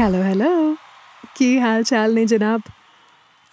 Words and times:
Hello 0.00 0.22
hello 0.22 0.76
ਕੀ 1.36 1.58
ਹਾਲ 1.58 1.82
ਚਾਲ 1.82 2.14
ਨੇ 2.14 2.26
ਜਨਾਬ? 2.26 2.60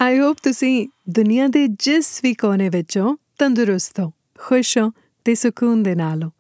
ਆਈ 0.02 0.20
ਹੋਪ 0.20 0.38
ਤੁਸੀਂ 0.44 0.88
ਦੁਨੀਆ 1.10 1.48
ਦੇ 1.48 1.68
ਜਿਸ 1.68 2.20
ਵੀ 2.24 2.34
ਕੋਨੇ 2.34 2.70
ਵਿੱਚੋਂ 2.70 3.18
ਤੰਦਰੁਸਤ 3.38 4.00
ਹੋ, 4.00 4.12
ਖੁਸ਼ 4.40 4.78
ਹੋ 4.78 4.92
ਤੇ 5.26 5.36
ਸਕੂਨ 5.36 5.84
ਦੇ 5.84 5.96
ਨਾਲ 5.96 6.24
ਹੋ। 6.24 6.32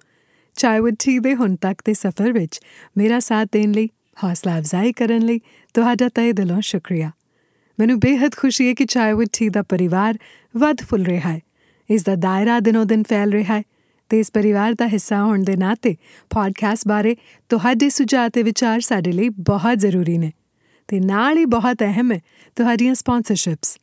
ਚਾਹੇ 0.56 0.80
ਉਹ 0.80 0.89
ਟੀ 0.89 1.20
ਦੇ 1.20 1.36
ਹੁਣ 1.36 1.56
ਤੱਕ 1.56 1.82
ਦੇ 1.86 1.93
ਸਫ਼ਰ 1.93 2.32
ਵਿੱਚ 2.32 2.62
ਮੇਰਾ 2.98 3.20
ਸਾਥ 3.20 3.48
ਦੇਣ 3.52 3.71
ਲਈ, 3.71 3.89
ਹੌਸਲਾ 4.24 4.60
ਅਫਜ਼ਾਈ 4.60 4.93
ਕਰਨ 4.93 5.21
ਲਈ 5.21 5.39
ਤੁਹਾਡਾ 5.74 6.10
ਤਹਿ 6.10 6.34
ਦਿਲੋਂ 6.34 6.62
ਸ਼ੁਕਰੀਆ। 6.62 7.12
ਮੈਨੂੰ 7.80 8.00
ਬੇहद 8.00 8.32
ਖੁਸ਼ੀ 8.38 8.68
ਹੈ 8.68 8.74
ਕਿ 8.74 8.86
ਚਾਹੇ 8.86 9.12
ਉਹ 9.12 9.24
ਟੀ 9.39 9.50
ਦਾ 9.50 9.62
ਪਰਿਵਾਰ 9.62 10.18
ਵੱਧ 10.58 10.78
ਫੁੱਲ 10.82 11.05
ਰਿਹਾ 11.05 11.32
ਹੈ। 11.32 11.39
ਇਸ 11.89 12.04
ਦਾ 12.04 12.16
ਦਾਇਰਾ 12.16 12.60
ਦਿਨੋ 12.60 12.84
ਦਿਨ 12.84 13.04
ਫੈਲ 13.10 13.32
ਰਿਹਾ 13.32 13.58
ਹੈ। 13.58 13.64
ਤੇ 14.10 14.20
ਇਸ 14.20 14.32
ਪਰਿਵਾਰ 14.32 14.74
ਦਾ 14.74 14.88
ਹਿੱਸਾ 14.88 15.24
ਹੋਣ 15.24 15.43
ਦੇ 15.43 15.56
ਨਾਤੇ 15.56 15.96
ਪੋਡਕਾਸਟ 16.29 16.88
ਬਾਰੇ 16.88 17.16
ਤੁਹਾਡੇ 17.50 17.89
ਸੁਝਾਅ 17.89 18.30
ਤੇ 18.30 18.43
ਵਿਚਾਰ 18.43 18.82
ਸਾਡੇ 18.82 19.11
ਲਈ 19.11 19.30
ਬਹੁਤ 19.30 19.78
ਜ਼ਰੂਰੀ 19.78 20.18
ਨੇ 20.18 20.32
ਤੇ 20.88 21.00
ਨਾਲ 21.00 21.38
ਹੀ 21.38 21.46
ਬਹੁਤ 21.46 21.82
ਅਹਿਮ 21.82 22.11
ਹੈ 22.11 22.21
ਤੁਹਾਡੀਆਂ 22.56 22.96
ਸਪਾਂਸਰਸ਼ਿਪਸ 22.96 23.78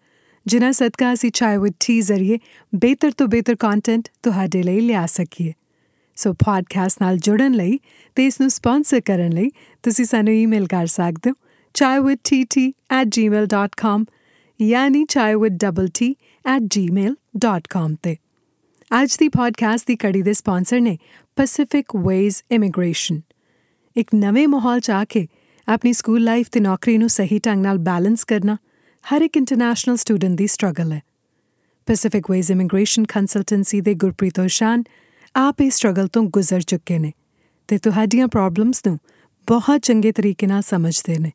ਜਿਨ੍ਹਾਂ 0.46 0.72
ਸਦਕਾ 0.72 1.12
ਅਸੀਂ 1.12 1.30
ਚਾਹੇ 1.30 1.56
ਵਿਦ 1.56 1.72
ਟੀ 1.86 2.00
ਜ਼ਰੀਏ 2.00 2.38
ਬਿਹਤਰ 2.74 3.10
ਤੋਂ 3.10 3.26
ਬਿਹਤਰ 3.26 3.54
ਕੰਟੈਂਟ 3.54 4.08
ਤੁਹਾਡੇ 4.22 4.62
ਲਈ 4.62 4.80
ਲਿਆ 4.80 5.06
ਸਕੀਏ। 5.06 5.52
ਸੋ 6.16 6.32
ਪੋਡਕਾਸਟ 6.32 7.02
ਨਾਲ 7.02 7.18
ਜੁੜਨ 7.18 7.52
ਲਈ 7.52 7.78
ਤੇ 8.14 8.26
ਇਸ 8.26 8.40
ਨੂੰ 8.40 8.50
ਸਪਾਂਸਰ 8.50 9.00
ਕਰਨ 9.00 9.32
ਲਈ 9.32 9.50
ਤੁਸੀਂ 9.82 10.04
ਸਾਨੂੰ 10.04 10.34
ਈਮੇਲ 10.34 10.66
ਕਰ 10.66 10.86
ਸਕਦੇ 10.86 11.30
ਹੋ 11.30 11.34
chaiwittt@gmail.com 11.74 14.04
ਯਾਨੀ 14.62 15.00
chaiwittt@gmail.com 15.00 17.96
ਤੇ। 18.02 18.16
ਅੱਜ 19.02 19.16
ਦੀ 19.16 19.28
ਪੋਡਕਾਸਟ 19.28 19.86
ਦੀ 19.86 19.96
ਕੜੀ 19.96 20.22
ਦੇ 20.22 20.32
ਸਪਾਂਸਰ 20.32 20.80
ਨੇ 20.80 20.98
ਪੈਸੀਫਿਕ 21.36 21.86
ਵੇਜ਼ 21.96 22.42
ਇਮੀਗ੍ਰੇਸ਼ਨ 22.50 23.20
ਇੱਕ 23.96 24.10
ਨਵੇਂ 24.14 24.48
ਮਾਹੌਲ 24.48 24.80
ਚ 24.80 24.90
ਆ 24.90 25.04
ਕੇ 25.04 25.26
ਆਪਣੀ 25.68 25.92
ਸਕੂਲ 25.92 26.24
ਲਾਈਫ 26.24 26.48
ਤੇ 26.52 26.60
ਨੌਕਰੀ 26.60 26.98
ਨੂੰ 26.98 27.08
ਸਹੀ 27.08 27.38
ਢੰਗ 27.38 27.62
ਨਾਲ 27.62 27.78
ਬੈਲੈਂਸ 27.78 28.24
ਕਰਨਾ 28.24 28.56
ਹਰ 29.04 29.22
ਇੱਕ 29.22 29.36
ਇੰਟਰਨੈਸ਼ਨਲ 29.36 29.96
ਸਟੂਡੈਂਟ 29.96 30.38
ਦੀ 30.38 30.46
ਸਟਰਗਲ 30.46 30.92
ਹੈ। 30.92 31.02
ਪੈਸੀਫਿਕ 31.86 32.30
ਵੇਜ਼ 32.30 32.50
ਇਮੀਗ੍ਰੇਸ਼ਨ 32.50 33.04
ਕੰਸਲਟੈਂਸੀ 33.04 33.80
ਦੇ 33.80 33.94
ਗੁਰਪ੍ਰੀਤ 33.94 34.38
ਹੋਸ਼ਾਨ 34.38 34.82
ਆਪ 35.36 35.60
ਇਸ 35.60 35.74
ਸਟਰਗਲ 35.74 36.08
ਤੋਂ 36.08 36.22
ਗੁਜ਼ਰ 36.22 36.60
ਚੁੱਕੇ 36.60 36.98
ਨੇ 36.98 37.12
ਤੇ 37.68 37.78
ਤੁਹਾਡੀਆਂ 37.78 38.28
ਪ੍ਰੋਬਲਮਸ 38.28 38.82
ਨੂੰ 38.86 38.98
ਬਹੁਤ 39.46 39.80
ਚੰਗੇ 39.80 40.12
ਤਰੀਕੇ 40.12 40.46
ਨਾਲ 40.46 40.62
ਸਮਝਦੇ 40.62 41.18
ਨੇ। 41.18 41.32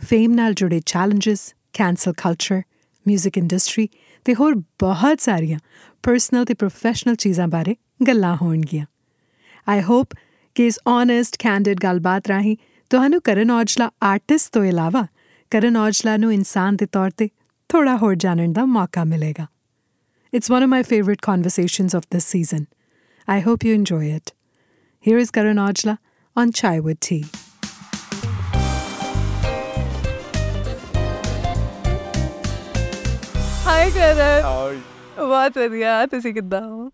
ਫੇਮ 0.00 0.32
ਨਾਲ 0.32 0.54
ਜੁੜੇ 0.54 0.80
ਚੈਲੰਜਸ 0.86 1.52
ਕੈਂਸਲ 1.72 2.12
ਕਲਚਰ 2.12 2.62
뮤직 3.06 3.38
ਇੰਡਸਟਰੀ 3.38 3.88
ਤੇ 4.24 4.34
ਹੋਰ 4.34 4.54
ਬਹੁਤ 4.80 5.20
ਸਾਰੀਆਂ 5.20 5.58
ਪਰਸਨਲ 6.02 6.44
ਤੇ 6.44 6.54
ਪ੍ਰੋਫੈਸ਼ਨਲ 6.54 7.14
ਚੀਜ਼ਾਂ 7.14 7.48
ਬਾਰੇ 7.48 7.76
ਗੱਲਾਂ 8.08 8.36
ਹੋਣਗੀਆਂ। 8.42 8.86
ਆਈ 9.68 9.82
ਹੋਪ 9.82 10.14
ਕਿ 10.54 10.66
ਇਸ 10.66 10.78
ਓਨੈਸਟ 10.86 11.36
ਕੈਂਡਿਡ 11.38 11.80
ਗੱਲਬਾਤ 11.82 12.28
ਰਾਹੀਂ 12.28 12.56
ਤੁਹਾਨੂੰ 12.90 13.20
ਕਰਨ 13.22 13.50
ਔਜਲਾ 13.50 13.90
ਆਰਟਿਸਟ 14.02 14.52
ਤੋਂ 14.52 14.64
ਇਲਾਵਾ 14.64 15.06
ਕਰਨ 15.50 15.76
ਔਜਲਾ 15.76 16.16
ਨੂੰ 16.16 16.32
ਇਨਸਾਨ 16.32 16.76
ਦੇ 16.76 16.86
ਤੌਰ 16.86 17.10
ਤੇ 17.10 17.28
ਥੋੜਾ 17.68 17.96
ਹੋਰ 17.96 18.14
ਜਾਣਨ 18.14 18.52
ਦਾ 18.52 18.64
ਮੌਕਾ 18.64 19.04
ਮਿਲੇਗਾ। 19.04 19.46
It's 20.33 20.49
one 20.49 20.63
of 20.63 20.69
my 20.69 20.81
favorite 20.83 21.21
conversations 21.21 21.93
of 21.93 22.07
this 22.09 22.25
season. 22.25 22.67
I 23.27 23.39
hope 23.39 23.63
you 23.63 23.73
enjoy 23.73 24.05
it. 24.11 24.33
Here 25.03 25.17
is 25.17 25.31
Karan 25.31 25.57
Aujla 25.57 25.97
on 26.35 26.51
Chai 26.51 26.79
with 26.79 26.99
Tea. 26.99 27.23
Hi 33.65 33.91
Karan 33.91 34.41
How 34.43 34.55
are 34.63 34.73
you? 34.73 34.81
ਬਹੁਤ 35.27 35.57
ਵਧੀਆ 35.57 36.05
ਤੁਸੀਂ 36.11 36.33
ਕਿੱਦਾਂ 36.33 36.61
ਹੋ 36.61 36.89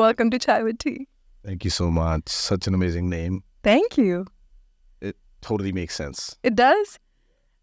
welcome 0.00 0.30
to 0.30 0.38
chai 0.46 0.62
with 0.62 0.76
T 0.84 0.96
Thank 1.48 1.64
you 1.66 1.70
so 1.74 1.86
much. 1.96 2.32
Such 2.36 2.66
an 2.70 2.74
amazing 2.78 3.06
name. 3.12 3.36
Thank 3.64 3.98
you 3.98 4.22
It 5.08 5.16
totally 5.48 5.72
makes 5.78 5.98
sense. 6.02 6.22
It 6.44 6.52
does 6.60 6.96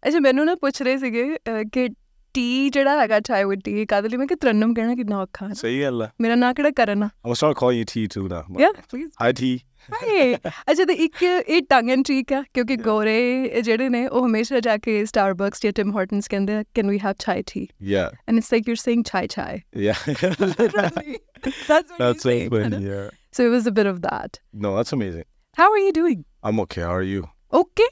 ਅੱਛਾ 0.02 0.20
ਮੈਨੂੰ 0.26 0.46
ਨਾ 0.46 0.54
ਪੁੱਛ 0.62 0.80
ਰਹੇ 0.82 0.96
ਸੀਗੇ 0.98 1.24
ਅਹ, 1.36 1.62
ਕਿ 1.72 1.88
ਟੀ 2.34 2.68
ਜਿਹੜਾ 2.70 2.96
ਹੈਗਾ 3.00 3.18
ਚਾਈ 3.26 3.44
ਵਿਦ 3.44 3.60
ਟੀ 3.64 3.84
ਕਾਦੇ 3.86 4.08
ਲਈ 4.08 4.16
ਮੈਂ 4.16 4.26
ਕਿ 4.26 4.34
ਤਰਨਮ 4.40 4.72
ਕਹਿਣਾ 4.74 4.94
ਕਿੰਨਾ 4.94 5.20
ਔਖਾ 5.20 5.46
ਹੈ 5.48 5.54
ਸਹੀ 5.60 5.80
ਗੱਲ 5.82 6.02
ਆ 6.02 6.08
ਮੇਰਾ 6.20 6.34
ਨਾਂ 6.34 6.52
ਕਿਹੜਾ 6.54 6.70
ਕਰਨ 6.76 7.02
ਆ 7.02 7.06
I'm 7.06 7.30
gonna 7.30 7.38
start 7.40 7.56
calling 7.60 7.78
you 7.80 7.86
T 7.92 8.02
too 8.14 8.24
now. 8.32 8.40
but- 8.48 8.60
yeah 8.60 8.72
please 8.90 9.08
Hi 9.22 9.30
T. 9.40 9.56
Hi 9.92 10.34
ਅੱਛਾ 10.34 10.84
ਤੇ 10.84 10.92
ਇੱਕ 11.04 11.22
ਇਹ 11.22 11.60
ਟੰਗ 11.70 11.90
ਐਂਡ 11.90 12.04
ਠੀਕ 12.06 12.32
ਆ 12.32 12.42
ਕਿਉਂਕਿ 12.54 12.76
ਗੋਰੇ 12.76 13.60
ਜਿਹੜੇ 13.64 13.88
ਨੇ 13.88 14.06
ਉਹ 14.06 14.26
ਹਮੇਸ਼ਾ 14.26 14.60
ਜਾ 14.66 14.76
ਕੇ 14.86 15.04
ਸਟਾਰਬਕਸ 15.06 15.62
ਜਾਂ 15.62 15.72
ਟਿਮ 15.76 15.92
ਹਾਰਟਨਸ 15.96 16.28
ਕਹਿੰਦੇ 16.28 16.54
ਆ 16.56 16.62
can 16.74 16.90
we 16.90 16.98
have 17.04 17.14
chai 17.18 17.42
tea 17.52 17.66
Yeah. 17.92 18.10
And 18.28 18.38
it's 18.38 18.52
like 18.52 18.68
you 18.68 18.72
are 18.72 18.82
saying 18.84 19.04
chai 19.12 19.26
chai 19.36 19.60
Yeah. 19.86 20.02
that's 20.16 21.90
what 21.90 21.98
That's 21.98 21.98
you 21.98 22.08
so 22.08 22.28
say, 22.28 22.36
funny. 22.54 22.82
Yeah. 22.86 23.06
so 23.38 23.46
it 23.48 23.52
was 23.54 23.66
a 23.70 23.74
bit 23.78 23.90
of 23.92 24.00
that 24.08 24.40
No, 24.66 24.74
that's 24.76 24.96
amazing. 24.98 25.26
how 25.56 25.68
are 25.76 25.82
you 25.86 25.92
doing 26.00 26.24
I'm 26.50 26.60
okay. 26.64 26.82
How 26.88 26.94
are 26.96 27.08
you? 27.12 27.22
okay 27.52 27.88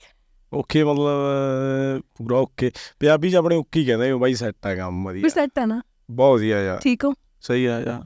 Okay 0.54 0.86
ਮਤਲਬ 0.86 2.02
ਪੂਰਾ 2.18 2.38
okay 2.38 2.72
Punjabi 3.00 3.30
ਚ 3.32 3.36
ਆਪਣੇ 3.36 3.56
okay 3.56 3.84
ਕਹਿੰਦੇ 3.86 4.14
ਬਾਈ 4.14 4.34
set 4.34 4.66
ਆ 4.66 4.76
ਕੰਮ 4.76 5.04
ਫਿਰ 5.08 5.14
ਵਧੀਆ 5.14 5.30
set 5.30 5.60
ਆ 5.60 5.66
ਨਾ। 5.66 5.82
ਬਹੁਤ 6.12 6.38
ਵਧੀਆ 6.40 6.62
ਯਾਰ। 6.62 6.80
ਠੀਕ 6.80 7.06
ਹੋ? 7.06 7.14
ਸਹੀ 7.42 7.66
ਆ 7.66 7.80
ਯਾਰ. 7.80 8.04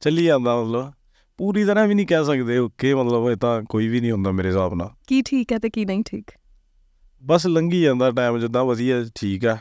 ਚੱਲੀ 0.00 0.24
ਜਾਂਦਾ 0.24 0.62
ਮਤਲਬ। 0.62 0.92
ਪੂਰੀ 1.36 1.64
ਤਰ੍ਹਾਂ 1.64 1.86
ਵੀ 1.86 1.94
ਨਹੀਂ 1.94 2.06
ਕਹਿ 2.06 2.24
ਸਕਦੇ 2.24 2.58
ਓਕੇ 2.58 2.94
ਮਤਲਬ 2.94 3.28
ਇਹ 3.30 3.36
ਤਾਂ 3.36 3.62
ਕੋਈ 3.62 3.88
ਵੀ 3.88 4.00
ਨਹੀਂ 4.00 4.12
ਹੁੰਦਾ 4.12 4.30
ਮੇਰੇ 4.32 4.48
ਹਿਸਾਬ 4.48 4.74
ਨਾਲ। 4.74 4.90
ਕੀ 5.06 5.22
ਠੀਕ 5.22 5.52
ਹੈ 5.52 5.58
ਤੇ 5.58 5.70
ਕੀ 5.70 5.84
ਨਹੀਂ 5.84 6.02
ਠੀਕ? 6.06 6.30
ਬਸ 7.24 7.46
ਲੰਘੀ 7.46 7.82
ਜਾਂਦਾ 7.82 8.10
ਟਾਈਮ 8.10 8.38
ਜਿੱਦਾਂ 8.38 8.64
ਵਧੀਆ 8.64 9.04
ਠੀਕ 9.14 9.46
ਆ। 9.46 9.58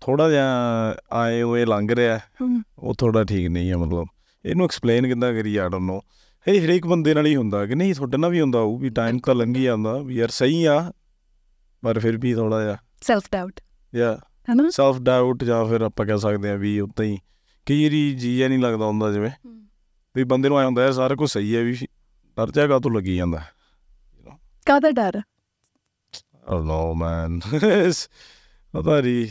ਥੋੜਾ 0.00 0.30
ਜਿਹਾ 0.30 0.96
ਆਏ 1.12 1.42
ਹੋਏ 1.42 1.64
ਲੰਘ 1.64 1.90
ਰਿਹਾ। 1.90 2.18
ਹਮ। 2.42 2.62
ਉਹ 2.78 2.94
ਥੋੜਾ 2.94 3.24
ਠੀਕ 3.24 3.48
ਨਹੀਂ 3.48 3.70
ਹੈ 3.70 3.76
ਮਤਲਬ। 3.76 4.06
ਇਹਨੂੰ 4.44 4.64
ਐਕਸਪਲੇਨ 4.64 5.06
ਕਿੱਦਾਂ 5.06 5.32
ਕਰੀ 5.32 5.56
ਆ 5.56 5.68
ਡੋਨਟ 5.68 5.82
ਨੋ 5.82 6.00
ਇਹ 6.48 6.60
ਹਰੇਕ 6.60 6.86
ਬੰਦੇ 6.86 7.14
ਨਾਲ 7.14 7.26
ਹੀ 7.26 7.36
ਹੁੰਦਾ 7.36 7.66
ਕਿ 7.66 7.74
ਨਹੀਂ 7.74 7.94
ਤੁਹਾਡੇ 7.94 8.16
ਨਾਲ 8.16 8.30
ਵੀ 8.30 8.40
ਹੁੰਦਾ 8.40 8.60
ਉਹ 8.60 8.78
ਵੀ 8.78 8.90
ਟਾਈਮ 8.90 9.18
ਤਾਂ 9.18 9.34
ਲੰਘੀ 9.34 9.62
ਜਾਂਦਾ 9.62 9.98
ਵੀ 9.98 10.14
ਯਾਰ 10.14 10.28
ਸਹੀ 10.28 10.64
ਆ 10.64 10.92
ਪਰ 11.82 11.98
ਫਿਰ 11.98 12.16
ਵੀ 12.16 12.34
ਥੋੜਾ 12.34 12.62
ਜਿਹਾ 12.62 12.76
ਸੈਲਫ 13.02 13.24
ਡਾਊਟ 13.32 13.60
ਯਾ 13.94 14.18
ਹਨਾ 14.52 14.70
ਸੈਲਫ 14.70 14.98
ਡਾਊਟ 14.98 15.44
ਜਾਂ 15.44 15.64
ਫਿਰ 15.64 15.80
ਆਪਾਂ 15.80 16.06
ਕਹਿ 16.06 16.18
ਸਕਦੇ 16.18 16.50
ਆ 16.50 16.54
ਵੀ 16.54 16.80
ਉਦਾਂ 16.80 17.04
ਹੀ 17.04 17.18
ਕਈ 17.66 17.84
ਵਾਰੀ 17.84 18.14
ਜੀ 18.14 18.48
ਨਹੀਂ 18.48 18.58
ਲੱਗਦਾ 18.58 18.84
ਹੁੰਦਾ 18.84 19.12
ਜਿਵੇਂ 19.12 19.30
ਵੀ 20.16 20.24
ਬੰਦੇ 20.24 20.48
ਨੂੰ 20.48 20.58
ਆਇਆ 20.58 20.66
ਹੁੰਦਾ 20.66 20.82
ਹੈ 20.82 20.92
ਸਾਰਾ 20.92 21.14
ਕੁਝ 21.14 21.30
ਸਹੀ 21.30 21.56
ਹੈ 21.56 21.62
ਵੀ 21.62 21.76
ਡਰ 22.36 22.50
ਜਾਗਾ 22.50 22.78
ਤੋਂ 22.78 22.90
ਲੱਗੀ 22.90 23.16
ਜਾਂਦਾ 23.16 23.42
ਕਾਹਦਾ 24.66 24.90
ਡਰ 24.90 25.16
ਆ? 25.16 25.22
I 26.48 26.50
don't 26.50 26.64
know, 26.64 26.84
man. 27.00 27.40
ਪਤਾ 28.74 29.00
ਨਹੀਂ 29.00 29.26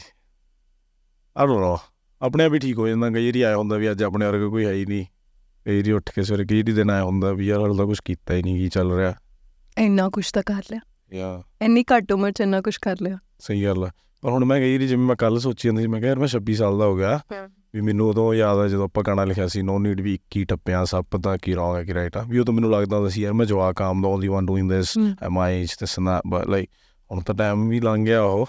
I 1.36 1.48
don't 1.48 1.62
know. 1.62 1.78
ਆਪਣੇ 2.22 2.46
ਆਪ 2.46 2.54
ਹੀ 2.54 2.60
ਠੀਕ 2.60 2.78
ਹੋ 2.78 2.88
ਜਾਂਦਾ 2.88 3.10
ਕਈ 3.10 3.26
ਵਾਰੀ 3.26 3.42
ਆਇਆ 3.42 3.58
ਹੁੰਦਾ 3.58 3.76
ਵੀ 3.76 3.92
ਅੱਜ 3.92 4.04
ਆਪਣੇ 4.04 4.26
ਵਰਗਾ 4.26 4.48
ਕੋਈ 4.48 4.66
ਹੈ 4.66 4.74
ਹੀ 4.74 4.86
ਨਹੀਂ 4.86 5.06
ਕਈ 5.68 5.78
ਵਾਰੀ 5.78 5.92
ਉੱਠ 5.92 6.12
ਕੇ 6.16 6.24
ਸਵੇਰੇ 6.24 6.46
ਕਈ 6.46 6.64
ਦਿਨ 6.64 6.90
ਆਇਆ 6.90 7.04
ਹੁੰਦਾ 7.04 7.32
ਵੀ 7.32 7.48
ਯਾਰ 7.48 7.62
ਹਾਲੇ 7.62 7.78
ਤਾਂ 7.78 7.86
ਕੁਝ 7.86 8.00
ਕੀਤਾ 8.06 8.34
ਹੀ 8.34 8.44
ਨਹੀਂ 8.44 8.58
ਕੀ 8.58 8.70
ਚੱਲ 8.70 8.92
ਰਿਹਾ? 8.92 9.14
ਇੰਨਾ 9.78 10.10
ਕੁਛ 10.10 10.32
ਤਾਂ 10.32 10.44
ਕਰ 10.46 10.62
ਲਿਆ। 10.72 10.80
ਯਾ। 11.14 11.44
ਇੰਨੀ 11.62 11.84
ਘੱਟ 11.84 12.12
ਉਮਰ 12.12 12.32
ਚ 12.32 12.42
ਇੰਨਾ 12.42 12.62
ਕੁਛ 12.62 12.78
ਕਰ 12.78 12.96
ਲਿਆ। 13.02 13.18
ਸਹੀ 13.40 13.66
ਗੱਲ 13.66 13.84
ਆ। 13.84 13.92
ਪਰ 14.22 14.30
ਹੁਣ 14.30 14.46
ਮੈਂ 14.46 14.60
ਵਾਰੀ 14.60 14.88
ਜਿਵੇਂ 14.88 15.06
ਮੈਂ 15.06 15.16
ਕੱਲ 15.16 15.40
ਸੋਚੀ 15.40 15.68
ਜਾਂਦੀ 15.68 15.82
ਸੀ 15.82 15.88
ਮੈਂ 15.88 16.00
ਕਿਹਾ 16.00 16.10
ਯਾਰ 16.10 16.20
ਮੈਂ 16.20 16.28
26 16.28 16.54
ਸਾਲ 16.54 16.78
ਦਾ 16.80 16.86
ਹੋ 16.86 16.98
ਗਿਆ। 16.98 17.20
ਵੀ 17.74 17.82
ਮੈਨੂੰ 17.82 18.10
ਉਦੋਂ 18.10 18.34
ਯਾਦ 18.34 18.58
ਆ 18.58 18.68
ਜਦੋਂ 18.68 18.84
ਆਪਾਂ 18.84 19.04
ਗਾਣਾ 19.04 19.26
ਲਿਖਿਆ 19.26 19.48
ਸੀ 19.48 19.62
ਨੋ 19.62 19.80
ਨੀਡ 19.80 20.02
ਵੀ 20.02 20.14
21 20.14 20.44
ਟੱਪਿਆਂ 20.44 20.86
ਸਭ 20.86 21.06
ਪਤਾ 21.12 21.38
ਕੀ 21.38 21.56
ਰੌਂਗ 21.56 21.78
ਹੈ 21.78 21.84
ਕੀ 21.84 21.94
ਰਾਈਟ 21.94 22.18
ਆ। 22.18 22.26
ਵੀ 22.30 22.40
ਉਹ 22.40 22.46
ਤਾਂ 22.46 22.54
ਮੈਨੂੰ 22.54 22.72
ਲੱਗਦਾ 22.72 22.98
ਹੁੰਦਾ 22.98 23.10
ਸੀ 23.10 23.22
ਯਾਰ 23.22 23.34
ਮੈਂ 23.34 23.46
ਜਵਾਕ 23.46 23.82
I'm 23.82 24.02
the 24.02 24.08
only 24.08 24.28
one 24.28 24.46
doing 24.46 24.72
this. 24.72 24.94
Am 25.24 25.40
I 25.40 25.62
age 25.62 25.68
this 25.80 26.00
and 26.00 26.08
that 26.08 26.22
but 26.28 26.48
like 26.48 26.70
ਹੁਣ 27.12 27.22
ਤਾਂ 27.22 27.36
ਟਾਈਮ 27.36 27.68
ਵੀ 27.68 27.80
ਲੰਘ 27.80 28.06
ਗਿਆ 28.06 28.22
ਉਹ। 28.22 28.48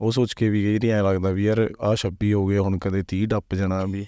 ਉਹ 0.00 0.12
ਸੋਚ 0.12 0.32
ਕੇ 0.32 0.48
ਵੀ 0.48 0.64
ਕਈ 0.64 0.74
ਵਾਰੀ 0.74 0.88
ਐਂ 0.88 1.02
ਲੱਗਦਾ 1.02 1.30
ਵੀ 1.30 1.44
ਯਾਰ 1.44 1.70
ਆ 1.80 1.96
26 1.96 2.32
ਹੋ 2.32 2.46
ਗਏ 2.46 2.58
ਹੁਣ 2.58 2.78
ਕਦੇ 2.78 3.02
30 3.02 3.26
ਟੱਪ 3.26 3.54
ਜਾਣਾ 3.54 3.84
ਵੀ। 3.84 4.06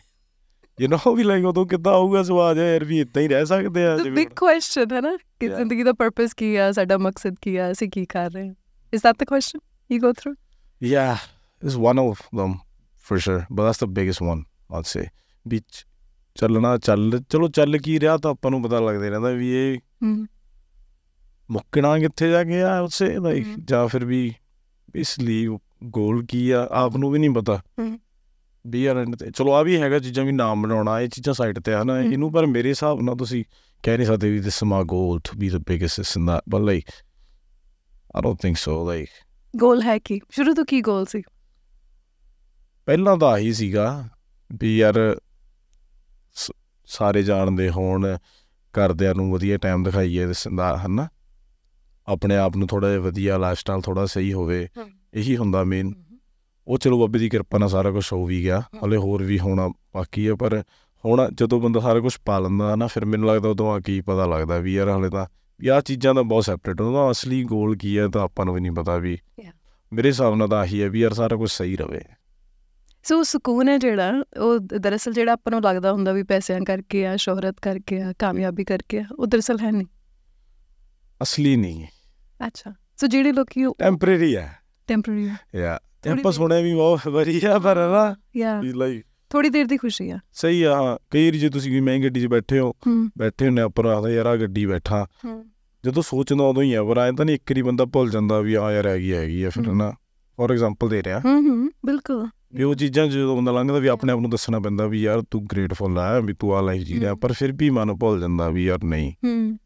ਯੂ 0.81 0.88
نو 0.88 1.15
ਵੀ 1.17 1.23
ਲਾਈਕ 1.23 1.44
ਉਦੋਂ 1.44 1.67
ਕਿੱਦਾਂ 1.67 1.93
ਆਊਗਾ 1.93 2.23
ਸਵਾਦ 2.23 2.59
ਯਾਰ 2.59 2.85
ਵੀ 2.85 3.00
ਇਦਾਂ 3.00 3.23
ਹੀ 3.23 3.29
ਰਹਿ 3.29 3.47
ਸਕਦੇ 3.47 3.87
ਆ 3.87 3.97
the 3.97 4.12
big 4.19 4.31
question 4.44 4.94
ਹੈ 4.94 5.00
ਨਾ 5.00 5.17
ਕਿ. 5.41 5.49
ਜ਼ਿੰਦਗੀ 5.49 5.82
ਦਾ 5.82 5.93
ਪਰਪਸ 5.93 6.35
ਕੀ 6.35 6.56
ਆ 6.56 6.73
ਸਾਡਾ 6.73 6.99
ਮਕਸਦ 6.99 7.35
ਕੀ 7.43 7.56
ਆ 7.56 7.71
ਅਸੀਂ 7.73 7.88
ਕੀ 7.91 8.06
ਕਰ 8.06 8.31
ਰਹੇ 8.31 8.49
ਹਾਂ 8.49 8.55
is 8.97 9.00
that 9.09 9.19
the 9.23 9.27
question 9.35 9.61
you 9.91 10.00
go 10.06 10.12
through 10.12 10.37
Yeah, 10.91 11.17
it's 11.62 11.77
one 11.77 11.99
of 11.99 12.21
them 12.41 12.53
for 13.06 13.19
sure, 13.19 13.41
but 13.50 13.65
that's 13.65 13.82
the 13.85 13.88
biggest 13.99 14.23
one 14.32 14.43
I'd 14.71 14.87
say. 14.87 15.06
ਵੀ 15.49 15.61
ਚੱਲਣਾ 16.35 16.79
ਚੱਲ 16.79 17.21
ਚਲੋ 17.29 17.49
ਚੱਲ 17.49 17.79
ਕੀ 17.79 18.00
ਰਿਹਾ 18.00 18.17
ਤਾਂ 18.17 18.31
ਆਪਾਂ 18.31 18.50
ਨੂੰ 18.50 18.62
ਪਤਾ 18.62 18.81
ਲੱਗਦਾ 18.81 19.09
ਰਹਿੰਦਾ 19.09 19.31
ਵੀ 19.31 19.50
ਇਹ 19.53 19.79
ਮੁੱਕਣਾ 21.50 21.99
ਕਿੱਥੇ 21.99 22.31
ਜਾ 22.31 22.44
ਕੇ 22.44 22.62
ਆ 22.62 22.81
ਉਸੇ 22.81 23.19
ਲਾਈਕ। 23.19 23.47
ਜਾਂ 23.65 23.88
ਫਿਰ 23.88 24.05
ਵੀ 24.05 24.33
ਇਸ 24.94 25.19
ਲਈ 25.21 25.47
ਗੋਲ 25.85 26.26
ਕੀ 26.26 26.50
ਆ 26.50 26.69
ਆਪ 26.71 26.97
ਨੂੰ 26.97 27.11
ਵੀ 27.11 27.19
ਨਹੀਂ 27.19 27.31
ਪਤਾ 27.31 27.61
end 28.67 29.17
ਤੇ। 29.19 29.31
ਚਲੋ 29.31 29.53
ਆ 29.53 29.62
ਵੀ 29.62 29.81
ਹੈਗਾ 29.81 29.99
ਚੀਜ਼ਾਂ 29.99 30.25
ਵੀ 30.25 30.33
ਨਾਮ 30.33 30.62
ਬਣਾਉਣਾ 30.62 31.01
ਇਹ 31.01 31.09
ਚੀਜ਼ਾਂ 31.09 31.35
ਸਾਈਡ 31.35 31.59
ਤੇ 31.59 31.75
ਆ 31.75 31.85
ਨਾ। 31.85 32.01
ਇਹਨੂੰ 32.01 32.33
ਪਰ 32.33 32.47
ਮੇਰੇ 32.47 32.69
ਹਿਸਾਬ 32.69 33.01
ਨਾਲ 33.01 33.17
ਤੁਸੀਂ 33.17 33.45
ਕਹਿ 33.83 33.97
ਨਹੀਂ 33.97 34.07
ਸਕਦੇ 34.07 34.31
ਵੀ 34.31 34.39
is 34.39 34.61
my 34.69 34.83
goal 34.83 35.17
to 35.19 35.39
be 35.39 35.51
the 35.55 35.61
biggest 35.73 36.01
this 36.01 36.21
and 36.21 36.29
that 36.29 36.57
but 36.57 36.67
like 36.69 36.93
I 38.17 38.21
don't 38.21 38.39
think 38.47 38.57
so 38.69 38.75
like 38.89 39.25
ਗੋਲ 39.57 39.83
ਹੈ 39.83 39.99
ਕੀ? 39.99 40.21
ਸ਼ੁਰੂ 40.31 40.55
ਤੋਂ 40.55 40.65
ਕੀ 40.65 40.81
ਗੋਲ 40.81 41.05
ਸੀ? 41.07 41.23
ਪਹਿਲਾਂ 42.87 43.17
ਤਾਂ 43.17 43.29
ਆਹੀ 43.29 43.53
ਸੀਗਾ 43.53 44.09
ਵੀ 44.62 44.79
ਯਾਰ 44.79 45.21
ਸ- 46.35 46.53
ਸਾਰੇ 46.87 47.23
ਜਾਣਦੇ 47.23 47.71
ਹੋਣ 47.71 48.17
ਘਰਦਿਆਂ 48.75 49.15
ਨੂੰ 49.15 49.33
ਵਧੀਆ 49.33 49.57
ਟਾਈਮ 49.57 49.83
ਦਿਖਾਈਏ 49.83 50.31
ਇਸ 50.31 50.49
ਦਾ 50.57 50.77
ਹਨਾ? 50.77 51.09
ਆਪਣੇ 52.09 52.37
ਆਪ 52.37 52.57
ਨੂੰ 52.57 52.69
ਥੋੜਾ 52.69 52.89
ਜਿਹਾ 52.89 53.01
ਵਧੀਆ 53.01 53.37
ਲਾਈਫਸਟਾਈਲ 53.39 53.81
ਥੋੜਾ 53.81 54.07
ਸਹੀ 54.07 54.33
ਹੋਵੇ। 54.33 54.69
ਇਹੀ 55.15 55.37
ਹੁੰਦਾ 55.37 55.65
ਮੇਨ 55.65 55.93
ਉਹ 56.71 56.79
ਚਲੋ 56.79 57.01
ਬਾਬੇ 57.01 57.19
ਦੀ 57.19 57.29
ਕਿਰਪਾ 57.29 57.59
ਨਾਲ 57.59 57.69
ਸਾਰਾ 57.69 57.91
ਕੁਝ 57.91 58.13
ਹੋ 58.13 58.27
ਵੀ 58.27 58.43
ਗਿਆ। 58.43 58.63
ਹਲੇ 58.85 58.97
ਹੋਰ 58.97 59.23
ਵੀ 59.23 59.39
ਹੋਣਾ 59.39 59.69
ਬਾਕੀ 59.69 60.29
ਹੈ 60.29 60.35
ਪਰ 60.35 60.63
ਹੁਣ 61.05 61.31
ਜਦੋਂ 61.35 61.61
ਬੰਦਾ 61.61 61.81
ਸਾਰਾ 61.81 62.01
ਕੁਝ 62.01 62.17
ਪਾ 62.25 62.39
ਲੈਂਦਾ 62.39 62.77
ਨਾ 62.77 62.87
ਫਿਰ 62.87 63.05
ਮੈਨੂੰ 63.05 63.29
ਲੱਗਦਾ 63.29 63.49
ਉਦੋਂ 63.49 63.73
ਆ 63.73 63.81
ਕੀ 63.81 64.01
ਪਤਾ 64.01 64.27
ਲੱਗਦਾ 64.27 64.59
ਵੀ 64.59 64.75
ਯਾਰ 64.75 64.89
ਹਲੇ 64.89 65.11
ਤਾਂ 65.11 65.27
ਵੀ 65.61 65.69
ਆਹ 65.69 65.81
ਚੀਜ਼ਾਂ 65.81 66.15
ਤਾਂ 66.15 66.23
ਬਹੁਤ 66.23 66.45
ਸੈਪਰੇਟ 66.45 66.81
ਉਹਦਾ 66.81 67.11
ਅਸਲੀ 67.11 67.45
ਗੋਲ 67.45 67.77
ਕੀ 67.77 67.99
ਹੈ 67.99 68.09
ਤਾਂ 68.09 68.23
ਆਪਾਂ 68.23 68.45
ਨੂੰ 68.45 68.55
ਵੀ 68.55 68.61
ਨਹੀਂ 68.61 68.73
ਪਤਾ 68.73 68.97
ਵੀ. 68.97 69.19
ਮੇਰੇ 69.93 70.09
ਹਿਸਾਬ 70.09 70.35
ਨਾਲ 70.35 70.49
ਤਾਂ 70.49 70.59
ਆਹੀ 70.59 70.83
ਹੈ 70.83 70.89
ਵੀ 70.89 71.01
ਯਾਰ 71.01 71.13
ਸਾਰਾ 71.13 71.37
ਕੁਝ 71.37 71.51
ਸਹੀ 71.51 71.77
ਰਵੇ। 71.77 72.01
ਸੋ 73.03 73.23
ਸਕੂਨ 73.23 73.69
ਹੈ 73.69 73.79
ਜਿਹੜਾ 73.79 74.13
ਉਹ 74.41 74.59
ਦਰਅਸਲ 74.59 75.13
ਜਿਹੜਾ 75.13 75.33
ਆਪਾਂ 75.33 75.51
ਨੂੰ 75.51 75.61
ਲੱਗਦਾ 75.63 75.93
ਹੁੰਦਾ 75.93 76.13
ਵੀ 76.13 76.23
ਪੈਸਿਆਂ 76.23 76.61
ਕਰਕੇ 76.61 77.07
ਆ 77.07 77.17
ਸ਼ੋਹਰਤ 77.17 77.61
ਕਰਕੇ 77.61 78.03
ਆ 78.03 78.13
ਕਾਮਯਾਬੀ 78.19 78.65
ਕਰਕੇ 78.65 78.99
ਆ 78.99 79.05
ਉਹ 79.19 79.27
ਦਰਅਸਲ 79.27 79.59
ਹੈ 79.61 79.71
ਨਹੀਂ। 79.71 79.87
ਅਸਲੀ 81.23 81.57
ਨਹੀਂ। 81.57 81.87
ਅੱਛਾ। 82.47 82.75
ਸੋ 82.97 83.07
ਜਿਹੜੇ 83.07 83.33
ਲੋਕੀ 83.33 83.65
ਟੈਂਪਰੇਰੀ 83.79 84.37
ਹੈ 84.37 84.59
ਟੈਂਪਰੇਰੀ 84.87 85.31
ਯਾ 85.55 85.81
ਥੋੜ੍ਹੀ 86.05 86.20
ਆਪਾਂ 86.20 86.32
ਸੁਣਿਆ 86.32 86.61
ਵੀ 86.61 86.75
ਬਹੁਤ 86.75 87.08
ਵਾਰੀ 87.08 87.41
ਆ 87.47 87.58
ਪਰ 87.58 87.76
ਨਾ 87.76 88.17
ਯਾ। 88.37 88.61
ਵੀ 88.61 88.73
ਲਾਈਕ 88.73 89.05
ਥੋੜੀ 89.31 89.49
ਦੇਰ 89.49 89.67
ਦੀ 89.67 89.76
ਖੁਸ਼ੀ 89.76 90.11
ਆ। 90.11 90.19
ਸਹੀ 90.32 90.62
ਆ 90.62 90.75
ਹਾਂ। 90.75 90.99
ਕਈ 91.11 91.26
ਵਾਰੀ 91.26 91.38
ਜੇ 91.38 91.49
ਤੁਸੀਂ 91.49 91.73
ਕੋਈ 91.73 91.81
ਮਹਿੰਗੀ 91.81 92.05
ਗੱਡੀ 92.05 92.20
'ਚ 92.20 92.26
ਬੈਠੇ 92.26 92.58
ਹੋ 92.58 92.70
ਹੂੰ। 92.87 93.11
ਬੈਠੇ 93.19 93.47
ਹੁੰਨੇ 93.47 93.62
ਉੱਪਰ 93.62 93.87
ਆਦਾ 93.87 94.11
ਯਾਰ 94.11 94.26
ਆ 94.26 94.37
ਗੱਡੀ 94.37 94.67
ਬੈਠਾ। 94.67 95.06
ਹੂੰ। 95.25 95.47
ਜਦੋਂ 95.85 96.02
ਸੋਚਦਾ 96.02 96.44
ਉਦੋਂ 96.44 96.62
ਹੀ 96.62 96.75
ਆ 96.75 96.85
ਪਰ 96.85 96.99
ਐਂ 96.99 97.12
ਤਾਂ 97.12 97.25
ਨਹੀਂ 97.25 97.37
ਇੱਕ 97.37 97.52
ਵਾਰੀ 97.52 97.62
ਬੰਦਾ 97.62 97.85
ਭੁੱਲ 97.85 98.11
ਜਾਂਦਾ 98.11 98.41
ਵੀ 98.41 98.55
ਆ 98.55 98.73
ਯਾਰ 98.73 98.87
ਹੈਗੀ 98.87 99.14
ਹੈਗੀ 99.14 99.43
ਆ 99.43 99.50
ਫਿਰ। 99.50 99.73
ਨਾ 99.73 99.93
ਫੋਰ 100.37 100.52
ਐਗਜ਼ਾਮਪਲ 100.52 100.88
ਦੇ 100.88 101.02
ਰਿਹਾ। 101.02 101.20
ਹੂੰ 101.25 101.49
ਹੂੰ 101.49 101.70
ਬਿਲਕੁਲ। 101.87 102.29
ਵੀ 102.55 102.62
ਉਹ 102.62 102.75
ਚੀਜ਼ਾਂ 102.75 103.06
ਜਦੋਂ 103.06 103.37
ਬੰਦਾ 103.37 103.52
ਲੰਘਦਾ 103.52 103.79
ਵੀ 103.79 103.88
ਆਪਣੇ 103.88 104.12
ਆਪ 104.12 104.19
ਨੂੰ 104.20 104.31
ਦੱਸਣਾ 104.31 104.61
ਪੈਂਦਾ 104.61 104.87
ਵੀ 104.87 105.02
ਯਾਰ 105.02 105.23
ਤੂੰ 105.31 105.47
ਗ੍ਰੇਟਫੁਲ 105.47 105.99
ਆ 105.99 106.19
ਵੀ 106.19 106.32
ਤੂੰ 106.32 106.55
ਆ 106.55 106.61
ਲਾਈਫ 106.61 106.82
ਜੀ 106.82 107.00
ਰਿਹਾ। 107.00 107.14
ਪਰ 107.14 107.32
ਫਿਰ 107.32 107.52
ਵੀ 107.52 107.70
ਮਨ 107.70 107.94
ਭੁੱਲ 107.94 108.20
ਜਾਂਦਾ 108.20 108.49
ਵੀ 108.49 108.64
ਯਾਰ 108.64 108.85
ਨਹੀਂ। 108.85 109.12
ਹੂੰ। 109.12 109.58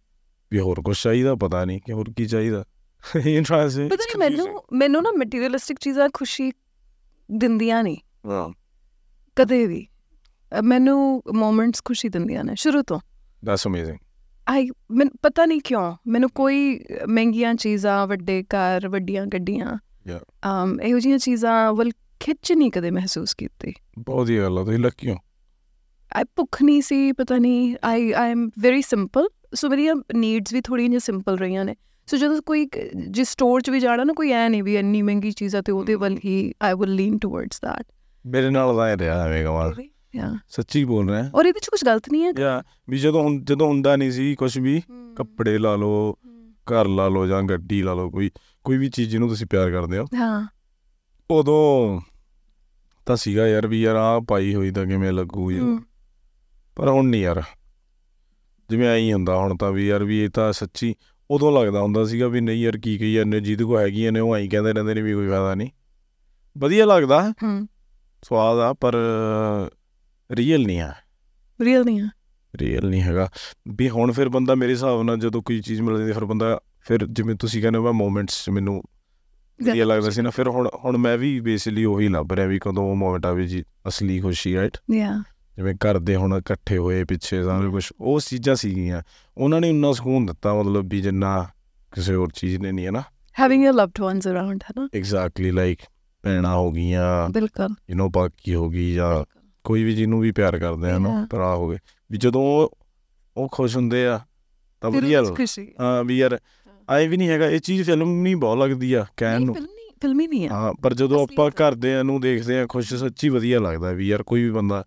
ਵੀ 0.52 0.58
ਹੋਰ 0.58 0.80
ਕੁਝ 0.84 0.96
ਚਾਹੀਦਾ 1.02 1.34
ਪਤਾ 1.34 1.64
ਨਹੀਂ 1.64 1.80
ਕਿ 1.86 1.92
ਹੋਰ 1.92 2.12
ਕੀ 2.16 2.26
ਚਾਹੀਦਾ। 2.26 2.64
ਇਹ 3.26 3.42
ਟ੍ਰਾਂਸ 3.42 3.74
ਪਤਾ 3.78 4.04
ਨਹੀਂ 4.04 4.18
ਮੈਨੂੰ 4.18 4.46
ਮੈਨੂੰ 4.72 5.02
ਨਾ 5.02 5.10
ਮਟੀਰੀਅਲਿਸਟਿਕ 5.16 5.78
ਚੀਜ਼ਾਂ 5.80 6.08
ਖੁਸ਼ੀ 6.14 6.52
ਦਿੰਦੀਆਂ 7.30 7.82
ਨਹੀਂ 7.82 7.96
ਕਦੇ 9.36 9.66
ਵੀ। 9.66 9.86
ਮੈਨੂੰ 10.62 11.22
ਮੂਮੈਂਟਸ 11.34 11.82
ਖੁਸ਼ੀ 11.84 12.08
ਦਿੰਦੀਆਂ 12.08 12.44
ਨੇ 12.44 12.54
ਸ਼ੁਰੂ 12.54 12.82
ਤੋਂ। 12.82 13.00
ਦੈਟਸ 13.44 13.66
ਅਮੇਜ਼ਿੰਗ 13.66 13.98
ਆਈ 14.48 14.68
ਮੈਨੂੰ 14.90 15.12
ਪਤਾ 15.22 15.44
ਨਹੀਂ 15.44 15.60
ਕਿਉਂ 15.60 15.96
ਮੈਨੂੰ 16.06 16.30
ਕੋਈ 16.30 16.84
ਮਹਿੰਗੀਆਂ 17.08 17.54
ਚੀਜ਼ਾਂ 17.54 18.06
ਵੱਡੇ 18.06 18.42
ਕਾਰ 18.42 18.88
ਵੱਡੀਆਂ 18.88 19.26
ਗੱਡੀਆਂ 19.26 19.78
Yeah. 20.10 20.24
ਅਮ 20.48 20.80
ਇਹੋ 20.80 20.98
ਜਿਹੀਆਂ 20.98 21.18
ਚੀਜ਼ਾਂ 21.18 21.72
ਵੱਲ 21.72 21.90
ਖਿੱਚ 22.20 22.52
ਨਹੀਂ 22.52 22.70
ਕਦੇ 22.70 22.90
ਮਹਿਸੂਸ 22.90 23.34
ਕੀਤੀ। 23.34 23.72
ਬਹੁਤ 23.98 24.28
ਹੀ 24.28 24.36
ਆ 24.36 24.48
ਤੁਸੀਂ 24.48 24.78
ਲੱਕੀ 24.78 25.10
ਹੋ। 25.10 25.16
ਆਈ 26.16 26.24
ਭੁੱਖ 26.36 26.62
ਨਹੀਂ 26.62 26.82
ਸੀ 26.82 27.12
ਪਤਾ 27.12 27.36
ਨਹੀਂ 27.38 27.76
I 27.84 28.12
I 28.12 28.30
am 28.30 28.50
very 28.60 28.82
simple 28.82 29.28
so 29.54 29.68
ਮੇਰੀਆਂ 29.68 29.94
ਨੀਡਸ 30.14 30.52
ਵੀ 30.52 30.60
ਥੋੜ੍ਹੀਆਂ 30.60 30.88
ਜਿਹੀਆਂ 30.88 31.00
ਸਿੰਪਲ 31.00 31.38
ਰਹੀਆਂ 31.38 31.64
ਨੇ। 31.64 31.74
ਸੋ 32.06 32.16
ਜਦੋਂ 32.16 32.42
ਕੋਈ 32.42 32.68
ਜਿਸ 33.10 33.28
ਸਟੋਰ 33.28 33.60
'ਚ 33.60 33.70
ਵੀ 33.70 33.80
ਜਾਣਾ 33.80 34.04
ਨਾ 34.04 34.12
ਕੋਈ 34.12 34.30
ਐ 34.30 34.48
ਨਹੀਂ 34.48 34.62
ਵੀ 34.62 34.76
ਇੰਨੀ 34.76 35.02
ਮਹਿੰਗੀ 35.02 35.30
ਚੀਜ਼ 35.30 35.56
ਆ 35.56 35.60
ਤੇ 35.60 35.72
ਉਹਦੇ 35.72 35.94
ਵੱਲ 35.94 36.18
ਹੀ 36.24 36.52
I 36.62 36.74
will 36.74 36.94
lean 36.94 37.18
towards 37.18 37.60
that 37.60 37.86
ਮੇਰੇ 38.26 38.50
ਨਾਲ 38.50 38.88
ਇਹ 38.92 38.96
ਰਿਹਾ 38.96 39.24
ਐਵੇਂ 39.26 39.44
ਕਮਾਲ। 39.44 39.74
ਯਾ 40.16 40.38
ਸੱਚੀ 40.48 40.84
ਬੋਲ 40.84 41.10
ਰਿਹਾ। 41.10 41.30
ਔਰ 41.34 41.46
ਇਹਦੇ 41.46 41.60
'ਚ 41.60 41.68
ਕੁਝ 41.68 41.84
ਗਲਤ 41.84 42.02
ਨਹੀਂ 42.12 42.24
ਹੈ? 42.24 42.32
ਯਾ 42.38 42.62
ਵੀ 42.88 42.98
ਜਦੋਂ 42.98 43.30
ਜਦੋਂ 43.44 43.68
ਹੁੰਦਾ 43.68 43.96
ਨਹੀਂ 43.96 44.12
ਸੀ 44.12 44.34
ਕੁਝ 44.34 44.58
ਵੀ 44.58 44.82
ਕੱਪੜੇ 45.16 45.58
ਲਾ 45.58 45.76
ਲਓ 45.76 46.14
ਘਰ 46.44 46.88
ਲਾ 46.88 47.08
ਲਓ 47.08 47.26
ਜਾਂ 47.26 47.42
ਗੱਡੀ 47.42 47.82
ਲਾ 47.82 47.94
ਲਓ 47.94 48.10
ਕੋਈ 48.10 48.30
ਕੋਈ 48.64 48.78
ਵੀ 48.78 48.88
ਚੀਜ਼ 48.88 49.10
ਜਿਹਨੂੰ 49.10 49.28
ਤੁਸੀਂ 49.28 49.46
ਪਿਆਰ 49.46 49.70
ਕਰਦੇ 49.70 49.98
ਹੋ। 49.98 50.04
ਹਾਂ। 50.14 50.48
ਉਦੋਂ 51.30 52.00
ਤਾਂ 53.06 53.16
ਸੀਗਾ 53.16 53.48
ਯਾਰ 53.48 53.66
ਵੀ 53.66 53.82
ਯਾਰ 53.82 53.96
ਆ 53.96 54.20
ਪਾਈ 54.28 54.54
ਹੋਈ 54.54 54.70
ਤਾਂ 54.70 54.86
ਕਿਵੇਂ 54.86 55.12
ਲੱਗੂ 55.12 55.50
ਯਾਰ। 55.50 55.80
ਪਰ 56.76 56.88
ਹੁਣ 56.88 57.06
ਨਹੀਂ 57.06 57.22
ਯਾਰ। 57.22 57.42
ਜਿਵੇਂ 58.70 58.88
ਐਂ 58.88 59.14
ਹੁੰਦਾ 59.14 59.36
ਹੁਣ 59.36 59.56
ਤਾਂ 59.56 59.72
ਵੀ 59.72 59.86
ਯਾਰ 59.86 60.04
ਵੀ 60.04 60.20
ਇਹ 60.20 60.28
ਤਾਂ 60.28 60.52
ਸੱਚੀ 60.52 60.94
ਉਦੋਂ 61.34 61.52
ਲੱਗਦਾ 61.52 61.80
ਹੁੰਦਾ 61.80 62.04
ਸੀਗਾ 62.04 62.28
ਵੀ 62.28 62.40
ਨਹੀਂ 62.40 62.62
ਯਾਰ 62.62 62.78
ਕੀ 62.78 62.98
ਕਹੀ 62.98 63.14
ਜਾਂਦੇ 63.14 63.40
ਜਿਹਦੇ 63.40 63.64
ਕੋ 63.64 63.78
ਹੈਗੀਆਂ 63.78 64.12
ਨੇ 64.12 64.20
ਉਹ 64.20 64.36
ਐਂ 64.36 64.48
ਕਹਿੰਦੇ 64.48 64.72
ਰਹਿੰਦੇ 64.72 64.94
ਨੇ 64.94 65.02
ਵੀ 65.02 65.14
ਕੋਈ 65.14 65.28
ਫਾਇਦਾ 65.28 65.54
ਨਹੀਂ। 65.54 65.68
ਵਧੀਆ 66.58 66.86
ਲੱਗਦਾ। 66.86 67.32
ਹਮ 67.44 67.66
ਸਵਾਦ 68.22 68.58
ਆ 68.58 68.72
ਪਰ 68.72 68.96
ਰੀਅਲ 70.32 70.60
ਨਹੀਂ 70.66 70.80
ਆ। 70.80 70.94
ਰੀਅਲ 71.60 71.84
ਨਹੀਂ 71.84 72.00
ਹੈ 72.00 72.10
ਰੀਅਲ 72.56 72.86
ਨਹੀਂ 72.86 73.02
ਹੈਗਾ। 73.02 73.30
ਵੀ 73.68 73.90
ਹੁਣ 73.90 74.12
ਫਿਰ 74.12 74.28
ਬੰਦਾ 74.28 74.54
ਮੇਰੇ 74.54 74.72
ਹਿਸਾਬ 74.72 75.02
ਨਾਲ 75.02 75.18
ਜਦੋਂ 75.18 75.42
ਕੋਈ 75.42 75.60
ਚੀਜ਼ 75.60 75.80
ਮਿਲ 75.80 75.98
ਜਾਂਦੀ 75.98 76.12
ਫਿਰ 76.12 76.24
ਬੰਦਾ 76.24 76.60
ਫਿਰ 76.80 77.06
ਜਿਵੇਂ 77.06 77.34
ਤੁਸੀਂ 77.34 77.62
ਕਹਿੰਦੇ 77.62 77.78
ਹੋ 77.78 77.92
ਮੋਮੈਂਟਸ 77.92 78.48
ਮੈਨੂੰ 78.48 78.82
ਵਧੀਆ 79.68 79.84
ਲੱਗਦਾ 79.84 80.10
ਸੀ 80.10 80.22
ਨਾ 80.22 80.30
ਫਿਰ 80.30 80.48
ਹੁਣ 80.48 80.68
ਹੁਣ 80.84 80.96
ਮੈਂ 80.96 81.18
ਵੀ 81.18 81.40
ਬੇਸਿਕਲੀ 81.40 81.84
ਉਹੀ 81.84 82.08
ਲੱਭ 82.08 82.32
ਰਿਹਾ 82.32 82.46
ਵੀ 82.46 82.58
ਕਦੋਂ 82.58 82.90
ਉਹ 82.90 82.96
ਮੋਮੈਂਟ 82.96 83.26
ਆਵੇ 83.26 83.46
ਜੀ 83.46 83.64
ਅਸਲੀ 83.88 84.20
ਖੁਸ਼ੀ 84.20 84.54
ਰਾਈਟ 84.56 84.78
ਯਾ 84.94 85.22
ਜਿਵੇਂ 85.56 85.74
ਘਰ 85.74 85.98
ਦੇ 85.98 86.16
ਹੁਣ 86.16 86.36
ਇਕੱਠੇ 86.36 86.78
ਹੋਏ 86.78 87.04
ਪਿੱਛੇ 87.04 87.42
ਸਾਰੇ 87.42 87.70
ਕੁਝ 87.70 87.84
ਉਹ 88.00 88.20
ਚੀਜ਼ਾਂ 88.20 88.54
ਸੀਗੀਆਂ। 88.54 89.02
ਉਹਨਾਂ 89.36 89.60
ਨੇ 89.60 89.70
ਉਨਾ 89.70 89.92
ਸਕੂਨ 89.92 90.26
ਦਿੱਤਾ 90.26 90.54
ਮਤਲਬ 90.54 90.88
ਵੀ 90.90 91.00
ਜਿੰਨਾ 91.00 91.46
ਕਿਸੇ 91.92 92.14
ਹੋਰ 92.14 92.30
ਚੀਜ਼ 92.34 92.56
ਨੇ 92.60 92.72
ਨਹੀਂ 92.72 92.86
ਹੈ 92.86 92.90
ਨਾ? 92.90 93.02
Having 93.36 93.64
your 93.64 93.72
loved 93.72 94.00
ones 94.00 94.26
around 94.28 94.62
ਹੈ 94.62 94.72
ਨਾ? 94.76 94.88
ਐਗਜ਼ੈਕਟਲੀ 94.94 95.50
ਲਾਈਕ 95.50 95.78
ਭੈਣਾਂ 96.24 96.54
ਹੋ 96.56 96.70
ਗਈਆਂ 96.72 97.28
ਬਿਲਕੁਲ। 97.30 97.74
ਯੂ 97.90 97.96
نو 97.96 98.08
ਬਾਕੀ 98.10 98.54
ਹੋ 98.54 98.68
ਗਈ 98.70 98.92
ਜਾਂ 98.94 99.24
ਕੋਈ 99.64 99.84
ਵੀ 99.84 99.94
ਜਿਹਨੂੰ 99.94 100.20
ਵੀ 100.20 100.32
ਪਿਆਰ 100.32 100.58
ਕਰਦੇ 100.58 100.90
ਆ 100.90 100.98
ਨਾ. 100.98 101.26
ਭਰਾ 101.30 101.54
ਹੋਵੇ 101.54 101.78
ਵੀ 102.10 102.18
ਜਦੋਂ 102.18 102.42
ਉਹ 103.36 103.48
ਖੁਸ਼ 103.52 103.76
ਹੁੰਦੇ 103.76 104.06
ਆ 104.06 104.20
ਤਾਂ 104.82 104.90
ਵਧੀਆ 104.90 105.22
ਹਾਂ 105.80 106.04
ਵੀ 106.04 106.18
ਯਾਰ 106.18 106.38
ਐ 106.88 107.06
ਵੀ 107.06 107.16
ਨਹੀਂ 107.16 107.28
ਹੈਗਾ 107.28 107.46
ਇਹ 107.46 107.60
ਚੀਜ਼ 107.60 107.82
ਫਿਲਮ 107.82 108.10
ਨਹੀਂ 108.22 108.36
ਬਹੁਤ 108.36 108.58
ਲੱਗਦੀ 108.58 108.92
ਆ 108.92 109.04
ਕਹਿਣ 109.16 109.44
ਨੂੰ। 109.44 109.54
ਫਿਲਮੀ 110.02 110.26
ਨਹੀਂ 110.26 110.44
ਹੈ 110.44 110.48
ਹਾਂ 110.50 110.72
ਪਰ 110.82 110.94
ਜਦੋਂ 110.94 111.22
ਆਪਾਂ 111.24 111.50
ਘਰਦਿਆਂ 111.50 112.02
ਨੂੰ 112.04 112.20
ਦੇਖਦੇ 112.20 112.58
ਆ 112.60 112.66
ਖੁਸ਼ 112.66 112.94
ਸੱਚੀ 112.94 113.28
ਵਧੀਆ 113.28 113.60
ਲੱਗਦਾ 113.60 113.92
ਵੀ 113.92 114.08
ਯਾਰ 114.08 114.22
ਕੋਈ 114.22 114.42
ਵੀ 114.42 114.50
ਬੰਦਾ 114.50 114.84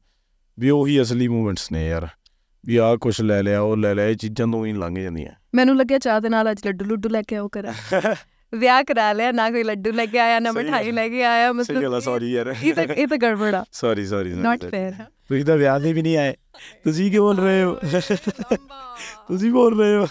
ਵੀ 0.60 0.70
ਉਹੀ 0.70 1.02
ਅਸਲੀ 1.02 1.28
ਮੂਮੈਂਟਸ 1.28 1.72
ਨੇ 1.72 1.88
ਯਾਰ। 1.88 2.08
ਵੀ 2.66 2.76
ਆਹ 2.78 2.96
ਕੁਛ 2.98 3.22
ਲੈ 3.22 3.42
ਲਿਆ 3.44 3.62
ਉਹ 3.62 3.76
ਲੈ 3.78 3.94
ਲਿਆ 3.96 4.06
ਇਹ 4.06 4.16
ਚੀਜ਼ਾਂ 4.16 4.48
ਤੋਂ 4.48 4.66
ਹੀ 4.66 4.72
ਲੰਘ 4.74 4.98
ਜਾਂਦੀਆਂ। 5.00 5.32
ਮੈਨੂੰ 5.56 5.76
ਲੱਗਿਆ 5.78 5.98
ਚਾਹ 6.00 6.20
ਦੇ 6.22 6.30
ਨਾਲ 6.30 6.52
ਅੱਜ 6.52 6.62
ਲੱਡੂ 6.68 6.86
ਲੁੱਡੂ 6.86 7.10
ਲੈ 7.10 7.22
ਕੇ 7.22 7.36
ਆਓ 7.36 7.48
ਕਰਾਂ 7.48 7.74
ਵਿਆਹ 8.54 8.84
ਕਰਾ 8.84 9.12
ਲਿਆ 9.14 9.32
ਨਾ 9.32 9.50
ਕੋਈ 9.52 9.64
ਲੱਡੂ 9.64 9.92
ਲੈ 9.92 10.06
ਕੇ 10.06 10.20
ਆਇਆ 10.20 10.40
ਨਾ 10.40 10.52
ਮਠਾਈ। 10.52 10.92
ਲੈ 10.92 11.08
ਕੇ 11.10 11.24
ਆਇਆ 11.24 11.52
ਸਹੀ 11.54 11.76
ਗੱਲ 11.76 11.86
ਆ 11.86 11.90
ਮਤਲਬ 11.90 12.00
ਸੌਰੀ 12.00 12.32
ਯਾਰ। 12.32 12.54
ਇਹ 12.64 12.74
ਤਾਂ 12.74 12.84
ਇਹ 12.84 13.08
ਤਾਂ 13.08 13.18
ਗੜਬੜ 13.18 13.54
ਆ। 13.56 13.64
ਸੌਰੀ 13.72 14.06
ਸੌਰੀ 14.06 14.34
ਨਾਟ 14.34 14.66
ਫੇਅਰ 14.66 14.94
ਤੁਸੀਂ 15.30 15.46
ਤਾਂ 15.46 15.58
ਵਿਆਹ 15.58 15.80
ਦੇ 15.80 15.94
ਵੀ 15.94 16.02
ਨਹੀਂ 16.02 16.18
ਆਏ। 16.18 16.34
ਤੁਸੀਂ 16.84 17.12
ਕੀ 17.12 17.20
ਬੋਲ 17.20 17.38
ਰਹੇ 17.38 17.64
ਹੋ? 17.64 17.76
ਤੁਸੀਂ 19.28 19.52
ਬੋਲ 19.52 19.80
ਰਹੇ 19.80 19.96
ਹੋ। 19.96 20.08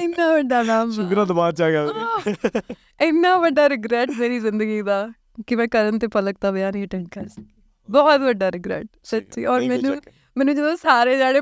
ਇੰਨਾ 0.00 0.28
ਵੱਡਾ 0.32 0.62
ਨਾਮ 0.62 0.90
ਸ਼ੁਕਰ 0.90 1.18
ਆ 1.18 1.24
ਦਿਮਾਗ 1.24 1.54
ਚ 1.54 1.62
ਆ 1.62 1.70
ਗਿਆ। 1.70 1.86
ਇੰਨਾ 3.02 3.36
ਵੱਡਾ 3.36 3.68
ਰਿਗਰੈਟ 3.68 4.10
ਮੇਰੀ 4.18 4.38
ਜ਼ਿੰਦਗੀ 4.40 4.82
ਦਾ 4.82 5.08
ਕਿ 5.46 5.56
ਮੈਂ 5.56 5.68
ਕਰਨ 5.68 5.98
ਤੇ 5.98 6.06
ਪਲਕ 6.06 6.36
ਦਾ 6.40 6.50
ਵਿਆਹ 6.50 6.72
ਨਹੀਂ 6.72 6.84
ਅਟੈਂਡ 6.84 7.06
ਕਰ 7.08 7.28
ਸਕੀ 7.28 7.55
ਬਹੁਤ 7.90 8.20
ਵੱਡਾ 8.20 8.50
ਰਿਗਰੈਟ 8.52 8.86
ਸੱਚੀ 9.04 9.44
ਔਰ 9.44 9.60
ਮੈਨੂੰ। 9.60 9.96
ਮੈਨੂੰ 10.36 10.54
ਜਦੋਂ 10.54 10.76
ਸਾਰੇ 10.76 11.16
ਜਾਣੇ 11.18 11.40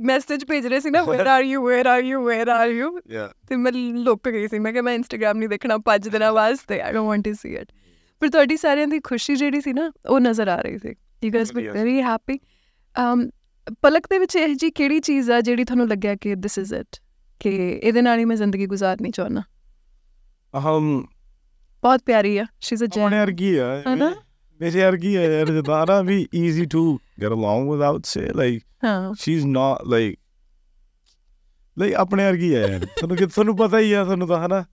ਮੈਸੇਜ 0.00 0.44
ਭੇਜ 0.44 0.66
ਰਹੇ 0.66 0.80
ਸੀ 0.80 0.90
ਨਾ 0.90 1.02
where 1.02 1.26
are 1.26 1.42
you 1.42 1.66
where 1.66 1.86
are 1.86 2.00
you 2.00 2.24
where 2.24 2.48
are 2.48 2.68
you. 2.68 2.98
ਤੇ 3.48 3.56
ਮੈਂ 3.56 3.72
ਲੁੱਕ 3.72 4.28
ਗਈ 4.28 4.48
ਸੀ। 4.48 4.58
ਮੈਂ 4.58 4.72
ਕਿਹਾ 4.72 4.82
ਮੈਂ 4.82 4.94
ਇੰਸਟਾਗ੍ਰam 4.94 5.38
ਨਹੀਂ 5.38 5.48
ਦੇਖਣਾ 5.48 5.78
ਪੰਜ 5.78 6.08
ਦਿਨਾਂ 6.08 6.32
ਵਾਸਤੇ। 6.32 6.80
I 6.80 6.92
don't 6.92 7.06
want 7.06 7.24
to 7.24 7.32
see 7.32 7.54
it 7.54 7.72
ਪਰ 8.22 8.28
ਤੁਹਾਡੀ 8.28 8.56
ਸਾਰਿਆਂ 8.56 8.86
ਦੀ 8.86 9.00
ਖੁਸ਼ੀ 9.00 9.36
ਜਿਹੜੀ 9.36 9.60
ਸੀ 9.60 9.72
ਨਾ 9.72 9.90
ਉਹ 10.08 10.20
ਨਜ਼ਰ 10.20 10.48
ਆ 10.48 10.60
ਰਹੀ 10.60 10.78
ਸੀ। 10.78 10.94
You 11.24 11.30
guys 11.32 11.54
were. 11.54 11.70
Very 11.70 12.00
happy 12.02 12.38
um 12.96 13.28
ਪਲਕ 13.82 14.06
ਦੇ 14.10 14.18
ਵਿੱਚ 14.18 14.36
ਇਹ 14.36 14.54
ਜੀ 14.54 14.70
ਕਿਹੜੀ 14.70 15.00
ਚੀਜ਼ 15.00 15.30
ਆ 15.30 15.40
ਜਿਹੜੀ 15.40 15.64
ਤੁਹਾਨੂੰ 15.64 15.88
ਲੱਗਿਆ 15.88 16.14
ਕਿ 16.14 16.34
ਦਿਸ 16.34 16.58
ਇਜ਼ 16.58 16.74
ਇਟ 16.74 17.00
ਕਿ 17.40 17.50
ਇਹਦੇ 17.82 18.02
ਨਾਲ 18.02 18.18
ਹੀ 18.18 18.24
ਮੈਂ 18.24 18.36
ਜ਼ਿੰਦਗੀ 18.36 18.66
ਗੁਜ਼ਾਰਨੀ 18.66 19.10
ਚਾਹੁੰਦਾ। 19.10 19.42
ਅਹਮ 20.54 21.06
ਬਹੁਤ 21.82 22.00
ਪਿਆਰੀ 22.06 22.36
ਆ। 22.38 22.44
ਸ਼ੀ 22.60 22.74
ਇਜ਼ 22.74 22.84
ਅ 22.84 22.86
ਆਪਣੇ 22.86 23.16
ਜੈਮ 23.16 23.20
ਵਰਗੀ 23.20 23.56
ਆ। 23.56 23.82
ਹਨਾ? 23.94 24.14
ਮੇਰੇ 24.60 24.84
ਵਰਗੀ 24.84 25.14
ਆ 25.16 25.22
ਯਾਰ 25.22 25.46
ਜਦਾਰਾ 25.46 26.02
ਵੀ 26.02 26.26
easy 26.34 26.64
to 26.64 26.98
get 27.22 27.32
along 27.32 27.70
with 27.70 27.82
out 27.82 28.04
say 28.04 28.20
like 28.20 28.62
ਹਾਂ। 28.84 29.10
she's 29.10 29.44
not 29.46 29.92
like 29.94 30.14
ਲਈ 31.78 31.92
ਆਪਣੇ 31.92 32.24
ਵਰਗੀ 32.24 32.54
ਆ 32.54 32.60
ਯਾਰ। 32.60 32.80
ਤੁਹਾਨੂੰ 32.80 33.16
ਕਿ 33.16 33.26
ਤੁਹਾਨੂੰ 33.26 33.56
ਪਤਾ 33.56 33.78
ਹੀ 33.78 33.92
ਆ 33.92 34.04
ਤੁਹਾਨੂੰ 34.04 34.28
ਤਾਂ 34.28 34.46
ਹਨਾ? 34.46 34.64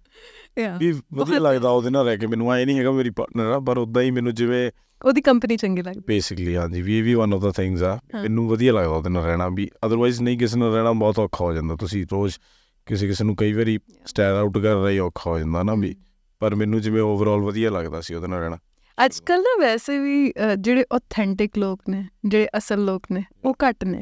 ਯਾ 0.59 0.77
ਵੀ 0.77 0.91
ਵਧੀਆ 1.13 1.39
ਲੱਗਦਾ 1.39 1.69
ਉਹਦੇ 1.69 1.89
ਨਾਲ 1.89 2.05
ਰਹਿ 2.05 2.17
ਕੇ। 2.17 2.27
ਮੈਨੂੰ 2.27 2.51
ਆਏ 2.51 2.65
ਨਹੀਂ 2.65 2.79
ਹੈਗਾ 2.79 2.91
ਮੇਰੀ 2.91 3.09
ਪਾਰਟਨਰ 3.09 3.43
ਆ 3.43 3.59
ਪਰ 3.59 3.77
ਉਦਾਂ 3.77 4.01
ਹੀ 4.01 4.11
ਮੈਨੂੰ 4.11 4.33
ਜਿਵੇਂ 4.33 4.71
ਉਹਦੀ 5.05 5.21
ਕੰਪਨੀ 5.21 5.57
ਚੰਗੀ 5.57 5.81
ਲੱਗਦੀ। 5.81 6.01
ਬੇਸਿਕਲੀ 6.07 6.55
ਹਾਂਜੀ 6.55 6.81
ਵੀ 6.81 6.97
ਇਹ 6.97 7.03
ਵੀ 7.03 7.13
ਵਨ 7.13 7.33
ਆਫ 7.33 7.41
ਦਾ 7.41 7.51
ਥਿੰਗਸ 7.51 7.83
ਆ। 7.83 7.99
ਹਾਂ। 8.15 8.21
ਮੈਨੂੰ 8.21 8.49
ਵਧੀਆ 8.49 8.73
ਲੱਗਦਾ 8.73 8.89
ਉਹਦੇ 8.89 9.09
ਨਾਲ 9.09 9.23
ਰਹਿਣਾ। 9.23 9.49
ਵੀ 9.49 9.69
ਅਦਰਵਾਈਜ਼ 9.85 10.21
ਨਹੀਂ 10.21 10.37
ਕਿਸੇ 10.37 10.59
ਨਾਲ 10.59 10.73
ਰਹਿਣਾ 10.73 10.91
ਬਹੁਤ 10.91 11.19
ਔਖਾ 11.19 11.45
ਹੋ 11.45 11.53
ਜਾਂਦਾ। 11.53 11.75
ਤੁਸੀਂ 11.75 12.05
ਰੋਜ਼ 12.11 12.37
ਕਿਸੇ 12.85 13.07
ਕਿਸੇ 13.07 13.23
ਨੂੰ 13.23 13.35
ਕਈ 13.35 13.53
ਵਾਰੀ 13.53 13.79
ਸਟੈਂਡ 14.05 14.35
ਆਊਟ 14.35 14.57
ਕਰ 14.57 14.75
ਰਹੀ 14.75 14.99
ਔਖਾ 14.99 15.29
ਹੋ 15.29 15.39
ਜਾਂਦਾ 15.39 15.63
ਨਾ 15.63 15.75
ਵੀ। 15.75 15.95
ਪਰ 16.39 16.55
ਮੈਨੂੰ 16.55 16.81
ਜਿਵੇਂ 16.81 17.01
ਓਵਰਆਲ 17.01 17.39
ਵਧੀਆ 17.39 17.69
ਲੱਗਦਾ 17.69 18.01
ਸੀ 18.01 18.13
ਉਹਦੇ 18.13 18.27
ਨਾਲ 18.27 18.39
ਰਹਿਣਾ। 18.39 18.57
ਅੱਜ 19.05 19.19
ਕੱਲ 19.19 19.41
ਨਾ 19.41 19.55
ਵੈਸੇ 19.59 19.99
ਵੀ 19.99 20.33
ਜਿਹੜੇ 20.59 20.85
ਆਥੈਂਟਿਕ 20.93 21.57
ਲੋਕ 21.57 21.81
ਨੇ 21.89 22.07
ਜਿਹੜੇ 22.25 22.47
ਅਸਲ 22.57 22.85
ਲੋਕ 22.85 23.03
ਨੇ 23.11 23.23
ਉਹ 23.45 23.55
ਘੱਟ 23.63 23.83
ਨੇ. 23.83 24.01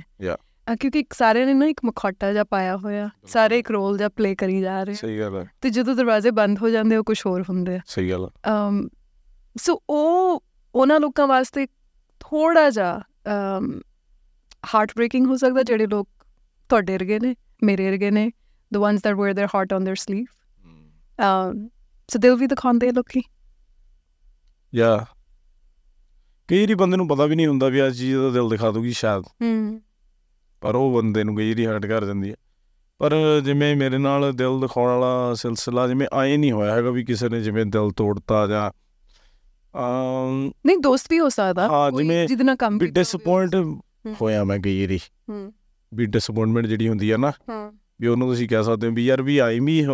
ਅ, 0.71 0.75
ਕਿਉਂਕਿ 0.75 1.03
ਸਾਰੇ 1.13 1.45
ਨੇ 1.45 1.53
ਨਾ 1.53 1.65
ਇੱਕ 1.65 1.79
ਮਖੌਟਾ 1.85 2.31
ਜਿਹਾ 2.33 2.43
ਪਾਇਆ 2.43 2.77
ਹੋਇਆ 2.77 3.09
ਸਾਰੇ 3.27 3.59
ਇੱਕ 3.59 3.71
ਰੋਲ 3.71 3.97
ਜਿਹਾ 3.97 4.09
ਪਲੇ 4.09 4.35
ਕਰੀ 4.35 4.61
ਜਾ 4.61 4.83
ਰਹੇ 4.83 4.93
ਸਹੀ 4.93 5.19
ਗੱਲ 5.19 5.35
ਹੈ। 5.35 5.45
ਤੇ 5.61 5.69
ਜਦੋਂ 5.69 5.95
ਦਰਵਾਜ਼ੇ 5.95 6.31
ਬੰਦ 6.31 6.59
ਹੋ 6.61 6.69
ਜਾਂਦੇ 6.69 6.97
ਉਹ 6.97 7.03
ਕੁਝ 7.03 7.21
ਹੋਰ 7.25 7.43
ਹੁੰਦੇ 7.49 7.75
ਆ। 7.75 7.79
ਸਹੀ 7.85 8.09
ਗੱਲ 8.11 8.23
ਆ। 8.23 8.31
ਅਮ 8.47 8.89
ਸੋ 9.57 9.81
ਉਹ 9.89 10.43
ਉਹਨਾਂ 10.75 10.99
ਲੋਕਾਂ 10.99 11.27
ਵਾਸਤੇ 11.27 11.67
ਥੋੜਾ 12.19 12.69
ਜਿਹਾ 12.69 13.01
ਹਾਰਟ 14.75 14.91
ਬ੍ਰੇਕਿੰਗ 14.95 15.27
ਹੋ 15.27 15.37
ਸਕਦਾ 15.37 15.63
ਜਿਹੜੇ 15.63 15.87
ਲੋਕ 15.87 16.09
ਤੁਹਾਡੇ 16.69 16.93
ਵਰਗੇ 16.93 17.19
ਨੇ 17.19 17.35
ਮੇਰੇ 17.63 17.89
ਵਰਗੇ 17.89 18.11
ਨੇ 18.11 18.31
the 18.71 18.81
ones 18.83 18.97
that 18.97 19.19
wear 19.21 19.33
their 19.37 19.49
heart 19.55 19.77
on 19.77 19.85
their 19.87 19.99
sleeve 20.03 20.29
um 21.19 21.57
so 22.09 22.19
they'll 22.19 22.35
be 22.35 22.41
the 22.41 22.47
ਦਿਖਾਉਂਦੇ 22.47 22.91
ਲੋਕੀ। 22.91 23.21
ਯਾ 24.75 25.05
ਕਈ 26.47 26.59
ਵਾਰੀ 26.61 26.73
ਬੰਦੇ 26.73 26.97
ਨੂੰ 26.97 27.07
ਪਤਾ 27.07 27.25
ਵੀ 27.25 27.35
ਨਹੀਂ 27.35 27.47
ਹੁੰਦਾ 27.47 27.67
ਵੀ 27.67 27.79
ਆ 27.79 27.89
ਚੀਜ਼ 27.89 28.17
ਦਾ 28.17 28.29
ਦਿਲ 28.29 28.49
ਦਿਖਾ 28.49 28.71
ਦੂਗੀ 28.71 28.91
ਸ਼ਾਇਦ। 28.91 29.23
ਹੂੰ। 29.23 29.81
ਪਰ 30.61 30.75
ਉਹ 30.75 30.95
ਬੰਦੇ 30.95 31.23
ਨੂੰ 31.23 31.35
ਕਈ 31.35 31.49
ਵਾਰੀ 31.49 31.65
ਹਰਟ 31.65 31.85
ਕਰ 31.85 32.05
ਦਿੰਦੀ 32.05 32.29
ਹੈ 32.29 32.35
ਪਰ 32.97 33.11
ਜਿਵੇਂ 33.43 33.75
ਮੇਰੇ 33.75 33.97
ਨਾਲ 33.97 34.33
ਦਿਲ 34.35 34.59
ਦਿਖਾਉਣ 34.59 34.89
ਵਾਲਾ 34.89 35.33
ਸਿਲਸਿਲਾ 35.33 35.87
ਜਿਵੇਂ 35.87 36.07
ਆਏ 36.13 36.37
ਨਹੀਂ 36.37 36.51
ਹੋਇਆ 36.51 36.75
ਹੈਗਾ 36.75 36.89
ਵੀ 36.89 37.03
ਕਿਸੇ 37.03 37.29
ਨੇ 37.29 37.41
ਜਿਵੇਂ 37.41 37.65
ਦਿਲ 37.65 37.91
ਤੋੜਤਾ 37.91 38.47
ਜਾਂ 38.47 38.71
ਅਮ 39.79 40.51
ਨਹੀਂ 40.65 40.77
ਦੋਸਤ 40.77 41.07
ਵੀ 41.09 41.19
ਹੋ 41.19 41.29
ਸਕਦਾ। 41.29 41.67
ਹਾਂ, 41.67 41.91
ਜਿਵੇਂ 41.91 42.27
ਨਾਲ 42.43 42.55
ਕੰਮ 42.55 42.77
ਵੀ। 42.77 42.87
ਡਿਸਪਾਇੰਟ 42.87 43.55
ਹੋਇਆ 44.21 44.43
ਮੈਂ 44.43 44.59
ਕਈ 44.59 44.85
ਵਾਰੀ। 44.85 44.97
ਹੂੰ। 44.97 45.53
ਵੀ 45.93 46.05
ਡਿਸਪਾਇੰਟਮੈਂਟ 46.05 46.65
ਜਿਹੜੀ 46.65 46.89
ਹੁੰਦੀ 46.89 47.11
ਆ 47.11 47.17
ਨਾ 47.17 47.31
ਹਾਂ। 47.49 47.80
ਵੀ 48.01 48.07
ਉਹਨੂੰ 48.07 48.27
ਤੁਸੀਂ 48.27 48.49
ਕਹਿ 48.49 48.63
ਸਕਦੇ 48.63 48.87
ਹੋ 48.87 48.91
ਵੀ 48.91 49.05
ਯਾਰ 49.05 49.21
ਵੀ 49.21 49.37
ਆਈ 49.37 49.59
ਵੀ 49.59 49.85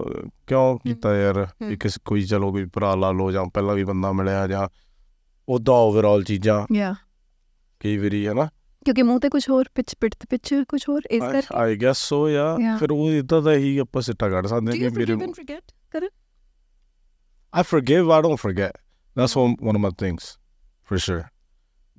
ਕਿਉਂ 0.47 0.77
ਕੀਤਾ 0.77 1.17
ਯਾਰ? 1.17 1.47
ਵੀ 1.67 1.77
ਕਿਸ 1.77 1.97
ਕੋਈ 2.05 2.21
ਚਲੋ 2.21 2.51
ਕੋਈ 2.51 2.65
ਭਰਾ 2.65 2.95
ਲਾ 2.95 3.11
ਲਓ 3.11 3.31
ਜਾਂ 3.31 3.45
ਪਹਿਲਾਂ 3.45 3.75
ਵੀ 3.75 3.83
ਬੰਦਾ 3.83 4.11
ਮਿਲਿਆ 4.11 4.47
ਜਾਂ 4.47 4.69
ਉਦਾਂ 5.49 5.75
ਓਵਰਆਲ 5.75 6.23
ਚੀਜ਼ਾਂ। 6.23 6.67
ਯਾ 6.75 6.95
ਕਈ 7.79 7.97
ਵਾਰੀ 7.97 8.27
ਹੈ 8.27 8.33
ਨਾ 8.33 8.45
ਕਿਉਂਕਿ 8.85 9.03
ਮੂੰਹ 9.03 9.19
ਤੇ 9.19 9.29
ਕੁਝ 9.29 9.49
ਹੋਰ 9.49 9.65
ਪਿੱਛ 9.75 9.95
ਪਿੱਠ 10.01 10.15
ਤੇ 10.15 10.27
ਪਿੱਛ 10.29 10.53
ਕੁਝ 10.67 10.81
ਹੋਰ 10.89 11.01
ਇਸ 11.11 11.23
ਕਰਕੇ। 11.23 11.55
ਆਈ 11.55 11.75
ਗੈਸ 11.75 11.97
ਸੋ 11.97 12.29
ਯਾ. 12.29 12.57
ਫਿਰ 12.79 12.91
ਉਹ 12.91 13.11
ਇਦਾਂ 13.11 13.41
ਦਾ 13.41 13.53
ਹੀ 13.53 13.77
ਆਪਾਂ 13.77 14.01
ਸਿੱਟਾ 14.01 14.29
ਕੱਢ 14.29 14.47
ਸਕਦੇ 14.47 14.71
ਹਾਂ 14.71 14.89
ਕਿ 14.89 14.99
ਮੇਰੇ 14.99 15.15
ਕਰ 15.91 16.09
I 17.53 17.59
forgive, 17.59 18.05
I 18.05 18.21
don't 18.21 18.41
forget. 18.47 18.71
That's 19.15 19.33
one, 19.41 19.53
one 19.67 19.75
of 19.75 19.81
my 19.81 19.91
things, 20.03 20.25
for 20.89 20.97
sure. 20.97 21.23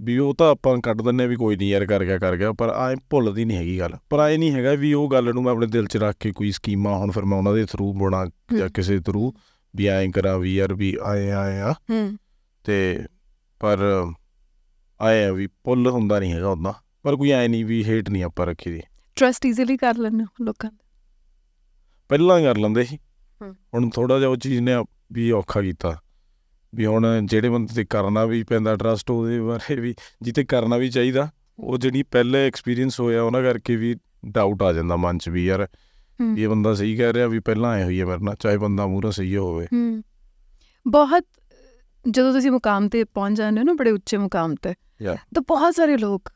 ਵੀ 0.00 0.18
ਉਹ 0.18 0.34
ਤਾਂ 0.34 0.50
ਆਪਾਂ 0.50 0.78
ਕੱਢ 0.78 1.02
ਦਿੰਨੇ 1.02 1.26
ਵੀ 1.26 1.36
ਕੋਈ 1.36 1.56
ਨਹੀਂ 1.56 1.68
ਯਾਰ 1.68 1.86
ਕਰ 1.86 2.04
ਗਿਆ 2.04 2.18
ਕਰ 2.18 2.36
ਗਿਆ 2.36 2.52
ਪਰ 2.52 2.68
ਐ 2.68 2.96
ਭੁੱਲਦੀ 3.10 3.44
ਨਹੀਂ 3.44 3.56
ਹੈਗੀ 3.56 3.78
ਗੱਲ। 3.78 3.96
ਪਰ 4.10 4.20
ਐ 4.20 4.36
ਨਹੀਂ 4.36 4.52
ਹੈਗਾ 4.52 4.72
ਵੀ 4.72 4.92
ਉਹ 4.92 5.10
ਗੱਲ 5.10 5.34
ਨੂੰ 5.34 5.42
ਮੈਂ 5.42 5.52
ਆਪਣੇ 5.52 5.66
ਦਿਲ 5.66 5.86
'ਚ 5.86 5.96
ਰੱਖ 5.96 6.16
ਕੇ 6.20 6.32
ਕੋਈ 6.32 6.50
ਸਕੀਮਾਂ 6.50 6.96
ਹੁਣ 6.96 7.10
ਫਿਰ 7.10 7.24
ਮੈਂ 7.24 7.38
ਉਹਨਾਂ 7.38 7.54
ਦੇ 7.54 7.64
ਥਰੂ 7.64 7.92
ਬਣਾ 7.92 8.30
ਜਾਂ 8.58 8.68
ਕਿਸੇ 8.68 9.00
ਥਰੂ 9.00 9.32
ਵੀ 9.76 9.86
ਐਂ 9.86 10.08
ਕਰਾਂ 10.08 10.38
ਵੀ 10.38 10.56
ਯਾਰ 10.56 10.74
ਵੀ 10.74 10.96
ਆਏ 11.02 11.30
ਆਏ 11.30 11.58
ਆ। 11.58 11.72
ਹੂੰ। 11.72 12.18
ਤੇ 12.64 13.04
ਪਰ 13.60 14.06
ਆਏ 15.00 15.30
ਵੀ 15.30 15.46
ਪੁੱਲ 15.46 15.86
ਹੁੰਦਾ 15.86 16.18
ਨਹੀਂ 16.18 16.32
ਹੈਗਾ 16.32 16.48
ਉਦਾਂ 16.48 16.72
ਪਰ 17.02 17.16
ਕੋਈ 17.16 17.30
ਐ 17.30 17.48
ਨਹੀਂ 17.48 17.64
ਵੀ 17.64 17.84
ਹੇਟ 17.84 18.10
ਨਹੀਂ 18.10 18.24
ਆਪਾਂ 18.24 18.46
ਰੱਖੀ 18.46 18.70
ਦੀ। 18.70 18.80
ਟਰਸਟ 19.16 19.46
ਈਜ਼ੀਲੀ 19.46 19.76
ਕਰ 19.76 19.96
ਲੈਣਾ 19.96 20.24
ਲੋਕਾਂ 20.40 20.70
ਦਾ 20.70 20.84
ਪਹਿਲਾਂ 22.08 22.42
ਕਰ 22.42 22.56
ਲੈਂਦੇ 22.58 22.84
ਸੀ। 22.84 22.98
ਹੁਣ 23.74 23.90
ਥੋੜਾ 23.90 24.18
ਜਿਹਾ 24.18 24.30
ਉਹ 24.30 24.36
ਚੀਜ਼ 24.36 24.60
ਨੇ 24.60 24.72
ਵੀ 25.12 25.30
ਔਖਾ 25.30 25.62
ਕੀਤਾ। 25.62 26.00
ਵੀ 26.74 26.86
ਹੁਣ 26.86 27.20
ਜਿਹੜੇ 27.24 27.48
ਬੰਦੇ 27.48 27.74
ਤੇ 27.74 27.84
ਕਰਨਾ 27.84 28.24
ਵੀ 28.24 28.42
ਪੈਂਦਾ 28.42 28.76
ਟਰਸਟ 28.76 29.10
ਉਹਦੇ 29.10 29.40
ਬਾਰੇ 29.40 29.80
ਵੀ 29.80 29.94
ਜਿੱਤੇ 30.22 30.44
ਕਰਨਾ 30.44 30.76
ਵੀ 30.76 30.90
ਚਾਹੀਦਾ 30.90 31.30
ਉਹ 31.58 31.78
ਜਿਹੜੀ 31.78 32.02
ਪਹਿਲੇ 32.02 32.46
ਐਕਸਪੀਰੀਅੰਸ 32.46 33.00
ਹੋਇਆ 33.00 33.22
ਉਹਨਾਂ 33.22 33.42
ਕਰਕੇ 33.42 33.76
ਵੀ 33.76 33.96
ਡਾਊਟ 34.26 34.62
ਆ 34.62 34.72
ਜਾਂਦਾ 34.72 34.96
ਮਨ 34.96 35.18
'ਚ 35.18 35.28
ਵੀ 35.28 35.46
ਯਾਰ। 35.46 35.68
ਇਹ 36.38 36.48
ਬੰਦਾ 36.48 36.74
ਸਹੀ 36.74 36.96
ਕਹਿ 36.96 37.12
ਰਿਹਾ 37.12 37.26
ਵੀ 37.26 37.38
ਪਹਿਲਾਂ 37.38 37.70
ਆਏ 37.70 37.84
ਹੋਈ 37.84 38.00
ਹੈ 38.00 38.06
ਮੇਰੇ 38.06 38.24
ਨਾਲ 38.24 38.36
ਚਾਹੇ 38.38 38.56
ਬੰਦਾ 38.56 38.86
ਮੂਹਰਾ 38.86 39.10
ਸਹੀ 39.10 39.36
ਹੋਵੇ 39.36 39.66
ਬਹੁਤ 40.88 41.24
ਜਦੋਂ 42.10 42.32
ਤੁਸੀਂ 42.32 42.50
ਮੁਕਾਮ 42.50 42.88
ਤੇ 42.88 43.04
ਪਹੁੰਚ 43.04 43.38
ਜਾਂਦੇ 43.38 43.60
ਹੋ 43.60 43.64
ਨਾ 43.64 43.72
ਬੜੇ 43.72 43.90
ਉੱਚੇ 43.90 44.16
ਮੁਕਾਮ 44.16 44.54
ਤੇ. 44.54 44.74
ਤਾਂ 45.34 45.42
ਬਹੁਤ 45.42 45.74
ਸਾਰੇ 45.74 45.96
ਲੋਕ 45.96 46.32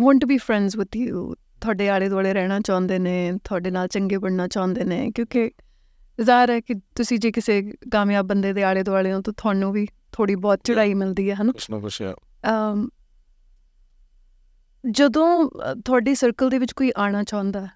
want 0.00 0.20
to 0.20 0.26
be 0.26 0.38
friends 0.38 0.76
with 0.76 0.96
you 0.96 1.34
ਤੁਹਾਡੇ 1.34 1.88
ਆਲੇ 1.88 2.08
ਦੁਆਲੇ 2.08 2.32
ਰਹਿਣਾ 2.32 2.60
ਚਾਹੁੰਦੇ 2.60 2.98
ਨੇ 2.98 3.32
ਤੁਹਾਡੇ 3.44 3.70
ਨਾਲ 3.70 3.88
ਚੰਗੇ 3.88 4.16
ਬਣਨਾ 4.16 4.48
ਚਾਹੁੰਦੇ 4.48 4.84
ਨੇ 4.84 5.10
ਕਿਉਂਕਿ 5.14 5.50
ਜ਼ਾਹਰ 6.20 6.50
ਹੈ 6.50 6.60
ਕਿ 6.60 6.74
ਤੁਸੀਂ 6.94 7.18
ਜੇ 7.18 7.32
ਕਿਸੇ 7.32 7.72
ਕਾਮਯਾਬ 7.92 8.26
ਬੰਦੇ 8.26 8.52
ਦੇ 8.52 8.62
ਆਲੇ 8.62 8.82
ਦੁਆਲੇ 8.82 9.12
ਹੋ 9.12 9.22
ਤਾਂ 9.22 9.32
ਤੁਹਾਨੂੰ 9.32 9.72
ਵੀ 9.72 9.86
ਥੋੜੀ 10.12 10.34
ਬਹੁਤ 10.34 10.60
ਚੜਾਈ 10.64 10.94
ਮਿਲਦੀ 10.94 11.30
ਹੈ 11.30 11.34
ਹਨਾ? 11.34 11.52
ਕੁਛ 11.52 11.70
ਨਾ 11.70 11.78
ਕੁਛ 11.78 12.02
ਆ। 12.02 12.16
ਅਮ, 12.48 12.88
ਜਦੋਂ 14.90 15.50
ਤੁਹਾਡੀ 15.84 16.14
ਸਰਕਲ 16.14 16.48
ਦੇ 16.48 16.58
ਵਿੱਚ 16.58 16.72
ਕੋਈ 16.72 16.92
ਆਣਾ 16.96 17.22
ਚਾਹੁੰਦਾ 17.22 17.66
ਹੈ. 17.66 17.70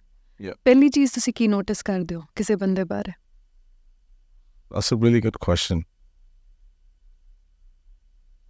ਪਹਿਲੀ 0.64 0.88
ਚੀਜ਼ 0.88 1.12
ਤੁਸੀਂ 1.12 1.32
ਕੀ 1.32 1.48
ਨੋਟਿਸ 1.48 1.82
ਕਰਦੇ 1.82 2.14
ਹੋ 2.14 2.22
ਕਿਸੇ 2.36 2.56
ਬੰਦੇ 2.56 2.84
ਬਾਰੇ? 2.84 3.12
That's 4.74 4.98
a 4.98 5.02
really 5.02 5.20
good 5.20 5.32
question. 5.32 5.82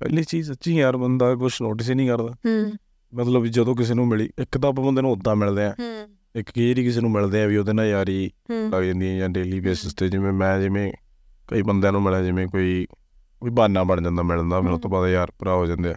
ਪਹਿਲੀ 0.00 0.24
ਚੀਜ਼ 0.24 0.52
ਸੱਚੀ 0.52 0.76
ਯਾਰ 0.76 0.96
ਬੰਦਾ 0.96 1.34
ਕੁਛ 1.34 1.62
ਨੋਟਿਸ 1.62 1.90
ਹੀ 1.90 1.94
ਨਹੀਂ 1.94 2.08
ਕਰਦਾ। 2.08 2.32
ਹੂੰ। 2.32 2.72
ਮਤਲਬ 3.14 3.46
ਜਦੋਂ 3.46 3.76
ਕਿਸੇ 3.76 3.94
ਨੂੰ 3.94 4.08
ਮਿਲੀ 4.08 4.30
ਇੱਕ 4.38 4.58
ਤਾਂ 4.58 4.70
ਆਪਾਂ 4.70 4.84
ਬੰਦੇ 4.84 5.02
ਨੂੰ 5.02 5.12
ਉਦਾਂ 5.12 5.36
ਮਿਲਦੇ 5.36 5.64
ਆ। 5.64 5.70
ਹੂੰ। 5.70 6.17
ਇੱਕ 6.38 6.48
ਵਾਰੀ 6.48 6.84
ਕਿਸੇ 6.84 7.00
ਨੂੰ 7.00 7.10
ਮਿਲਦੇ 7.10 7.42
ਆ 7.42 7.46
ਵੀ 7.46 7.56
ਉਹਦੇ 7.56 7.72
ਨਾਲ 7.72 7.86
ਯਾਰੀ 7.86 8.30
ਲੱਗ 8.70 8.82
ਜਾਂਦੀ 8.82 9.08
ਹੈ 9.08 9.18
ਜਾਂ 9.18 9.28
ਡੇਲੀ 9.28 9.60
ਬੇਸਿਸ 9.60 9.94
ਤੇ 9.94 10.08
ਜਿਵੇਂ 10.08 10.32
ਮੈਂ 10.32 10.60
ਜਿਵੇਂ 10.60 10.92
ਕਈ 11.48 11.62
ਬੰਦਿਆਂ 11.62 11.92
ਨੂੰ 11.92 12.02
ਮਿਲਿਆ 12.02 12.22
ਜਿਵੇਂ 12.22 12.46
ਕੋਈ 12.48 12.86
ਕੋਈ 13.40 13.50
ਬਹਾਨਾ 13.50 13.84
ਬਣ 13.84 14.02
ਜਾਂਦਾ 14.02 14.22
ਮਿਲਣ 14.22 14.48
ਦਾ 14.48 14.60
ਫਿਰ 14.60 14.70
ਉਸ 14.70 14.80
ਤੋਂ 14.80 14.90
ਬਾਅਦ 14.90 15.10
ਯਾਰ 15.10 15.32
ਭਰਾ 15.38 15.54
ਹੋ 15.54 15.66
ਜਾਂਦੇ 15.66 15.90
ਆ। 15.90 15.94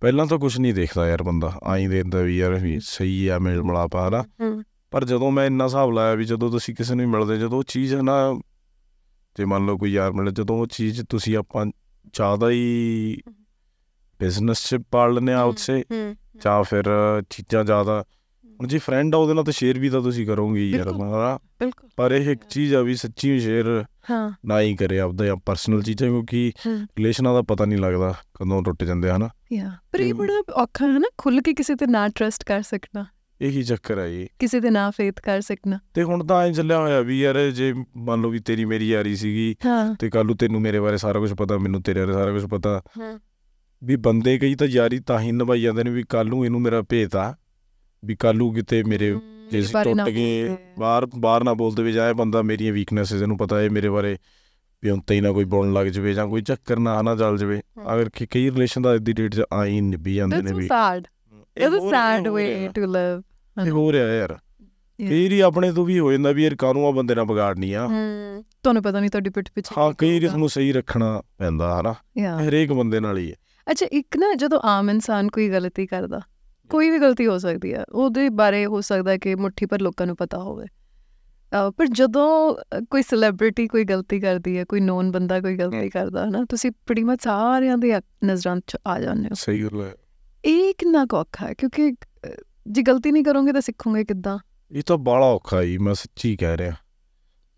ਪਹਿਲਾਂ 0.00 0.26
ਤਾਂ 0.26 0.38
ਕੁਝ 0.38 0.58
ਨਹੀਂ 0.58 0.74
ਦੇਖਦਾ 0.74 1.08
ਯਾਰ 1.08 1.22
ਬੰਦਾ 1.22 1.60
ਆਈ 1.64 1.86
ਦੇਖਦਾ 1.86 2.20
ਵੀ 2.20 2.38
ਯਾਰ 2.38 2.54
ਵੀ 2.54 2.80
ਸਹੀ 2.82 3.28
ਆ 3.28 3.38
ਮੇਲ 3.38 3.62
ਮਲਾਪਾ 3.62 4.08
ਹਨਾ। 4.08 4.24
ਹੂੰ। 4.40 4.62
ਪਰ 4.90 5.04
ਜਦੋਂ 5.04 5.30
ਮੈਂ 5.30 5.46
ਇੰਨਾ 5.46 5.64
ਹਿਸਾਬ 5.64 5.90
ਲਾਇਆ 5.90 6.14
ਵੀ 6.14 6.24
ਜਦੋਂ 6.24 6.50
ਤੁਸੀਂ 6.50 6.74
ਕਿਸੇ 6.74 6.94
ਨੂੰ 6.94 7.08
ਮਿਲਦੇ 7.08 7.38
ਜਦੋਂ 7.38 7.58
ਉਹ 7.58 7.62
ਚੀਜ਼ 7.62 7.94
ਨਾ 7.94 8.40
ਜੇ 9.38 9.44
ਮੰਨ 9.44 9.66
ਲਓ 9.66 9.76
ਕੋਈ 9.78 9.92
ਯਾਰ 9.92 10.12
ਮਿਲੇ 10.12 10.30
ਜਦੋਂ 10.30 10.58
ਉਹ 10.58 10.66
ਚੀਜ਼ 10.66 11.02
ਤੁਸੀਂ 11.08 11.36
ਆਪਾਂ 11.36 11.66
ਜ਼ਿਆਦਾ 12.12 12.50
ਹੀ 12.50 13.18
ਬਿਜ਼ਨਸ 14.20 14.68
'ਚ 14.68 14.76
ਪਾਲ 14.90 15.14
ਲੈਂਦੇ 15.14 15.32
ਆ 15.32 15.42
ਉਸੇ 15.42 15.84
ਜਾਂ 16.44 16.62
ਫਿਰ 16.62 16.84
ਚੀਜ਼ਾਂ 17.30 17.64
ਜ਼ਿਆਦਾ 17.64 18.04
ਹੁਣ 18.60 18.68
ਜੇ 18.68 18.78
ਫਰੈਂਡ 18.78 19.14
ਆ 19.14 19.18
ਉਹਦੇ 19.18 19.34
ਨਾਲ 19.34 19.44
ਤਾਂ 19.44 19.52
ਸ਼ੇਅਰ 19.52 19.78
ਵੀ 19.78 19.90
ਤਾਂ 19.90 20.00
ਤੁਸੀਂ 20.00 20.26
ਕਰੋਗੇ 20.26 20.70
ਯਾਰ 20.70 20.84
ਬਿਲਕੁਲ। 20.84 21.02
ਹਨਾ 21.02 21.36
ਬਿਲਕੁਲ। 21.36 21.90
ਪਰ 21.96 22.12
ਇਹ 22.12 22.30
ਇੱਕ 22.30 22.40
ਚੀਜ਼ 22.50 22.74
ਆ 22.74 22.80
ਵੀ 22.80 22.94
ਸੱਚੀ 22.94 23.40
ਸ਼ੇਅਰ 23.40 23.84
ਹਾਂ। 24.10 24.32
ਨਾ 24.46 24.60
ਹੀ 24.60 24.76
ਕਰੇ 24.76 25.00
ਆਪਦਾ 25.00 25.24
ਜਾਂ 25.24 25.36
ਪਰਸਨਲ 25.36 25.82
ਚੀਜ਼ਾਂ 25.82 26.08
ਕਿਉਂਕਿ। 26.08 26.52
ਰਿਲੇਸ਼ਨਾਂ 26.68 27.34
ਦਾ 27.34 27.42
ਪਤਾ 27.42 27.64
ਨਹੀਂ 27.64 27.78
ਲੱਗਦਾ 27.78 28.14
ਕਦੋਂ 28.34 28.62
ਟੁੱਟ 28.62 28.84
ਜਾਂਦੇ 28.84 29.10
ਆ, 29.10 29.16
ਹਨਾ? 29.16 29.28
ਯਾ 29.52 29.72
ਪਰ 29.92 30.00
ਇਹ 30.00 30.14
ਬੜਾ 30.14 30.42
ਔਖਾ 30.54 30.86
ਹੈ 30.86 30.98
ਨਾ 30.98 31.10
ਖੁੱਲ 31.18 31.40
ਕੇ 31.40 31.52
ਕਿਸੇ 31.52 31.74
ਤੇ 31.74 31.86
ਨਾ 31.86 32.08
ਟਰਸਟ 32.08 32.44
ਕਰ 32.44 32.62
ਸਕਣਾ। 32.62 33.06
ਇਹੀ 33.40 33.62
ਚੱਕਰ 33.62 33.98
ਹੈ 33.98 34.08
ਜੀ। 34.08 34.28
ਕਿਸੇ 34.38 34.60
ਤੇ 34.60 34.70
ਨਾ 34.70 34.90
ਫੇਥ 34.90 35.20
ਕਰ 35.20 35.40
ਸਕਣਾ। 35.40 35.78
ਤੇ 35.94 36.02
ਹੁਣ 36.02 36.26
ਤਾਂ 36.26 36.46
ਐਂ 36.46 36.52
ਚੱਲਿਆ 36.52 36.78
ਹੋਇਆ 36.78 37.00
ਵੀ 37.00 37.20
ਯਾਰ 37.20 37.50
ਜੇ 37.50 37.74
ਮੰਨ 37.96 38.20
ਲਓ 38.20 38.30
ਵੀ 38.30 38.38
ਤੇਰੀ 38.38 38.64
ਮੇਰੀ 38.64 38.88
ਯਾਰੀ 38.88 39.16
ਸੀਗੀ 39.16 39.56
ਤੇ 39.98 40.10
ਕੱਲ੍ਹ 40.10 40.24
ਨੂੰ 40.24 40.36
ਤੈਨੂੰ 40.36 40.60
ਮੇਰੇ 40.60 40.80
ਬਾਰੇ 40.80 40.96
ਸਾਰਾ 40.96 41.18
ਕੁਝ 41.18 41.34
ਪਤਾ 41.34 41.58
ਮੈਨੂੰ 41.58 41.82
ਤੇਰੇ 41.82 42.00
ਬਾਰੇ 42.00 42.12
ਸਾਰਾ 42.12 42.32
ਕੁਝ 42.32 42.46
ਪਤਾ। 42.46 42.82
ਵੀ 43.84 43.96
ਬੰਦੇ 43.96 44.38
ਕਈ 44.38 44.54
ਤਾਂ 44.54 44.66
ਯਾਰੀ 44.66 44.98
ਤਾਂ 44.98 45.20
ਹੀ 45.20 45.32
ਨਿਭਾਈ 45.32 45.60
ਜਾਂਦੇ 45.60 45.84
ਨੇ 45.84 45.90
ਵੀ 45.90 46.02
ਕੱਲ੍ਹ 46.02 46.30
ਨੂੰ 46.30 46.44
ਇਹਨੂੰ 46.44 46.60
ਮੇਰਾ 46.60 46.82
ਭੇਤ 46.82 47.16
ਆ। 47.16 47.34
ਵੀ 48.04 48.16
ਕੱਲ੍ਹ 48.16 48.38
ਨੂੰ 48.38 48.54
ਕਿਤੇ 48.54 48.82
ਮੇਰੇ 48.82 49.18
ਜੇ 49.50 49.62
ਟੁੱਟ 49.84 50.08
ਗਏ 50.10 50.56
ਬਾਹਰ 50.78 51.06
ਬਾਹਰ 51.18 51.44
ਨਾ 51.44 51.54
ਬੋਲਦੇ 51.54 51.82
ਵੀ 51.82 51.92
ਜਾਏ 51.92 52.12
ਬੰਦਾ 52.12 52.42
ਮੇਰੀਆਂ 52.42 52.72
ਵੀਕਨੈਸਸ 52.72 53.22
ਇਹਨੂੰ 53.22 53.38
ਪਤਾ 53.38 53.60
ਹੈ 53.60 53.70
ਮੇਰੇ 53.70 53.88
ਬਾਰੇ 53.88 54.18
ਵੀ 54.82 54.90
ਹੁਣ 54.90 55.00
ਹੀ 55.10 55.20
ਨਾ 55.20 55.32
ਕੋਈ 55.32 55.44
ਬੋਲਣ 55.44 55.72
ਲੱਗ 55.72 55.86
ਜਵੇ 55.86 56.14
ਜਾਂ 56.14 56.26
ਕੋਈ 56.26 56.42
ਚੱਕਰ 56.42 56.78
ਨਾ 56.78 57.02
ਨਾ 57.02 57.16
ਚੱਲ 57.16 57.38
ਜਵੇ। 57.38 57.60
ਹਾਂ। 57.78 57.94
ਅਗਰ 57.94 58.08
ਕਿ 58.08 58.26
ਕਈ 58.26 58.50
ਰਿਲੇਸ਼ਨ 58.50 58.82
ਦਾ 58.82 58.94
ਅੱਜ 58.94 59.02
ਦੀ 59.02 59.12
ਡੇਟ 59.12 59.34
'ਚ 59.34 59.42
ਆਈ 59.52 59.80
ਨਿਭੀ 59.80 60.14
ਜਾਂਦੇ 60.14 60.42
ਨੇ 60.42 60.52
ਵੀ। 60.52 60.66
ਸੈਡ 60.66 61.04
ਇਹ 61.56 61.66
ਇਟਸ 61.66 61.74
ਹੋ- 61.74 61.90
ਸੈਡ 61.90 62.24
ਇਹ 62.24 62.30
ਹੋ 62.30 62.34
ਵੇ। 62.34 62.68
ਟੂ 62.74 62.80
ਲਿਵ 62.80 63.22
ਇਹ 63.66 63.70
ਹੋ 63.70 63.92
ਰਿਹਾ 63.92 64.06
ਯਾਰ। 64.06 64.38
ਕਈ 64.98 65.24
ਵਾਰੀ 65.24 65.40
ਆਪਣੇ 65.40 65.72
ਤੋਂ 65.72 65.84
ਵੀ 65.84 65.98
ਹੋ 65.98 66.12
ਜਾਂਦਾ 66.12 66.32
ਵੀ 66.32 66.44
ਯਾਰ 66.44 66.54
ਕਾਹਨੂੰ 66.54 66.86
ਆ 66.86 66.90
ਬੰਦੇ 66.90 67.14
ਨਾਲ 67.14 67.24
ਵਿਗਾੜਨੀ 67.24 67.72
ਆ। 67.72 67.86
ਹੂੰ 67.86 68.44
ਤੁਹਾਨੂੰ 68.62 68.82
ਪਤਾ 68.82 69.00
ਨਹੀਂ 69.00 69.10
ਤੁਹਾਡੀ 69.10 69.30
ਪਿੱਠ 69.30 69.50
ਪਿੱਛੇ 69.54 69.80
ਹਾਂ 69.80 69.92
ਕਈ 69.98 70.14
ਹੋਊਗਾ। 70.14 70.26
ਤੁਹਾਨੂੰ 70.26 70.48
ਸਹੀ 70.48 70.72
ਰੱਖਣਾ 70.72 71.22
ਪੈਂਦਾ 71.38 71.80
ਹਨਾ. 71.80 71.94
ਹਰੇਕ 72.48 72.72
ਬੰਦੇ 72.72 73.00
ਨਾਲ 73.00 73.18
ਹੀ 73.18 73.30
ਹੈ। 73.30 73.36
ਅੱਛਾ 73.70 73.86
ਇੱਕ 73.92 74.16
ਨਾ 74.16 74.34
ਜਦੋਂ 74.34 74.60
ਆਮ 74.64 74.90
ਇਨਸਾਨ 74.90 75.28
ਕੋਈ 75.28 75.48
ਗਲਤੀ 75.50 75.86
ਕਰਦਾ 75.86 76.20
ਕੋਈ 76.70 76.90
ਵੀ 76.90 76.98
ਗਲਤੀ 76.98 77.26
ਹੋ 77.26 77.38
ਸਕਦੀ 77.38 77.74
ਹੈ 77.74 77.84
ਉਹਦੇ 77.92 78.28
ਬਾਰੇ 78.28 78.66
ਹੋ 78.66 78.80
ਸਕਦਾ 78.80 79.10
ਹੈ 79.10 79.18
ਕਿ 79.18 79.34
ਮੁੱਠੀ 79.34 79.66
ਪਰ 79.66 79.80
ਲੋਕਾਂ 79.80 80.06
ਨੂੰ 80.06 80.16
ਪਤਾ 80.16 80.38
ਹੋਵੇ। 80.38 80.66
ਪਰ 81.76 81.86
ਜਦੋਂ 81.86 82.56
ਕੋਈ 82.90 83.02
ਸੈਲੀਬ੍ਰਿਟੀ 83.02 83.66
ਕੋਈ 83.66 83.84
ਗਲਤੀ 83.84 84.20
ਕਰਦੀ 84.20 84.58
ਹੈ 84.58 84.64
ਕੋਈ 84.64 84.80
ਨੋਨ 84.80 85.12
ਬੰਦਾ 85.12 85.40
ਕੋਈ 85.40 85.56
ਗਲਤੀ 85.56 85.90
ਕਰਦਾ 85.90 86.24
ਹੈ 86.24 86.30
ਨਾ 86.30 86.44
ਤੁਸੀਂ 86.44 86.70
pretty 86.70 87.04
much 87.06 87.18
ਸਾਰਿਆਂ 87.22 87.78
ਦੇ 87.78 88.00
ਨਜ਼ਰਾਂ 88.24 88.60
'ਚ 88.66 88.76
ਆ 88.86 89.00
ਜਾਂਦੇ 89.00 89.28
ਹੋ। 89.28 89.34
ਸਹੀ 89.34 89.62
ਗੱਲ 89.62 89.82
ਹੈ। 89.82 89.92
ਇਹ 90.44 90.74
ਕਿੰਨਾ 90.78 91.06
ਕੁ 91.06 91.16
ਔਖਾ 91.16 91.46
ਹੈ? 91.46 91.54
ਕਿਉਂਕਿ 91.54 91.94
ਜੇ 92.66 92.82
ਗਲਤੀ 92.82 93.12
ਨਹੀਂ 93.12 93.24
ਕਰੋਗੇ 93.24 93.52
ਤਾਂ 93.52 93.60
ਸਿੱਖੋਗੇ 93.60 94.04
ਕਿੱਦਾਂ? 94.04 94.38
ਇਹ 94.70 94.82
ਤਾਂ 94.82 94.98
ਬਾਲਾ 94.98 95.26
ਔਖਾ 95.26 95.62
ਹੀ 95.62 95.78
ਮੈਂ 95.78 95.94
ਸੱਚੀ 95.94 96.36
ਕਹਿ 96.36 96.56
ਰਿਹਾ। 96.56 96.72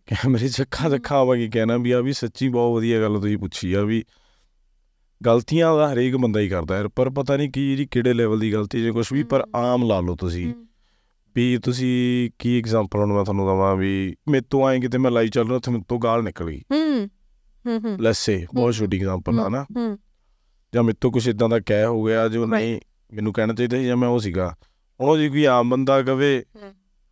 ਕਿ 0.07 0.29
ਮੇਰੇ 0.29 0.49
ਚੱਖਾ 0.49 0.89
ਚੱਖਾ 0.89 1.17
ਆਵਾਂਗੇ 1.17 1.49
ਕਹਿਣਾ 1.49 1.77
ਵੀ 1.77 1.91
ਆ 1.91 2.01
ਵੀ 2.01 2.13
ਸੱਚੀ 2.13 2.49
ਬਹੁਤ 2.49 2.77
ਵਧੀਆ 2.77 3.01
ਗੱਲ 3.01 3.21
ਤੁਸੀਂ 3.21 3.39
ਪੁੱਛੀ 3.39 3.73
ਆ 3.73 3.83
ਵੀ 3.83 4.05
ਗਲਤੀਆਂ 5.27 5.77
ਦਾ 5.77 5.93
ਹਰੇਕ 5.93 6.17
ਬੰਦਾ 6.17 6.41
ਹੀ 6.41 6.49
ਕਰਦਾ 6.49 6.77
ਯਾਰ 6.77 6.89
ਪਰ 6.89 7.11
ਪਤਾ 7.11 7.37
ਨਹੀਂ 7.37 7.51
ਕੀ 7.51 7.71
ਜਿਹੜੀ 7.71 7.87
ਕਿਹੜੇ 7.87 8.15
ਲੈਵਲ 8.15 8.39
ਦੀ 8.39 8.53
ਗਲਤੀ 8.53 8.83
ਜੇ 8.83 8.91
ਕੁਝ 8.91 9.13
ਵੀ 9.13 9.23
ਪਰ 9.23 9.47
ਆਮ 9.57 9.89
ਲਾ 9.89 10.01
ਲਓ 10.01 10.17
ਤੁਸੀਂ। 10.17 10.55
ਵੀ 11.35 11.59
ਤੁਸੀਂ 11.59 12.31
ਕੀ 12.39 12.59
ਐਗਜ਼ਾਮਪਲ 12.59 12.99
ਹੁਣ 12.99 13.13
ਮੈਂ 13.13 13.25
ਤੁਹਾਨੂੰ 13.25 13.47
ਦਵਾਂ 13.47 13.77
ਵੀ 13.77 14.17
ਮੇਰੇ 14.29 14.45
ਤੋਂ 14.51 14.67
ਆਏ 14.67 14.81
ਕਿਤੇ 14.81 14.99
ਮੈਂ 14.99 15.11
ਲਾਈਵ 15.11 15.29
ਚੱਲ 15.29 15.45
ਰਿਹਾ 15.45 15.57
ਉੱਥੇ 15.57 15.71
ਮੇਰੇ 15.71 15.85
ਤੋਂ 15.89 15.99
ਗਾਲ 15.99 16.25
ਨਿਕਲ 16.25 16.51
ਗਈ। 16.51 16.63
ਹੂੰ 16.73 17.09
ਹੂੰ 17.67 17.81
ਹੂੰ। 17.85 18.03
ਲੈਟਸ 18.03 18.19
ਸੇ 18.19 18.47
ਬਹੁਤ 18.55 18.75
ਛੋਟੀ 18.75 18.97
ਐਗਜ਼ਾਮਪਲ 18.97 19.41
ਆ 19.41 19.49
ਨਾ। 19.49 19.63
ਹੂੰ। 19.63 19.99
ਜਾਂ 20.75 20.83
ਮੇਰੇ 20.83 20.97
ਤੋਂ 21.01 21.13
ਕੁਝ 21.13 21.29
ਇਦਾਂ 21.29 21.49
ਦਾ 21.49 21.61
ਕਹਿ 21.61 21.87
ਹੋ 21.87 22.05
ਗਿਆ 22.05 22.29
ਜੋ 22.29 22.47
ਨਹੀਂ 22.47 22.81
ਮੈਨੂੰ 23.13 23.33
ਕਹਿਣਾ 23.33 23.55
ਚਾਹੀਦਾ 23.55 23.79
ਸੀ 23.79 23.85
ਜਾਂ 23.85 23.97
ਮੈਂ 23.97 24.09
ਉਹ 24.09 24.19
ਸੀਗਾ। 24.19 24.55
ਹੁਣ 25.01 25.09
ਉਹ 25.09 25.19
ਜੇ 25.19 25.29
ਕੋਈ 25.29 25.45
ਆਮ 25.45 25.69
ਬੰਦਾ 25.69 26.03
ਕਵੇ। 26.03 26.45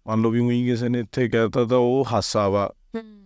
ਮੰਨ 0.08 0.20
ਲਓ 0.20 0.30
ਵੀ 0.30 0.40
ਉਹੀ 0.40 0.66
ਕਿਸੇ 0.66 0.88
ਨੇ 0.88 1.00
ਇੱਥੇ 1.00 1.28
ਕਹਿਤਾ 1.28 1.64
ਤਾਂ 1.64 1.78
ਉਹ 1.78 2.06
ਹਾਸਾ 2.12 2.48
ਵਾ। 2.48 2.72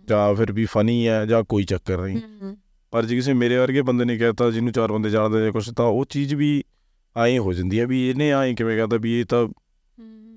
ਜਾਂ 0.07 0.35
ਫਿਰ 0.35 0.51
ਵੀ 0.51 0.65
ਫਨੀ 0.65 1.07
ਹੈ 1.07 1.25
ਜਾਂ 1.25 1.43
ਕੋਈ 1.43 1.63
ਚੱਕਰ 1.63 2.01
ਨਹੀਂ। 2.01 2.17
ਪਰ 2.93 3.05
ਜੇ 3.05 3.15
ਕਿਸੇ 3.15 3.33
ਮੇਰੇ 3.33 3.57
ਵਰਗੇ 3.57 3.81
ਬੰਦੇ 3.81 4.05
ਨੇ 4.05 4.17
ਕਹਿਤਾ 4.17 4.51
ਜਿਹਨੂੰ 4.51 4.71
ਚਾਰ 4.71 4.91
ਬੰਦੇ 4.91 5.09
ਜਾਣਦੇ 5.09 5.43
ਜਾਂ 5.43 5.51
ਕੁਝ 5.51 5.73
ਤਾਂ 5.73 5.85
ਉਹ 5.85 6.05
ਚੀਜ਼ 6.05 6.35
ਵੀ 6.35 6.63
ਐਂ 7.17 7.39
ਹੋ 7.39 7.53
ਜਾਂਦੀ 7.53 7.79
ਹੈ 7.79 7.87
ਵੀ 7.87 8.09
ਇਹਨੇ 8.09 8.29
ਐਂ 8.29 8.55
ਕਿਵੇਂ 8.55 8.77
ਕਹਤਾ 8.77 8.97
ਵੀ 8.97 9.19
ਇਹ 9.19 9.25
ਤਾਂ 9.25 9.47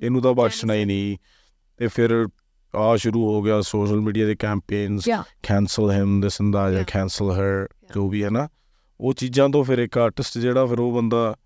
ਇਹਨੂੰ 0.03 0.23
ਤਾਂ 0.23 0.35
ਬਖਸ਼ਣਾ 0.35 0.75
ਹੀ 0.75 0.85
ਨਹੀਂ 0.85 1.17
ਤੇ 1.77 1.87
ਫਿਰ 1.87 2.27
ਆ 2.75 2.97
ਸ਼ੁਰੂ 2.97 3.25
ਹੋ 3.25 3.43
ਗਿਆ 3.43 3.61
ਸੋਸ਼ਲ 3.61 4.01
ਮੀਡੀਆ 4.01 4.27
ਦੇ 4.27 4.35
campaigns. 4.35 5.09
Cancel 5.43 5.91
him 5.91 6.21
this 6.21 6.41
and 6.43 6.53
that 6.53 6.71
ਜਾਂ 6.71 6.81
Yeah. 6.81 6.93
ਕੈਨਸਲ 6.95 7.31
ਹਰ 7.31 7.69
ਜੋ 7.95 8.09
ਵੀ 8.09 8.25
ਹੈ 8.25 8.31
ਨਾ 8.31 8.49
ਉਹ 9.01 9.15
ਚੀਜ਼ਾਂ 9.15 9.49
ਤੋਂ 9.49 9.65
ਫਿਰ 9.65 9.79
ਇੱਕ 9.79 9.99
ਆਰਟਿਸਟ 9.99 10.39
ਜਿਹੜਾ 10.39 10.67
ਫਿਰ 10.67 10.81
ਉਹ 10.81 10.93
ਬੰਦਾ 10.93 11.37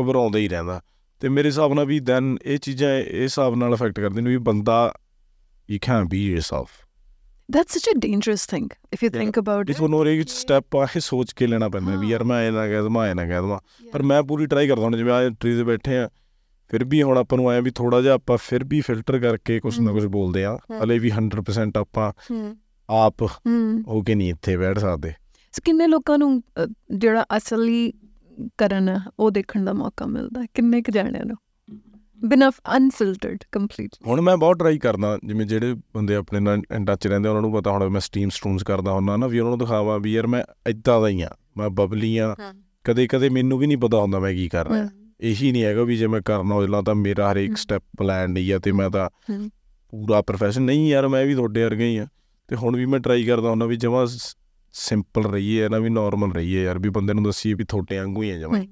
ਘਬਰਾਉਂਦਾ 0.00 0.38
ਹੀ 0.38 0.48
ਰਹਿੰਦਾ। 0.48 0.80
ਤੇ 1.20 1.28
ਮੇਰੇ 1.28 1.48
ਹਿਸਾਬ 1.48 1.74
ਨਾਲ 1.74 1.86
ਵੀ 1.86 2.00
ਦੈਨ 2.00 2.38
ਇਹ 2.44 2.58
ਚੀਜ਼ਾਂ 2.58 2.90
ਇਹ 2.90 3.22
ਹਿਸਾਬ 3.22 3.54
ਨਾਲ 3.56 3.74
ਅਫੈਕਟ 3.74 4.00
ਕਰਦੀਆਂ 4.00 4.22
ਨੇ 4.22 4.30
ਵੀ 4.30 4.36
ਬੰਦਾ 4.36 4.94
you 5.70 5.78
can 5.82 6.04
be 6.04 6.34
yourself 6.34 6.85
That's 7.54 7.74
such 7.76 7.86
a 7.88 7.98
dangerous 8.00 8.44
thing 8.52 8.64
if 8.92 9.02
you 9.02 9.10
Yeah. 9.10 9.22
think 9.22 9.36
about 9.42 9.60
ਇਹ 9.60 9.72
it. 9.72 9.76
ਤੁਹਾਨੂੰ 9.76 10.08
ਇੱਕ 10.08 10.28
ਸਟੈਪ 10.28 10.76
ਆ 10.76 10.86
ਕੇ 10.86 11.00
ਸੋਚ 11.00 11.32
ਕੇ 11.32 11.46
ਲੈਣਾ 11.46 11.68
ਪੈਂਦਾ 11.68 11.96
ਵੀ 11.96 12.08
ਯਾਰ 12.08 12.24
ਮੈਂ 12.24 12.46
ਇਹ 12.46 12.52
ਨਾ 12.52 12.66
ਕਹਿ 12.66 12.82
ਦਵਾਂ 12.82 13.08
ਇਹ 13.08 13.14
ਨਾ 13.14 13.26
ਕਹਿ 13.26 13.40
ਦਵਾਂ 13.40 13.58
ਪਰ 13.92 14.02
ਮੈਂ 14.02 14.22
ਪੂਰੀ 14.22 14.46
ਟਰਾਈ 14.46 14.68
ਕਰਦਾ 14.68 14.82
ਹੁਣ 14.82 14.96
ਜਿਵੇਂ 14.96 15.12
ਆ 15.12 15.28
ਟਰੀ 15.30 15.56
ਤੇ 15.56 15.64
ਬੈਠੇ 15.64 15.98
ਆ 15.98 16.08
ਫਿਰ 16.68 16.84
ਵੀ 16.84 17.02
ਹੁਣ 17.02 17.18
ਆਪਾਂ 17.18 17.38
ਨੂੰ 17.38 17.48
ਆਇਆ 17.50 17.60
ਵੀ 17.60 17.70
ਥੋੜਾ 17.70 18.00
ਜਿਹਾ 18.02 18.14
ਆਪਾਂ 18.14 18.36
ਫਿਰ 18.36 18.64
ਵੀ 18.64 18.80
ਫਿਲਟਰ 18.80 19.18
ਕਰਕੇ 19.18 19.60
ਕੁਝ 19.60 19.80
ਨਾ। 19.80 19.92
ਕੁਝ 19.92 20.06
ਬੋਲਦੇ 20.06 20.44
ਆ। 20.44 20.58
ਹਲੇ 20.84 20.98
ਵੀ 20.98 21.10
100% 21.10 21.70
ਆਪਾਂ 21.76 22.12
ਆਪ 22.90 23.22
ਹੂੰ 23.22 24.04
ਕੇ 24.04 24.14
ਨਹੀਂ 24.14 24.30
ਇੱਥੇ 24.30 24.56
ਬੈਠ 24.56 24.78
ਸਕਦੇ 24.78 25.12
ਕਿੰਨੇ 25.64 25.86
ਲੋਕਾਂ 25.86 26.18
ਨੂੰ 26.18 26.42
ਅ, 26.64 26.66
ਜਿਹੜਾ 26.94 27.24
ਅਸਲੀ 27.36 27.92
ਕਰਨ 28.58 29.00
ਉਹ 29.18 29.30
ਦੇਖਣ 29.30 29.64
ਦਾ 29.64 29.72
ਮੌਕਾ 29.72 30.06
ਮਿਲਦਾ 30.06 30.44
ਕਿੰਨੇ 30.54 30.82
ਕੁ 30.82 30.92
ਜਾਣਿਆਂ 30.92 31.24
ਨੂੰ 31.24 31.36
ਬਿਨਾਂ 32.24 32.52
ਅਨਫਿਲਟਰਡ 32.76 33.38
ਕੰਪਲੀਟ 33.52 33.90
ਹੁਣ 34.06 34.20
ਮੈਂ 34.20 34.36
ਬਹੁਤ 34.36 34.58
ਟਰਾਈ 34.58 34.78
ਕਰਦਾ 34.78 35.18
ਜਿਵੇਂ 35.26 35.46
ਜਿਹੜੇ 35.46 35.74
ਬੰਦੇ 35.94 36.14
ਆਪਣੇ 36.14 36.40
ਨਾਲ 36.40 36.62
ਇਨ 36.76 36.84
ਟੱਚ 36.84 37.06
ਰਹਿੰਦੇ 37.06 37.28
ਉਹਨਾਂ 37.28 37.42
ਨੂੰ 37.42 37.52
ਪਤਾ 37.52 37.70
ਹੁਣ 37.70 37.88
ਮੈਂ 37.88 38.00
ਸਟ੍ਰੀਮ 38.00 38.28
ਸਟੂਮਸ 38.28 38.62
ਕਰਦਾ 38.62 38.92
ਹੁੰਦਾ 38.92 39.16
ਨਾ 39.16 39.26
ਵੀ 39.26 39.38
ਉਹਨਾਂ 39.38 39.50
ਨੂੰ 39.50 39.58
ਦਿਖਾਵਾਂ 39.58 40.00
ਵੀ 40.00 40.12
ਯਾਰ 40.12 40.26
ਮੈਂ 40.26 40.44
ਇਦਾਂ 40.68 41.00
ਦਾ 41.00 41.08
ਹੀ 41.08 41.22
ਆ 41.22 41.30
ਮੈਂ 41.56 41.70
ਬਬਲੀ 41.70 42.18
ਆ। 42.18 42.36
ਕਦੇ 42.84 43.06
ਕਦੇ 43.06 43.28
ਮੈਨੂੰ 43.28 43.58
ਵੀ 43.58 43.66
ਨਹੀਂ 43.66 43.78
ਪਤਾ 43.78 43.98
ਹੁੰਦਾ 43.98 44.18
ਮੈਂ 44.18 44.32
ਕੀ 44.32 44.48
ਕਰ 44.48 44.68
ਰਿਹਾ। 44.68 44.88
ਇਹੀ 45.20 45.52
ਨਹੀਂ 45.52 45.64
ਹੈਗਾ 45.64 45.82
ਵੀ 45.82 45.96
ਜੇ 45.96 46.06
ਮੈਂ 46.06 46.20
ਕਰਨਾ 46.20 46.54
ਹੋ 46.54 46.66
ਜਲਾਂ 46.66 46.82
ਤਾਂ 46.82 46.94
ਮੇਰਾ 46.94 47.32
ਹਰੇਕ। 47.32 47.56
ਸਟੈਪ 47.56 47.82
ਪਲਾਨ 47.98 48.30
ਨਹੀਂ 48.30 48.52
ਆ 48.52 48.58
ਤੇ 48.58 48.72
ਮੈਂ 48.72 48.90
ਤਾਂ। 48.90 49.10
ਪੂਰਾ 49.90 50.22
ਪ੍ਰੋਫੈਸ਼ਨ 50.22 50.62
ਨਹੀਂ 50.62 50.88
ਯਾਰ 50.88 51.08
ਮੈਂ 51.08 51.26
ਵੀ 51.26 51.34
ਤੁਹਾਡੇ 51.34 51.64
ਵਰਗਾ 51.64 51.84
ਹੀ 51.84 51.96
ਆ। 51.96 52.06
ਤੇ 52.48 52.56
ਹੁਣ 52.56 52.76
ਵੀ 52.76 52.86
ਮੈਂ 52.86 53.00
ਟਰਾਈ 53.00 53.24
ਕਰਦਾ 53.24 53.50
ਹੁੰਦਾ 53.50 53.66
ਵੀ 53.66 53.76
ਜਮਾ 53.76 54.06
ਸਿੰਪਲ 54.72 55.24
ਰਹੀਏ 55.24 55.68
ਨਾ 55.68 55.78
ਵੀ 55.78 55.90
ਨਾਰਮਲ 55.90 56.32
ਰਹੀਏ 56.32 56.64
ਯਾਰ 56.64 56.78
ਵੀ 56.78 56.88
ਬੰਦੇ 56.88 57.14
ਨੂੰ 57.14 57.22
ਦੱਸੀਏ 57.22 57.54
ਵੀ 57.54 57.64
ਤੁਹਾਡੇ 57.64 57.98
ਵਾਂਗੂ 57.98 58.22
ਹੀ 58.22 58.30
ਆ 58.30 58.38
ਜਮਾ। 58.38 58.64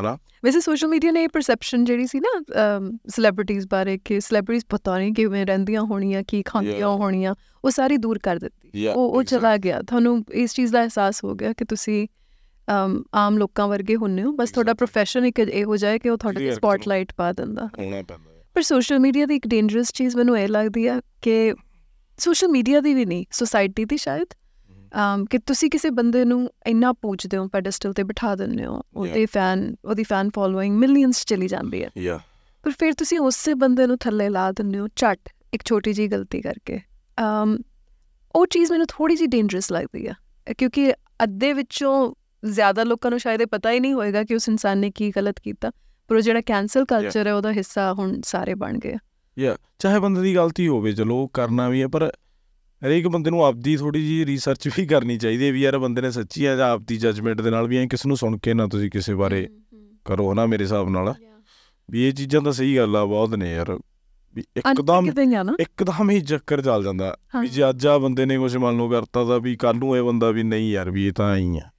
ਹਨਾ 0.00 0.16
ਵੈਸੇ 0.44 0.60
ਸੋਸ਼ਲ 0.60 0.88
ਮੀਡੀਆ 0.88 1.10
ਨੇ 1.10 1.22
ਇਹ 1.22 1.28
ਪਰਸੈਪਸ਼ਨ 1.28 1.84
ਜਿਹੜੀ 1.84 2.06
ਸੀ 2.06 2.20
ਨਾ 2.20 2.30
ਸੈਲੀਬ੍ਰਿਟੀਜ਼ 3.08 3.66
ਬਾਰੇ 3.70 3.98
ਕਿ 4.04 4.20
ਸੈਲੀਬ੍ਰਿਟੀਜ਼ 4.20 4.64
ਪਤਾ 4.68 4.98
ਨਹੀਂ 4.98 5.12
ਕਿਵੇਂ 5.12 5.44
ਰਹਿੰਦੀਆਂ 5.46 5.82
ਹੋਣੀਆਂ 5.82 6.22
ਕੀ 6.28 6.42
ਖਾਂਦੀਆਂ. 6.42 6.88
ਹੋਣੀਆਂ 6.88 7.34
ਉਹ 7.64 7.70
ਸਾਰੀ 7.70 7.96
ਦੂਰ 7.96 8.18
ਕਰ 8.18 8.36
ਦਿੱਤੀ 8.36 8.86
ਉਹ 8.86 8.94
ਉਹ. 8.94 9.22
ਚਲਾ 9.22 9.56
ਗਿਆ 9.56 9.82
ਤੁਹਾਨੂੰ 9.82 10.24
ਇਸ 10.32 10.54
ਚੀਜ਼ 10.54 10.72
ਦਾ 10.72 10.82
ਅਹਿਸਾਸ 10.82 11.24
ਹੋ 11.24 11.34
ਗਿਆ 11.34 11.52
ਕਿ 11.52 11.64
ਤੁਸੀਂ 11.64 12.06
ਆਮ 13.14 13.38
ਲੋਕਾਂ 13.38 13.68
ਵਰਗੇ 13.68 13.96
ਹੁੰਨੇ 13.96 14.22
ਹੋ 14.22 14.32
ਬਸ 14.32 14.50
ਤੁਹਾਡਾ. 14.50 14.74
ਪ੍ਰੋਫੈਸ਼ਨ 14.74 15.24
ਇੱਕ 15.24 15.38
ਇਹੋ 15.38 15.76
ਹੈ 15.84 15.98
ਕਿ 15.98 16.10
ਉਹ 16.10 16.16
ਤੁਹਾਡੇ 16.18 16.40
ਤੇ। 16.40 16.54
ਸਪੌਟਲਾਈਟ 16.54 17.12
ਪਾ 17.16 17.32
ਦਿੰਦਾ 17.32 17.66
ਹੋਣਾ 17.78 18.02
ਪੈਂਦਾ। 18.02 18.30
ਪਰ 18.54 18.62
ਸੋਸ਼ਲ 18.62 18.98
ਮੀਡੀਆ 18.98 19.26
ਦੀ 19.26 19.36
ਇੱਕ 19.36 19.46
ਡੇਂਜਰਸ 19.46 19.92
ਚੀਜ਼ 19.92 20.16
ਮੈਨੂੰ 20.16 20.38
ਇਹ 20.38 20.48
ਲੱਗਦੀ 20.48 20.86
ਆ 20.86 21.00
ਕਿ 21.22 21.54
ਸੋਸ਼ਲ 22.18 22.48
ਮੀਡੀਆ 22.48 22.80
ਦੀ 22.80 22.94
ਵੀ 22.94 23.04
ਨਹੀਂ 23.04 23.24
ਸੋਸਾਇਟੀ 23.32 23.84
ਦੀ 23.84 23.96
ਸ਼ਾਇਦ 23.96 24.26
ਕਿ 25.30 25.38
ਤੁਸੀਂ 25.38 25.70
ਕਿਸੇ 25.70 25.90
ਬੰਦੇ 25.90 26.24
ਨੂੰ 26.24 26.50
ਇੰਨਾ 26.66 26.92
ਪੁੱਛਦੇ 26.92 27.36
ਹੋ 27.36 27.48
ਪੈਡਸਟਲ 27.48 27.92
ਤੇ 27.92 28.02
ਬਿਠਾ 28.02 28.34
ਦਿੰਦੇ 28.34 28.66
ਹੋ 28.66 28.80
ਉਹਦੇ 28.96 29.26
ਫੈਨ 29.26 29.76
ਉਹਦੀ 29.84 30.02
ਫੈਨ 30.02 30.30
ਫੋਲੋਇੰਗ 30.34 30.76
ਮਿਲੀਅਨਸ 30.78 31.24
ਚਲੀ 31.24 31.48
ਜਾਂਦੀ 31.48 31.84
ਹੈ। 31.84 31.88
Yeah. 31.88 32.22
ਪਰ 32.62 32.70
ਫਿਰ 32.70 32.92
ਤੁਸੀਂ 32.92 33.20
ਉਸੇ 33.20 33.54
ਬੰਦੇ 33.54 33.86
ਨੂੰ 33.86 33.98
ਥੱਲੇ 33.98 34.28
ਲਾ 34.28 34.52
ਦਿੰਦੇ 34.52 34.78
ਹੋ 34.78 34.88
ਝੱਟ 34.96 35.18
ਇੱਕ 35.54 35.62
ਛੋਟੀ 35.64 35.92
ਜੀ 35.92 36.08
ਗਲਤੀ 36.08 36.40
ਕਰਕੇ। 36.40 36.80
ਅਮ 37.20 37.58
ਉਹ 38.36 38.46
ਚੀਜ਼ 38.46 38.70
ਮੈਨੂੰ 38.70 38.86
ਥੋੜੀ 38.88 39.16
ਜੀ 39.16 39.26
ਡੇਂਜਰਸ 39.26 39.72
ਲੱਗਦੀ 39.72 40.06
ਆ 40.06 40.14
ਕਿਉਂਕਿ 40.58 40.92
ਅੱਧੇ 41.22 41.52
ਵਿੱਚੋਂ 41.52 42.14
ਜ਼ਿਆਦਾ 42.44 42.84
ਲੋਕਾਂ 42.84 43.10
ਨੂੰ 43.10 43.20
ਸ਼ਾਇਦ 43.20 43.40
ਇਹ 43.40 43.46
ਪਤਾ 43.46 43.70
ਹੀ 43.70 43.80
ਨਹੀਂ 43.80 43.94
ਹੋਏਗਾ 43.94 44.24
ਕਿ 44.24 44.34
ਉਸ 44.34 44.48
ਇਨਸਾਨ 44.48 44.78
ਨੇ 44.78 44.90
ਕੀ 44.90 45.10
ਗਲਤ 45.10 45.40
ਕੀਤਾ 45.40 45.70
ਪਰ 46.08 46.16
ਉਹ 46.16 46.20
ਜਿਹੜਾ 46.20 46.40
ਕੈਂਸਲ 46.40 46.84
ਕਲਚਰ 46.84 47.26
ਹੈ 47.26 47.34
ਉਹਦਾ 47.34 47.52
ਹਿੱਸਾ 47.52 47.92
ਹੁਣ 47.92 48.20
ਸਾਰੇ 48.24 48.54
ਬਣ 48.54 48.78
ਗਏ। 48.78 48.96
ਯਾ 49.38 49.56
ਚਾਹੇ 49.78 49.98
ਬੰਦੇ 49.98 50.20
ਦੀ 50.20 50.34
ਗਲਤੀ 50.34 50.68
ਹੋਵੇ 50.68 50.92
ਚਲੋ 50.92 51.26
ਕਰਨਾ 51.26 51.68
ਵੀ 51.68 51.82
ਹੈ 51.82 51.88
ਪਰ 51.88 52.12
ਹਰੇਕ 52.86 53.08
ਬੰਦੇ 53.08 53.30
ਨੂੰ 53.30 53.44
ਆਪਦੀ 53.44 53.76
ਥੋੜੀ 53.76 54.08
ਜੀ 54.08 54.26
ਰਿਸਰਚ 54.26 54.68
ਵੀ 54.68 54.86
ਕਰਨੀ 54.86 55.18
ਚਾਹੀਦੀ 55.18 55.46
ਹੈ 55.46 55.52
ਵੀ 55.52 55.60
ਯਾਰ 55.62 55.78
ਬੰਦੇ 55.78 56.02
ਨੇ 56.02 56.10
ਸੱਚੀ 56.10 56.46
ਹੈ 56.46 56.56
ਜਾਂ 56.56 56.70
ਆਪਦੀ 56.70 56.96
ਜੱਜਮੈਂਟ 56.96 57.40
ਦੇ 57.40 57.50
ਨਾਲ 57.50 57.68
ਵੀ 57.68 57.76
ਐ 57.76 57.86
ਕਿਸ 57.86 58.06
ਨੂੰ 58.06 58.16
ਸੁਣ 58.16 58.38
ਕੇ 58.38 58.54
ਨਾ 58.54 58.66
ਤੁਸੀਂ 58.66 58.90
ਕਿਸੇ 58.90 59.14
ਬਾਰੇ 59.14 59.48
ਕਰੋ 60.04 60.34
ਨਾ 60.34 60.46
ਮੇਰੇ 60.46 60.64
ਹਿਸਾਬ 60.64 60.90
ਨਾਲ। 60.90 61.14
ਵੀ 61.90 62.08
ਇਹ 62.08 62.12
ਚੀਜ਼ਾਂ 62.12 62.40
ਤਾਂ 62.40 62.52
ਸਹੀ 62.52 62.76
ਗੱਲ 62.76 62.96
ਆ 62.96 63.04
ਬਹੁਤ 63.04 63.34
ਨੇ 63.34 63.52
ਯਾਰ। 63.54 63.78
ਵੀ 64.34 64.42
ਇੱਕਦਮ 64.56 65.08
ਆ 65.08 65.56
ਇੱਕਦਮ 65.60 66.10
ਹੀ 66.10 66.20
ਚੱਕਰ 66.20 66.62
ਚੱਲ 66.62 66.84
ਜਾਂਦਾ। 66.84 67.16
ਵੀ 67.40 67.48
ਜੇ 67.48 67.68
ਅੱਜ 67.68 67.86
ਆ 67.86 67.98
ਬੰਦੇ 67.98 68.26
ਨੇ 68.26 68.38
ਕੁਝ 68.38 68.56
ਮੰਨ 68.56 68.76
ਲਓ 68.76 68.88
ਕਰਤਾ 68.88 69.24
ਤਾਂ 69.24 69.40
ਵੀ 69.40 69.56
ਕੱਲ 69.56 69.76
ਨੂੰ 69.76 69.96
ਇਹ 69.96 70.02
ਬੰਦਾ 70.02 70.30
ਵੀ 70.30 70.42
ਨਹੀਂ 70.42 70.70
ਯਾਰ 70.70 70.90
ਵੀ 70.90 71.06
ਇਹ 71.06 71.12
ਤਾਂ 71.12 71.36
ਹੀ 71.36 71.58
ਆ। 71.58 71.70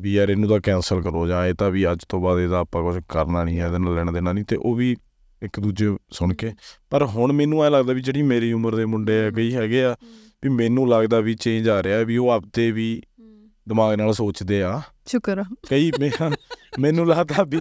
ਵੀ 0.00 0.14
ਯਾਰ 0.14 0.28
ਇਹਨੂੰ 0.28 0.48
ਤਾਂ 0.48 0.60
ਕੈਨਸਲ 0.60 1.02
ਕਰੋ 1.02 1.26
ਜਾਂ 1.26 1.46
ਇਹ 1.46 1.54
ਤਾਂ 1.54 1.70
ਵੀ 1.70 1.92
ਅੱਜ 1.92 1.98
ਤੋਂ 2.08 2.20
ਬਾਅਦ 2.20 2.38
ਇਹਦਾ 2.38 2.58
ਆਪਾਂ 2.58 2.82
ਕੁਝ 2.82 3.02
ਕਰਨਾ 3.08 3.44
ਨਹੀਂ 3.44 3.60
ਹੈ 3.60 3.66
ਇਹਦੇ 3.66 3.78
ਨਾਲ 3.78 3.94
ਲੈਣਾ 3.94 4.12
ਦੇਣਾ 4.12 4.32
ਨਹੀਂ 4.32 4.44
ਤੇ 4.44 4.56
ਉਹ 4.56 4.74
ਵੀ 4.74 4.96
ਇੱਕ 5.42 5.60
ਦੂਜੇ 5.60 5.96
ਸੁਣ 6.10 6.34
ਕੇ। 6.34 6.52
ਪਰ 6.90 7.04
ਹੁਣ 7.04 7.32
ਮੈਨੂੰ 7.32 7.64
ਐ 7.64 7.70
ਲੱਗਦਾ 7.70 7.92
ਵੀ 7.92 8.00
ਜਿਹੜੀ 8.00 8.22
ਮੇਰੀ 8.22 8.52
ਉਮਰ 8.52 8.74
ਦੇ 8.76 8.84
ਮੁੰਡੇ 8.84 9.24
ਆ 9.24 9.30
ਕਈ 9.30 9.54
ਹੈਗੇ 9.54 9.84
ਆ 9.84 9.96
ਵੀ 10.42 10.48
ਮੈਨੂੰ 10.48 10.88
ਲੱਗਦਾ 10.88 11.20
ਵੀ 11.20 11.34
ਚੇਂਜ 11.34 11.68
ਆ 11.68 11.82
ਰਿਹਾ 11.82 12.02
ਵੀ 12.02 12.16
ਉਹ 12.16 12.30
ਆਪਦੇ 12.30 12.70
ਵੀ 12.70 13.02
ਦਿਮਾਗ 13.68 13.94
ਨਾਲ 13.94 14.12
ਸੋਚਦੇ 14.12 14.62
ਆ। 14.62 14.80
ਸ਼ੁਕਰ 15.06 15.38
ਆ। 15.38 15.44
ਕਈ 15.70 15.90
ਮੈਨੂੰ 16.80 17.06
ਲੱਗਦਾ 17.06 17.42
ਵੀ 17.42 17.60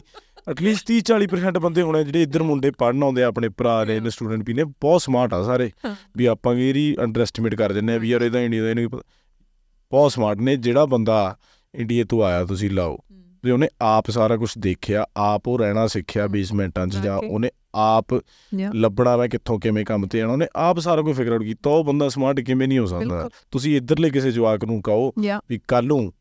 ਐਟਲੀਸਟ 0.50 0.86
30 0.92 1.00
40% 1.00 1.60
ਬੰਦੇ 1.60 1.82
ਹੋਣੇ 1.82 2.04
ਜਿਹੜੇ 2.04 2.22
ਇੱਧਰ 2.24 2.44
ਮੁੰਡੇ 2.44 2.72
ਪੜਨ 2.72 3.04
ਆਉਂਦੇ 3.04 3.24
ਆ 3.24 3.28
ਆਪਣੇ 3.28 3.50
ਭਰਾ 3.50 3.84
ਨੇ 3.86 4.00
ਨੇ 4.00 4.10
ਸਟੂਡੈਂਟ 4.10 4.44
ਵੀ 4.46 4.54
ਨੇ 4.54 4.64
ਬਹੁਤ 4.64 5.02
ਸਮਾਰਟ 5.02 5.34
ਆ 5.34 5.44
ਸਾਰੇ। 5.44 5.72
ਵੀ 6.18 6.26
ਆਪਾਂ 6.26 6.56
ਇਹਦੀ 6.56 6.96
ਅੰਡਰ 7.04 7.22
ਐਸਟੀਮੇਟ 7.22 7.56
ਕਰ 7.56 7.74
ਦਿੰਦੇ 7.74 7.94
ਆ 7.94 7.98
ਵੀ 7.98 8.10
ਯਾਰ 8.10 8.22
ਇਹਦਾ 8.22 8.42
ਇੰਡੀਆ 8.42 8.64
ਦਾ 8.64 8.70
ਇਹਨੂੰ। 8.70 8.90
ਬਹੁਤ 9.92 10.12
ਸਮਾਰਟ 10.12 10.38
ਨੇ 10.38 10.56
ਜਿਹੜਾ 10.56 10.86
ਬੰਦਾ 10.86 11.38
ਇੰਡੀਆ 11.76 12.04
ਤੋਂ 12.10 12.24
ਆਇਆ 12.24 12.44
ਤੁਸੀਂ 12.46 12.72
ਲਾਓ। 12.72 12.98
ਵੀ 13.44 13.52
ਉਹਨੇ 13.52 13.68
ਆਪ 13.82 14.12
ਸਾਰਾ 14.12 14.38
ਕੁਝ 14.38 14.50
ਦੇਖਿਆ 14.60 15.06
ਆਪ 15.18 15.48
ਉਹ 15.48 15.60
ਰਹਿਣਾ 15.60 15.88
ਸਿੱਖਿਆ। 15.88 16.28
ਬੇਸਮੈਂਟਾਂ 16.28 16.88
'ਚ 16.88 16.98
ਜਾਂ. 16.98 17.18
ਉਹਨੇ 17.18 17.50
ਆਪ. 17.76 18.06
ਲੱਭਣਾ 18.74 19.18
ਮੈਂ 19.18 19.28
ਕਿੱਥੋਂ 19.28 19.60
ਕਿਵੇਂ 19.60 19.86
ਕੰਮ 19.86 20.08
ਤੇ 20.08 20.22
ਆਣਾ 20.22 20.34
ਉਹਨੇ 20.34 20.48
ਆਪ 20.56 20.80
ਸਾਰਾ 20.80 21.02
ਕੁਝ 21.02 21.16
ਫਿਗਰ 21.16 21.32
ਆਊਟ 21.32 21.44
ਕੀਤਾ 21.44 21.70
ਉਹ 21.70 21.84
ਬੰਦਾ 21.84 22.10
ਸਮਾਰਟ 22.10 22.40
ਕਿਵੇਂ 22.40 22.68
ਨਹੀਂ 22.68 22.80
ਹੋ 22.80 22.86
ਸਕਦਾ। 22.86 23.30
ਤੁਸੀਂ 23.52 23.78
ਇੱਧਰਲੇ 23.78 24.10
ਕਿਸੇ 24.10 24.32
ਜਵਾਕ 24.32 24.66
ਨੂੰ 24.66 24.82
ਕਹੋ 24.82 25.14
ਵੀ 25.50 25.60
ਕੱਲ 25.68 25.86
ਨੂੰ 25.86 26.14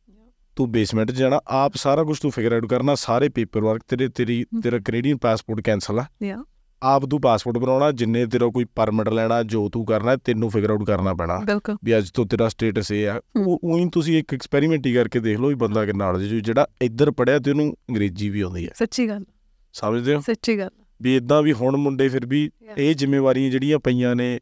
ਤੂੰ 0.56 0.72
ਬੇਸਮੈਂਟ 0.72 1.10
'ਚ 1.10 1.14
ਜਾਣਾ 1.14 1.40
ਆਪ 1.46 1.72
ਸਾਰਾ 1.76 2.04
ਕੁਝ 2.04 2.18
ਤੂੰ 2.20 2.30
ਫਿਗਰ 2.30 2.52
ਆਊਟ 2.52 2.66
ਕਰਨਾ 2.66 2.94
ਸਾਰੇ 2.94 3.28
ਪੇਪਰ 3.28 3.60
ਵਰਕ 3.60 3.80
ਤੇਰੇ 3.88 4.08
ਤੇਰੀ। 4.08 4.44
ਤੇਰਾ 4.62 4.78
ਕੈਨੇਡੀਅਨ 4.78 5.18
ਪਾਸਪੋਰਟ 5.18 5.60
ਕੈਨਸਲ 5.60 5.98
ਆ। 5.98 6.44
ਆਪ 6.82 7.06
ਤੂੰ 7.06 7.20
ਪਾਸਪੋਰਟ 7.20 7.58
ਬਣਾਉਣਾ 7.58 7.92
ਜਿੰਨੇ 7.92 8.26
ਤੇਰਾ 8.26 8.46
ਕੋਈ 8.46 8.64
ਪਰਮਿਟ 8.64 9.08
ਲੈਣਾ 9.08 9.42
ਜੋ 9.42 9.68
ਤੂੰ 9.68 9.84
ਕਰਨਾ 9.86 10.16
ਤੈਨੂੰ 10.16 10.50
ਫਿਗਰ 10.50 10.70
ਆਊਟ 10.70 10.84
ਕਰਨਾ 10.84 11.14
ਪੈਣਾ। 11.14 11.40
ਵੀ 11.84 11.98
ਅੱਜ 11.98 12.10
ਤੋਂ 12.10 12.26
ਤੇਰਾ 12.26 12.48
ਸਟੇਟਸ 12.48 12.92
ਇਹ 12.92 13.08
ਆ। 13.08 13.20
ਉਹ 13.36 13.90
ਤੁਸੀਂ 13.90 14.18
ਇੱਕ 14.18 14.34
ਐਕਸਪੈਰੀਮੈਂਟ 14.34 14.86
ਹੀ 14.86 14.94
ਕਰਕੇ 14.94 15.20
ਦੇਖ 15.20 15.40
ਲਓ 15.40 15.48
ਵੀ 15.48 15.54
ਬੰਦਾ 15.54 15.84
ਕਿੰਨਾ 15.86 16.10
ਅੜ 16.10 16.18
ਜੇ 16.18 16.40
ਜਿਹੜਾ 16.40 16.66
ਇੱਧਰ 16.82 17.10
ਪੜਿਆ 17.10 17.38
ਤੇ 17.38 17.50
ਉਹਨੂੰ 17.50 17.76
ਅੰਗਰੇਜ਼ੀ 17.90 18.30
ਵੀ 18.30 18.40
ਆਉਂਦੀ 18.40 18.66
ਹੈ। 18.66 18.72
ਸੱਚੀ 18.74 19.08
ਗੱਲ। 19.08 19.24
ਸਮਝਦੇ 19.72 20.14
ਹੋ? 20.14 20.20
ਸੱਚੀ 20.20 20.58
ਗੱਲ। 20.58 20.70
ਵੀ 21.02 21.16
ਇਦਾਂ 21.16 21.42
ਵੀ 21.42 21.52
ਹੁਣ 21.52 21.76
ਮੁੰਡੇ 21.76 22.08
ਫਿਰ 22.08 22.26
ਵੀ. 22.26 22.50
ਇਹ 22.78 22.94
ਜ਼ਿੰਮੇਵਾਰੀਆਂ 22.94 23.50
ਜਿਹੜੀਆਂ 23.50 23.78
ਪਈਆਂ 23.78 24.16
ਨੇ 24.16 24.40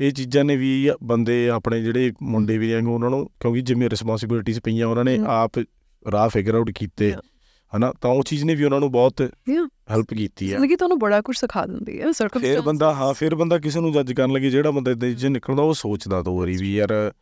ਇਹ 0.00 0.12
ਚੀਜ਼ਾਂ 0.12 0.44
ਨੇ 0.44 0.56
ਵੀ 0.56 0.90
ਬੰਦੇ 1.02 1.48
ਆਪਣੇ 1.48 1.82
ਜਿਹੜੇ 1.82 2.12
ਮੁੰਡੇ 2.22 2.58
ਵੀ 2.58 2.74
ਨੇ 2.74 2.90
ਉਹਨਾਂ 2.90 3.10
ਨੂੰ 3.10 3.30
ਕਿਉਂਕਿ 3.40 3.60
ਜਿਵੇਂ 3.60 3.90
ਰਿਸਪੌਂਸਿਬਿਲਿਟੀਆਂ 3.90 4.60
ਪਈਆਂ 4.64 4.86
ਉਹਨਾਂ 4.86 5.04
ਨੇ। 5.04 5.18
ਆਪ 5.26 5.52
ਰਾਹ 6.12 6.28
ਫਿਗਰ 6.28 6.54
ਆਊਟ 6.54 6.70
ਕੀਤੇ. 6.70 7.14
ਹਨਾ 7.76 7.92
ਤਾਂ 8.00 8.10
ਉਹ 8.10 8.22
ਚੀਜ਼ 8.22 8.44
ਨੇ 8.44 8.54
ਵੀ 8.54 8.64
ਉਹਨਾਂ 8.64 8.80
ਨੂੰ 8.80 8.92
ਬਹੁਤ. 8.92 9.30
ਹੈਲਪ 9.90 10.06
ਕੀਤੀ 10.14 10.44
ਹੈ 10.44 10.50
ਜ਼ਿੰਦਗੀ 10.50 10.76
ਤੁਹਾਨੂੰ 10.76 10.98
ਬੜਾ 10.98 11.20
ਕੁਝ 11.20 11.36
ਸਿਖਾ 11.38 11.66
ਦਿੰਦੀ 11.66 12.00
ਹੈ 12.00 12.12
ਫਿਰ 12.12 12.60
ਬੰਦਾ 12.60 12.94
ਹਾਂ 12.94 13.14
ਫਿਰ 13.14 13.34
ਬੰਦਾ 13.34 13.58
ਕਿਸੇ 13.58 13.80
ਨੂੰ 13.80 13.92
ਜੱਜ 13.92 14.12
ਕਰਨ 14.12 14.32
ਲੱਗੇ 14.32 14.50
ਜਿਹੜਾ 14.50 14.70
ਬੰਦਾ 14.70 14.90
ਇਦਾਂ 14.90 15.08
ਜੇ 15.08 15.28
ਨਿਕਲਦਾ 15.28 15.62
ਉਹ 15.62 15.74
ਸੋਚਦਾ 15.74 16.22
ਦੋ 16.22 16.38
ਵਾਰੀ 16.38 16.56
ਵੀ 16.56 16.74
ਯਾਰ 16.74 17.12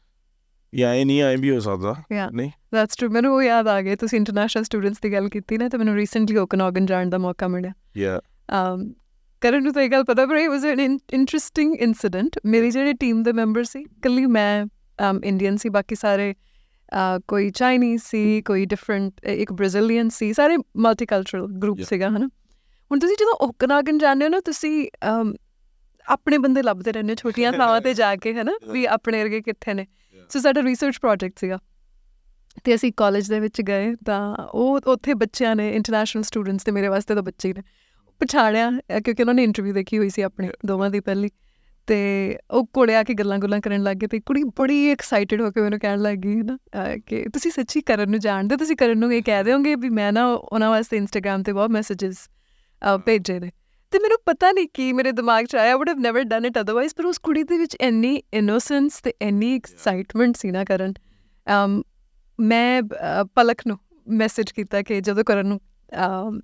ਇਹ 0.74 0.84
ਐ 0.84 1.04
ਨਹੀਂ 1.04 1.22
ਐ 1.22 1.36
ਵੀ 1.36 1.50
ਹੋ 1.50 1.60
ਸਕਦਾ. 1.60 1.94
ਨਹੀਂ 2.32 2.50
ਦੈਟਸ 2.74 2.96
ਟਰੂ 2.96 3.08
ਮੈਨੂੰ 3.10 3.34
ਉਹ 3.34 3.42
ਯਾਦ 3.42 3.68
ਆ 3.68 3.82
ਗਿਆ 3.82 3.96
ਤੁਸੀਂ 3.96 4.18
ਇੰਟਰਨੈਸ਼ਨਲ 4.18 4.64
ਸਟੂਡੈਂਟਸ 4.64 4.96
ਦੀ 5.02 5.12
ਗੱਲ 5.12 5.28
ਕੀਤੀ 5.28 5.58
ਨਾ 5.58 5.68
ਤੇ 5.68 5.78
ਮੈਨੂੰ 5.78 5.96
ਰੀਸੈਂਟਲੀ 5.96 6.36
ਓਕਨਾਗਨ 6.36 6.86
ਜਾਣ 6.86 7.10
ਦਾ 7.10 7.18
ਮੌਕਾ 7.18 7.48
ਮਿਲਿਆ 7.48 7.72
ਯਾ 7.96 8.20
ਕਰਨ 9.40 9.62
ਨੂੰ 9.62 9.72
ਤਾਂ 9.72 9.82
ਇਹ 9.82 9.90
ਗੱਲ 9.90 10.04
ਪਤਾ 10.04 10.26
ਪਰ 10.26 10.36
ਇਹ 10.36 10.48
ਵਾਸ 10.48 10.64
ਐਨ 10.64 10.98
ਇੰਟਰਸਟਿੰਗ 11.12 11.74
ਇਨਸੀਡੈਂਟ 11.76 12.38
ਮੇਰੀ 12.44 12.70
ਜਿਹੜੀ 12.70 12.92
ਟੀਮ 12.92 13.22
ਦੇ 13.22 13.32
ਮੈਂਬਰ 13.32 13.64
ਸੀ 13.64 13.84
ਕੱਲੀ 13.84 14.26
ਮੈਂ 14.26 14.64
um 14.98 15.20
ਇੰਡੀਅਨ 15.24 15.56
ਸੀ 15.56 15.68
ਬਾਕੀ 15.68 15.94
ਸਾਰੇ 15.94 16.34
ਕੋਈ 17.28 17.50
ਚਾਈਨੀਜ਼ 17.50 18.02
ਸੀ 18.02 18.42
ਕੋਈ 18.42 18.64
ਡਿਫਰੈਂਟ 18.64 19.24
ਇੱਕ 19.24 19.52
ਬ੍ਰਾਜ਼ੀਲੀਅਨ 19.52 20.08
ਸੀ 20.08 20.32
ਸਾਰੇ 20.32 20.56
ਮਲਟੀਕਲਚਰਲ 20.76 21.46
ਗਰੁੱਪ. 21.46 21.80
ਸੀਗਾ 21.82 22.08
ਹਨਾ? 22.08 22.26
ਹੁਣ 22.90 22.98
ਤੁਸੀਂ 22.98 23.16
ਜਦੋਂ 23.16 23.34
ਓਕਨਾਗਨ 23.40 23.98
ਜਾਂਦੇ 23.98 24.24
ਹੋ 24.24 24.30
ਨਾ 24.30 24.40
ਤੁਸੀਂ 24.40 24.88
um, 25.08 25.34
ਆਪਣੇ 26.06 26.38
ਬੰਦੇ 26.38 26.62
ਲੱਭਦੇ 26.62 26.92
ਰਹਿੰਦੇ 26.92 27.12
ਹੋ 27.12 27.16
ਛੋਟੀਆਂ 27.16 27.52
ਥਾਵਾਂ 27.58 27.80
ਤੇ 27.80 27.94
ਜਾ 27.94 28.16
ਕੇ 28.16 28.34
ਹਨਾ? 28.34 28.52
ਵੀ 28.72 28.84
ਆਪਣੇ 28.84 29.22
ਵਰਗੇ 29.22 29.40
ਕਿੱਥੇ 29.40 29.74
ਨੇ? 29.74 29.86
ਸੋ 30.30 30.40
ਸਾਡਾ 30.40 30.62
ਰਿਸਰਚ 30.62 30.98
ਪ੍ਰੋਜੈਕਟ 30.98 31.38
ਸੀਗਾ। 31.38 31.58
ਤੇ 32.64 32.74
ਅਸੀਂ 32.74 32.92
ਕਾਲਜ 32.96 33.28
ਦੇ 33.28 33.40
ਵਿੱਚ 33.40 33.60
ਗਏ 33.62 33.94
ਤਾਂ 34.06 34.36
ਉਹ 34.54 34.80
ਉੱਥੇ 34.86 35.14
ਬੱਚਿਆਂ 35.14 35.56
ਨੇ 35.56 35.70
ਇੰਟਰਨੈਸ਼ਨਲ 35.70 36.22
ਸਟੂਡੈਂਟਸ 36.22 36.64
ਤੇ 36.64 36.72
ਮੇਰੇ 36.72 36.88
ਵਾਸਤੇ 36.88 37.14
ਤਾਂ 37.14 37.22
ਬੱਚੇ 37.22 37.52
ਨੇ। 37.52 37.62
ਪਛਾਣਿਆ 38.20 38.70
ਅ, 38.70 39.00
ਕਿਉਂਕਿ 39.00 39.22
ਉਹਨਾਂ 39.22 39.34
ਨੇ 39.34 39.44
ਇੰਟਰਵਿਊ 39.44 39.72
ਦੇਖੀ 39.72 39.98
ਹੋਈ 39.98 40.08
ਸੀ 40.08 40.22
ਆਪਣੀ 40.22 40.48
ਦੋਵਾਂ 40.66 40.90
ਦੀ 40.90 41.00
ਪਹਿਲੀ। 41.00 41.28
ਤੇ 41.88 41.96
ਉਹ 42.50 42.66
ਕੋਲੇ 42.66 42.94
ਆ 42.96 43.02
ਕੇ 43.02 43.14
ਗੱਲਾਂ 43.14 43.38
ਗੁੱਲਾਂ 43.38 43.60
ਕਰਨ 43.60 43.82
ਲੱਗ 43.82 43.96
ਗਏ 43.96 44.06
ਤੇ 44.06 44.20
ਕੁੜੀ 44.20 44.42
ਬੜੀ 44.44 44.90
ਐਕਸਾਈਟਿਡ 44.90 45.40
ਹੋ 45.40 45.50
ਕੇ 45.50 45.60
ਮੈਨੂੰ 45.60 45.78
ਕਹਿਣ 45.80 46.00
ਲੱਗ 46.02 46.16
ਗਈ 46.18 46.34
ਨਾ 46.36 46.56
ਅ, 46.56 46.96
ਕਿ 47.06 47.24
ਤੁਸੀਂ 47.32 47.50
ਸੱਚੀ 47.50 47.80
ਕਰਨ 47.80 48.10
ਨੂੰ 48.10 48.20
ਜਾਣਦੇ 48.20 48.54
ਹੋ? 48.54 48.58
ਤੁਸੀਂ 48.58 48.76
ਕਰਨ 48.76 48.98
ਨੂੰ 48.98 49.12
ਇਹ 49.14 49.22
ਕਹਿ 49.22 49.44
ਦਿਓਗੇ 49.44 49.74
ਵੀ 49.74 49.88
ਮੈਂ 49.88 50.12
ਨਾ 50.12 50.26
ਉਹਨਾਂ 50.34 50.70
ਵਾਸਤੇ 50.70 50.96
ਇੰਸਟਾਗ੍ਰam 50.96 51.42
ਤੇ 51.42 51.52
ਬਹੁਤ 51.52 51.70
ਮੈਸੇजेस 51.70 52.16
ਭੇਜੇ 53.06 53.38
ਨੇ। 53.40 53.50
ਤੇ 53.90 53.98
ਮੈਨੂੰ 53.98 54.18
ਪਤਾ 54.26 54.52
ਨਹੀਂ 54.52 54.66
ਕੀ 54.74 54.92
ਮੇਰੇ 54.92 55.12
ਦਿਮਾਗ 55.12 55.44
'ਚ 55.44 55.56
ਆਇਆ 55.56 55.76
would 55.76 55.88
have 55.88 55.98
never 55.98 56.22
done 56.22 56.44
it 56.44 56.58
otherwise 56.60 56.94
ਪਰ 56.94 57.06
ਉਸ 57.06 57.18
ਕੁੜੀ 57.18 57.42
ਦੇ 57.42 57.58
ਵਿੱਚ 57.58 57.76
ਇੰਨੀ 57.80 58.22
ਇਨੋਸੈਂਸ 58.34 59.00
ਤੇ 59.02 59.14
ਇੰਨੀ 59.22 59.56
ਐਕਸਾਈਟਮੈਂਟ 59.56 60.36
ਸੀ 60.36 60.50
ਨਾ 60.50 60.64
ਕਰਨ 60.64 60.92
ਅਮ, 61.64 61.82
ਮੈਂ 62.40 62.82
ਅ, 62.82 63.24
ਪਲਕ 63.34 63.56
ਨੂੰ 63.66 63.78
ਮੈਸੇਜ 64.08 64.50
ਕੀਤਾ 64.50 64.82
ਕਿ 64.82 65.00
ਜਦੋਂ 65.00 65.24
ਕਰਨ 65.24 65.46
ਨੂੰ 65.46 65.60
time 65.90 66.40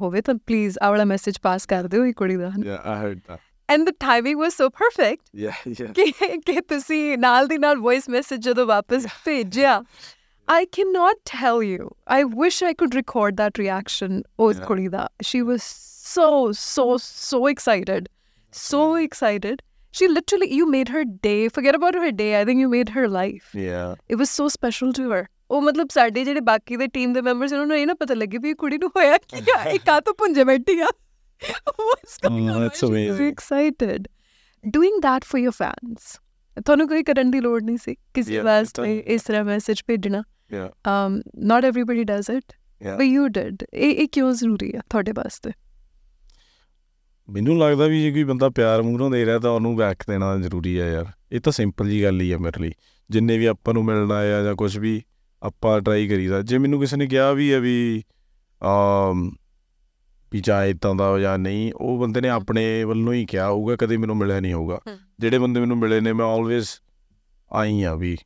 ਹੋਵੇ 0.00 0.20
ਤਾਂ 0.20 0.34
ਪਲੀਜ਼ 0.46 0.78
ਆਹ 0.82 0.90
ਵਾਲਾ 0.90 1.04
ਮੈਸੇਜ 1.04 1.38
ਪਾਸ 1.42 1.66
ਕਰ 1.66 1.86
ਦਿਓ 1.88 2.04
ਇਹ 2.04 2.12
ਕੁੜੀ 2.16 2.36
ਦਾ 2.36 2.48
Yeah, 2.48 2.80
I 2.94 2.96
heard 3.02 3.20
that. 3.28 3.38
And 3.68 3.88
the 3.88 3.92
timing 4.00 4.38
was 4.38 4.56
so 4.56 4.68
perfect 4.68 5.20
Yeah, 5.44 5.60
yeah. 5.80 5.92
ਕਿ 5.92 6.38
ਕਿ 6.46 6.60
ਤੁਸੀਂ 6.60 7.18
ਨਾਲ 7.18 7.46
ਦੀ 7.46 7.58
ਨਾਲ 7.58 7.78
ਵੌਇਸ 7.78 8.08
ਮੈਸੇਜ 8.08 8.40
ਜਦੋਂ 8.48 8.66
ਵਾਪਸ 8.66 9.06
ਭੇਜਿਆ 9.24 9.82
I 10.48 10.64
cannot 10.76 11.20
tell 11.30 11.60
you. 11.62 11.84
I 12.14 12.24
wish 12.38 12.56
I 12.68 12.70
could 12.78 12.94
record 12.98 13.36
that 13.40 13.58
reaction. 13.62 14.22
ਉਸ 14.38 14.56
Yeah. 14.56 14.66
ਕੁੜੀ 14.66 14.88
ਦਾ 14.88 15.08
she 15.28 15.42
was 15.50 15.68
so 16.12 16.24
so 16.60 16.86
so 17.02 17.38
excited, 17.50 18.08
so 18.52 18.80
excited. 19.02 19.62
She 19.94 20.08
literally 20.08 20.48
you 20.58 20.66
made 20.74 20.90
her 20.96 21.04
day. 21.26 21.38
Forget 21.56 21.78
about 21.78 21.96
her 22.00 22.10
day. 22.18 22.28
I 22.40 22.44
think 22.48 22.64
you 22.64 22.68
made 22.74 22.90
her 22.96 23.06
life. 23.14 23.48
Yeah. 23.62 23.94
It 24.14 24.20
was 24.22 24.30
so 24.40 24.48
special 24.54 24.92
to 24.98 25.08
her. 25.10 25.22
ਉਹ 25.51 25.61
ਮਤਲਬ 25.61 25.87
ਸਾਡੇ 25.91 26.23
ਜਿਹੜੇ 26.25 26.39
ਬਾਕੀ 26.39 26.75
ਦੇ 26.75 26.87
team 26.87 27.13
ਦੇ 27.13 27.21
members 27.21 27.53
ਉਹਨਾਂ 27.53 27.67
ਨੂੰ 27.67 27.77
ਇਹ 27.77 27.87
ਨਾ 27.87 27.93
ਪਤਾ 27.93 28.13
ਲੱਗੇ 28.13 28.37
ਵੀ 28.37 28.49
ਇਹ 28.49 28.55
ਕੁੜੀ 28.55 28.77
ਨੂੰ 28.77 28.89
ਹੋਇਆ 28.89 29.17
ਕੀ 29.17 29.43
ਆ? 29.57 29.63
ਇਹ 29.63 29.79
ਕਾਹ 29.85 30.01
ਤੋਂ 30.01 30.13
ਪੁੰਜੇ 30.13 30.43
ਬੈਠੀ 30.43 30.79
ਆ? 30.79 30.87
Why 31.47 31.95
is 32.03 32.13
she 32.13 32.69
so 32.77 32.87
amazing. 32.87 33.33
excited. 33.33 34.07
Doing 34.63 34.95
that 35.05 35.27
for 35.31 35.43
your 35.43 35.55
fans. 35.63 36.21
ਤੁਹਾਨੂੰ 36.65 36.87
ਕੋਈ 36.87 37.03
ਕਰਨ 37.03 37.31
ਦੀ 37.31 37.41
ਲੋੜ 37.41 37.63
ਨਹੀਂ 37.63 37.77
ਸੀ? 37.77 37.95
ਕਿਸੇ 38.13 38.39
ਵਾਸਤੇ. 38.39 38.97
ਇਸ 38.97 39.21
ਤਰ੍ਹਾਂ 39.21 39.43
ਮੈਸੇਜ 39.43 39.81
ਭੇਜਣਾ? 39.87 40.23
Um 40.63 41.15
not 41.51 41.69
everybody 41.69 42.01
does 42.01 42.35
it 42.35 42.55
but 42.97 43.05
you 43.05 43.25
did. 43.39 43.55
ਇਹ 43.73 43.91
ਇਹ 43.91 44.07
ਕਿਉਂ 44.07 44.33
ਜ਼ਰੂਰੀ 44.33 44.73
ਆ 44.75 44.79
ਤੁਹਾਡੇ 44.89 45.11
ਵਾਸਤੇ? 45.11 45.51
ਮੈਨੂੰ 47.29 47.57
ਲੱਗਦਾ 47.59 47.85
ਵੀ 47.85 48.01
ਜੇ 48.01 48.11
ਕੋਈ 48.11 48.23
ਬੰਦਾ 48.23 48.49
ਪਿਆਰ 48.49 48.81
ਮੂਹਰੋਂ 48.81 49.11
ਦੇ 49.11 49.25
ਰਿਹਾ 49.25 49.39
ਤਾਂ 49.39 49.51
ਉਹਨੂੰ 49.51 49.75
ਬੈਕ 49.75 49.97
ਦੇਣਾ 50.09 50.37
ਜ਼ਰੂਰੀ 50.37 50.79
ਹੈ 50.79 50.91
ਯਾਰ। 50.91 51.05
ਇਹ 51.31 51.39
ਤਾਂ 51.39 51.51
ਸਿੰਪਲ 51.51 51.89
ਜੀ 51.89 52.03
ਗੱਲ 52.03 52.21
ਹੀ 52.21 52.33
ਹੈ 52.33 52.37
ਮੇਰੇ 52.37 52.61
ਲਈ। 52.61 52.71
ਜਿੰਨੇ 53.09 53.37
ਵੀ 53.37 53.45
ਆਪਾਂ 53.45 53.73
ਨੂੰ 53.73 53.85
ਮਿਲਣਾ 53.85 54.15
ਆ 54.15 54.43
ਜਾਂ 54.43 54.55
ਕੁਝ 54.55 54.77
ਵੀ 54.77 55.01
ਆਪਾਂ 55.43 55.81
ਟਰਾਈ 55.81 56.07
ਕਰੀਦਾ 56.07 56.41
ਜੇ 56.41 56.57
ਮੈਨੂੰ 56.57 56.79
ਕਿਸੇ 56.79 56.97
ਨੇ 56.97 57.07
ਕਿਹਾ 57.07 57.33
ਵੀ 57.33 57.53
ਹੈ 57.53 57.59
ਵੀ 57.59 58.03
ਆਮ 58.63 59.31
ਵੀ 60.31 60.41
ਚਾਹੇ 60.41 60.69
ਇੱਦਾਂ 60.69 60.95
ਦਾ 60.95 61.19
ਜਾਂ 61.19 61.37
ਨਹੀਂ 61.37 61.73
ਉਹ 61.75 61.99
ਬੰਦੇ 61.99 62.21
ਨੇ 62.21 62.29
ਆਪਣੇ 62.29 62.83
ਵੱਲੋਂ 62.83 63.13
ਹੀ 63.13 63.25
ਕਿਹਾ 63.25 63.49
ਹੋਊਗਾ 63.49 63.75
ਕਦੇ 63.75 63.97
ਮੈਨੂੰ 63.97 64.17
ਮਿਲਿਆ 64.17 64.39
ਨਹੀਂ 64.39 64.53
ਹੋਊਗਾ। 64.53 64.79
ਜਿਹੜੇ 65.19 65.37
ਬੰਦੇ 65.37 65.59
ਮੈਨੂੰ 65.59 65.77
ਮਿਲੇ 65.77 65.99
ਨੇ 66.01 66.13
ਮੈਂ 66.13 66.25
ਆਲਵੇਸ 66.25 66.81
ਆਈ 67.53 67.83
ਆ 67.83 67.95
ਵੀ 67.95 68.17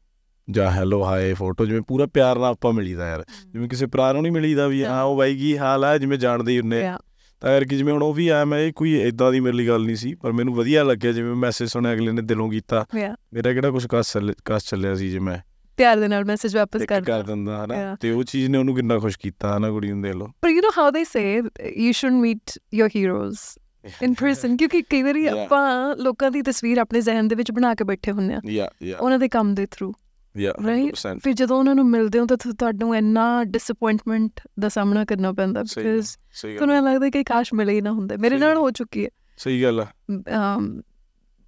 ਜਾਂ 0.50 0.71
ਹੈਲੋ 0.71 1.06
ਹਾਏ 1.06 1.34
ਫੋਟੋ 1.34 1.65
ਜਿਵੇਂ 1.65 1.82
ਪੂਰਾ 1.82 2.06
ਪਿਆਰ 2.06 2.36
ਨਾਲ 2.36 2.52
ਆਪਾਂ 2.52 2.74
ਮਿਲੀਦਾ 2.74 3.10
ਯਾਰ। 3.10 3.26
ਜਿਵੇਂ 3.54 3.69
ਕਿਸੇ 3.69 3.86
ਭਰਾ 3.86 4.13
ਨੂੰ 4.13 4.21
ਨਹੀਂ 4.21 4.32
ਮਿਲੀਦਾ 4.32 4.67
ਵੀ 4.67 4.84
ਹਾਂ। 4.84 5.04
ਉਹ 5.04 5.17
ਬਾਈ 5.17 5.38
ਕੀ 5.38 5.58
ਹਾਲ 5.58 5.86
ਆ 5.86 5.97
ਜਿਵੇਂ 5.97 6.17
ਜਾਣਦੇ 6.17 6.52
ਹੀ 6.52 6.60
ਹੁੰਨੇ 6.60 6.86
ਆ। 6.88 7.00
ਤਾਂ 7.39 7.52
ਯਾਰ 7.52 7.65
ਕਿ 7.65 7.78
ਜਿਵੇਂ 7.78 7.93
ਹੁਣ 7.93 8.04
ਉਹ 8.04 8.13
ਵੀ 8.13 8.28
ਆਇਆ 8.28 8.45
ਮੈਂ 8.45 8.60
ਇਹ 8.60 8.74
ਕੋਈ 8.74 9.02
ਇਦਾਂ 9.02 9.32
ਦੀ 9.32 9.39
ਮੇਰੇ 9.39 9.58
ਲਈ 9.58 9.67
ਗੱਲ 9.67 9.86
ਨਹੀਂ 9.86 9.95
ਸੀ 9.95 10.15
ਪਰ 10.15 10.32
ਮੈਨੂੰ 10.32 10.54
ਵਧੀਆ 10.54 10.84
ਲੱਗਿਆ 10.84 11.12
ਜਿਵੇਂ 11.12 11.36
ਮੈਸੇਜ 11.36 11.69
ਸੁਣਿਆ 11.69 11.93
ਅਗਲੇ 11.93 12.12
ਨੇ 12.12 12.21
ਦਿਲੋਂ 12.21 12.50
ਕੀਤਾ. 12.50 12.86
ਮੇਰਾ 13.34 13.54
ਕਿਹੜਾ 13.54 13.71
ਕੁਝ 13.71 13.88
ਕਸ 13.89 14.17
ਕਸ 14.45 14.69
ਚੱਲਿਆ 14.69 14.95
ਸੀ 14.95 15.10
ਜੇ 15.10 15.19
ਮੈਂ। 15.19 15.51
ਪਿਆਰ 15.82 15.98
ਦੇ 15.98 16.08
ਨਾਲ 16.08 16.26
ਮੈਸੇਜ 16.26 16.58
ਵਾਪਸ 16.58 16.82
ਕਰ 16.84 17.02
ਕਰ 17.02 17.24
ਦਿੰਦਾ 17.24 17.65
ਹਨਾ. 17.65 17.96
ਤੇ 17.96 18.12
ਉਹ 18.12 18.24
ਚੀਜ਼ 18.24 18.50
ਨੇ 18.50 18.58
ਉਹਨੂੰ 18.58 18.76
ਕਿੰਨਾ 18.76 19.00
ਖੁਸ਼ 19.00 19.20
ਕੀਤਾ 19.20 19.58
ਹਨਾ 19.58 19.70
ਕੁੜੀ 19.70 19.91
ਨੂੰ 19.91 20.02
ਦੇਖ 20.02 20.15
ਲਓ? 20.15 20.28
ਪਰ 20.41 20.50
you 20.50 20.58
know 20.58 20.72
how 20.72 20.98
they 20.98 21.06
say 21.08 21.50
you 21.84 21.91
should 21.91 22.22
meet 22.24 22.62
your 22.80 22.89
heroes 23.00 23.63
in 24.08 24.12
person 24.12 24.58
ਕਿਉਂਕਿ 24.58 24.82
ਕਈ 24.82 25.02
ਵਾਰੀ. 25.04 25.28
ਆਪਾਂ 25.28 25.96
ਲੋਕਾਂ 25.96 26.32
ਦੀ 26.32 26.41
ਤਸਵੀਰ 26.41 26.78
ਆਪਣੇ 26.78 27.02
ਜ਼ਿਹਨ 27.02 27.28
ਦੇ 27.28 27.36
ਵਿੱਚ 27.36 27.52
ਬਣਾ 27.52 27.76
ਕੇ 27.76 27.84
ਬੈਠੇ 27.84 28.12
ਹੁੰਨੇ 28.12 28.34
ਆ 28.34 28.39
ਯਾ 28.50 28.70
ਯਾ 28.84 28.98
ਉਹਨਾਂ 28.98 29.20
ਦੇ 29.20 29.30
ਕੰਮ 29.30 29.56
ਦੇ 29.56 29.67
ਥਰੂ 29.72 29.94
ਯਾ? 30.38 30.54
100% 30.65 31.20
ਫਿਰ 31.24 31.34
ਜਦੋਂ 31.34 31.58
ਉਹਨਾਂ 31.58 31.76
ਨੂੰ 31.76 31.89
ਮਿਲਦੇ 31.89 32.20
ਹੋ 32.20 32.26
ਤਾਂ 32.26 32.38
ਤੁਹਾਨੂੰ 32.38 32.96
ਇੰਨਾ 32.96 33.44
ਡਿਸਪਾਇੰਟਮੈਂਟ 33.44 34.32
ਦਾ 34.60 34.70
ਸਾਹਮਣਾ 34.70 35.06
ਕਰਨਾ 35.06 35.32
ਪੈਂਦਾ 35.32 35.63
ਬਿਕਾਜ਼ 35.63 36.58
ਤੁਹਾਨੂੰ 36.58 36.86
ਲੱਗਦਾ 36.86 37.10
ਕਿ 37.10 37.24
ਕਾਸ਼ 37.24 37.54
ਮਿਲੇ 37.54 37.74
ਹੀ 37.74 37.82
ਨਾ 37.82 37.91
ਹੁੰਦੇ। 37.91 38.17
ਮੇਰੇ 38.17 38.38
ਨਾਲ। 38.38 38.58
ਹੋ 38.58 38.72
ਚੁੱਕੀ 38.72 39.06
ਹੈ। 39.06 39.10
ਸਹੀ 39.38 39.63
ਗੱਲ 39.63 39.86
ਆ। 40.30 40.58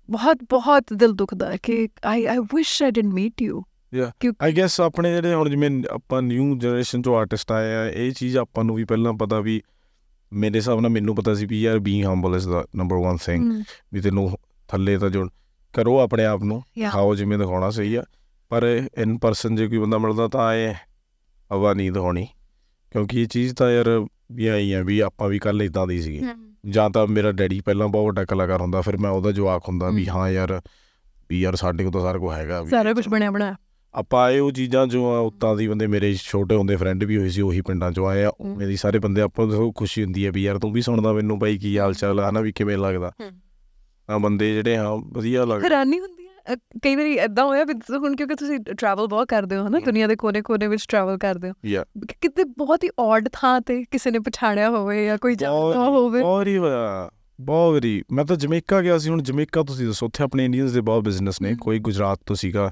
ਬਹੁਤ 0.09 0.37
ਬਹੁਤ 0.49 0.83
ਦਿਲ 0.93 1.11
ਦੁਖਦਾ 1.11 1.57
ਕਿ 1.63 1.87
I 2.05 2.25
I 2.25 2.37
wish 2.37 2.83
I 2.83 2.91
didn't 2.91 3.13
meet 3.13 3.41
you 3.41 3.63
I 4.41 4.57
guess 4.57 4.81
ਆਪਣੇ 4.81 5.15
ਜਿਹੜੇ 5.15 5.33
ਹੁਣ 5.33 5.49
ਜਿਵੇਂ 5.49 5.83
ਆਪਾਂ 5.89 6.21
ਨਿਊ 6.21 6.57
ਜਨਰੇਸ਼ਨ 6.57 7.01
ਤੋਂ 7.01 7.17
ਆਰਟਿਸਟ 7.17 7.51
ਆਏ 7.51 7.75
ਆ 7.75 7.89
ਇਹ 7.89 8.11
ਚੀਜ਼ 8.11 8.37
ਆਪਾਂ 8.37 8.63
ਨੂੰ 8.63 8.75
ਵੀ 8.75 8.83
ਪਹਿਲਾਂ 8.83 9.13
ਪਤਾ 9.13 9.39
ਵੀ 9.39 9.61
ਮੇਰੇ 10.33 10.57
ਹਿਸਾਬ 10.57 10.79
ਨਾਲ 10.79 10.91
ਮੈਨੂੰ 10.91 11.15
ਪਤਾ 11.15 11.33
ਸੀ 11.33 11.45
ਵੀ 11.45 11.61
ਯਾਰ 11.61 11.79
being 11.79 12.05
humble 12.05 12.35
is 12.35 12.49
the 12.49 12.65
number 12.75 12.95
1 12.95 13.17
thing 13.25 13.63
ਵੀ 13.93 14.01
ਤੈਨੂੰ 14.01 14.37
ਥੱਲੇ 14.67 14.97
ਤਾਂ 14.97 15.09
ਜੋ 15.09 15.27
ਕਰੋ 15.73 15.99
ਆਪਣੇ 15.99 16.25
ਆਪ 16.25 16.43
ਨੂੰ. 16.43 16.63
ਖਾਓ 16.91 17.15
ਜਿਵੇਂ 17.15 17.37
ਦਿਖਾਉਣਾ 17.37 17.69
ਸਹੀ 17.69 17.95
ਆ। 17.95 18.03
ਪਰ 18.49 18.87
ਇਨ 18.97 19.17
ਪਰਸਨ 19.17 19.55
ਜੇ 19.55 19.67
ਕੋਈ 19.67 19.77
ਬੰਦਾ 19.77 19.97
ਮਿਲਦਾ 19.97 20.27
ਤਾਂ 20.27 20.41
ਆਏ 20.41 20.73
ਹਵਾ 21.51 21.73
ਨਹੀਂ 21.73 21.91
ਦਿਖਾਉਣੀ 21.91 22.27
ਕਿਉਂਕਿ 22.91 23.21
ਇਹ 23.21 23.27
ਚੀਜ਼ 23.27 23.55
ਤਾਂ 23.55 23.71
ਯਾਰ 23.71 24.05
ਵੀ 24.31 24.47
ਆਈ 24.47 24.73
ਆ 24.73 24.81
ਵੀ 24.83 24.99
ਆਪਾਂ 24.99 25.29
ਵੀ 25.29 25.39
ਕੱਲ 25.39 25.61
ਇਦਾਂ 25.61 25.87
ਦੀ 25.87 26.01
ਸੀਗੇ। 26.01 26.21
ਜਾਂ 26.69 26.89
ਤਾਂ 26.89 27.07
ਮੇਰਾ 27.07 27.31
ਡੈਡੀ 27.31 27.61
ਪਹਿਲਾਂ 27.61 27.87
ਬਹੁਤ 27.87 28.05
ਵੱਡਾ 28.05 28.25
ਕਲਾਕਾਰ 28.25 28.61
ਹੁੰਦਾ 28.61 28.81
ਫਿਰ 28.81 28.97
ਮੈਂ 28.97 29.11
ਉਹਦਾ 29.11 29.31
ਜਵਾਕ 29.31 29.63
ਹੁੰਦਾ 29.69 29.89
ਵੀ। 29.89 30.07
ਹਾਂ 30.09 30.29
ਯਾਰ 30.29 30.61
ਵੀ 31.29 31.41
ਯਾਰ 31.41 31.55
ਸਾਡੇ 31.55 31.83
ਕੋਲ 31.83 31.93
ਤਾਂ 31.93 32.01
ਸਾਰਾ 32.01 32.17
ਕੁਝ 32.17 32.31
ਹੈਗਾ 32.33 32.61
ਵੀ 32.61 32.69
ਸਾਰਾ 32.69 32.93
ਕੁਝ 32.93 33.07
ਬਣਿਆ 33.07 33.31
ਬਣਾਇਆ। 33.31 33.55
ਆਪਾਂ 33.95 34.23
ਆਏ 34.23 34.39
ਉਹ 34.39 34.51
ਚੀਜ਼ਾਂ 34.51 34.87
ਜੋ 34.87 35.13
ਆ 35.13 35.19
ਉੱਤਾਂ 35.19 35.55
ਦੀ 35.55 35.67
ਬੰਦੇ 35.67 35.87
ਮੇਰੇ 35.87 36.13
ਛੋਟੇ 36.13 36.55
ਹੁੰਦੇ 36.55 36.75
ਫਰੈਂਡ 36.75 37.03
ਵੀ 37.03 37.17
ਹੋਏ 37.17 37.29
ਸੀ 37.29 37.41
ਉਹੀ 37.41 37.61
ਪਿੰਡਾਂ 37.61 37.91
ਚੋਂ 37.91 38.07
ਆਏ 38.07 38.23
ਆ। 38.23 38.31
ਮੇਰੀ 38.41 38.77
ਸਾਰੇ 38.77 38.99
ਬੰਦੇ 38.99 39.21
ਆਪਾਂ 39.21 39.47
ਨੂੰ 39.47 39.73
ਖੁਸ਼ੀ 39.73 40.03
ਹੁੰਦੀ 40.03 40.25
ਹੈ 40.25 40.31
ਵੀ 40.31 40.43
ਯਾਰ 40.43 40.59
ਤੂੰ 40.59 40.71
ਵੀ 40.71 40.81
ਸੁਣਦਾ 40.81 41.13
ਮੈਨੂੰ 41.13 41.39
ਬਾਈ 41.39 41.57
ਕੀ 41.57 41.77
ਹਾਲ 41.77 41.93
ਚਾਲ 41.93 42.19
ਆ 42.19 42.29
ਹਨਾ 42.29 42.41
ਵੀ 42.41 42.51
ਕਿਵੇਂ 42.51 42.77
ਲੱਗਦਾ। 42.77 43.11
ਆ 44.09 44.17
ਬੰਦੇ 44.17 44.53
ਜਿਹੜੇ 44.53 44.77
ਹਾਂ 44.77 44.97
ਵਧੀਆ 44.97 45.45
ਲੱਗਦੇ। 45.45 45.65
ਹੈਰਾਨੀ 45.65 45.99
ਹੁੰਦੀ 45.99 46.23
ਹੈ 46.27 46.55
ਕਈ 46.83 46.95
ਵਾਰੀ 46.95 47.15
ਐਦਾਂ 47.15 47.45
ਹੋਇਆ 47.45 47.63
ਵੀ 47.63 47.73
ਹੁਣ 47.97 48.15
ਕਿਉਂਕਿ 48.15 48.35
ਤੁਸੀਂ 48.35 48.59
ਟਰੈਵਲ 48.59 49.07
ਬਹੁਤ 49.07 49.27
ਕਰਦੇ 49.27 49.57
ਹੋ 49.57 49.67
ਹਨਾ। 49.67 49.79
ਦੁਨੀਆ 49.79 50.07
ਦੇ 50.07 50.15
ਕੋਨੇ-ਕੋਨੇ 50.15 50.67
ਵਿੱਚ 50.67 50.85
ਟਰੈਵਲ 50.89 51.17
ਕਰਦੇ 51.17 51.49
ਹੋ। 51.49 51.53
ਕਿਤੇ 52.21 52.43
ਬਹੁਤ 52.43 52.83
ਹੀ 52.83 52.89
ਔਡ 52.99 53.29
ਥਾਂ 53.33 53.61
ਤੇ 53.61 53.83
ਕਿਸੇ 53.91 54.11
ਨੇ 54.11 54.19
ਪਛਾਣਿਆ 54.19 54.69
ਹੋਵੇ 54.69 55.05
ਜਾਂ 55.05 55.17
ਕੋਈ 55.17 55.35
ਜਾਣਦਾ 55.35 55.83
ਹੋਵੇ। 55.83 56.21
ਬਹੁਤ 56.21 56.47
ਹੀ 56.47 56.59
ਬਹੁਤ 57.41 57.73
ਵਾਰੀ 57.73 58.03
ਮੈਂ 58.11 58.25
ਤਾਂ 58.25 58.35
ਜਮੈਕਾ 58.35 58.81
ਗਿਆ 58.81 58.97
ਸੀ 58.97 59.09
ਹੁਣ 59.09 59.21
ਜਮੈਕਾ 59.21 59.63
ਤੁਸੀਂ 59.63 59.87
ਦੱਸੋ 59.87 60.05
ਉੱਥੇ 60.05 60.23
ਆਪਣੇ 60.23 60.45
ਇੰਡੀਅਨਸ 60.45 60.71
ਦੇ 60.71 60.81
ਬਹੁਤ 60.81 61.03
ਬਿਜ਼ਨਸ 61.03 61.41
ਨੇ। 61.41 61.55
ਕੋਈ 61.61 61.79
ਗੁਜਰਾਤ 61.79 62.19
ਤੋਂ 62.25 62.35
ਸੀਗਾ। 62.35 62.71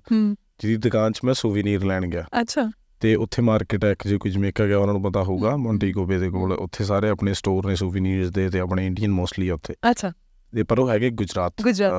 ਜਿਹਦੀ 0.62 0.78
ਦੁਕਾਨ 0.78 1.12
'ਚ 1.12 1.19
ਮੈਂ 1.24 1.34
ਸੂਵੀਨੀਰ 1.34 1.84
ਲੈਣ 1.84 2.08
ਗਿਆ। 2.08 2.26
ਅੱਛਾ। 2.41 2.71
ਤੇ 3.00 3.15
ਉੱਥੇ 3.15 3.41
ਮਾਰਕੀਟ 3.41 3.86
ਹੈ 3.86 3.91
ਇੱਕ 3.91 4.08
ਜੇ 4.08 4.17
ਕੋਈ 4.17 4.32
ਜਮੈਕਾ 4.32 4.65
ਗਿਆ 4.65 4.78
ਉਹਨਾਂ 4.78 4.93
ਨੂੰ 4.93 5.04
ਪਤਾ 5.04 5.24
ਹੋਊਗਾ। 5.24 5.58
ਮੌਂਟੀਗੋ 5.58 6.06
ਬੇ 6.06 6.17
ਦੇ 6.17 6.30
ਕੋਲ। 6.30 6.52
ਉੱਥੇ 6.54 6.84
ਸਾਰੇ 6.84 7.10
ਆਪਣੇ 7.10 7.34
ਸਟੋਰ 7.34 7.67
ਨੇ 7.67 7.76
ਸੂਵੀਨੀਰਸ 7.76 8.30
ਦੇ 8.30 8.50
ਤੇ 8.50 8.60
ਆਪਣੇ 8.60 8.88
ਇੰਡੀਅਨ 8.88 9.12
ਮੋਸਟਲੀ 9.12 9.50
ਉੱਥੇ। 9.50 9.74
ਅੱਛਾ। 9.89 10.12
ਦੇ 10.56 10.63
ਪਰ 10.63 10.80
ਉਹ 10.80 10.89
ਹੈਗੇ 10.89 11.10
ਗੁਜਰਾਤ 11.10 11.54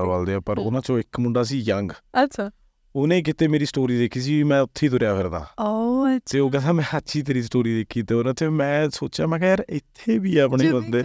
ਵੱਲ 0.06 0.24
ਦੇ 0.24 0.38
ਪਰ। 0.38 0.58
ਉਹਨਾਂ 0.58 0.80
ਚੋਂ 0.80 0.98
ਇੱਕ 0.98 1.20
ਮੁੰਡਾ 1.20 1.42
ਸੀ 1.42 1.58
ਯੰਗ 1.58 1.92
ਅੱਛਾ। 2.24 2.50
ਉਹਨੇ 2.96 3.22
ਕਿਤੇ 3.22 3.48
ਮੇਰੀ 3.48 3.66
ਸਟੋਰੀ 3.66 3.98
ਦੇਖੀ 3.98 4.20
ਸੀ 4.20 4.42
ਮੈਂ 4.42 4.60
ਉੱਥੇ 4.60 4.86
ਹੀ 4.86 4.90
ਤੁਰਿਆ 4.90 5.14
ਫਿਰਦਾ। 5.14 5.46
ਓ 5.60 5.92
ਤੇ 6.30 6.38
ਉਹ 6.38 6.50
ਕਹਿੰਦਾ 6.50 6.72
ਮੈਂ 6.72 7.00
ਹੀ 7.16 7.22
ਤੇਰੀ 7.22 7.42
ਸਟੋਰੀ 7.42 7.74
ਦੇਖੀ 7.74 8.02
ਤੇ 8.02 8.14
ਉਹਨਾਂ 8.14 8.34
ਤੇ 8.34 8.48
ਮੈਂ 8.48 8.90
ਸੋਚਿਆ 8.90 9.26
ਮੈਂ 9.26 9.38
ਕਿਹਾ 9.38 9.50
ਯਾਰ 9.50 9.64
ਇੱਥੇ 9.68 10.18
ਵੀ 10.18 10.38
ਆਪਣੇ 10.38 10.72
ਬੰਦੇ। 10.72 11.04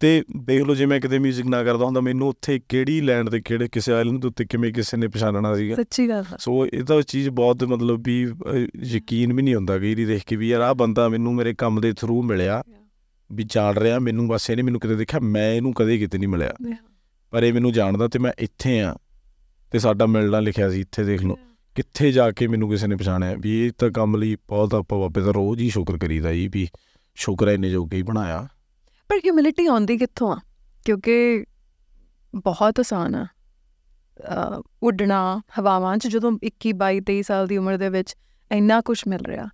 ਤੇ 0.00 0.24
ਦੇਖ 0.36 0.62
ਲਓ 0.62 0.74
ਜੇ 0.74 0.86
ਮੈਂ 0.86 1.00
ਕਿਤੇ 1.00 1.18
뮤직 1.18 1.48
ਨਾ 1.48 1.62
ਕਰਦਾ 1.64 1.84
ਹੁੰਦਾ 1.84 2.00
ਮੈਨੂੰ 2.00 2.28
ਉੱਥੇ 2.28 2.60
ਕਿਹੜੀ 2.68 3.00
ਲੈਂਡ 3.00 3.28
ਤੇ 3.28 3.40
ਕਿਹੜੇ 3.40 3.68
ਕਿਸੇ 3.68 3.92
ਆਇਲੈਂਡ 3.92 4.20
ਦੇ 4.20 4.28
ਉੱਤੇ 4.28 4.44
ਕਿਵੇਂ 4.44 4.72
ਕਿਸੇ 4.72 4.96
ਨੇ 4.96 5.08
ਪਛਾਣਨਾ 5.08 5.54
ਸੀਗਾ। 5.54 5.74
ਸੱਚੀ 5.74 6.08
ਗੱਲ 6.08 6.24
ਆ। 6.34 6.36
ਸੋ 6.38 6.66
ਇਹ 6.66 6.84
ਤਾਂ 6.84 7.02
ਚੀਜ਼ 7.02 7.28
ਬਹੁਤ 7.28 7.64
ਮਤਲਬ 7.64 8.02
ਵੀ 8.04 8.34
ਯਕੀਨ 8.84 9.32
ਵੀ 9.32 9.42
ਨਹੀਂ 9.42 9.54
ਹੁੰਦਾ 9.54 9.78
ਕਈ 9.78 9.94
ਵਾਰੀ 9.94 10.04
ਦੇਖ 10.04 10.22
ਕੇ 10.26 10.36
ਵੀ 10.36 10.48
ਯਾਰ 10.48 10.60
ਆਹ 10.60 10.74
ਬੰਦਾ 10.74 11.08
ਮੈਨੂੰ 11.08 11.34
ਮੇਰੇ 11.34 11.54
ਕੰਮ 11.54 11.80
ਦੇ 11.80 11.92
ਥਰੂ 11.92 12.22
ਮਿਲਿਆ 12.22 12.62
ਵੀ 13.32 13.44
ਜਾਣ 13.46 13.74
ਰਿਹਾ 13.74 13.98
ਮੈਨੂੰ 13.98 14.28
ਬਸ 14.28 14.50
ਇਹਨੇ 14.50 14.62
ਮੈਨੂੰ 14.62 14.80
ਕਿਤੇ 14.80 14.94
ਦੇਖਿਆ 14.94 15.20
ਮੈਂ 15.20 15.54
ਇਹਨੂੰ 15.54 15.72
ਕਦੇ 15.72 15.98
ਕਿਤੇ 15.98 16.18
ਨਹੀਂ 16.18 16.28
ਮਿਲਿਆ। 16.28 16.76
ਪਰ 17.30 17.44
ਇਹ 17.44 17.52
ਮੈਨੂੰ 17.52 17.72
ਜਾਣਦਾ 17.72 18.08
ਤੇ 18.08 18.18
ਮੈਂ 18.18 18.32
ਇੱਥੇ 18.38 18.80
ਆ 18.80 18.96
ਤੇ 19.70 19.78
ਸਾਡਾ 19.78 20.06
ਮਿਲਣਾ 20.06 20.40
ਲਿਖਿਆ 20.40 20.70
ਸੀ 20.70 20.80
ਇੱਥੇ 20.80 21.04
ਦੇਖ 21.04 21.22
ਲਓ। 21.22 21.38
ਕਿੱਥੇ 21.74 22.12
ਜਾ 22.12 22.30
ਕੇ 22.30 22.46
ਮੈਨੂੰ 22.46 22.70
ਕਿਸੇ 22.70 22.86
ਨੇ 22.86 22.96
ਪਛਾਣਿਆ 22.96 23.34
ਵੀ 23.40 23.66
ਇਹ 23.66 23.70
ਤਾਂ 23.78 23.90
ਕੰਮ 23.90 24.16
ਲਈ 24.16 24.36
ਬਹੁਤ 24.48 24.74
ਆਪਾਂ 24.74 24.98
ਬਾਬੇ 24.98 25.20
ਦਾ 25.20 25.30
ਰੋਜ਼ 25.30 25.62
ਹੀ 25.62 25.70
ਸ਼ੁਕਰ 25.70 25.98
ਕਰੀਦਾ 25.98 26.32
ਜੀ 26.32 26.48
ਵੀ 26.52 26.68
ਸ਼ੁਕਰ 27.14 27.48
ਹੈ 27.48 27.52
ਇੰਨੇ 27.52 27.70
ਜੋਗੇ 27.70 27.96
ਹੀ 27.96 28.02
ਬਣਾਇਆ। 28.02 28.48
ਪਰ 29.08 29.16
ਹਿਊਮਿਲਿਟੀ 29.16 29.66
ਆਉਂਦੀ 29.66 29.96
ਕਿੱਥੋਂ 29.98 30.32
ਆ? 30.32 30.40
ਕਿਉਂਕਿ 30.84 31.44
ਬਹੁਤ 32.34 32.80
ਆਸਾਨ 32.80 33.14
ਆ। 33.14 33.26
ਉੱਡਣਾ 34.82 35.40
ਹਵਾਵਾਂ 35.60 35.96
'ਚ 35.98 36.06
ਜਦੋਂ 36.06 36.32
21 36.44 36.72
22 36.72 37.00
23 37.00 37.22
ਸਾਲ 37.22 37.46
ਦੀ 37.46 37.56
ਉਮਰ 37.56 37.76
ਦੇ 37.76 37.88
ਵਿੱਚ 37.88 38.14
ਇੰਨਾ 38.52 38.80
ਕੁਝ 38.80 39.02
ਮਿਲ 39.08 39.24
ਰਿਹਾ। 39.26 39.46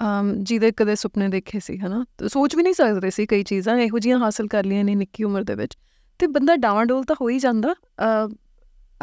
ਅਮ 0.00 0.32
ਜਿਹਦੇ 0.44 0.70
ਕਦੇ 0.76 0.94
ਸੁਪਨੇ 0.94 1.28
ਦੇਖੇ 1.28 1.60
ਸੀ 1.60 1.78
ਹਨਾ? 1.78 2.04
ਤੇ 2.18 2.28
ਸੋਚ 2.28 2.56
ਵੀ 2.56 2.62
ਨਹੀਂ 2.62 2.74
ਸਕਦੇ 2.74 3.10
ਸੀ 3.10 3.26
ਕਈ 3.26 3.42
ਚੀਜ਼ਾਂ 3.42 3.76
ਇਹੋ 3.78 3.98
ਜੀਆਂ 3.98 4.18
ਹਾਸਲ 4.18 4.46
ਕਰ 4.46 4.64
ਲਈਆਂ 4.64 4.84
ਨੇ 4.84 4.94
ਨਿੱਕੀ 4.94 5.24
ਉਮਰ 5.24 5.44
ਦੇ 5.44 5.54
ਵਿੱਚ। 5.54 5.76
ਤੇ 6.18 6.26
ਬੰਦਾ 6.26 6.56
ਡਾਵਾਂਡੋਲ 6.56 7.04
ਤਾਂ 7.04 7.16
ਹੋ 7.20 7.28
ਹੀ 7.28 7.38
ਜਾਂਦਾ। 7.38 7.74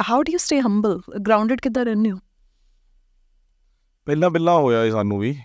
How 0.10 0.24
do 0.24 0.32
you 0.32 0.38
stay 0.38 0.62
humble 0.62 1.02
grounded 1.28 1.62
ਕਿੱਦਾਂ 1.62 1.86
ਰਹਿੰਦੇ 1.86 2.12
ਹੋ? 2.12 2.18
ਪਹਿਲਾਂ 4.06 4.30
ਪਹਿਲਾਂ 4.30 4.60
ਹੋਇਆ 4.60 4.86
ਇਹ 4.86 4.92
ਸਾਨੂੰ 4.92 5.20
ਵੀ। 5.20 5.36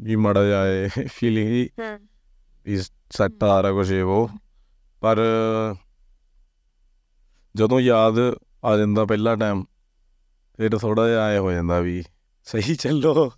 ਵੀ 0.00 0.16
ਮੜਾ 0.16 0.44
ਜਾਏ 0.44 0.88
ਫੀਲਿੰਗ 1.06 1.48
ਹੀ। 1.48 1.68
ਵੀ 2.64 2.80
ਸੈੱਟ 3.10 3.44
ਆ 3.44 3.62
ਰਿਹਾ 3.62 3.72
ਕੁਛ 3.72 3.90
ਇਹ 3.90 4.02
ਉਹ। 4.02 4.30
ਪਰ, 5.02 5.18
ਜਦੋਂ 7.54 7.80
ਯਾਦ 7.80 8.18
ਆ 8.64 8.76
ਜਾਂਦਾ 8.76 9.04
ਪਹਿਲਾ 9.04 9.34
ਟਾਈਮ 9.36 9.64
ਫਿਰ 10.58 10.76
ਥੋੜਾ 10.78 11.08
ਜਿਹਾ 11.08 11.24
ਆਏ 11.24 11.38
ਹੋ 11.38 11.52
ਜਾਂਦਾ 11.52 11.80
ਵੀ 11.80 12.02
ਸਹੀ 12.46 12.74
ਚੱਲੋ 12.74 13.32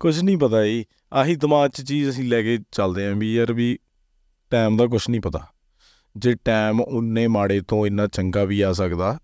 ਕੁਝ 0.00 0.20
ਨਹੀਂ 0.20 0.36
ਪਤਾ 0.38 0.64
ਜੀ। 0.64 0.84
ਆਹੀ 1.12 1.34
ਦਿਮਾਗ 1.36 1.70
'ਚ 1.70 1.82
ਚੀਜ਼ 1.82 2.10
ਅਸੀਂ 2.10 2.24
ਲੈ 2.24 2.42
ਕੇ 2.42 2.58
ਚੱਲਦੇ 2.72 3.06
ਆਂ 3.06 3.14
ਵੀ 3.14 3.34
ਯਾਰ 3.34 3.52
ਵੀ 3.52 3.78
ਟਾਈਮ 4.50 4.76
ਦਾ 4.76 4.86
ਕੁਝ 4.86 5.02
ਨਹੀਂ 5.10 5.20
ਪਤਾ। 5.20 5.46
ਜੇ 6.16 6.34
ਟਾਈਮ 6.34 6.80
ਉਨੇ 6.80 7.26
ਮਾੜੇ 7.26 7.60
ਤੋਂ 7.60 7.86
ਇੰਨਾ 7.86 8.06
ਚੰਗਾ 8.06 8.44
ਵੀ 8.44 8.60
ਆ 8.60 8.72
ਸਕਦਾ, 8.72 9.18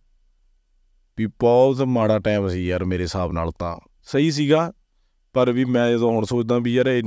ਵੀ 1.19 1.27
ਬਹੁਤ 1.41 1.83
ਮਾੜਾ 1.83 2.19
ਟਾਈਮ 2.19 2.49
ਸੀ 2.49 2.67
ਯਾਰ 2.67 2.85
ਮੇਰੇ 2.85 3.03
ਹਿਸਾਬ 3.03 3.33
ਨਾਲ 3.33 3.51
ਤਾਂ। 3.59 3.77
ਸਹੀ 4.03 4.31
ਸੀਗਾ, 4.31 4.73
ਪਰ 5.35 5.53
ਵੀ 5.53 5.65
ਮੈਂ 5.65 5.91
ਜਦੋਂ 5.91 6.13
ਹੁਣ 6.13 6.25
ਸੋਚਦਾ 6.25 6.59
ਵੀ 6.59 6.75
ਯਾਰ 6.75 6.87
ਇਹ 6.87 7.03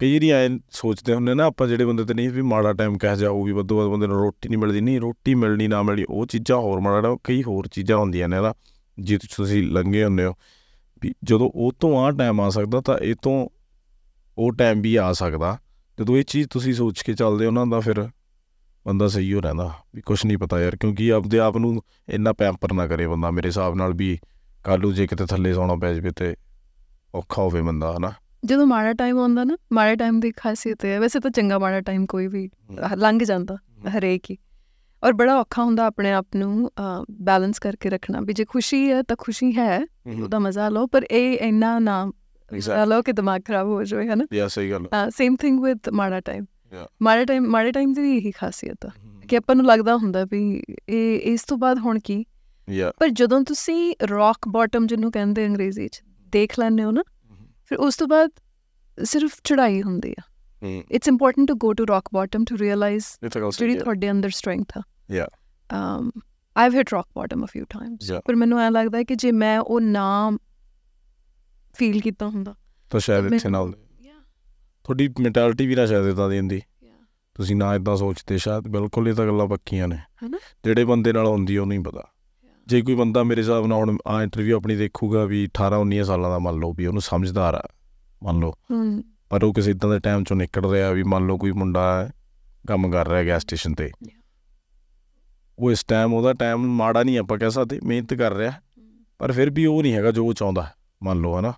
ਕਈ 0.00 0.12
ਵਾਰੀ 0.12 0.30
ਐ 0.30 0.48
ਸੋਚਦੇ 0.70 1.14
ਹੁੰਦੇ 1.14 1.34
ਨਾ, 1.34 1.44
ਆਪਾਂ 1.44 1.66
ਜਿਹੜੇ 1.66 1.84
ਬੰਦੇ 1.84 2.04
ਤੇ 2.04 2.14
ਨਹੀਂ 2.14 2.30
ਵੀ 2.30 2.42
ਮਾੜਾ 2.42 2.72
ਟਾਈਮ 2.72 2.98
ਕਹਿ 2.98 3.16
ਜਾ 3.16 3.30
ਉਹ 3.30 3.44
ਵੀ 3.44 3.52
ਵੱਧੋ 3.52 3.76
ਵੱਧ 3.78 3.88
ਬੰਦੇ 3.88 4.06
ਨੂੰ 4.06 4.16
ਰੋਟੀ 4.16 4.48
ਨਹੀਂ 4.48 4.58
ਮਿਲਦੀ, 4.58 4.80
ਨਹੀਂ 4.80 5.00
ਰੋਟੀ 5.00 5.34
ਮਿਲਣੀ, 5.34 5.68
ਨਾ 5.68 5.82
ਮਿਲਣੀ, 5.82 6.04
ਉਹ 6.08 6.26
ਚੀਜ਼ਾਂ 6.26 6.56
ਹੋਰ 6.56 6.80
ਮਾੜਾ 6.80 7.16
ਕਈ 7.24 7.42
ਹੋਰ 7.42 7.66
ਚੀਜ਼ਾਂ 7.66 7.98
ਹੁੰਦੀਆਂ 7.98 8.28
ਨੇ 8.28 8.40
ਨਾ, 8.40 8.54
ਜੇ 8.98 9.18
ਤੁਸੀਂ 9.36 9.62
ਲੰਘੇ 9.62 10.04
ਹੁੰਦੇ 10.04 10.24
ਹੋ, 10.24 10.34
ਵੀ 11.02 11.14
ਜਦੋਂ 11.24 11.50
ਉਹ 11.54 11.72
ਤੋਂ 11.80 12.04
ਆ 12.04 12.10
ਟਾਈਮ 12.10 12.40
ਆ 12.40 12.50
ਸਕਦਾ, 12.50 12.80
ਤਾਂ 12.80 12.98
ਇਹ 12.98 13.14
ਤੋਂ 13.22 13.48
ਉਹ 14.38 14.52
ਟਾਈਮ 14.52 14.80
ਵੀ 14.80 14.96
ਆ 14.96 15.12
ਸਕਦਾ। 15.12 15.58
ਜਦੋਂ 15.98 16.16
ਇਹ 16.16 16.24
ਚੀਜ਼ 16.24 16.48
ਤੁਸੀਂ 16.48 16.74
ਸੋਚ 16.74 17.02
ਕੇ 17.02 17.14
ਚੱਲਦੇ 17.14 17.46
ਹੋ 17.46 17.50
ਨਾ, 17.50 17.64
ਤਾਂ 17.64 17.80
ਫਿਰ 17.80 18.08
ਬੰਦਾ 18.86 19.08
ਸਹੀ 19.08 19.32
ਹੋ 19.32 19.40
ਰਹਿੰਦਾ, 19.40 19.72
ਵੀ 19.94 20.00
ਕੁਝ 20.00 20.26
ਨਹੀਂ 20.26 20.38
ਪਤਾ 20.38 20.60
ਯਾਰ, 20.60 20.76
ਕਿਉਂਕਿ 20.76 21.12
ਆਪਦੇ 21.12 21.38
ਆਪ 21.38 21.56
ਨੂੰ 21.56 21.82
ਇੰਨਾ 22.08 22.32
ਪੈਂਪਰ 22.32 22.72
ਨਾ 22.72 22.86
ਕਰੇ 22.86 23.06
ਬੰਦਾ, 23.06 23.30
ਮੇਰੇ 23.30 23.48
ਹਿਸਾਬ 23.48 23.74
ਨਾਲ 23.74 23.92
ਵੀ 23.92 24.18
ਕੱਲੂ 24.64 24.92
ਜੇ 24.92 25.06
ਕਿਤੇ 25.06 25.26
ਥੱਲੇ 25.26 25.54
ਸੌਣਾ 25.54 25.76
ਪੈ 25.76 25.94
ਜਾਵੇ 25.94 26.10
ਤੇ 26.10 26.34
ਔਖਾ 27.14 27.42
ਹੋਵੇ 27.42 27.62
ਬੰਦਾ, 27.62 27.96
ਹਨਾ। 27.96 28.12
ਜਦੋਂ 28.44 28.66
ਮਾੜਾ 28.66 28.92
ਟਾਈਮ 28.92 29.18
ਆਉਂਦਾ 29.18 29.44
ਨਾ 29.44 29.56
ਮਾੜੇ 29.72 29.96
ਟਾਈਮ 29.96 30.20
ਦੀ 30.20 30.30
ਖਾਸੀਅਤ 30.36 30.84
ਹੈ। 30.84 30.98
ਵੈਸੇ 31.00 31.20
ਤਾਂ 31.20 31.30
ਚੰਗਾ 31.30 31.58
ਮਾੜਾ 31.58 31.80
ਟਾਈਮ 31.80 32.06
ਕੋਈ 32.06 32.26
ਵੀ 32.26 32.48
ਲੰਘ 32.96 33.18
ਜਾਂਦਾ 33.24 33.56
ਹਰੇਕ 33.88 34.30
ਹੀ। 34.30 34.36
ਔਰ 35.02 35.12
ਬੜਾ 35.12 35.36
ਔਖਾ 35.36 35.64
ਹੁੰਦਾ 35.64 35.86
ਆਪਣੇ 35.86 36.12
ਆਪ 36.12 36.26
ਨੂੰ 36.36 36.70
ਬੈਲੈਂਸ 37.10 37.58
ਕਰਕੇ 37.58 37.90
ਰੱਖਣਾ 37.90 38.20
ਵੀ 38.20 38.32
ਜੇ 38.32 38.44
ਖੁਸ਼ੀ 38.44 38.90
ਹੈ 38.92 39.02
ਤਾਂ 39.02 39.16
ਖੁਸ਼ੀ 39.18 39.52
ਹੈ 39.56 39.78
ਉਹਦਾ 40.22 40.38
ਮਜ਼ਾ 40.38 40.68
ਲਓ 40.68 40.86
ਪਰ 40.86 41.06
ਇਹ 41.10 41.38
ਇੰਨਾ 41.38 41.78
ਨਾ 41.78 42.10
ਲਓ 42.86 43.02
ਕਿ 43.02 43.12
ਦਿਮਾਗ 43.12 43.40
ਖਰਾਬ 43.44 43.66
ਹੋ 43.66 43.82
ਜਾਵੇ 43.84 44.08
ਹੈ 44.08 44.14
ਨਾ 44.14 44.24
ਯਾ 44.34 44.48
ਸਹੀ 44.48 44.70
ਗੱਲ 44.70 44.86
ਸੇਮ 45.10 45.36
ਥਿੰਗ 45.36 45.60
ਵਿਦ 45.60 45.88
ਮਾੜਾ 45.92 46.20
ਟਾਈਮ 46.20 46.44
ਮਾੜੇ 47.02 47.24
ਟਾਈਮ 47.24 47.44
ਮਾੜੇ 47.46 47.72
ਟਾਈਮ 47.72 47.92
ਦੀ 47.92 48.16
ਇਹੀ 48.16 48.30
ਖਾਸੀਅਤ 48.30 48.86
ਹੈ। 48.86 48.90
ਕਿ 49.28 49.36
ਆਪਾਂ 49.36 49.54
ਨੂੰ 49.56 49.64
ਲੱਗਦਾ 49.66 49.96
ਹੁੰਦਾ 49.96 50.24
ਵੀ 50.24 50.62
ਇਹ 50.88 51.20
ਇਸ 51.32 51.44
ਤੋਂ 51.44 51.56
ਬਾਅਦ 51.58 51.78
ਹੁਣ 51.78 51.98
ਕੀ? 52.04 52.24
ਯਾ 52.68 52.92
ਪਰ 53.00 53.08
ਜਦੋਂ 53.08 53.40
ਤੁਸੀਂ 53.40 53.94
ਰੌਕ 54.10 54.48
ਬਾਟਮ 54.48 54.86
ਜਿਹਨੂੰ 54.86 55.10
ਕਹਿੰਦੇ 55.12 55.46
ਅੰਗਰੇਜ਼ੀ 55.46 55.88
'ਚ 55.88 56.00
ਦੇਖ 56.32 56.58
ਲੈਂਦੇ 56.58 56.84
ਹੋ 56.84 56.90
ਨਾ 56.90 57.02
ਫਿਰ 57.68 57.78
ਉਸ 57.78 57.96
ਤੋਂ 57.96 58.06
ਬਾਅਦ 58.08 58.30
ਸਿਰਫ 59.04 59.34
ਚੜਾਈ 59.44 59.82
ਹੁੰਦੀ 59.82 60.14
ਆ। 60.20 60.22
It's 60.92 61.08
important 61.08 61.48
to 61.48 61.54
go 61.54 61.72
to 61.72 61.84
rock 61.88 62.08
bottom 62.14 62.44
to 62.44 62.58
realise 62.58 63.04
ਜਿਹੜੀ 63.58 63.78
ਤੁਹਾਡੇ 63.78 64.10
ਅੰਦਰ 64.10 64.30
ਸਟਰੈਂਥ 64.30 64.78
ਆ। 64.78 64.82
ਯਾ 65.10 65.28
um 65.72 66.08
i've 66.56 66.74
hit 66.74 66.86
rock 66.96 67.08
bottom 67.18 67.42
a 67.42 67.48
few 67.56 67.66
times. 67.76 68.20
ਪਰ 68.26 68.34
ਮੈਨੂੰ 68.34 68.60
ਐ 68.60 68.70
ਲੱਗਦਾ 68.70 69.02
ਕਿ 69.02 69.14
ਜੇ 69.14 69.32
ਮੈਂ 69.32 69.58
ਉਹ 69.60 69.80
ਨਾ 69.80 70.38
ਫੀਲ 71.74 72.00
ਕੀਤਾ 72.00 72.26
ਹੁੰਦਾ 72.26 72.54
ਤਾਂ 72.90 73.00
ਸ਼ਾਇਦ 73.00 73.32
ਇੱਥੇ 73.32 73.48
ਨਾਲ 73.48 73.72
ਤੁਹਾਡੀ 74.84 75.08
ਮੈਂਟੈਲਿਟੀ 75.20 75.66
ਵੀ 75.66 75.74
ਨਾ 75.74 75.86
ਸ਼ਾਇਦ 75.86 76.06
ਇਦਾਂ 76.06 76.28
ਦੀ 76.28 76.38
ਹੁੰਦੀ। 76.38 76.60
ਤੁਸੀਂ 77.34 77.56
ਨਾ 77.56 77.74
ਇਦਾਂ 77.74 77.96
ਸੋਚਦੇ। 77.96 78.38
ਸ਼ਾਇਦ 78.38 78.68
ਬਿਲਕੁਲ 78.68 79.08
ਇਹ 79.08 79.14
ਤਾਂ 79.14 79.26
ਗੱਲਾਂ 79.26 79.46
ਪੱਕੀਆਂ 79.46 79.88
ਨੇ। 79.88 79.96
ਹਨਾ? 79.96 80.38
ਜਿਹੜੇ 80.64 80.84
ਬੰਦੇ 80.84 81.12
ਨਾਲ 81.12 81.26
ਹੁੰਦੀ 81.26 81.58
ਉਹ 81.58 81.66
ਨਹੀਂ 81.66 81.80
ਪਤਾ। 81.80 82.06
ਜੇ 82.68 82.82
ਕੋਈ 82.82 82.94
ਬੰਦਾ 82.94 83.22
ਮੇਰੇ 83.22 83.40
ਹਿਸਾਬ 83.40 83.66
ਨਾਲ 83.66 83.78
ਹੁਣ 83.78 83.98
ਆ 84.06 84.22
ਇੰਟਰਵਿਊ 84.22 84.56
ਆਪਣੀ 84.56 84.76
ਦੇਖੂਗਾ 84.76 85.24
ਵੀ 85.24 85.44
18 85.44 85.80
19 85.80 86.02
ਸਾਲਾਂ 86.04 86.30
ਦਾ 86.30 86.38
ਮੰਨ 86.38 86.56
ਲਓ 86.56 86.72
ਵੀ 86.72 86.86
ਉਹਨੂੰ 86.86 87.02
ਸਮਝਦਾਰ 87.02 87.54
ਆ 87.54 87.68
ਮੰਨ 88.22 88.38
ਲਓ। 88.38 88.54
ਪਰ 89.30 89.44
ਉਹ 89.44 89.54
ਕਿਸੇ 89.54 89.70
ਇਦਾਂ 89.70 89.90
ਦੇ 89.90 89.98
ਟਾਈਮ 89.98 90.24
ਚੋਂ 90.24 90.36
ਨਿਕਲ 90.36 90.70
ਰਿਹਾ 90.70 90.90
ਵੀ 90.90 91.02
ਮੰਨ 91.02 91.26
ਲਓ 91.26 91.36
ਕੋਈ 91.36 91.52
ਮੁੰਡਾ 91.52 92.04
ਹੈ, 92.04 92.10
ਕੰਮ 92.68 92.90
ਕਰ 92.90 93.08
ਰਿਹਾ 93.08 93.24
ਗੈਸ 93.24 93.42
ਸਟੇਸ਼ਨ 93.42 93.74
ਤੇ. 93.74 93.90
ਉਹ 95.58 95.70
ਇਸ 95.70 95.84
ਟਾਈਮ 95.84 96.14
ਉਹਦਾ 96.14 96.32
ਟਾਈਮ 96.32 96.58
ਮਾੜਾ 96.76 97.02
ਨਹੀਂ 97.02 97.18
ਆਪਾਂ 97.18 97.38
ਕਹਿ 97.38 97.50
ਸਕਦੇ 97.50 97.80
ਮਿਹਨਤ 97.84 98.14
ਕਰ 98.14 98.32
ਰਿਹਾ। 98.32 98.52
ਪਰ 99.18 99.32
ਫਿਰ 99.32 99.50
ਵੀ 99.50 99.66
ਉਹ 99.66 99.82
ਨਹੀਂ 99.82 99.94
ਹੈਗਾ 99.94 100.10
ਜੋ 100.10 100.26
ਉਹ 100.26 100.34
ਚਾਹੁੰਦਾ 100.34 100.66
ਮੰਨ 101.02 101.20
ਲਓ 101.20 101.38
ਹਨਾ। 101.40 101.52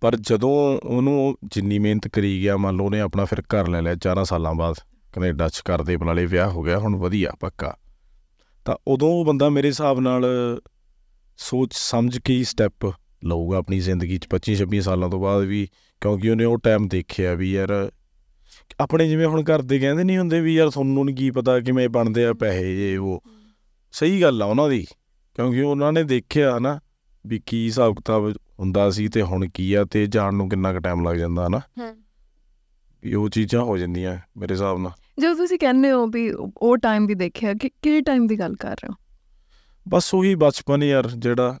ਪਰ 0.00 0.16
ਜਦੋਂ 0.16 0.80
ਉਹਨੂੰ 0.84 1.26
ਉਹ 1.26 1.36
ਜਿੰਨੀ 1.44 1.78
ਮਿਹਨਤ 1.78 2.08
ਕਰੀ 2.08 2.40
ਗਿਆ 2.42 2.56
ਮੰਨ 2.56 2.76
ਲਓ 2.76 2.84
ਉਹਨੇ 2.84 3.00
ਆਪਣਾ 3.00 3.24
ਫਿਰ 3.24 3.40
ਘਰ 3.40 3.68
ਲੈ 3.68 3.82
ਲਿਆ 3.82 3.94
4 3.94 4.24
ਸਾਲਾਂ 4.24 4.54
ਬਾਅਦ। 4.54 4.74
ਕੈਨੇਡਾ 5.12 5.48
ਚ 5.48 5.60
ਕਰਦੇ 5.60 5.96
ਬਨਾਲੇ 5.96 6.26
ਵਿਆਹ 6.26 6.50
ਹੋ 6.50 6.62
ਗਿਆ 6.62 6.78
ਹੁਣ 6.78 6.96
ਵਧੀਆ 6.96 7.32
ਪੱਕਾ। 7.40 7.76
ਤਾਂ 8.64 8.76
ਉਦੋਂ 8.88 9.08
ਉਹ 9.08 9.24
ਬੰਦਾ 9.24 9.48
ਮੇਰੇ 9.48 9.68
ਹਿਸਾਬ 9.68 10.00
ਨਾਲ 10.00 10.26
ਸੋਚ 11.36 11.70
ਸਮਝ 11.72 12.18
ਕੇ 12.18 12.34
ਹੀ 12.34 12.44
ਸਟੈਪ 12.44 12.92
ਲਊਗਾ 13.24 13.58
ਆਪਣੀ 13.58 13.80
ਜ਼ਿੰਦਗੀ 13.80 14.18
ਚ 14.18 14.26
25 14.30 14.54
26 14.66 14.80
ਸਾਲਾਂ 14.80 15.08
ਤੋਂ 15.08 15.20
ਬਾਅਦ 15.20 15.42
ਵੀ 15.42 15.68
ਕਿਉਂਕਿ 16.00 16.30
ਉਹਨੇ 16.30 16.44
ਉਹ 16.44 16.58
ਟਾਈਮ 16.58 16.88
ਦੇਖਿਆ 16.88 17.34
ਵੀ 17.34 17.52
ਯਾਰ 17.52 17.90
ਆਪਣੇ 18.80 19.08
ਜਿਵੇਂ 19.08 19.26
ਹੁਣ 19.26 19.42
ਘਰ 19.42 19.62
ਦੇ 19.62 19.78
ਕਹਿੰਦੇ 19.78 20.04
ਨਹੀਂ 20.04 20.18
ਹੁੰਦੇ 20.18 20.40
ਵੀ 20.40 20.54
ਯਾਰ 20.54 20.70
ਤੁਹਾਨੂੰ 20.70 21.04
ਨਹੀਂ 21.04 21.16
ਕੀ 21.16 21.30
ਪਤਾ 21.30 21.60
ਕਿਵੇਂ 21.60 21.88
ਬਣਦੇ 21.88 22.24
ਆ 22.24 22.32
ਪੈਸੇ 22.32 22.76
ਜੇ 22.76 22.96
ਉਹ। 22.96 23.22
ਸਹੀ 23.92 24.22
ਗੱਲ 24.22 24.42
ਆ 24.42 24.46
ਉਹਨਾਂ 24.46 24.68
ਦੀ 24.68 24.86
ਕਿਉਂਕਿ 25.34 25.60
ਉਹਨਾਂ 25.60 25.92
ਨੇ 25.92 26.02
ਦੇਖਿਆ 26.02 26.58
ਨਾ 26.58 26.80
ਵੀ 27.26 27.42
ਕੀ 27.46 27.64
ਹਿਸਾਬ 27.66 27.94
ਕਿਤਾਬ 27.94 28.32
ਹੁੰਦਾ 28.60 28.90
ਸੀ 28.90 29.08
ਤੇ 29.08 29.22
ਹੁਣ 29.22 29.48
ਕੀ 29.48 29.74
ਆ 29.74 29.84
ਤੇ 29.84 30.06
ਜਾਣ 30.06 30.34
ਨੂੰ 30.34 30.48
ਕਿੰਨਾ 30.48 30.72
ਕੁ 30.72 30.78
ਟਾਈਮ 30.78 31.08
ਲੱਗ 31.08 31.16
ਜਾਂਦਾ 31.16 31.46
ਹਨਾ। 31.46 31.58
ਹਮ। 31.58 31.94
ਵੀ 33.02 33.14
ਉਹ 33.14 33.28
ਚੀਜ਼ਾਂ 33.28 33.62
ਹੋ 33.62 33.78
ਜਾਂਦੀਆਂ 33.78 34.18
ਮੇਰੇ 34.36 34.54
ਹਿਸਾਬ 34.54 34.78
ਨਾਲ। 34.78 34.92
ਜਦੋਂ 35.18 35.34
ਤੁਸੀਂ 35.34 35.58
ਕਹਿੰਦੇ 35.58 35.90
ਹੋ 35.90 36.06
ਵੀ 36.06 36.30
ਉਹ 36.56 36.76
ਟਾਈਮ 36.76 37.06
ਵੀ 37.06 37.14
ਦੇਖਿਆ 37.14 37.54
ਕਿ 37.54 37.68
ਕਿਹੜੇ 37.68 38.00
ਟਾਈਮ 38.00 38.26
ਦੀ 38.26 38.38
ਗੱਲ 38.38 38.54
ਕਰ 38.54 38.70
ਰਹੇ 38.70 38.88
ਹੋ? 38.90 38.94
ਬਸ 39.88 40.14
ਉਹੀ 40.14 40.34
ਬਚਪਨ 40.34 40.82
ਯਾਰ 40.82 41.10
ਜਿਹੜਾ। 41.10 41.58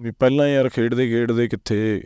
ਵੀ 0.00 0.10
ਪਹਿਲਾਂ 0.10 0.48
ਯਾਰ 0.48 0.68
ਖੇਡਦੇ 0.68 1.08
ਖੇਡਦੇ 1.08 1.48
ਕਿੱਥੇ 1.48 2.02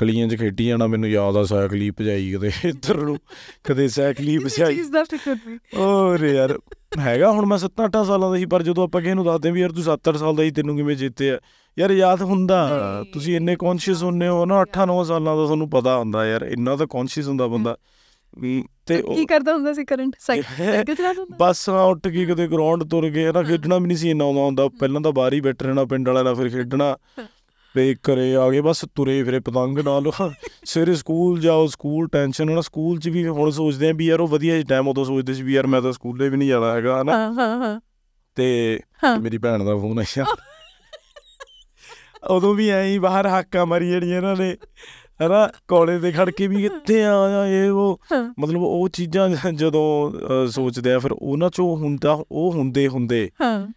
ਗਲੀਆਂ 0.00 0.28
'ਚ 0.28 0.36
ਖੇਡੀ 0.36 0.66
ਜਾਣਾ 0.66 0.86
ਮੈਨੂੰ 0.86 1.08
ਯਾਦ 1.08 1.36
ਆ 1.36 1.42
ਸਾਈਕਲ 1.44 1.76
ਹੀ 1.76 1.90
ਭਜਾਈ 1.90 2.32
ਕਦੇ 2.32 2.50
ਇੱਧਰ 2.64 2.96
ਨੂੰ 2.96 3.18
ਕਦੇ 3.64 3.88
ਸਾਈਕਲ 3.88 4.28
ਹੀ 4.28 4.38
ਭਜਾਈ। 4.38 4.76
ਚੀਜ਼ 4.76 4.90
ਦਾ 4.92 5.04
ਫਿਕਰ 5.04 5.36
ਵੀ 5.46 5.58
ਔਰ 5.76 6.24
ਯਾਰ 6.24 6.58
ਹੈਗਾ 6.98 7.30
ਹੁਣ 7.30 7.46
ਮੈਂ 7.46 7.58
7-8 7.58 8.04
ਸਾਲਾਂ 8.04 8.30
ਦਾ 8.30 8.36
ਸੀ 8.36 8.46
ਪਰ 8.46 8.62
ਜਦੋਂ 8.62 8.84
ਆਪਾਂ 8.84 9.00
ਕਿਸੇ 9.02 9.14
ਨੂੰ 9.14 9.24
ਦੱਸਦੇ 9.24 9.50
ਵੀ 9.50 9.60
ਯਾਰ 9.60 9.72
ਤੂੰ 9.72 9.84
7-8 9.84 10.16
ਸਾਲ 10.16 10.36
ਦਾ 10.36 10.42
ਸੀ 10.42 10.50
ਤੈਨੂੰ 10.50 10.76
ਕਿਵੇਂ 10.76 10.96
ਜਿੱਤੇ 10.96 11.30
ਆ? 11.30 11.38
ਯਾਰ 11.78 11.90
ਯਾਦ 11.90 12.22
ਹੁੰਦਾ 12.22 12.66
ਨਹੀਂ। 12.68 13.12
ਤੁਸੀਂ 13.12 13.36
ਇੰਨੇ 13.36 13.56
ਕੌਨਸ਼ੀਅਸ 13.56 14.02
ਹੁੰਨੇ 14.02 14.28
ਹੋ 14.28 14.44
ਨਾ 14.46 14.60
8-9 14.60 15.02
ਸਾਲਾਂ 15.04 15.36
ਦਾ 15.36 15.44
ਤੁਹਾਨੂੰ 15.44 15.70
ਪਤਾ 15.70 15.98
ਹੁੰਦਾ 15.98 16.26
ਯਾਰ 16.26 16.42
ਇੰਨਾ 16.42 16.76
ਤਾਂ 16.76 16.86
ਕੌਨਸ਼ੀਅਸ 16.86 17.28
ਹੁੰਦਾ 17.28 17.46
ਬੰਦਾ। 17.46 17.76
ਤੇ 18.86 19.02
ਕੀ 19.02 19.26
ਕਰਦਾ 19.26 19.52
ਹੁੰਦਾ 19.52 19.72
ਸੀ 19.72 19.84
ਕਰੰਟ 19.84 20.16
ਸਾਈਕਲ 20.20 20.94
ਚਲਾਉਂਦਾ 20.94 21.36
ਬਸ 21.40 21.68
ਆ 21.68 21.82
ਉੱਠ 21.82 22.08
ਕੇ 22.08 22.26
ਕਿਤੇ 22.26 22.48
ਗਰਾਊਂਡ 22.48 22.84
ਤੁਰ 22.84 23.08
ਗਏ 23.08 23.32
ਨਾ 23.32 23.42
ਖੇਡਣਾ 23.42 23.78
ਵੀ 23.78 23.86
ਨਹੀਂ 23.86 23.96
ਸੀ 23.96 24.10
ਇੰਨਾ 24.10 24.24
ਆਉਂਦਾ 24.24 24.42
ਹੁੰਦਾ। 24.42 24.68
ਪਹਿਲਾਂ 24.68 25.00
ਤਾਂ 25.00 25.12
ਬਾਹਰ 25.12 25.32
ਹੀ 25.32 25.40
ਬੈਠ 25.40 25.62
ਰਹਿਣਾ 25.62 25.84
ਪਿੰਡ 25.84 26.08
ਵਾਲਿਆਂ 26.08 26.24
ਨਾਲ 26.24 26.34
ਫਿਰ 26.34 26.48
ਖੇਡਣਾ। 26.48 26.96
ਤੇ 27.74 27.94
ਘਰੇ 27.94 28.34
ਆ 28.36 28.50
ਗਏ 28.50 28.60
ਬਸ 28.60 28.84
ਤੁਰੇ 28.94 29.24
ਫਿਰੇ 29.24 29.40
ਪਤੰਗ 29.40 29.78
ਨਾਲ। 29.78 30.10
ਸਵੇਰੇ 30.64 30.94
ਸਕੂਲ 30.94 31.40
ਜਾਓ 31.40 31.66
ਸਕੂਲ 31.66 32.08
ਟੈਨਸ਼ਨ 32.08 32.52
ਨਾ 32.52 32.60
ਸਕੂਲ 32.60 32.98
'ਚ 32.98 33.08
ਵੀ 33.08 33.26
ਹੁਣ 33.26 33.50
ਸੋਚਦੇ 33.50 33.88
ਆ 33.88 33.92
ਵੀ 33.92 34.06
ਯਾਰ 34.06 34.20
ਉਹ 34.20 34.28
ਵਧੀਆ 34.28 34.62
ਟਾਈਮ 34.62 34.88
ਉਦੋਂ 34.88 35.04
ਸੋਚਦੇ 35.04 35.34
ਸੀ 35.34 35.42
ਵੀ 35.42 35.54
ਯਾਰ 35.54 35.66
ਮੈਂ 35.66 35.82
ਤਾਂ 35.82 35.92
ਸਕੂਲੇ 35.92 36.28
ਵੀ 36.28 36.36
ਨਹੀਂ 36.36 36.48
ਜਾਣਾ 36.48 36.74
ਹੈਗਾ 36.74 37.02
ਹਨਾ। 37.02 37.12
ਹਾਂ 37.12 37.32
ਹਾਂ 37.34 37.80
ਤੇ। 38.36 38.80
ਮੇਰੀ 39.20 39.38
ਭੈਣ 39.38 39.64
ਦਾ 39.64 39.76
ਫੋਨ 39.76 39.98
ਆਇਆ। 39.98 40.24
ਉਦੋਂ 42.30 42.54
ਵੀ 42.54 42.68
ਐਂ 42.68 42.84
ਹੀ 42.84 42.98
ਬਾਹਰ 42.98 43.26
ਹਾਕਾਂ 43.26 43.66
ਮਾਰੀ 43.66 43.88
ਜਿਹੜੀਆਂ 43.88 44.16
ਇਹਨਾਂ 44.16 44.36
ਨੇ। 44.36 44.56
ਹਨਾ 45.26 45.48
ਕੋਲੇ 45.68 45.98
ਤੇ 45.98 46.12
ਖੜ 46.12 46.30
ਕੇ 46.30 46.46
ਵੀ 46.46 46.62
ਕਿੱਥੇ 46.62 47.04
ਆ 47.04 47.14
ਆ 47.14 47.46
ਇਹ 47.46 47.70
ਉਹ। 47.70 48.00
ਮਤਲਬ 48.38 48.62
ਉਹ 48.62 48.88
ਚੀਜ਼ਾਂ 48.88 49.52
ਜਦੋਂ 49.52 50.12
ਸੋਚਦੇ 50.46 50.92
ਆ 50.92 50.98
ਫਿਰ 50.98 51.10
ਉਹਨਾਂ 51.12 51.50
ਚੋਂ 51.50 51.76
ਹੁੰਦਾ 51.76 52.24
ਉਹ 52.32 52.52
ਹੁੰਦੇ 52.52 52.88
ਹੁੰਦੇ। 52.88 53.30
ਹਾਂ। 53.40 53.72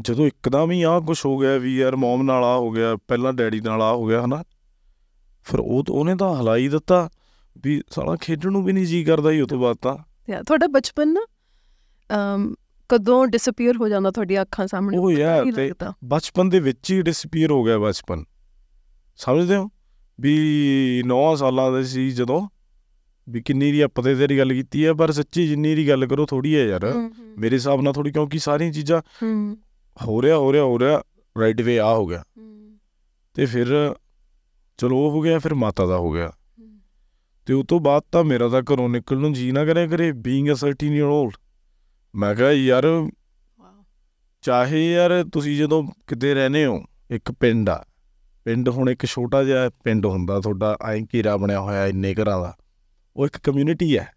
ਜਦੋਂ 0.00 0.26
ਇੱਕਦਮ 0.26 0.70
ਹੀ 0.70 0.82
ਆਹ 0.82 1.00
ਕੁਝ 1.00 1.26
ਹੋ 1.26 1.38
ਗਿਆ 1.38 1.58
ਵੀ 1.58 1.76
ਯਾਰ 1.78 1.96
ਮਮ 1.96 2.22
ਨਾਲ 2.22 2.44
ਆ 2.44 2.56
ਹੋ 2.56 2.70
ਗਿਆ 2.70 2.96
ਪਹਿਲਾਂ 3.08 3.32
ਡੈਡੀ 3.32 3.60
ਨਾਲ 3.60 3.82
ਆ 3.82 3.92
ਹੋ 3.92 4.06
ਗਿਆ 4.06 4.24
ਹਨਾ। 4.24 4.42
ਫਿਰ 5.44 5.60
ਉਹ 5.60 5.84
ਉਹਨੇ 5.90 6.14
ਤਾਂ 6.16 6.40
ਹਲਾਈ 6.40 6.68
ਦਿੱਤਾ 6.68 7.10
ਵੀ 7.64 7.82
ਸਾਲਾ 7.90 8.16
ਖੇਡਣ 8.16 8.52
ਨੂੰ 8.52 8.64
ਵੀ 8.64 8.72
ਨਹੀਂ 8.72 8.86
ਜੀ 8.86 9.04
ਕਰਦਾ 9.04 9.30
ਹੀ 9.30 9.40
ਉਹ 9.40 9.46
ਤੋਂ 9.46 9.58
ਬਾਅਦ 9.58 9.76
ਤਾਂ। 9.76 9.96
ਤੁਹਾਡਾ 10.42 10.66
ਬਚਪਨ 10.66 11.08
ਨਾ 11.08 11.26
ਅਮ 12.10 12.54
ਕਦੋਂ 12.88 13.26
ਡਿਸਅਪੀਅਰ 13.26 13.76
ਹੋ 13.76 13.88
ਜਾਂਦਾ 13.88 14.10
ਤੁਹਾਡੀ 14.10 14.40
ਅੱਖਾਂ 14.40 14.66
ਸਾਹਮਣੇ 14.66 14.98
ਉਹ 14.98 15.12
ਯਾਰ। 15.12 15.44
ਬਚਪਨ 16.04 16.48
ਦੇ 16.48 16.60
ਵਿੱਚ 16.60 16.92
ਹੀ 16.92 17.02
ਡਿਸਪੀਅਰ 17.02 17.50
ਹੋ 17.50 17.64
ਗਿਆ 17.64 17.78
ਬਚਪਨ। 17.78 18.24
ਸਮਝਦੇ 19.16 19.56
ਹੋ? 19.56 19.68
ਵੀ 20.22 21.02
9 21.06 21.36
ਸਾਲਾਂ 21.36 21.72
ਦੇ 21.72 21.84
ਸੀ 21.84 22.10
ਜਦੋਂ 22.10 22.48
ਵੀ 23.28 23.42
ਕਿੰਨੀ 23.42 23.72
ਦੀ 23.72 23.80
ਆਪਾਂ 23.80 24.04
ਤੇ 24.04 24.14
ਤੇਰੀ 24.14 24.38
ਗੱਲ 24.38 24.52
ਕੀਤੀ 24.52 24.86
ਹੈ 24.86 24.92
ਪਰ 24.92 25.12
ਸੱਚੀ 25.12 25.48
ਜਿੰਨੀ 25.48 25.74
ਦੀ 25.74 25.88
ਗੱਲ 25.88 26.06
ਕਰੋ 26.06 26.26
ਥੋੜੀ 26.26 26.56
ਹੈ 26.56 26.64
ਯਾਰ 26.64 26.94
ਮੇਰੇ 27.38 27.54
ਹਿਸਾਬ 27.54 27.82
ਨਾਲ 27.82 27.92
ਥੋੜੀ 27.92 28.12
ਕਿਉਂਕਿ 28.12 28.38
ਸਾਰੀਆਂ 28.38 28.72
ਚੀਜ਼ਾਂ 28.72 29.02
ਹੋ। 30.06 30.22
ਰਿਹਾ 30.22 30.36
ਹੋ 30.36 30.52
ਰਿਹਾ 30.52 30.64
ਹੋ 30.64 30.78
ਰਿਹਾ 30.78 31.02
ਰਾਈਟ 31.40 31.60
ਵੇ 31.60 31.78
ਆ 31.78 31.94
ਹੋ 31.94 32.06
ਗਿਆ। 32.06 32.24
ਤੇ 33.34 33.46
ਫਿਰ 33.46 33.94
ਚਲੋ 34.76 34.98
ਉਹ 34.98 35.10
ਹੋ 35.10 35.20
ਗਿਆ 35.20 35.38
ਫਿਰ 35.38 35.54
ਮਾਤਾ 35.54 35.86
ਦਾ 35.86 35.96
ਹੋ 35.96 36.10
ਗਿਆ। 36.10 36.32
ਤੇ 37.46 37.54
ਉਸ 37.54 37.66
ਤੋਂ 37.68 37.80
ਬਾਅਦ 37.80 38.02
ਤਾਂ 38.12 38.24
ਮੇਰਾ 38.24 38.48
ਤਾਂ 38.48 38.62
ਘਰੋਂ 38.62 38.88
ਨਿਕਲਣ 38.88 39.20
ਨੂੰ 39.20 39.32
ਜੀ 39.32 39.52
ਨਾ 39.52 39.64
ਕਰਿਆ 39.64 39.86
ਕਰੇ 39.86 40.12
ਬੀਇੰਗ 40.12 40.48
ਅ 40.48 40.66
13 40.66 40.92
ਈਅਰ 40.92 41.24
올ਡ 41.24 41.36
ਮੈਂ 42.14 42.34
ਕਿਹਾ 42.34 42.52
ਯਾਰ 42.52 43.08
ਚਾਹੇ 44.42 44.92
ਯਾਰ 44.92 45.24
ਤੁਸੀਂ 45.32 45.56
ਜਦੋਂ 45.56 45.84
ਕਿਤੇ 46.06 46.34
ਰਹਨੇ 46.34 46.66
ਹੋ 46.66 46.84
ਇੱਕ 47.10 47.32
ਪਿੰਡ 47.32 47.70
ਆ 47.70 47.84
ਪਿੰਡ 48.44 48.68
ਹੁਣ 48.68 48.90
ਇੱਕ 48.90 49.06
ਛੋਟਾ 49.06 49.44
ਜਿਹਾ 49.44 49.70
ਪਿੰਡ 49.84 50.06
ਹੁੰਦਾ 50.06 50.40
ਤੁਹਾਡਾ, 50.40 50.76
ਐਂ 50.88 51.06
ਘੇਰਾ 51.14 51.36
ਬਣਿਆ 51.36 51.60
ਹੋਇਆ 51.60 51.86
ਇੰਨੇ 51.86 52.14
ਘਰਾਂ 52.14 52.40
ਦਾ। 52.40 52.56
ਉਹ 53.16 53.26
ਇੱਕ 53.26 53.38
ਕਮਿਊਨਿਟੀ 53.38 53.98
ਹੈ, 53.98 54.12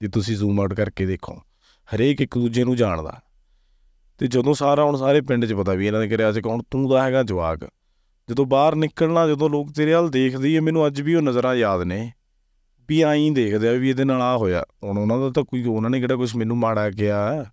ਜੇ 0.00 0.08
ਤੁਸੀਂ 0.08 0.36
ਜ਼ੂਮ 0.36 0.60
ਆਊਟ 0.60 0.74
ਕਰਕੇ 0.74 1.06
ਦੇਖੋ, 1.06 1.42
ਹਰੇਕ 1.94 2.20
ਇੱਕ 2.20 2.38
ਦੂਜੇ 2.38 2.64
ਨੂੰ 2.64 2.76
ਜਾਣਦਾ। 2.76 3.20
ਤੇ 4.18 4.26
ਜਦੋਂ 4.26 4.54
ਸਾਰਾ, 4.54 4.84
ਹੁਣ 4.84 4.96
ਸਾਰੇ 4.96 5.20
ਪਿੰਡ 5.20 5.46
'ਚ 5.46 5.52
ਪਤਾ 5.52 5.72
ਵੀ 5.72 5.86
ਇਹਨਾਂ 5.86 6.00
ਦੇ 6.00 6.16
ਘਰਿਆਂ 6.16 6.32
'ਚ 6.32 6.38
ਕੌਣ, 6.38 6.62
ਤੂੰ 6.70 6.90
ਦਾ 6.90 7.02
ਹੈਗਾ 7.02 7.22
ਜਵਾਕ। 7.22 7.58
ਜਦੋਂ 8.30 8.46
ਬਾਹਰ 8.46 8.74
ਨਿਕਲਣਾ, 8.74 9.26
ਜਦੋਂ 9.26 9.50
ਲੋਕ 9.50 9.72
ਤੇਰੇ 9.72 9.94
ਵੱਲ 9.94 10.10
ਦੇਖਦੇ 10.10 10.56
ਆ, 10.56 10.60
ਮੈਨੂੰ 10.60 10.86
ਅੱਜ 10.86 11.00
ਵੀ 11.00 11.14
ਉਹ 11.14 11.22
ਨਜ਼ਰਾਂ 11.22 11.54
ਯਾਦ 11.54 11.82
ਨੇ। 11.82 12.12
ਵੀ 12.88 13.02
ਆਈਂ 13.02 13.32
ਦੇਖਦੇ 13.32 13.68
ਆ 13.68 13.72
ਵੀ 13.72 13.90
ਇਹਦੇ 13.90 14.04
ਨਾਲ 14.04 14.22
ਆ 14.22 14.36
ਹੋਇਆ। 14.36 14.64
ਹੁਣ 14.84 14.98
ਉਹਨਾਂ 14.98 15.18
ਦਾ 15.18 15.30
ਤਾਂ 15.30 15.42
ਕੋਈ, 15.42 15.64
ਉਹਨਾਂ 15.64 15.90
ਨੇ 15.90 16.00
ਕਿਹੜਾ 16.00 16.16
ਕੁਝ 16.16 16.36
ਮੈਨੂੰ 16.36 16.56
ਮਾੜਾ 16.56 16.90
ਕਿਹਾ। 16.90 17.46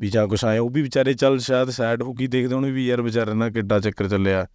ਵੀ 0.00 0.08
ਜਾਂ 0.08 0.28
ਕੁਛ 0.28 0.44
ਆਏ 0.44 0.58
ਉਹ 0.58 0.70
ਵੀ 0.70 0.82
ਵਿਚਾਰੇ 0.82 1.14
ਚੱਲ 1.14 1.38
ਸ਼ਾਇਦ 1.38 1.70
ਸੈਡ 1.70 2.02
ਹੋ 2.02 2.14
ਕੇ 2.14 2.26
ਦੇਖਦੇ 2.26 2.54
ਹੋਣੇ 2.54 2.70
ਵੀ 2.70 2.86
ਯਾਰ 2.86 3.02
ਵਿਚਾਰੇ 3.02 3.34
ਨਾਲ 3.34 3.50
ਕਿੱਡਾ 3.50 3.80
ਚੱਕਰ 3.80 4.08
ਚੱਲਿਆ। 4.08 4.46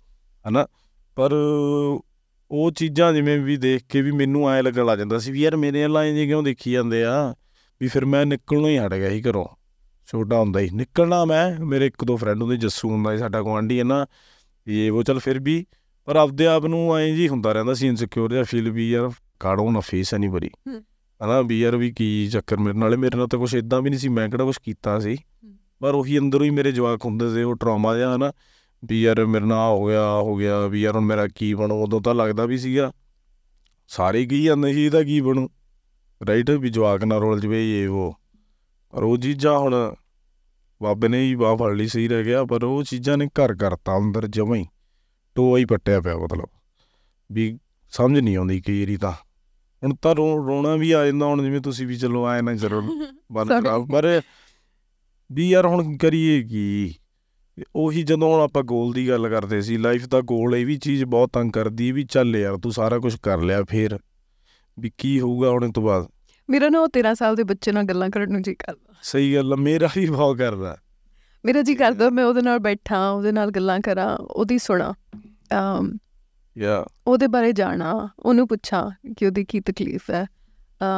ਹਨਾ? 0.50 0.68
ਪਰ 1.16 1.32
ਉਹ 2.52 2.72
ਚੀਜ਼ਾਂ 2.72 3.14
ਜਿਵੇਂ 3.14 3.40
ਵੀ 3.40 3.58
ਦੇਖ 3.58 3.82
ਕੇ 3.90 4.02
ਵੀ 4.02 4.12
ਮੈਨੂੰ 4.12 4.50
ਐ 4.50 4.62
ਲੱਗਣ 4.62 4.86
ਲੱਗ 4.86 5.00
ਜਾਂਦਾ 5.00 5.20
ਸੀ 5.20 5.32
ਵੀ 5.32 5.42
ਯਾਰ 5.42 5.56
ਮੇਰੇ 5.56 5.88
ਨਾਲ 5.88 5.98
ਐਂ 5.98 6.14
ਜੇ 6.14 6.28
ਕਿਉਂ 6.28 6.44
ਦੇਖੀ 6.44 6.72
ਜਾਂਦੇ 6.72 7.04
ਆ? 7.04 7.36
ਵੀ 7.82 7.88
ਫਿਰ 7.88 8.06
ਮੈਂ 8.06 8.26
ਨਿਕਲਣੋਂ 8.26 8.70
ਹੀ 8.70 8.78
ਹਟ 8.78 8.94
ਗਿਆ 8.94 9.10
ਸੀ 9.10 9.22
ਘਰੋਂ। 9.22 9.46
ਛੋਟਾ 10.12 10.40
ਹੁੰਦਾ 10.40 10.60
ਹੀ 10.60 10.70
ਨਿਕਲਣਾ 10.74 11.26
ਮੈਂ 11.26 11.66
ਮੇਰੇ 11.66 11.88
ਇੱਕ 11.88 12.06
ਦੋ 12.06 12.18
ਫਰੈਂਡ 12.18 12.42
ਹੁੰਦੇ 12.42 12.58
ਜੱਸੂ 12.58 12.90
ਹੁੰਦਾ 12.90 13.12
ਸੀ 13.12 13.18
ਸਾਡਾ 13.18 13.42
ਗੁਆਂਢੀ 13.42 13.80
ਹੈ 13.80 13.84
ਨਾ। 13.84 14.06
ਇਹ 14.68 14.92
ਉਹ 14.92 15.04
ਚੱਲ 15.04 15.20
ਫਿਰ 15.20 15.40
ਵੀ 15.40 15.66
ਪਰ 16.06 16.16
ਆਪਦੇ 16.16 16.46
ਆਪ 16.48 16.66
ਨੂੰ 16.66 16.98
ਐਂ 16.98 17.16
ਜੀ 17.16 17.28
ਹੁੰਦਾ 17.30 17.52
ਰਹਿੰਦਾ 17.52 17.74
ਸੀ 17.74 17.88
ਇਨਸਿਕਿਉਰ 17.88 18.32
ਜਿਹਾ 18.32 18.44
ਫੀਲ 18.44 18.72
ਵੀ 18.72 18.92
ਯਾਰ 18.92 19.10
ਕਾੜੋ 19.40 19.72
ਨਾ 19.72 19.80
ਫੇਸ 19.80 20.14
ਐਨੀ 20.14 20.28
ਹੂੰ। 20.28 20.84
ਹਨਾ 21.26 21.42
ਵੀ 21.42 21.60
ਯਾਰ 21.60 21.78
ਵੀ 21.78 21.92
ਕੀ 21.92 22.28
ਚੱਕਰ 22.28 22.58
ਮੇਰੇ 22.58 22.78
ਨਾਲੇ 22.78 22.98
ਮੇਰੇ 22.98 23.18
ਨਾਲ 23.18 23.28
ਤਾਂ 23.28 23.40
ਕੁਝ 23.40 23.56
ਇਦਾਂ 23.56 23.82
ਵੀ 23.82 23.90
ਨਹੀਂ 23.90 24.00
ਸੀ 24.00 24.10
ਮੈਂ 24.10 24.30
ਕਿਹੜਾ 24.30 24.46
ਕੁਝ 24.46 24.58
ਕੀਤਾ 24.64 25.00
ਸੀ। 25.00 25.18
ਪਰ 25.80 25.96
ਉਹੀ 25.96 26.20
ਅੰਦਰੋਂ 26.20 26.46
ਹੀ 26.46 26.50
ਮੇਰੇ 26.50 26.72
ਜਵਾਕ 26.72 27.06
ਹੁੰਦੇ 27.06 27.34
ਸੀ 27.34 27.42
ਉਹ 27.42 27.56
ਟਰਾਮਾ 27.56 27.98
ਜਿਹਾ 27.98 28.16
ਹਨਾ। 28.16 28.32
ਵੀ 28.86 29.02
ਯਾਰ 29.02 29.26
ਮੇਰੇ 29.26 29.46
ਨਾਲ 29.46 29.72
ਹੋ 29.72 29.88
ਗਿਆ 29.88 30.12
ਹੋ 30.12 30.36
ਗਿਆ 30.36 30.68
ਵੀ 30.68 30.82
ਯਾਰ 30.82 30.96
ਹੁਣ 30.96 31.06
ਮੇਰਾ 31.06 31.28
ਕੀ 31.28 31.54
ਬਣੂ? 31.54 31.84
ਉਦੋਂ 31.84 32.02
ਤਾਂ 32.02 32.16
ਲੱਗਦਾ 32.16 32.46
ਵੀ 32.46 32.58
ਸੀਗਾ 32.58 32.92
ਸਾਰੇ 33.88 34.26
ਕੀ 34.26 34.44
ਜਾਂਦੇ 34.44 34.74
ਸੀ 34.74 34.86
ਇਹਦਾ 34.86 35.04
ਕੀ 35.04 35.22
ਬਣੂ? 35.22 35.50
ਰਾਈਟ 36.28 36.52
ਵੀ 36.52 36.70
ਜਵਾਕ 36.70 37.04
ਨਾਲ 37.04 37.20
ਰੋਲ 37.20 37.40
ਜਵੇ 37.40 37.84
ਇਹ 37.84 37.88
ਉਹ। 37.88 38.20
ਪਰ 38.92 39.04
ਉਹ 39.04 39.18
ਚੀਜ਼ਾਂ 39.18 39.60
ਹੁਣ 39.60 39.96
ਬਾਬੇ 40.84 41.08
ਨੇ 41.08 41.22
ਹੀ 41.22 41.36
ਬਾਹ 41.36 41.56
ਫੜ 41.58 41.74
ਲਈ 41.74 41.88
ਸਹੀ 41.88 42.08
ਰਹਿ 42.08 42.24
ਗਿਆ 42.24 42.46
ਪਰ 42.46 42.64
ਉਹ 42.64 42.84
ਚੀਜ਼ਾਂ 42.84 43.18
ਨੇ 43.18 43.28
ਘਰ 43.28 43.56
ਕਰਤਾ 43.56 43.98
ਅੰਦਰ 43.98 44.28
ਜਮਾਂ 44.28 44.56
ਹੀ। 44.58 44.66
ਟੋਆ 45.36 45.58
ਹੀ 45.58 45.66
ਪੱਟਿਆ 45.66 46.02
ਪਿਆ 46.02 46.18
ਮਤਲਬ। 46.18 46.46
ਵੀ 47.32 47.60
ਸਮਝ 47.92 48.20
ਨਹੀਂ 48.20 48.38
ਆਉਂਦੀ 48.38 48.62
ਕਈ 48.62 48.80
ਵਾਰੀ 48.80 48.98
ਤਾਂ। 48.98 49.12
ਹੁਣ 49.84 49.96
ਤਾਂ 49.96 50.16
ਰੋਣਾ 50.16 50.76
ਵੀ 50.76 50.92
ਆ 50.92 51.06
ਜਾਂਦਾ 51.06 51.26
ਹੁਣ 51.26 51.44
ਜਿਵੇਂ 51.44 51.62
ਤੁਸੀਂ 51.62 51.88
ਵੀ 51.88 51.98
ਚਲੋ 51.98 52.26
ਆਏ 52.26 52.42
ਨਾ 52.42 52.54
ਜ਼ਰੂਰ 52.54 52.84
ਬੰਦ 53.32 53.52
Sorry. 53.52 53.64
ਖਰਾਬ। 53.64 53.92
ਪਰ 53.92 54.22
ਵੀ 55.32 55.50
ਯਾਰ 55.50 55.66
ਹੁਣ 55.66 55.98
ਕਰੀਏ 55.98 56.44
ਕੀ? 56.44 56.96
ਉਹੀ 57.76 58.04
ਜਦੋਂ 58.04 58.34
ਹੁਣ 58.34 58.42
ਆਪਾਂ 58.42 58.64
ਗੋਲ 58.64 58.94
ਦੀ 58.94 59.08
ਗੱਲ 59.10 59.30
ਕਰਦੇ 59.30 59.62
ਸੀ 59.62 59.78
ਲਾਈਫ 59.78 60.08
ਦਾ 60.08 60.22
ਗੋਲ 60.22 60.56
ਇਹ 60.56 60.66
ਵੀ 60.66 60.78
ਚੀਜ਼ 60.78 61.04
ਬਹੁਤ 61.06 61.30
ਤੰਗ 61.34 61.52
ਕਰਦੀ 61.52 61.92
ਵੀ 61.92 62.04
ਚੱਲ 62.04 62.36
ਯਾਰ 62.36 62.58
ਤੂੰ 62.58 62.72
ਸਾਰਾ 62.72 63.00
ਕੁਝ 63.00 63.16
ਕਰ 63.18 63.42
ਲਿਆ 63.42 63.64
ਫੇਰ 63.64 63.98
ਵੀ 64.80 64.92
ਕੀ 64.98 65.20
ਹੋਊਗਾ 65.20 65.50
ਹੁਣ 65.50 65.72
ਤੋਂ 65.72 65.84
ਬਾਅਦ? 65.84 66.08
ਮੇਰਾ 66.50 66.70
ਨਾ 66.70 66.80
ਉਹ 66.80 66.88
13 66.98 67.14
ਸਾਲ 67.14 67.36
ਦੇ 67.36 67.44
ਬੱਚੇ 67.44 67.72
ਨਾਲ 67.72 67.84
ਗੱਲਾਂ 67.84 68.10
ਕਰਨ 68.10 68.32
ਨੂੰ 68.32 68.42
ਜੀ 68.42 68.54
ਕਰਦਾ। 68.56 68.94
ਸਹੀ 69.04 69.34
ਗੱਲ 69.36 69.56
ਮੇਰਾ 69.56 69.90
ਵੀ 69.96 70.06
ਬਹੁਤ 70.06 70.38
ਕਰਦਾ। 70.38 70.78
ਮੇਰਾ 71.46 71.62
ਜੀ 71.62 71.76
ਕਰਦਾ 71.76 72.10
ਮੈਂ 72.10 72.26
ਉਹਦੇ 72.26 72.42
ਨਾਲ 72.42 72.60
ਬੈਠਾਂ 72.60 73.10
ਉਹਦੇ 73.12 73.32
ਨਾਲ 73.32 73.52
ਗੱਲਾਂ 73.52 73.80
ਕਰਾਂ 73.80 74.18
ਉਹਦੀ 74.18 74.58
ਸੁਣਾ 74.58 74.94
ਅਮ 75.54 75.92
ਯਾ। 76.58 76.86
ਉਹਦੇ 77.08 77.28
ਬਾਰੇ 77.28 77.52
ਜਾਣਾ 77.52 78.10
ਉਹਨੂੰ 78.20 78.48
ਪੁੱਛਾਂ 78.48 79.14
ਕਿ 79.18 79.26
ਉਹਦੀ 79.26 79.46
ਕੀ 79.46 79.60
ਤਕਲੀਫ 79.60 80.10
ਹੈ 80.12 80.26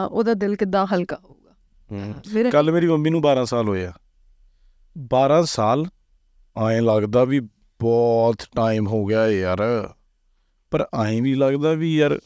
ਉਹਦਾ 0.09 0.33
ਦਿਲ 0.33 0.55
ਕਿੱਦਾਂ 0.55 0.85
ਹਲਕਾ 0.85 1.17
ਹੋਊਗਾ। 1.25 2.49
ਕੱਲ 2.51 2.71
ਮੇਰੀ 2.71 2.87
ਮੰਮੀ 2.87 3.09
ਨੂੰ 3.09 3.21
12 3.21 3.45
ਸਾਲ 3.45 3.67
ਹੋਏ 3.67 3.85
ਆ। 3.85 3.93
12 5.15 5.43
ਸਾਲ 5.45 5.85
ਐਂ 6.57 6.81
ਲੱਗਦਾ 6.81 7.23
ਵੀ 7.23 7.39
ਬਹੁਤ 7.79 8.37
ਟਾਈਮ 8.55 8.87
ਹੋ 8.87 9.05
ਗਿਆ 9.05 9.27
ਯਾਰ। 9.27 9.93
ਪਰ 10.71 10.87
ਐਂ 11.05 11.21
ਵੀ 11.21 11.35
ਲੱਗਦਾ 11.35 11.73
ਵੀ 11.73 11.95
ਯਾਰ 11.97 12.19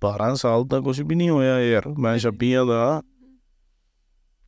12 0.00 0.34
ਸਾਲ 0.34 0.66
ਤਾਂ 0.66 0.80
ਕੁਝ 0.82 1.02
ਵੀ 1.02 1.14
ਨਹੀਂ 1.14 1.30
ਹੋਇਆ 1.30 1.60
ਯਾਰ 1.60 1.88
ਮੈਂ 1.88 2.18
26 2.18 2.66
ਦਾ। 2.66 3.02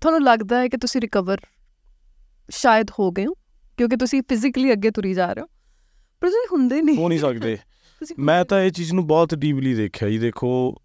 ਤੁਹਾਨੂੰ 0.00 0.22
ਲੱਗਦਾ 0.22 0.58
ਹੈ 0.58 0.68
ਕਿ 0.68 0.76
ਤੁਸੀਂ 0.76 1.00
ਰਿਕਵਰ 1.00 1.40
ਸ਼ਾਇਦ 2.50 2.90
ਹੋ 2.98 3.10
ਗਏ 3.12 3.26
ਹੋ 3.26 3.34
ਕਿਉਂਕਿ 3.76 3.96
ਤੁਸੀਂ 3.96 4.22
ਫਿਜ਼ੀਕਲੀ 4.28 4.72
ਅੱਗੇ 4.72 4.90
ਤੁਰੀ 4.90 5.14
ਜਾ 5.14 5.32
ਰਹੇ 5.32 5.42
ਹੋ 5.42 5.46
ਪਰ 6.20 6.28
ਤੁਸੀਂ 6.28 6.46
ਹੁੰਦੇ 6.52 6.82
ਨਹੀਂ। 6.82 6.96
ਹੋ 6.96 7.08
ਨਹੀਂ 7.08 7.18
ਸਕਦੇ। 7.18 7.58
ਮੈਂ 8.18 8.44
ਤਾਂ 8.44 8.60
ਇਹ 8.60 8.70
ਚੀਜ਼ 8.70 8.92
ਨੂੰ 8.92 9.06
ਬਹੁਤ 9.06 9.34
ਡੀਪਲੀ 9.34 9.74
ਦੇਖਿਆ 9.74 10.08
ਜੀ 10.10 10.18
ਦੇਖੋ 10.18 10.82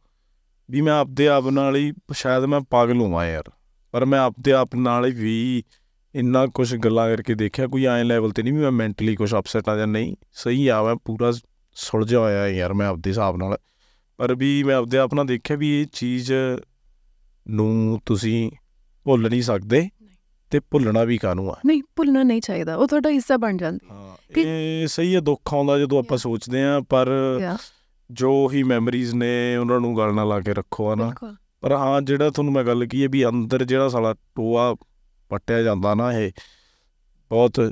ਵੀ 0.69 0.81
ਮੈਂ 0.81 0.93
ਆਪਦੇ 0.93 1.27
ਆਪ 1.27 1.47
ਨਾਲ 1.47 1.75
ਹੀ 1.75 1.93
ਸ਼ਾਇਦ 2.13 2.43
ਮੈਂ 2.43 2.61
ਪਾਗਲ 2.61 2.97
ਹੋਵਾਂ 2.97 3.25
ਯਾਰ 3.25 3.43
ਪਰ 3.91 4.05
ਮੈਂ 4.05 4.19
ਆਪਦੇ 4.19 4.51
ਆਪ 4.51 4.75
ਨਾਲ 4.75 5.05
ਹੀ 5.05 5.11
ਵੀ 5.11 5.63
ਇੰਨਾ 6.15 6.47
ਕੁਝ 6.47 6.75
ਗੱਲਾਂ 6.75 7.07
ਕਰਕੇ 7.09 7.33
ਦੇਖਿਆ 7.33 7.67
ਕੋਈ 7.67 7.85
ਐਂ 7.85 8.05
ਲੈਵਲ 8.05 8.31
ਤੇ 8.31 8.43
ਨਹੀਂ 8.43 8.53
ਵੀ 8.53 8.59
ਮੈਂ 8.59 8.71
ਮੈਂਟਲੀ 8.71 9.15
ਕੁਝ 9.15 9.35
ਅਪਸੈਟ 9.35 9.69
ਆ 9.69 9.77
ਜਾਂ 9.77 9.87
ਨਹੀਂ 9.87 10.15
ਸਹੀ 10.31 10.67
ਆ 10.67 10.83
ਮੈਂ 10.83 10.95
ਪੂਰਾ 10.95 11.31
ਸੁਲਝਿਆ 11.75 12.19
ਹੋਇਆ 12.19 12.47
ਯਾਰ 12.47 12.73
ਮੈਂ 12.73 12.87
ਆਪਦੇ 12.87 13.09
ਹਿਸਾਬ 13.09 13.37
ਨਾਲ 13.37 13.57
ਪਰ 14.17 14.35
ਵੀ 14.35 14.63
ਮੈਂ 14.63 14.75
ਆਪਦੇ 14.75 14.97
ਆਪ 14.97 15.13
ਨਾਲ 15.13 15.25
ਦੇਖਿਆ 15.25 15.57
ਵੀ 15.57 15.81
ਇਹ 15.81 15.85
ਚੀਜ਼ 15.93 16.33
ਨੂੰ 17.49 17.99
ਤੁਸੀਂ 18.05 18.51
ਭੁੱਲ 19.03 19.29
ਨਹੀਂ 19.29 19.41
ਸਕਦੇ 19.41 19.89
ਤੇ 20.49 20.59
ਭੁੱਲਣਾ 20.59 21.03
ਵੀ 21.03 21.17
ਕਾਹਨੂੰ 21.17 21.51
ਆ? 21.51 21.55
ਨਹੀਂ 21.65 21.83
ਭੁੱਲਣਾ 21.95 22.23
ਨਹੀਂ 22.23 22.41
ਚਾਹੀਦਾ। 22.41 22.75
ਉਹ 22.75 22.87
ਤੁਹਾਡਾ 22.87 23.09
ਹਿੱਸਾ 23.09 23.37
ਬਣ 23.37 23.57
ਜਾਂਦੀ। 23.57 23.87
ਹਾਂ 23.91 24.39
ਇਹ 24.39 24.87
ਸਹੀ 24.87 25.15
ਹੈ 25.15 25.19
ਦੁੱਖ 25.19 25.53
ਆਉਂਦਾ 25.53 25.79
ਜਦੋਂ 25.79 25.99
ਆਪਾਂ. 25.99 26.17
ਸੋਚਦੇ 26.17 26.63
ਆ 26.63 26.81
ਪਰ. 26.89 27.07
ਜੋ 28.11 28.49
ਹੀ 28.53 28.63
ਮੈਮਰੀਜ਼ 28.63 29.15
ਨੇ 29.15 29.55
ਉਹਨਾਂ 29.55 29.79
ਨੂੰ 29.79 29.97
ਗੱਲ 29.97 30.13
ਨਾਲ 30.13 30.27
ਲਾ 30.27 30.39
ਕੇ 30.39 30.53
ਰੱਖੋ 30.53 30.93
ਹਨਾ 30.93 31.05
ਬਿਲਕੁਲ। 31.05 31.35
ਪਰ 31.61 31.71
ਹਾਂ 31.71 32.01
ਜਿਹੜਾ 32.01 32.29
ਤੁਹਾਨੂੰ 32.29 32.53
ਮੈਂ 32.53 32.63
ਗੱਲ 32.63 32.85
ਕੀ 32.85 33.03
ਹੈ 33.03 33.07
ਵੀ 33.07 33.25
ਅੰਦਰ 33.25 33.63
ਜਿਹੜਾ 33.63 33.89
ਸਾਲਾ 33.89 34.13
ਟੋਆ 34.13 34.75
ਪੱਟਿਆ 35.29 35.63
ਜਾਂਦਾ 35.63 35.95
ਨਾ 35.95 36.13
ਇਹ 36.13 36.31
ਬਹੁਤ 37.29 37.71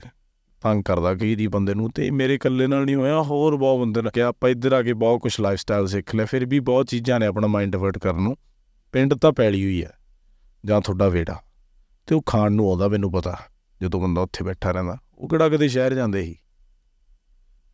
ਤੰਗ 0.61 0.83
ਕਰਦਾ 0.83 1.15
ਕਈ 1.15 1.35
ਦੀ 1.35 1.47
ਬੰਦੇ 1.47 1.73
ਨੂੰ 1.73 1.89
ਤੇ 1.91 2.11
ਮੇਰੇ 2.11 2.35
ਇਕੱਲੇ 2.35 2.67
ਨਾਲ 2.67 2.85
ਨਹੀਂ 2.85 2.95
ਹੋਇਆ 2.95 3.21
ਹੋਰ 3.21 3.55
ਬਹੁਤ 3.55 3.79
ਬੰਦੇ 3.79 4.01
ਨੇ 4.01 4.09
ਕਿ 4.13 4.21
ਆਪਾਂ 4.21 4.49
ਇੱਧਰ 4.49 4.73
ਆ 4.73 4.81
ਕੇ 4.81 4.93
ਬਹੁਤ 4.93 5.21
ਕੁਝ 5.21 5.41
ਲਾਈਫ 5.41 5.59
ਸਟਾਈਲ 5.59 5.87
ਸਿੱਖ 5.87 6.15
ਲਿਆ 6.15 6.25
ਫਿਰ 6.25 6.45
ਵੀ 6.45 6.59
ਬਹੁਤ 6.59 6.87
ਚੀਜ਼ਾਂ 6.87 7.19
ਨੇ 7.19 7.25
ਆਪਣਾ 7.25 7.47
ਮਾਈਂਡ 7.47 7.71
ਡਿਵਰਟ 7.71 7.97
ਕਰਨ 7.97 8.21
ਨੂੰ। 8.21 8.35
ਪਿੰਡ 8.93 9.13
ਤਾਂ 9.13 9.31
ਪੈਲੀ 9.31 9.63
ਹੋਈ 9.63 9.83
ਹੈ 9.83 9.93
ਜਾਂ 10.65 10.81
ਤੁਹਾਡਾ 10.81 11.09
ਵੇੜਾ 11.09 11.43
ਤੇ 12.07 12.15
ਉਹ 12.15 12.23
ਖਾਣ 12.25 12.51
ਨੂੰ 12.51 12.69
ਆਉਂਦਾ 12.69 12.87
ਮੈਨੂੰ 12.87 13.11
ਪਤਾ 13.11 13.37
ਜਦੋਂ 13.81 14.01
ਬੰਦਾ 14.01 14.21
ਉੱਥੇ 14.21 14.45
ਬੈਠਾ 14.45 14.71
ਰਹਿੰਦਾ 14.71 14.97
ਉਹ 15.17 15.29
ਕਿਹੜਾ 15.29 15.49
ਕਦੇ 15.49 15.67
ਸ਼ਹਿਰ 15.67 15.93
ਜਾਂਦੇ 15.93 16.23
ਸੀ। 16.23 16.35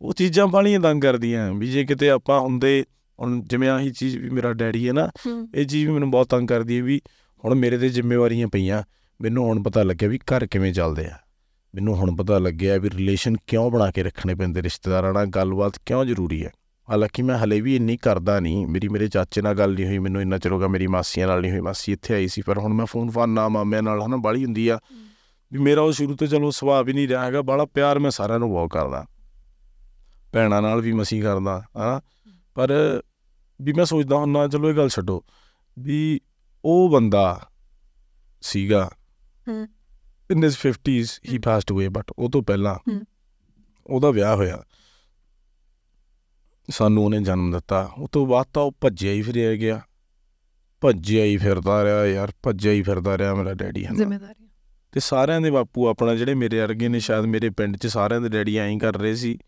ਉਹ 0.02 0.12
ਚੀਜ਼ਾਂ 0.12 0.46
ਬਾਹਲੀਆਂ 0.46 0.80
ਤੰਗ 0.80 1.02
ਕਰਦੀਆਂ 1.02 1.52
ਵੀ 1.52 1.70
ਜੇ 1.70 1.84
ਕਿਤੇ 1.84 2.10
ਆਪਾਂ 2.10 2.40
ਹੁੰਦੇ 2.40 2.84
ਹੁਣ 3.20 3.42
ਜਿਵੇਂ 3.42 3.68
ਆਹੀ 3.68 3.90
ਚੀਜ਼ 3.90 4.18
ਵੀ 4.18 4.30
ਮੇਰਾ 4.30 4.52
ਡੈਡੀ 4.52 4.88
ਹੈ 4.88 4.92
ਨਾ 4.92 5.10
ਇਹ 5.54 5.66
ਚੀਜ਼ 5.66 5.86
ਵੀ 5.86 5.92
ਮੈਨੂੰ 5.92 6.10
ਬਹੁਤ 6.10 6.28
ਤੰਗ 6.28 6.48
ਕਰਦੀ 6.48 6.78
ਹੈ 6.78 6.82
ਵੀ 6.82 7.00
ਹੁਣ 7.44 7.54
ਮੇਰੇ 7.54 7.78
ਤੇ 7.78 7.88
ਜ਼ਿੰਮੇਵਾਰੀਆਂ 7.88 8.48
ਪਈਆਂ 8.48 8.82
ਮੈਨੂੰ 9.20 9.44
ਹੁਣ 9.44 9.62
ਪਤਾ 9.62 9.82
ਲੱਗਿਆ 9.82 10.08
ਵੀ 10.08 10.18
ਘਰ 10.18 10.46
ਕਿਵੇਂ 10.46 10.72
ਚੱਲਦੇ 10.72 11.06
ਆ। 11.06 11.18
ਮੈਨੂੰ 11.74 11.96
ਹੁਣ 11.96 12.16
ਪਤਾ 12.16 12.38
ਲੱਗਿਆ 12.38 12.78
ਵੀ 12.78 12.90
ਰਿਲੇਸ਼ਨ 12.90 13.36
ਕਿਉਂ 13.46 13.70
ਬਣਾ 13.70 13.90
ਕੇ 13.90 14.02
ਰੱਖਣੇ 14.02 14.34
ਪੈਂਦੇ 14.34 14.62
ਰਿਸ਼ਤੇਦਾਰਾਂ 14.62 15.12
ਨਾਲ 15.12 15.26
ਗੱਲਬਾਤ 15.26 15.72
ਕਿਉਂ 15.86 16.04
ਜ਼ਰੂਰੀ 16.04 16.44
ਹੈ। 16.44 16.50
ਹਾਲਾਂਕਿ 16.90 17.22
ਮੈਂ 17.22 17.38
ਹਲੇ 17.38 17.60
ਵੀ 17.60 17.76
ਇੰਨੀ 17.76 17.96
ਕਰਦਾ 17.96 18.40
ਨਹੀਂ। 18.40 18.66
ਮੇਰੀ 18.66 18.88
ਮੇਰੇ 18.88 19.08
ਚਾਚੇ 19.08 19.42
ਨਾਲ 19.42 19.54
ਗੱਲ 19.54 19.74
ਨਹੀਂ 19.74 19.86
ਹੋਈ 19.86 19.98
ਮੈਨੂੰ 19.98 20.22
ਇੰਨਾ 20.22 20.38
ਚਿਰ 20.38 20.52
ਹੋ 20.52 20.58
ਗਿਆ 20.58 20.68
ਮੇਰੀ 20.68 20.86
ਮਾਸੀਆਂ 20.86 21.26
ਨਾਲ 21.26 21.40
ਨਹੀਂ 21.40 21.52
ਹੋਈ। 21.52 21.60
ਮਾਸੀ 21.60 21.92
ਇੱਥੇ 21.92 22.14
ਆਈ 22.14 22.28
ਸੀ 22.28 22.42
ਪਰ 22.42 22.58
ਹੁਣ 22.58 22.72
ਮੈਂ 22.72 22.86
ਫੋਨ 22.86 23.10
ਫਾਨ 23.10 23.30
ਨਾ 23.30 23.48
ਮਾਮਿਆਂ 23.48 23.82
ਨਾਲ 23.82 24.02
ਹਨਾ 24.02 24.16
ਬਾਲੀ 24.16 24.44
ਹੁੰਦੀ 24.44 24.68
ਆ। 24.68 24.78
ਵੀ 25.52 25.58
ਮੇਰਾ 25.58 25.80
ਉਹ 25.80 25.92
ਸ਼ੁਰੂ 25.92 26.16
ਤੋਂ 26.16 26.26
ਚਲੋ 26.26 26.50
ਸੁਭਾਅ 26.50 26.82
ਵੀ 26.82 26.92
ਨਹੀਂ 26.92 27.08
ਰਿਹਾ 27.08 27.24
ਹੈਗਾ 27.24 27.42
ਬੜਾ 27.42 27.64
ਪਿਆਰ 27.64 27.98
ਮੈਂ 27.98 28.10
ਸਾਰਿਆਂ 28.10 28.38
ਨੂੰ 28.38 28.50
ਬਹੁਤ 28.50 28.70
ਕਰਦਾ। 28.70 29.06
ਭੈਣਾਂ 30.32 30.62
ਨਾਲ 30.62 30.80
ਵੀ 30.80 30.92
ਮਸੀਂ 30.92 31.22
ਕਰਦਾ 31.22 31.62
ਹਾਂ 31.76 32.00
ਪਰ 32.54 33.02
ਵੀ 33.62 33.72
ਮੈਂ 33.72 33.84
ਸੋਚਦਾ 33.84 34.16
ਹੁੰਦਾ 34.16 34.48
ਚਲੋ 34.48 34.70
ਇਹ 34.70 34.74
ਗੱਲ 34.74 34.88
ਛੱਡੋ 34.88 35.24
ਵੀ 35.78 36.20
ਉਹ 36.64 36.90
ਬੰਦਾ 36.90 37.48
ਸੀਗਾ 38.40 38.90
ਹਮ। 39.48 39.66
ਇਨ 40.30 40.44
ਹਿਸ 40.44 40.58
50s 40.66 41.32
ਹੀ। 41.32 41.38
ਪਾਸਡ 41.38 41.70
ਅਵੇ 41.70 41.88
ਬਟ 41.88 42.04
ਉਹ 42.18 42.30
ਤੋਂ 42.30 42.42
ਪਹਿਲਾਂ। 42.42 43.00
ਉਹਦਾ 43.86 44.10
ਵਿਆਹ 44.10 44.36
ਹੋਇਆ। 44.36 44.62
ਸਾਨੂੰ 46.70 47.04
ਉਹਨੇ 47.04 47.20
ਜਨਮ 47.20 47.50
ਦਿੱਤਾ। 47.50 47.90
ਉਹ 47.98 48.08
ਤੋਂ 48.12 48.26
ਬਾਅਦ 48.26 48.46
ਤਾਂ 48.54 48.62
ਉਹ 48.62 48.72
ਭੱਜਿਆ 48.80 49.12
ਹੀ 49.12 49.22
ਫਿਰਿਆ 49.22 49.54
ਗਿਆ। 49.56 49.80
ਭੱਜਿਆ 50.82 51.24
ਹੀ 51.24 51.36
ਫਿਰਦਾ 51.36 51.82
ਰਿਹਾ 51.84 52.06
ਯਾਰ 52.06 52.32
ਭੱਜਿਆ 52.42 52.72
ਹੀ 52.72 52.82
ਫਿਰਦਾ 52.82 53.18
ਰਿਹਾ 53.18 53.34
ਮੇਰਾ 53.34 53.54
ਡੈਡੀ 53.54 53.84
ਹੈ 53.86 53.90
ਜ਼ਿੰਮੇਵਾਰੀ 53.94 54.48
ਤੇ 54.92 55.00
ਸਾਰਿਆਂ 55.00 55.40
ਦੇ 55.40 55.50
ਬਾਪੂ 55.50 55.86
ਆਪਣਾ 55.86 56.14
ਜਿਹੜੇ 56.14 56.34
ਮੇਰੇ 56.34 56.60
ਵਰਗੇ 56.60 56.88
ਨੇ 56.88 57.00
ਸ਼ਾਇਦ 57.00 57.24
ਮੇਰੇ 57.24 57.50
ਪਿੰਡ 57.50 57.76
'ਚ 57.76 57.86
ਸਾਰਿਆਂ 57.86 58.20
ਦੇ 58.20 58.28
ਡੈਡੀ 58.28 58.56
ਐਂ 58.56 58.78
ਕਰ 58.78 58.96
ਰਹੇ 58.96 59.14
ਸੀ। 59.14 59.38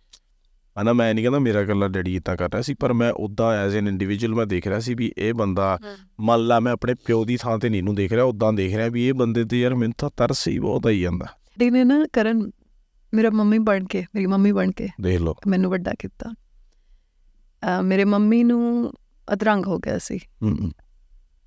ਹਨਾ 0.77 0.93
ਮੈਂ 0.93 1.15
ਨਹੀਂ 1.15 1.25
ਕਹਿੰਦਾ 1.25 1.39
ਮੇਰਾ 1.39 1.61
ਇਕੱਲਾ 1.61 1.89
ਡੈਡੀ 1.89 2.15
ਇਦਾਂ 2.17 2.37
ਕਰ 2.37 2.49
ਰਿਹਾ 2.49 2.63
ਸੀ 2.63 2.75
ਪਰ 2.75 2.93
ਮੈਂ 2.93 3.13
ਉਦਾਂ 3.13 3.53
ਐਜ਼ 3.53 3.77
ਐਨ 3.77 3.89
ਇੰਡੀਵਿਜੂਅਲ 3.89 4.35
ਮੈਂ 4.35 4.47
ਦੇਖ 4.47 4.67
ਰਿਹਾ 4.67 4.79
ਸੀ 4.81 4.95
ਵੀ 4.95 5.13
ਇਹ 5.19 5.35
ਬੰਦਾ 5.35 5.79
ਮੰਨ 6.21 6.47
ਲਾ 6.47 6.61
ਮੈਂ 6.61 6.73
ਆਪਣੇ 6.73 6.95
ਪਿਓ 6.95 7.25
ਦੀ 7.25 7.37
ਥਾਂ 7.37 7.59
ਤੇ 7.59 7.69
ਨਹੀਂ 7.69 7.83
ਨੂੰ 7.83 7.95
ਦੇਖ 7.95 8.13
ਰਿਹਾ 8.13 8.25
ਉਦਾਂ 8.25 8.53
ਦੇਖ 8.53 8.77
ਰਿਹਾ 8.77 8.89
ਵੀ 8.89 9.09
ਇਹ 9.09 9.15
ਬੰਦੇ 9.15 9.45
ਤੇ 9.45 9.61
ਯਾਰ 9.61 9.75
ਮੈਨੂੰ 9.75 9.95
ਤਾਂ 9.99 10.11
ਤਰਸ 10.17 10.49
ਹੀ 10.49 10.59
ਬਹੁਤ 10.59 10.87
ਆਈ 10.87 11.01
ਜਾਂਦਾ। 11.01 11.27
ਡੀ 11.59 11.71
ਨੇ 11.71 11.85
ਨਾ 11.85 12.07
ਕਰਨ 12.13 12.51
ਮੇਰਾ 13.15 13.31
ਮੰਮੀ 13.31 13.59
ਬਣ 13.59 13.85
ਕੇ 13.85 14.05
ਮੇਰੀ 14.15 14.27
ਮੰਮੀ 14.27 14.53
ਬਣ 14.53 14.71
ਕੇ 14.71 14.89
ਦੇਖ 15.01 15.21
ਲਓ। 15.21 15.35
ਮੈਨੂੰ 15.47 15.71
ਵੱਡਾ 15.71 15.93
ਕੀਤਾ। 15.99 16.35
ਮੇਰੇ 17.84 18.05
ਮੰਮੀ 18.05 18.43
ਨੂੰ 18.45 18.93
ਅਧਰੰਗ 19.28 19.66
ਹੋ 19.66 19.78
ਗਿਆ 19.78 19.99
ਸੀ। 19.99 20.18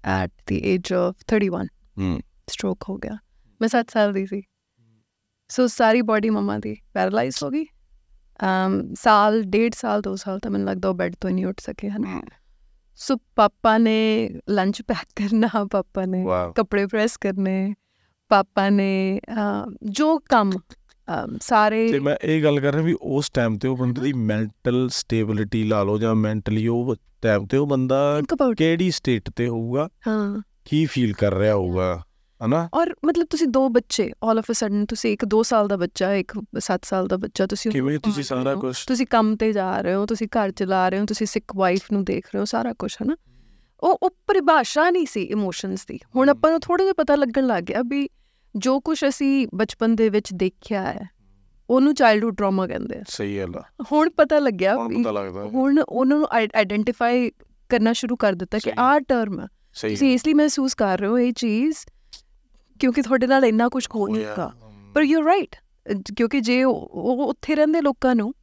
ਐਟ 0.03 0.31
ਦੀ 0.47 0.57
ਏਜ 0.63 0.93
ਆਫ 0.93 1.15
31 1.33 1.67
ਹੂੰ। 1.97 2.19
ਸਟ੍ਰੋਕ 2.49 2.83
ਹੋ 2.89 2.97
ਗਿਆ। 2.97 3.17
ਮੈਂ 3.61 3.69
7 3.69 3.89
ਸਾਲ 3.89 4.13
ਦੀ 4.13 4.25
ਸੀ। 4.25 4.41
ਸੋ 5.49 5.67
ਸਾਰੀ 5.67 6.01
ਬਾਡੀ 6.01 6.29
ਮਮਾ 6.29 6.57
ਦੀ 6.57 6.75
ਪੈਰਾਲਾਈਜ਼ 6.93 7.43
ਹੋ 7.43 7.49
ਗਈ। 7.49 7.65
ਅਮ 8.43 8.93
ਸਾਲ 8.93 9.41
ਡੇਢ 9.43 9.73
ਸਾਲ 9.73 10.01
ਦੋ 10.01 10.15
ਸਾਲ 10.15 10.39
ਤਾਂ 10.39 10.51
ਮੈਨੂੰ 10.51 10.67
ਲੱਗਦਾ 10.67 10.89
ਉਹ 10.89 10.93
ਬੈੱਡ 10.93 11.15
ਤੋਂ 11.15 11.29
ਨਹੀਂ 11.29 11.45
ਉੱਠ 11.45 11.59
ਸਕੇ 11.59 11.89
ਹਨ? 11.89 12.21
ਸੋ 12.95 13.15
ਪਾਪਾ 13.35 13.77
ਨੇ 13.77 14.29
ਲੰਚ 14.49 14.81
ਪੈਕ 14.81 15.07
ਕਰਨਾ 15.15 15.49
ਪਾਪਾ 15.71 16.05
ਨੇ 16.05 16.25
ਕੱਪੜੇ 16.55 16.85
ਪ੍ਰੈਸ 16.87 17.17
ਕਰਨੇ 17.17 17.73
ਪਾਪਾ 18.29 18.69
ਨੇ 18.69 19.19
ਜੋ 19.83 20.17
ਕੰਮ 20.19 20.51
ਸਾਰੇ 21.41 21.91
ਤੇ 21.91 21.99
ਮੈਂ 21.99 22.17
ਇਹ 22.23 22.43
ਗੱਲ 22.43 22.59
ਕਰ 22.59 22.73
ਰਿਹਾ 22.73 22.83
ਵੀ 22.83 22.95
ਉਸ 23.01 23.29
ਟਾਈਮ 23.29 23.57
ਤੇ 23.57 23.67
ਉਹ 23.67 23.77
ਬੰਦੇ 23.77 24.01
ਦੀ 24.01 24.13
ਮੈਂਟਲ 24.13 24.89
ਸਟੇਬਿਲਿਟੀ 24.91 25.63
ਲਾ 25.63 25.83
ਲਓ 25.83 25.97
ਜਾਂ 25.97 26.15
ਮੈਂਟਲੀ 26.15 26.67
ਉਹ 26.67 26.95
ਟਾਈਮ 27.21 27.45
ਤੇ 27.45 27.57
ਉਹ 27.57 27.67
ਬੰਦਾ 27.67 28.21
ਕਿਹੜੀ 28.57 28.91
ਸਟੇਟ 28.91 29.29
ਤੇ 29.29 29.47
ਹੋਊਗਾ? 29.47 29.89
ਹਾਂ। 30.07 30.41
ਕੀ 30.65 30.85
ਫੀਲ 30.85 31.13
ਕਰ 31.13 31.33
ਰਿਹਾ 31.33 31.55
ਹੋਊਗਾ? 31.55 32.03
ਹਨਾ? 32.45 32.69
ਔਰ 32.73 32.95
ਮਤਲਬ 33.05 33.27
ਤੁਸੀਂ 33.29 33.47
ਦੋ 33.47 33.69
ਬੱਚੇ 33.69 34.11
ਆਲ 34.23 34.37
ਆਫ 34.37 34.45
ਅ 34.51 34.53
ਸਡਨ 34.53 34.85
ਤੁਸੀਂ 34.85 35.13
ਇੱਕ 35.13 35.25
2 35.25 35.41
ਸਾਲ 35.43 35.67
ਦਾ 35.67 35.77
ਬੱਚਾ 35.77 36.13
ਇੱਕ 36.13 36.33
7 36.57 36.79
ਸਾਲ 36.83 37.07
ਦਾ 37.07 37.17
ਬੱਚਾ 37.17 37.45
ਤੁਸੀਂ 37.45 37.71
ਕਿਵੇਂ 37.71 37.99
ਤੁਸੀਂ 37.99 38.23
ਸਾਰਾ 38.23 38.55
ਕੁਝ 38.55 38.85
ਤੁਸੀਂ 38.85 39.07
ਕੰਮ 39.07 39.35
ਤੇ 39.35 39.53
ਜਾ 39.53 39.81
ਰਹੇ 39.81 39.95
ਹੋ 39.95 40.05
ਤੁਸੀਂ 40.05 40.27
ਘਰ 40.27 40.51
ਚਲਾ 40.51 40.89
ਰਹੇ 40.89 40.99
ਹੋ 40.99 41.05
ਤੁਸੀਂ 41.05 41.27
ਸਿੱਖ 41.27 41.55
ਵਾਈਫ 41.55 41.81
ਨੂੰ 41.91 42.03
ਦੇਖ 42.05 42.25
ਰਹੇ 42.25 42.39
ਹੋ 42.39 42.45
ਸਾਰਾ 42.45 42.73
ਕੁਝ 42.73 42.93
ਹੈ 42.93 43.05
ਨਾ 43.05 43.15
ਉਹ 43.83 43.99
ਉਹ 44.03 44.09
ਪਰਿਭਾਸ਼ਾ 44.27 44.89
ਨਹੀਂ 44.89 45.05
ਸੀ 45.05 45.21
ਇਮੋਸ਼ਨਸ 45.23 45.85
ਦੀ। 45.85 45.99
ਹੁਣ 46.15 46.29
ਆਪਾਂ 46.29 46.51
ਨੂੰ 46.51 46.59
ਥੋੜਾ 46.59 46.83
ਜਿਹਾ 46.83 46.93
ਪਤਾ 46.97 47.15
ਲੱਗਣ 47.15 47.47
ਲੱਗ 47.47 47.63
ਗਿਆ 47.63 47.81
ਵੀ 47.81 48.09
ਜੋ 48.55 48.79
ਕੁਝ 48.79 49.03
ਅਸੀਂ 49.07 49.47
ਬਚਪਨ 49.55 49.95
ਦੇ 49.95 50.09
ਵਿੱਚ 50.09 50.33
ਦੇਖਿਆ 50.33 50.81
ਹੈ 50.81 51.09
ਉਹਨੂੰ 51.69 51.93
ਚਾਈਲਡਹੂਡ 51.93 52.35
ਟਰਾਮਾ 52.37 52.67
ਕਹਿੰਦੇ 52.67 52.97
ਆ 52.97 53.03
ਸਹੀ 53.07 53.37
ਗੱਲ 53.39 53.53
ਹੁਣ 53.91 54.09
ਪਤਾ 54.09 54.39
ਲੱਗਿਆ 54.39 54.75
ਹੁਣ 54.75 55.01
ਪਤਾ 55.01 55.11
ਲੱਗਦਾ। 55.11 55.45
ਹੁਣ 55.45 55.79
ਉਹਨਾਂ 55.79 56.17
ਨੂੰ 56.17 56.27
ਆਇਡੈਂਟੀਫਾਈ 56.55 57.31
ਕਰਨਾ 57.69 57.93
ਸ਼ੁਰੂ 57.93 58.15
ਕਰ 58.15 58.33
ਦਿੱਤਾ 58.33 58.59
ਕਿ। 58.63 58.71
ਆਹ 58.79 58.99
ਟਰਮ 58.99 59.39
ਹੈ 59.39 59.47
ਸਹੀ 59.73 59.89
ਤੁਸੀਂ 59.89 60.13
ਇਸ 60.13 60.27
ਲਈ 60.27 60.33
ਮਹਿਸੂਸ 60.33 60.73
ਕਰ 60.73 60.99
ਰਹੇ 60.99 61.07
ਹੋ 61.07 61.19
ਇਹ 61.19 61.33
ਚੀਜ਼ 61.33 61.77
ਕਿਉਂਕਿ 62.79 63.01
ਤੁਹਾਡੇ 63.01 63.27
ਨਾਲ 63.27 63.45
ਇੰਨਾ 63.45 63.69
ਕੁਝ 63.69 63.87
ਹੋ 63.95 64.07
ਹੋਇਆ। 64.07 64.23
ਚੁੱਕਾ 64.23 64.51
ਪਰ 64.95 65.01
ਯੂ 65.01 65.25
ਰਾਈਟ 65.25 65.55
ਕਿਉਂਕਿ 66.15 66.39
ਜੇ 66.39 66.63
ਉਹ 66.63 67.25
ਉੱਥੇ 67.27 67.55
ਰਹਿੰਦੇ 67.55 67.81
ਲੋਕਾਂ 67.81 68.15
ਨੂੰ 68.15 68.33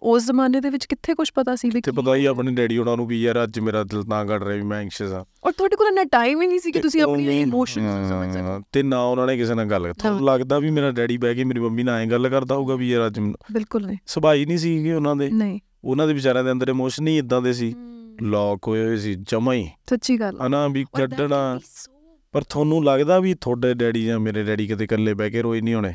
ਉਸ 0.00 0.26
ਜ਼ਮਾਨੇ 0.26 0.60
ਦੇ 0.60 0.70
ਵਿੱਚ 0.70 0.84
ਕਿੱਥੇ 0.84 1.14
ਕੁਝ 1.14 1.30
ਪਤਾ 1.34 1.56
ਸੀ 1.56 1.68
ਵੀ 1.68 1.80
ਤੇ 1.80 1.90
ਕੀ 1.90 1.96
ਪਤਾ 1.96 2.14
ਹੀ। 2.14 2.24
ਆਪਣੇ 2.24 2.52
ਡੈਡੀ 2.52 2.78
ਉਹਨਾਂ 2.78 2.96
ਨੂੰ 2.96 3.06
ਵੀ 3.06 3.22
ਯਾਰ 3.22 3.44
ਅੱਜ 3.44 3.60
ਮੇਰਾ 3.60 3.84
ਦਿਲ 3.84 4.02
ਤਾਂ 4.02 4.26
ਕੱਢ 4.26 4.42
ਰਿਹਾ 4.42 4.56
ਵੀ 4.56 4.62
ਮੈਂ 4.62 4.80
ਐਂਗਸ਼ੀਅਸ 4.80 5.12
ਆ 5.12 5.24
ਔਰ 5.44 5.52
ਤੁਹਾਡੇ 5.52 5.76
ਕੋਲ 5.76 5.86
ਇੰਨਾ 5.86 6.04
ਟਾਈਮ 6.04 6.42
ਹੀ 6.42 6.46
ਨਹੀਂ 6.46 6.58
ਸੀ 6.58 6.72
ਕਿ 6.72 6.80
ਤੁਸੀਂ 6.80 7.02
ਆਪਣੀ 7.02 7.40
ਇਮੋਸ਼ਨਸ 7.42 7.94
ਨੂੰ 7.94 8.08
ਸਮਝ 8.08 8.32
ਸਕੋ। 8.32 8.62
ਤੇ 8.72 8.82
ਨਾ 8.82 9.02
ਉਹਨਾਂ 9.02 9.26
ਨੇ 9.26 9.36
ਕਿਸੇ 9.36 9.54
ਨਾਲ 9.54 9.66
ਗੱਲ 9.66 9.92
ਤੁਹਾਨੂੰ 9.92 10.24
ਲੱਗਦਾ 10.24 10.58
ਵੀ 10.58 10.70
ਮੇਰਾ 10.70 10.90
ਡੈਡੀ 10.90 11.16
ਬਹਿ 11.16 11.34
ਕੇ 11.34 11.44
ਮੇਰੀ 11.44 11.60
ਮੰਮੀ 11.60 11.82
ਨਾਲ 11.82 12.00
ਐਂ 12.00 12.06
ਗੱਲ 12.06 12.28
ਕਰਦਾ 12.28 12.54
ਹੋਊਗਾ 12.54 12.74
ਵੀ 12.74 12.90
ਯਾਰ 12.90 13.06
ਅੱਜ 13.06 13.20
ਬਿਲਕੁਲ 13.52 13.86
ਨਹੀਂ। 13.86 13.98
ਸੁਭਾਅ 14.06 14.34
ਹੀ 14.34 14.46
ਨਹੀਂ 14.46 14.58
ਸੀਗੇ 14.58 14.92
ਉਹਨਾਂ 14.92 15.16
ਦੇ। 15.16 15.30
ਨਹੀਂ। 15.30 15.60
ਉਹਨਾਂ 15.84 16.06
ਦੇ 16.06 16.14
ਵਿਚਾਰਿਆਂ 16.14 16.44
ਦੇ 16.44 16.52
ਅੰਦਰ 16.52 16.68
ਇਮੋਸ਼ਨ 16.68 17.08
ਹੀ 17.08 17.18
ਇਦਾਂ 17.18 17.42
ਦੇ 17.42 17.52
ਸੀ। 17.52 17.74
ਲੌਕ 18.22 18.68
ਹੋਏ 18.68 18.84
ਹੋਏ 18.84 18.96
ਸੀ 18.96 19.14
ਜਮਾ 19.14 19.52
ਹੀ। 19.52 19.70
ਸੱਚੀ 19.90 20.20
ਗੱਲ। 20.20 20.40
ਆ। 20.40 20.46
ਹਨਾ 20.46 20.68
ਵੀ 20.68 20.84
ਕੱਢਣਾ। 20.84 21.58
ਪਰ 22.32 22.42
ਤੁਹਾਨੂੰ 22.42 22.84
ਲੱਗਦਾ 22.84 23.18
ਵੀ 23.18 23.34
ਤੁਹਾਡੇ 23.34 23.74
ਡੈਡੀ 23.74 24.04
ਜਾਂ 24.04 24.18
ਮੇਰੇ 24.18 24.44
ਡੈਡੀ 24.44 24.66
ਕਿਤੇ 24.66 24.84
ਇਕੱਲੇ 24.84 25.14
ਬਹਿ 25.14 25.30
ਕੇ 25.30 25.42
ਰੋਏ 25.42 25.60
ਨਹੀਂ 25.60 25.74
ਹੋਣੇ? 25.74 25.94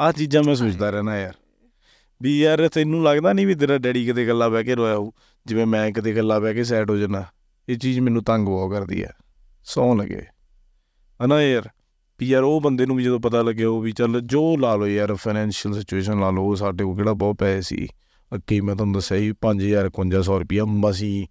ਆਹ 0.00 0.12
ਚੀਜ਼ਾਂ 0.12 0.42
ਮੈਂ 0.42 0.54
ਸੋਚਦਾ 0.54 0.90
ਰਹਿਣਾ 0.90 1.18
ਯਾਰ। 1.18 1.34
ਵੀ 2.22 2.40
ਯਾਰ 2.40 2.68
ਤੈਨੂੰ 2.68 3.04
ਲੱਗਦਾ 3.04 3.32
ਨਹੀਂ 3.32 3.46
ਵੀ 3.46 3.54
ਤੇਰਾ 3.54 3.78
ਡੈਡੀ 3.78 4.06
ਕਿਤੇ 4.06 4.22
ਇਕੱਲਾ 4.22 4.48
ਬਹਿ 4.48 4.64
ਕੇ 4.64 4.74
ਰੋਇਆ 4.74 4.96
ਹੋਊ? 4.96 5.10
ਜਿਵੇਂ 5.46 5.66
ਮੈਂ 5.66 5.92
ਕਿਤੇ 5.92 6.10
ਇਕੱਲਾ 6.10 6.38
ਬਹਿ 6.38 6.54
ਕੇ 6.54 6.64
ਸੈਡ 6.64 6.90
ਹੋ 6.90 6.96
ਜਾਣਾ 6.96 7.24
ਇਹ 7.68 7.76
ਚੀਜ਼ 7.76 8.00
ਮੈਨੂੰ 8.00 8.24
ਤੰਗ 8.24 8.46
ਬਹੁਤ 8.46 8.70
ਕਰਦੀ 8.70 9.04
ਹੈ। 9.04 9.12
ਸੌਂ 9.64 9.96
ਲੱਗੇ। 9.96 10.22
ਹਨਾ 11.24 11.42
ਯਾਰ? 11.42 11.68
ਵੀ 12.20 12.26
ਯਾਰ 12.26 12.42
ਉਹ 12.42 12.60
ਬੰਦੇ 12.60 12.86
ਨੂੰ 12.86 12.96
ਵੀ 12.96 13.04
ਜਦੋਂ 13.04 13.20
ਪਤਾ 13.20 13.42
ਲੱਗਿਆ 13.42 13.68
ਉਹ 13.68 13.80
ਵੀ 13.80 13.92
ਚੱਲ 13.92 14.20
ਜੋ 14.20 14.56
ਲਾ 14.56 14.76
ਲਓ 14.76 14.86
ਯਾਰ 14.86 15.14
ਫਾਈਨੈਂਸ਼ੀਅਲ 15.14 15.74
ਸਿਚੁਏਸ਼ਨ 15.74 16.20
ਲਾ 16.20 16.30
ਲਓ 16.30 16.54
ਸਾਡੇ 16.54 16.84
ਕੋਲ 16.84 16.96
ਕਿਹੜਾ 16.96 17.12
ਬਹੁਤ 17.12 17.36
ਪੈਸੇ 17.36 17.76
ਸੀ। 17.76 17.86
ਅੱਗੇ 18.34 18.60
ਮੈਂ 18.60 18.74
ਤੁਹਾਨੂੰ 18.74 18.94
ਦੱਸਿਆ 18.94 19.18
ਸੀ 19.18 19.32
5000 19.32 19.90
5100 19.90 20.38
ਰੁਪਇਆ 20.40 20.64
ਮਸੀਂ 20.64 21.26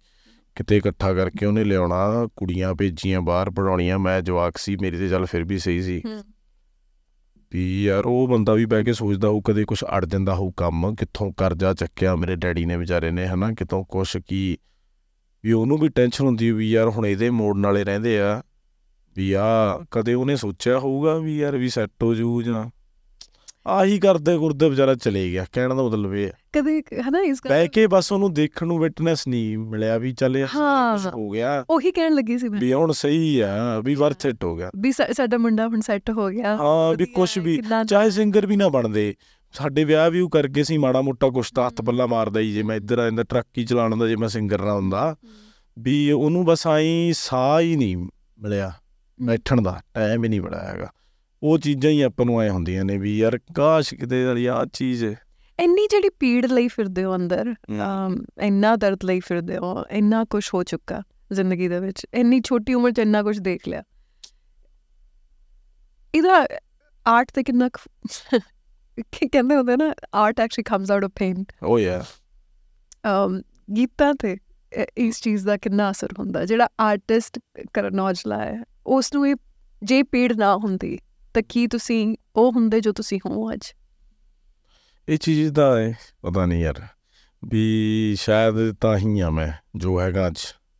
ਕਿਤੇ 0.54 0.76
ਇਕੱਠਾ 0.76 1.14
ਕਰਕੇ 1.14 1.46
ਉਹਨੇ 1.46 1.64
ਲਿਆਉਣਾ, 1.64 2.28
ਕੁੜੀਆਂ 2.36 2.74
ਭੇਜੀਆਂ, 2.74 3.20
ਬਾਹਰ 3.20 3.50
ਪੜਾਉਣੀਆਂ 3.50 3.98
ਮੈਂ 3.98 4.22
ਜਵਾਕ 4.22 4.56
ਸੀ, 4.56 4.76
ਮੇਰੀ 4.76 4.98
ਤੇ 4.98 5.08
ਚੱਲ 5.08 5.26
ਫਿਰ 5.26 5.44
ਵੀ 5.44 5.58
ਸਹੀ 5.58 5.82
ਸੀ। 5.82 6.02
ਹੂੰ। 6.06 6.33
ਵੀ 7.54 7.84
ਯਾਰ 7.84 8.06
ਉਹ 8.06 8.28
ਬੰਦਾ 8.28 8.52
ਵੀ 8.52 8.64
ਬਹਿ 8.64 8.84
ਕੇ 8.84 8.92
ਸੋਚਦਾ 8.92 9.28
ਹੋਊ, 9.28 9.40
ਕਦੇ 9.40 9.64
ਕੁਝ 9.64 9.84
ਅੜ 9.84 10.04
ਜਾਂਦਾ 10.04 10.34
ਹੋਊ 10.34 10.50
ਕੰਮ, 10.50 10.94
ਕਿੱਥੋਂ 10.94 11.32
ਕਰਜ਼ਾ 11.32 11.74
ਚੱਕਿਆ 11.74 12.16
ਮੇਰੇ 12.16 12.36
ਡੈਡੀ 12.36 12.64
ਨੇ 12.64 12.76
ਵਿਚਾਰੇ 12.76 13.10
ਨੇ, 13.10 13.26
ਹਨਾ? 13.26 13.52
ਕਿਤੋਂ 13.52 13.84
ਕੁਛ 13.84 14.16
ਕੀ? 14.16 14.58
ਵੀ 15.44 15.52
ਉਹਨੂੰ 15.52 15.78
ਵੀ 15.78 15.88
ਟੈਨਸ਼ਨ 15.88 16.26
ਹੁੰਦੀ 16.26 16.50
ਵੀ 16.50 16.70
ਯਾਰ 16.70 16.88
ਹੁਣ 16.88 17.06
ਇਹਦੇ 17.06 17.30
ਮੋੜਨ 17.30 17.66
ਵਾਲੇ 17.66 17.84
ਰਹਿੰਦੇ 17.84 18.20
ਆ, 18.20 18.42
ਵੀ 19.16 19.32
ਆ 19.32 19.80
ਕਦੇ 19.90 20.14
ਉਹਨੇ 20.14 20.36
ਸੋਚਿਆ 20.36 20.78
ਹੋਊਗਾ 20.78 21.18
ਵੀ 21.18 21.38
ਯਾਰ 21.38 21.56
ਵੀ 21.56 21.68
ਸੈੱਟ 21.68 22.02
ਹੋ 22.02 22.14
ਜੂ 22.14 22.42
ਜਾਂ 22.42 22.70
ਆਹੀ 23.66 23.98
ਕਰਦੇ 23.98 24.36
ਗੁਰਦੇ 24.36 24.68
ਵਿਚਾਰਾ 24.68 24.94
ਚਲੇ 24.94 25.30
ਗਿਆ 25.30 25.46
ਕਹਿਣ 25.52 25.74
ਦਾ 25.74 25.82
ਮਤਲਬ 25.82 26.14
ਇਹ 26.14 26.28
ਆ 26.28 26.30
ਕਦੇ 26.52 26.82
ਹਨਾ 27.08 27.20
ਇਸ 27.20 27.38
ਗੱਲ 27.44 27.48
ਬਹਿ 27.48 27.68
ਕੇ 27.68 27.86
ਬਸ 27.86 28.12
ਉਹਨੂੰ 28.12 28.34
ਦੇਖਣ 28.34 28.66
ਨੂੰ 28.66 28.78
ਵਿਟਨੈਸ 28.78 29.28
ਨਹੀਂ 29.28 29.58
ਮਿਲਿਆ 29.58 29.98
ਵੀ 29.98 30.12
ਚੱਲ 30.12 30.36
ਯਾਰ 30.36 30.48
ਹਾਂ। 30.56 30.98
ਕੁਛ 30.98 31.06
ਹੋ। 31.06 31.30
ਗਿਆ। 31.30 31.64
ਉਹੀ 31.70 31.90
ਕਹਿਣ 31.92 32.12
ਲੱਗੀ 32.14 32.38
ਸੀ 32.38 32.48
ਮੈਂ। 32.48 32.60
ਵੀ 32.60 32.72
ਹੁਣ 32.72 32.92
ਸਹੀ 32.92 33.40
ਆ 33.40 33.80
ਵੀ 33.84 33.94
ਵਰਥ 33.94 34.26
ਇਟ 34.26 34.44
ਹੋ 34.44 34.56
ਗਿਆ। 34.56 34.70
ਵੀ 34.76 34.92
ਸਾਡਾ 34.92 35.38
ਮੁੰਡਾ 35.38 35.68
ਹੁਣ 35.68 35.80
ਸੈੱਟ 35.80 36.10
ਹੋ 36.10 36.28
ਗਿਆ। 36.28 36.56
ਹਾਂ 36.56 36.94
ਵੀ 36.94 37.06
ਹੈ, 37.18 37.42
ਵੀ 37.42 37.62
ਚਾਹੇ 37.88 38.10
ਸਿੰਗਰ 38.10 38.46
ਵੀ 38.46 38.56
ਨਾ 38.56 38.68
ਬਣਦੇ। 38.68 39.14
ਸਾਡੇ 39.52 39.84
ਵਿਆਹ 39.84 40.10
ਵੀ 40.10 40.20
ਉਹ 40.20 40.30
ਕਰਕੇ 40.30 40.64
ਸੀ 40.64 40.78
ਮਾੜਾ 40.78 41.02
ਮੋਟਾ 41.02 41.28
ਕੁਛ 41.28 41.50
ਤਾਂ 41.52 41.66
ਹੱਥ 41.66 41.82
ਪੱਲਾ 41.82 42.06
ਮਾਰਦਾ 42.06 42.40
ਹੀ 42.40 42.52
ਜੇ 42.52 42.62
ਮੈਂ 42.62 42.76
ਇੱਧਰ 42.76 42.98
ਆ 42.98 43.04
ਜਾਂਦਾ 43.04 43.22
ਟਰੱਕ 43.22 43.48
ਹੀ 43.58 43.64
ਚਲਾਉਣ 43.64 43.96
ਦਾ 43.96 44.08
ਜੇ 44.08 44.16
ਮੈਂ 44.16 44.28
ਸਿੰਗਰ 44.28 44.62
ਨਾ 44.62 44.72
ਹੁੰਦਾ। 44.74 45.16
ਵੀ 45.78 46.12
ਉਹਨੂੰ 46.12 46.44
ਬਸ 46.44 46.66
ਆਈ 46.66 47.12
ਸਾਹ 47.16 47.60
ਹੀ 47.60 47.76
ਨਹੀਂ 47.76 47.96
ਮਿਲਿਆ 48.42 48.72
ਬੈਠਣ 49.22 49.62
ਦਾ 49.62 49.80
ਟਾਈਮ 49.94 50.24
ਹੀ 50.24 50.28
ਨਹੀਂ 50.28 50.40
ਮਿਲਿਆ 50.40 50.60
ਹੈਗਾ। 50.60 50.88
ਉਹ 51.44 51.58
ਚੀਜ਼ਾਂ 51.58 51.90
ਹੀ 51.90 52.00
ਆਪਾਂ 52.02 52.26
ਨੂੰ 52.26 52.38
ਆਏ 52.38 52.48
ਹੁੰਦੀਆਂ 52.48 52.84
ਨੇ 52.84 52.98
ਵੀ 52.98 53.18
ਯਾਰ 53.18 53.38
ਕਾਸ਼ 53.54 53.94
ਕਿਤੇ 53.94 54.22
ਯਾਰ 54.22 54.60
ਆਹ 54.60 54.66
ਚੀਜ਼ 54.66 55.04
ਇੰਨੀ 55.58 55.86
ਜਿਹੜੀ 55.90 56.08
ਪੀੜ 56.08 56.46
ਲਈ 56.46 56.68
ਫਿਰਦੇ 56.68 57.04
ਹੋ 57.04 57.16
ਅੰਦਰ 57.16 57.54
ਇੰਨਾ 58.40 58.76
ਦਰਦ 58.76 59.04
ਲਈ 59.04 59.20
ਫਿਰਦੇ 59.20 59.56
ਹੋ 59.56 59.84
ਇੰਨਾ 59.90 60.24
ਕੁਝ 60.24 60.50
ਹੋ 60.54 60.62
ਚੁੱਕਾ 60.62 61.02
ਜ਼ਿੰਦਗੀ 61.32 61.68
ਦੇ 61.68 61.80
ਵਿੱਚ 61.80 62.06
ਇੰਨੀ 62.14 62.40
ਛੋਟੀ 62.40 62.74
ਉਮਰ 62.74 62.92
'ਚ 62.92 62.98
ਇੰਨਾ 62.98 63.22
ਕੁਝ 63.22 63.38
ਦੇਖ 63.38 63.68
ਲਿਆ। 63.68 63.82
ਇਹਦਾ 66.14 66.46
ਆਰਟ 67.06 67.30
ਤੇ 67.34 67.42
ਕਿੰਨਾ 67.42 67.68
ਕਹਿੰਦੇ 69.32 69.56
ਹੁੰਦੇ 69.56 69.76
ਨਾ 69.76 69.94
art 70.14 70.40
actually 70.40 70.62
comes 70.62 70.90
out 70.90 71.04
of 71.04 71.10
pain 71.18 71.44
ਓ 71.64 71.78
ਯਾਰ 71.78 72.04
ਅਮ 73.06 73.42
ਗੀਤਾਂ 73.76 74.14
ਤੇ 74.14 74.36
ਇਸ 74.98 75.20
ਚੀਜ਼ 75.22 75.46
ਦਾ 75.46 75.56
ਕਿੰਨਾ 75.56 75.90
ਅਸਰ 75.90 76.08
ਹੁੰਦਾ 76.18 76.44
ਜਿਹੜਾ 76.44 76.68
ਆਰਟਿਸਟ 76.80 77.38
ਕਰਨ 77.74 78.00
ਔਜਲਾ 78.00 78.38
ਹੈ 78.38 78.62
ਉਸ 78.86 79.14
ਨੂੰ 79.14 79.28
ਇਹ 79.28 79.34
ਜੇ 79.82 80.02
ਪੀੜ 80.02 80.32
ਨਾ 80.32 80.56
ਹੁੰਦੀ 80.56 80.98
ਤਾਂ 81.34 81.42
ਕੀ 81.48 81.66
ਤੁਸੀਂ 81.66 82.16
ਉਹ 82.36 82.52
ਹੁੰਦੇ 82.52 82.80
ਜੋ 82.80 82.92
ਤੁਸੀਂ 82.92 83.20
ਹੋ 83.26 83.52
ਅੱਜ? 83.52 83.60
ਇਹ 85.08 85.18
ਚੀਜ਼ 85.18 85.52
ਦਾ 85.52 85.78
ਹੈ। 85.78 85.98
ਪਤਾ 86.22 86.46
ਨਹੀਂ 86.46 86.62
ਯਾਰ। 86.62 86.86
ਵੀ 87.44 88.16
ਸ਼ਾਇਦ 88.20 88.72
ਤਾਂ 88.80 88.98
ਹੀ 88.98 89.20
ਆ 89.20 89.30
ਮੈਂ 89.30 89.52
ਜੋ 89.76 90.00
ਹੈਗਾ 90.00 90.26
ਅੱਜ। 90.26 90.36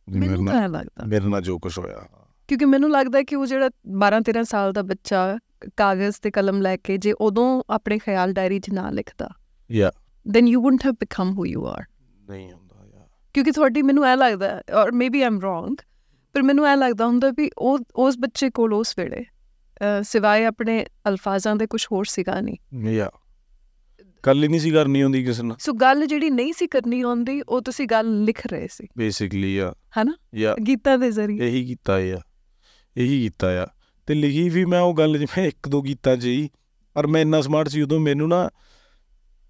ਮੇਰੇ 0.09 0.27
ਮੈਨੂੰ 0.27 0.45
ਨਾਲ 0.45 0.53
ਤਾਂ 0.53 0.61
ਐਂ 0.61 0.69
ਲੱਗਦਾ। 0.69 1.05
ਮੇਰੇ 1.05 1.25
ਨਾਲ 1.25 1.41
ਜੋ 1.41 1.59
ਕੁਝ 1.59 1.79
ਹੋਇਆ। 1.79 2.27
ਕਿਉਂਕਿ 2.47 2.65
ਮੈਨੂੰ 2.65 2.91
ਲੱਗਦਾ 2.91 3.23
ਕਿ 3.23 3.35
ਉਹ 3.35 3.45
ਜਿਹੜਾ 3.45 3.69
12 3.89 4.19
13 4.19 4.43
ਸਾਲ 4.43 4.71
ਦਾ 4.71 4.81
ਬੱਚਾ 4.81 5.37
ਕਾਗਜ਼ 5.77 6.15
ਤੇ 6.21 6.31
ਕਲਮ 6.31 6.61
ਲੈ 6.61 6.77
ਕੇ 6.77 6.97
ਜੇ 6.97 7.11
ਉਦੋਂ 7.11 7.63
ਆਪਣੇ 7.69 7.97
ਖਿਆਲ 7.97 8.33
ਡਾਇਰੀ 8.33 8.59
'ਚ 8.59 8.69
ਨਾ 8.69 8.89
ਲਿਖਦਾ 8.89 9.29
ਯਾ। 9.71 9.91
then 10.29 10.47
you 10.47 10.55
wouldn't 10.55 10.89
have 10.89 10.95
become 10.95 11.29
who 11.31 11.57
you 11.57 11.73
are 11.73 11.85
ਨਹੀਂ 12.29 12.53
ਹੁੰਦਾ 12.53 12.85
ਯਾਰ। 12.85 13.07
ਕਿਉਂਕਿ 13.33 13.51
ਤੁਹਾਡੀ 13.51 13.81
ਮੈਨੂੰ 13.81 14.05
ਐ 14.05 14.15
ਲੱਗਦਾ 14.15 14.61
ਔਰ 14.73 14.91
ਮੇਬੀ 14.91 15.21
ਆਮ 15.21 15.39
ਰੋਂਗ 15.39 15.75
ਪਰ 16.33 16.41
ਮੈਨੂੰ 16.43 16.65
ਐ 16.65 16.75
ਲੱਗਦਾ 16.75 17.05
ਹੁੰਦਾ 17.05 17.29
ਵੀ 17.29 17.51
ਉਹ 17.57 17.79
ਉਸ 17.95 18.17
ਬੱਚੇ 18.17 18.49
ਕੋਲ 18.49 18.73
ਉਸ 18.73 18.93
ਵੇਲੇ 18.97 19.25
ਸਿਵਾਏ 20.03 20.45
ਆਪਣੇ 20.45 20.85
ਅਲਫਾਜ਼ਾਂ 21.09 21.55
ਦੇ 21.55 21.67
ਕੁਝ 21.67 21.87
ਹੋਰ 21.91 22.05
ਸੀਗਾ 22.05 22.41
ਨਹੀਂ। 22.41 22.89
ਯਾ। 22.89 23.11
ਕੱਲ 24.23 24.43
ਹੀ 24.43 24.47
ਨਹੀਂ 24.47 24.59
ਸੀ 24.59 24.71
ਕਰਨੀ 24.71 25.03
ਹੁੰਦੀ 25.03 25.23
ਕਿਸੇ 25.23 25.43
ਨਾਲ। 25.43 25.57
ਸੋ 25.59 25.73
ਗੱਲ 25.73 26.05
ਜਿਹੜੀ 26.05 26.29
ਨਹੀਂ 26.29 26.53
ਸੀ 26.53 26.67
ਕਰਨੀ 26.67 27.01
ਆਉਂਦੀ 27.01 27.41
ਉਹ 27.49 27.61
ਤੁਸੀਂ 27.61 27.87
ਗੱਲ 27.87 28.23
ਲਿਖ 28.23 28.47
ਰਹੇ 28.47 28.67
ਸੀ। 28.71 28.87
ਬੇਸਿਕਲੀ 28.97 29.57
ਆ 29.57 29.73
ਹਨਾ? 30.01 30.17
ਯਾ। 30.35 30.55
ਗੀਤਾਂ 30.67 30.97
ਦੇ 30.97 31.11
ਜ਼ਰੀਏ। 31.11 31.47
ਇਹੀ 31.47 31.65
ਕੀਤਾ 31.65 31.93
ਆ 31.93 32.21
ਇਹੀ 32.97 33.23
ਕੀਤਾ 33.23 33.63
ਆ 33.63 33.67
ਤੇ 34.05 34.13
ਲਿਖੀ 34.13 34.49
ਵੀ 34.49 34.65
ਮੈਂ 34.65 34.81
ਉਹ 34.81 34.93
ਗੱਲ 34.93 35.17
ਜਿਵੇਂ 35.17 35.47
ਇੱਕ 35.47 35.69
ਦੋ 35.69 35.81
ਗੀਤਾਂ 35.81 36.17
'ਚ 36.17 36.25
ਹੀ 36.25 36.49
ਪਰ 36.93 37.07
ਮੈਂ 37.07 37.21
ਇੰਨਾ 37.21 37.41
ਸਮਾਰਟ 37.41 37.67
ਸੀ 37.67 37.81
ਉਦੋਂ 37.81 37.99
ਮੈਨੂੰ 37.99 38.27
ਨਾ 38.27 38.49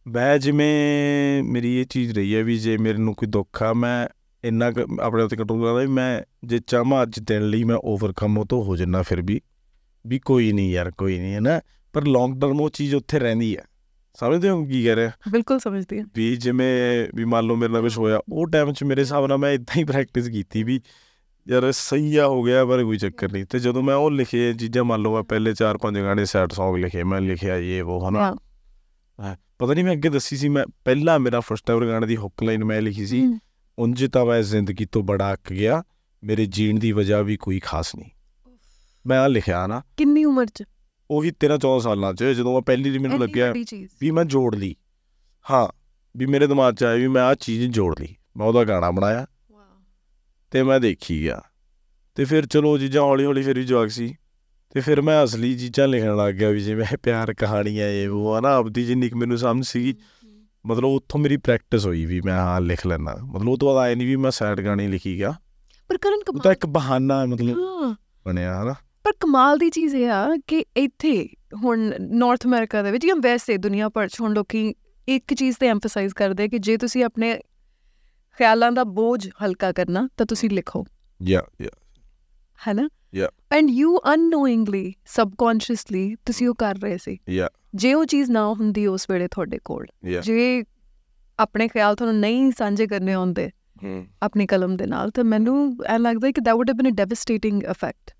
ਮੈਂ 0.07 0.37
ਜਿਵੇਂ 0.37 1.43
ਮੇਰੀ 1.43 1.75
ਇਹ 1.75 1.85
ਚੀਜ਼ 1.85 2.13
ਰਹੀ 2.13 2.35
ਹੈ 2.35 2.43
ਵੀ 2.43 2.57
ਜੇ 2.57 2.77
ਮੇਰੇ 2.77 2.97
ਨੂੰ 2.97 3.15
ਕੋਈ 3.15 3.27
ਦੁੱਖ 3.27 3.63
ਆ 3.63 3.73
ਮੈਂ 3.73 4.07
ਇੰਨਾ 4.43 4.71
ਆਪਣੇ 5.01 5.23
ਉੱਤੇ 5.23 5.35
ਕੰਟਰੋਲ 5.35 5.61
ਕਰਦਾ 5.61 5.73
ਵੀ 5.73 5.87
ਮੈਂ 5.87 6.21
ਜੇ 6.43 6.59
ਚਾਹਾਂ 6.67 7.03
ਅੱਜ 7.03 7.19
ਦਿਨ 7.19 7.49
ਲਈ 7.49 7.63
ਮੈਂ 7.63 7.75
ਓਵਰਕਮ 7.75 8.37
ਉਹ 8.37 8.45
ਤੋਂ 8.45 8.63
ਹੋ 8.63 8.75
ਜੰਨਾ 8.75 9.01
ਫਿਰ 9.01 9.21
ਵੀ 9.21 9.41
ਵੀ 10.05 10.19
ਕੋਈ 10.19 10.51
ਨਹੀਂ 10.51 10.71
ਯਾਰ 10.71 10.91
ਕੋਈ 10.91 11.19
ਨਹੀਂ 11.19 11.33
ਹੈ 11.33 11.39
ਨਾ 11.39 11.61
ਪਰ 11.93 12.07
ਲੌਂਗ 12.07 12.41
ਟਰਮ 12.41 12.61
ਉਹ 12.61 12.69
ਚੀਜ਼ 12.69 12.95
ਉੱਥੇ 12.95 13.19
ਰਹਿੰਦੀ 13.19 13.55
ਆ 13.55 13.61
ਸਮਝਦੇ 14.19 14.49
ਹੋ 14.49 14.65
ਕੀ 14.65 14.83
ਕਹਿ 14.83 14.95
ਰਿਹਾ? 14.95 15.11
ਬਿਲਕੁਲ 15.31 15.59
ਸਮਝਦੀ 15.59 15.99
ਹਾਂ। 15.99 16.05
ਵੀ 16.15 16.35
ਜਿਵੇਂ 16.35 17.07
ਵੀ 17.15 17.25
ਮੰਨ 17.25 17.45
ਲਓ 17.45 17.55
ਮੇਰੇ 17.55 17.73
ਨਾਲ 17.73 17.81
ਕੁਝ 17.81 17.97
ਹੋਇਆ 17.97 18.19
ਉਹ 18.33 18.47
ਟਾਈਮ 18.47 18.73
'ਚ 18.73 18.83
ਮੇਰੇ 18.83 19.01
ਹਿਸਾਬ 19.01 19.27
ਨਾਲ 19.27 19.37
ਮੈਂ 19.37 19.51
ਇਦਾਂ 19.51 19.77
ਹੀ 19.77 19.83
ਪ੍ਰੈਕਟਿਸ 19.83 20.27
ਕੀਤੀ 20.29 20.63
ਵੀ 20.63 20.81
ਯਾਰ 21.47 21.71
ਸਹੀ 21.71 22.17
ਆ 22.17 22.27
ਹੋ 22.27 22.43
ਗਿਆ 22.43 22.65
ਪਰ 22.65 22.83
ਕੋਈ 22.83 22.97
ਚੱਕਰ 22.97 23.31
ਨਹੀਂ। 23.31 23.45
ਤੇ 23.45 23.59
ਜਦੋਂ 23.59 23.83
ਮੈਂ 23.83 23.95
ਉਹ 23.95 24.11
ਲਿਖੇ 24.11 24.53
ਚੀਜ਼ਾਂ 24.53 24.83
ਮੰਨ 24.83 25.01
ਲਓ 25.01 25.13
ਮੈਂ 25.13 25.23
ਪਹਿਲੇ 25.23 25.53
4-5 25.53 26.01
ਗਾਣੇ 26.03 26.25
ਸੈਡ 26.25 26.49
Song 26.51 26.77
ਲਿਖੇ 26.77 27.03
ਮੈਂ 27.03 27.21
ਲਿਖਿਆ 27.21 27.57
ਇਹ 27.57 27.83
ਉਹ 27.83 28.09
ਹਨਾ? 28.09 28.19
ਹਾਂ। 28.19 28.35
ਹਾਂ, 29.19 29.35
ਪਤਾ 29.59 29.73
ਨਹੀਂ 29.73 29.85
ਮੈਂ 29.85 29.93
ਅੱਗੇ 29.93 30.09
ਦੱਸੀ 30.09 30.37
ਸੀ 30.37 30.49
ਮੈਂ 30.49 30.65
ਪਹਿਲਾ 30.85 31.17
ਮੇਰਾ 31.17 31.39
ਫਸਟ 31.39 31.71
ਐਵਰ 31.71 31.87
ਗਾਣੇ 31.87 32.07
ਦੀ 32.07 32.17
ਹੁੱਕ 32.17 32.43
ਲਾਈਨ 32.43 32.63
ਮੈਂ 32.63 32.81
ਲਿਖੀ 32.81 33.05
ਸੀ 33.05 33.39
ਉਂਝ 33.79 34.05
ਤਾਂ 34.05 34.25
ਮੈਂ 34.25 34.41
ਜ਼ਿੰਦਗੀ 34.41 34.85
ਤੋਂ 34.85 35.03
ਬੜਾ 35.03 35.33
ਅੱਕ 35.33 35.53
ਗਿਆ 35.53 35.83
ਮੇਰੇ 36.23 36.45
ਜੀਣ 36.45 36.79
ਦੀ 36.79 36.91
ਵਜ੍ਹਾ 36.91 37.21
ਵੀ 37.21 37.37
ਕੋਈ 37.37 37.59
ਖਾਸ 37.59 37.95
ਨਹੀਂ। 37.95 38.09
ਮੈਂ 39.07 39.19
ਆ 39.19 39.27
ਲਿਖਿਆ 39.27 39.67
ਨਾ। 39.67 39.81
ਕਿੰਨੀ 39.97 40.25
ਉਮਰ 40.25 40.45
'ਚ? 40.45 40.63
ਉਹੀ 41.11 41.31
13-14 41.31 41.79
ਸਾਲਾਂ 41.79 42.13
'ਚ 42.13 42.23
ਜਦੋਂ 42.23 42.53
ਮੈਂ 42.53 42.61
ਪਹਿਲੀ 42.61 42.89
ਵਾਰੀ 42.89 42.99
ਮੈਨੂੰ 42.99 43.19
ਲੱਗਿਆ 43.19 43.53
ਵੀ 44.01 44.11
ਮੈਂ 44.11 44.25
ਜੋੜ 44.25 44.55
ਲਈ। 44.55 44.75
ਹਾਂ 45.51 45.67
ਵੀ 46.17 46.25
ਮੇਰੇ 46.25 46.47
ਦਿਮਾਗ 46.47 46.75
'ਚ 46.75 46.83
ਆਇਆ 46.83 46.95
ਵੀ 46.95 47.07
ਮੈਂ 47.07 47.23
ਆਹ 47.23 47.35
ਚੀਜ਼ 47.35 47.75
ਜੋੜ 47.75 47.99
ਲਈ। 47.99 48.15
ਮੈਂ 48.37 48.47
ਉਹਦਾ 48.47 48.63
ਗਾਣਾ 48.63 48.91
ਬਣਾਇਆ। 48.91 49.25
ਤੇ 50.51 50.63
ਮੈਂ 50.63 50.79
ਦੇਖੀ 50.79 51.21
ਗਿਆ 51.21 51.41
ਤੇ 52.15 52.25
ਫਿਰ 52.25 52.45
ਚਲੋ 52.45 52.77
ਚੀਜ਼ਾਂ 52.77 53.01
ਹੌਲੀ 53.01 53.25
ਹੌਲੀ 53.25 53.41
ਫਿਰ 53.41 53.59
ਵੀ 53.59 53.63
ਜਵਾਕ 53.63 53.89
ਸੀ। 53.89 54.15
ਤੇ 54.69 54.81
ਫਿਰ 54.81 55.01
ਮੈਂ 55.01 55.23
ਅਸਲੀ 55.23 55.57
ਚੀਜ਼ਾਂ 55.57 55.87
ਲਿਖਣ 55.87 56.17
ਲੱਗ 56.17 56.33
ਗਿਆ 56.33 56.49
ਵੀ 56.49 56.61
ਜਿਵੇਂ 56.61 56.97
ਪਿਆਰ 57.03 57.33
ਕਹਾਣੀਆਂ 57.33 57.87
ਇਹ 57.87 58.09
ਉਹ 58.09 58.39
ਹਨਾ 58.39 58.55
ਆਪਦੀ 58.55 58.85
ਜਿੰਨੀ 58.85 59.09
ਕੁ 59.09 59.17
ਮੈਨੂੰ 59.17 59.37
ਸਮਝ 59.37 59.65
ਸੀਗੀ। 59.65 59.95
ਮਤਲਬ 60.65 60.85
ਉੱਥੋਂ 60.85 61.19
ਮੇਰੀ 61.19 61.37
ਪ੍ਰੈਕਟਿਸ 61.37 61.85
ਹੋਈ 61.85 62.05
ਵੀ 62.05 62.21
ਮੈਂ 62.21 62.37
ਹਾਂ 62.37 62.61
ਲਿਖ 62.61 62.87
ਲੈਣਾ 62.87 63.15
ਮਤਲਬ 63.23 63.49
ਉਹ 63.49 63.57
ਤੋਂ 63.57 63.67
ਬਾਅਦ 63.67 63.77
ਆਏ 63.77 63.95
ਨਹੀਂ 63.95 64.07
ਵੀ 64.07 64.15
ਮੈਂ 64.15 64.31
ਸੈਡ 64.31 64.61
ਗਾਣੇ 64.61 64.87
ਲਿਖੀ 64.87 65.17
ਗਿਆ। 65.17 65.33
ਪਰ 65.87 65.97
ਕਰਨ 65.97 66.13
ਉਹ 66.13 66.23
ਤਾਂ 66.23 66.33
ਕਮਾਲ 66.33 66.51
ਇੱਕ 66.51 66.65
ਬਹਾਨਾ 66.65 67.25
ਮਤਲਬ 67.25 67.57
ਬਣਿਆ 68.25 68.63
ਹਨਾ। 68.63 68.75
ਪਰ 69.05 69.11
ਕਮਾਲ 69.19 69.57
ਦੀ 69.57 69.69
ਚੀਜ਼ 69.69 69.95
ਇਹ 69.95 70.09
ਆ 70.09 70.27
ਕਿ 70.47 70.65
ਇੱਥੇ 70.77 71.29
ਹੁਣ 71.63 71.93
ਨਾਰਥ 71.99 72.45
ਅਮਰੀਕਾ 72.45 72.81
ਦੇ 72.81 72.91
ਵਿੱਚ 72.91 73.07
ਜਾਂ 73.07 73.15
ਵੈਸੇ 73.15 73.57
ਦੁਨੀਆ 73.57 73.89
ਭਰ 73.89 74.07
'ਚ 74.07 74.21
ਹੁਣ 74.21 74.33
ਲੋਕੀ 74.33 74.75
ਇੱਕ 75.07 75.33
ਚੀਜ਼ 75.33 75.57
ਤੇ 75.59 75.67
ਐਮਫਸਾਈਜ਼ 75.67 76.13
ਕਰਦੇ 76.13 76.47
ਕਿ 76.47 76.59
ਜੇ 76.59 76.77
ਤੁਸੀਂ 76.77 77.03
ਆਪਣੇ 77.03 77.39
ਖਿਆਲਾਂ 78.37 78.71
ਦਾ 78.71 78.83
ਬੋਝ 78.83 79.29
ਹਲਕਾ 79.45 79.71
ਕਰਨਾ 79.71 80.09
ਤਾਂ 80.17 80.25
ਤੁਸੀਂ 80.25 80.49
ਲਿਖੋ। 80.49 80.85
ਯਾ 81.21 81.41
ਯਾ 81.61 81.69
ਹੈਨਾ? 82.67 82.89
Yeah. 83.19 83.31
And 83.51 83.69
you 83.69 83.99
unknowingly 84.13 84.93
subconsciously 85.05 86.15
ਤੁਸੀਂ 86.25 86.47
ਉਹ 86.47 86.55
ਕਰ 86.55 86.75
ਰਹੇ 86.75 86.97
ਸੀ। 86.97 87.17
ਯਾ 87.29 87.49
ਜੇ 87.75 87.93
ਉਹ 87.93 88.05
ਚੀਜ਼ 88.05 88.31
ਨਾ 88.31 88.53
ਹੁੰਦੀ 88.53 88.87
ਉਸ 88.87 89.09
ਵੇਲੇ 89.09 89.27
ਤੁਹਾਡੇ 89.27 89.59
ਕੋਲ 89.65 89.85
ਯਾ 90.05 90.21
ਜੇ 90.21 90.63
ਆਪਣੇ 91.39 91.67
ਖਿਆਲ 91.67 91.95
ਤੁਹਾਨੂੰ 91.95 92.19
ਨਹੀਂ 92.19 92.51
ਸਾਂਝੇ 92.51 92.87
ਕਰਨੇ 92.87 93.13
ਆਉਂਦੇ 93.13 93.49
ਹੂੰ। 93.83 94.07
ਆਪਣੀ 94.21 94.45
ਕਲਮ 94.45 94.77
ਦੇ 94.77 94.85
ਨਾਲ 94.85 95.11
ਤਾਂ 95.11 95.23
ਮੈਨੂੰ 95.23 95.77
ਐ 95.85 95.97
ਲੱਗਦਾ 95.97 96.31
ਕਿ 96.31 96.41
that 96.49 96.59
would 96.59 96.73
have 96.73 96.83
been 96.83 96.93
a 96.93 97.05
devastating 97.05 97.71
effect 97.71 98.11
ਅ, 98.11 98.14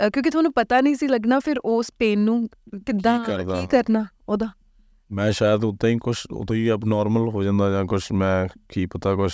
ਕਿਉਂਕਿ 0.00 0.30
ਤੁਹਾਨੂੰ 0.30 0.52
ਪਤਾ 0.52 0.80
ਨਹੀਂ 0.80 0.94
ਸੀ 0.94 1.08
ਲੱਗਣਾ 1.08 1.38
ਫਿਰ 1.38 1.58
ਉਸ 1.58 1.90
ਪੇਨ 1.98 2.20
ਨੂੰ 2.20 2.48
ਕਿੱਦਾਂ? 2.86 3.24
ਕੀ 3.60 3.66
ਕਰਨਾ 3.66 4.06
ਉਹਦਾ 4.28 4.46
ਮੈਂ 5.12 5.32
ਸ਼ਾਇਦ 5.32 5.64
ਉਦਾਂ 5.64 5.90
ਹੀ 5.90 5.98
ਕੁਝ 5.98 6.16
ਉਦੋਂ 6.32 6.56
ਹੀ 6.56 6.72
ਅਬ 6.72 6.84
ਨਾਰਮਲ 6.84 7.28
ਹੋ 7.28 7.42
ਜਾਂਦਾ 7.42 7.70
ਜਾਂ 7.70 7.84
ਕੁਝ 7.84 8.02
ਮੈਂ 8.12 8.48
ਕੀ 8.68 8.86
ਪਤਾ 8.86 9.14
ਕੁਝ 9.14 9.32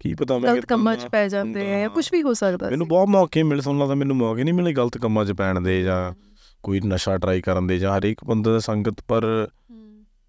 ਕੀ 0.00 0.14
ਪਤਾ 0.14 0.38
ਮੈਂ 0.38 0.54
ਗਲਤ 0.54 0.66
ਕੰਮਾਂ 0.66 0.96
'ਚ 0.96 1.06
ਪੈ 1.06 1.28
ਜਾਂਦੇ 1.28 1.74
ਆ 1.74 1.80
ਜਾਂ। 1.80 1.88
ਕੁਝ 1.88 2.08
ਵੀ 2.12 2.22
ਹੋ 2.22 2.34
ਸਕਦਾ 2.34 2.70
ਮੈਨੂੰ। 2.70 2.88
ਬਹੁਤ 2.88 3.08
ਮੌਕੇ 3.08 3.42
ਮਿਲੇ 3.42 3.60
ਸੁਣ 3.60 3.78
ਲੱਗਦਾ 3.78 3.94
ਮੈਨੂੰ 3.94 4.16
ਮੌਕੇ 4.16 4.44
ਨਹੀਂ 4.44 4.54
ਮਿਲੇ 4.54 4.72
ਗਲਤ 4.72 4.98
ਕੰਮਾਂ 4.98 5.24
'ਚ 5.24 5.32
ਪੈਣ 5.32 5.60
ਦੇ 5.60 5.82
ਜਾਂ 5.82 6.14
ਕੋਈ 6.62 6.80
ਨਸ਼ਾ 6.80 7.16
ਟਰਾਈ 7.16 7.40
ਕਰਨ 7.40 7.66
ਦੇ 7.66 7.78
ਜਾਂ 7.78 7.98
ਹਰੇਕ 7.98 8.24
ਬੰਦੇ 8.24 8.50
ਦਾ 8.50 8.58
ਸੰਗਤ 8.58 8.94
ਪਰ 9.08 9.48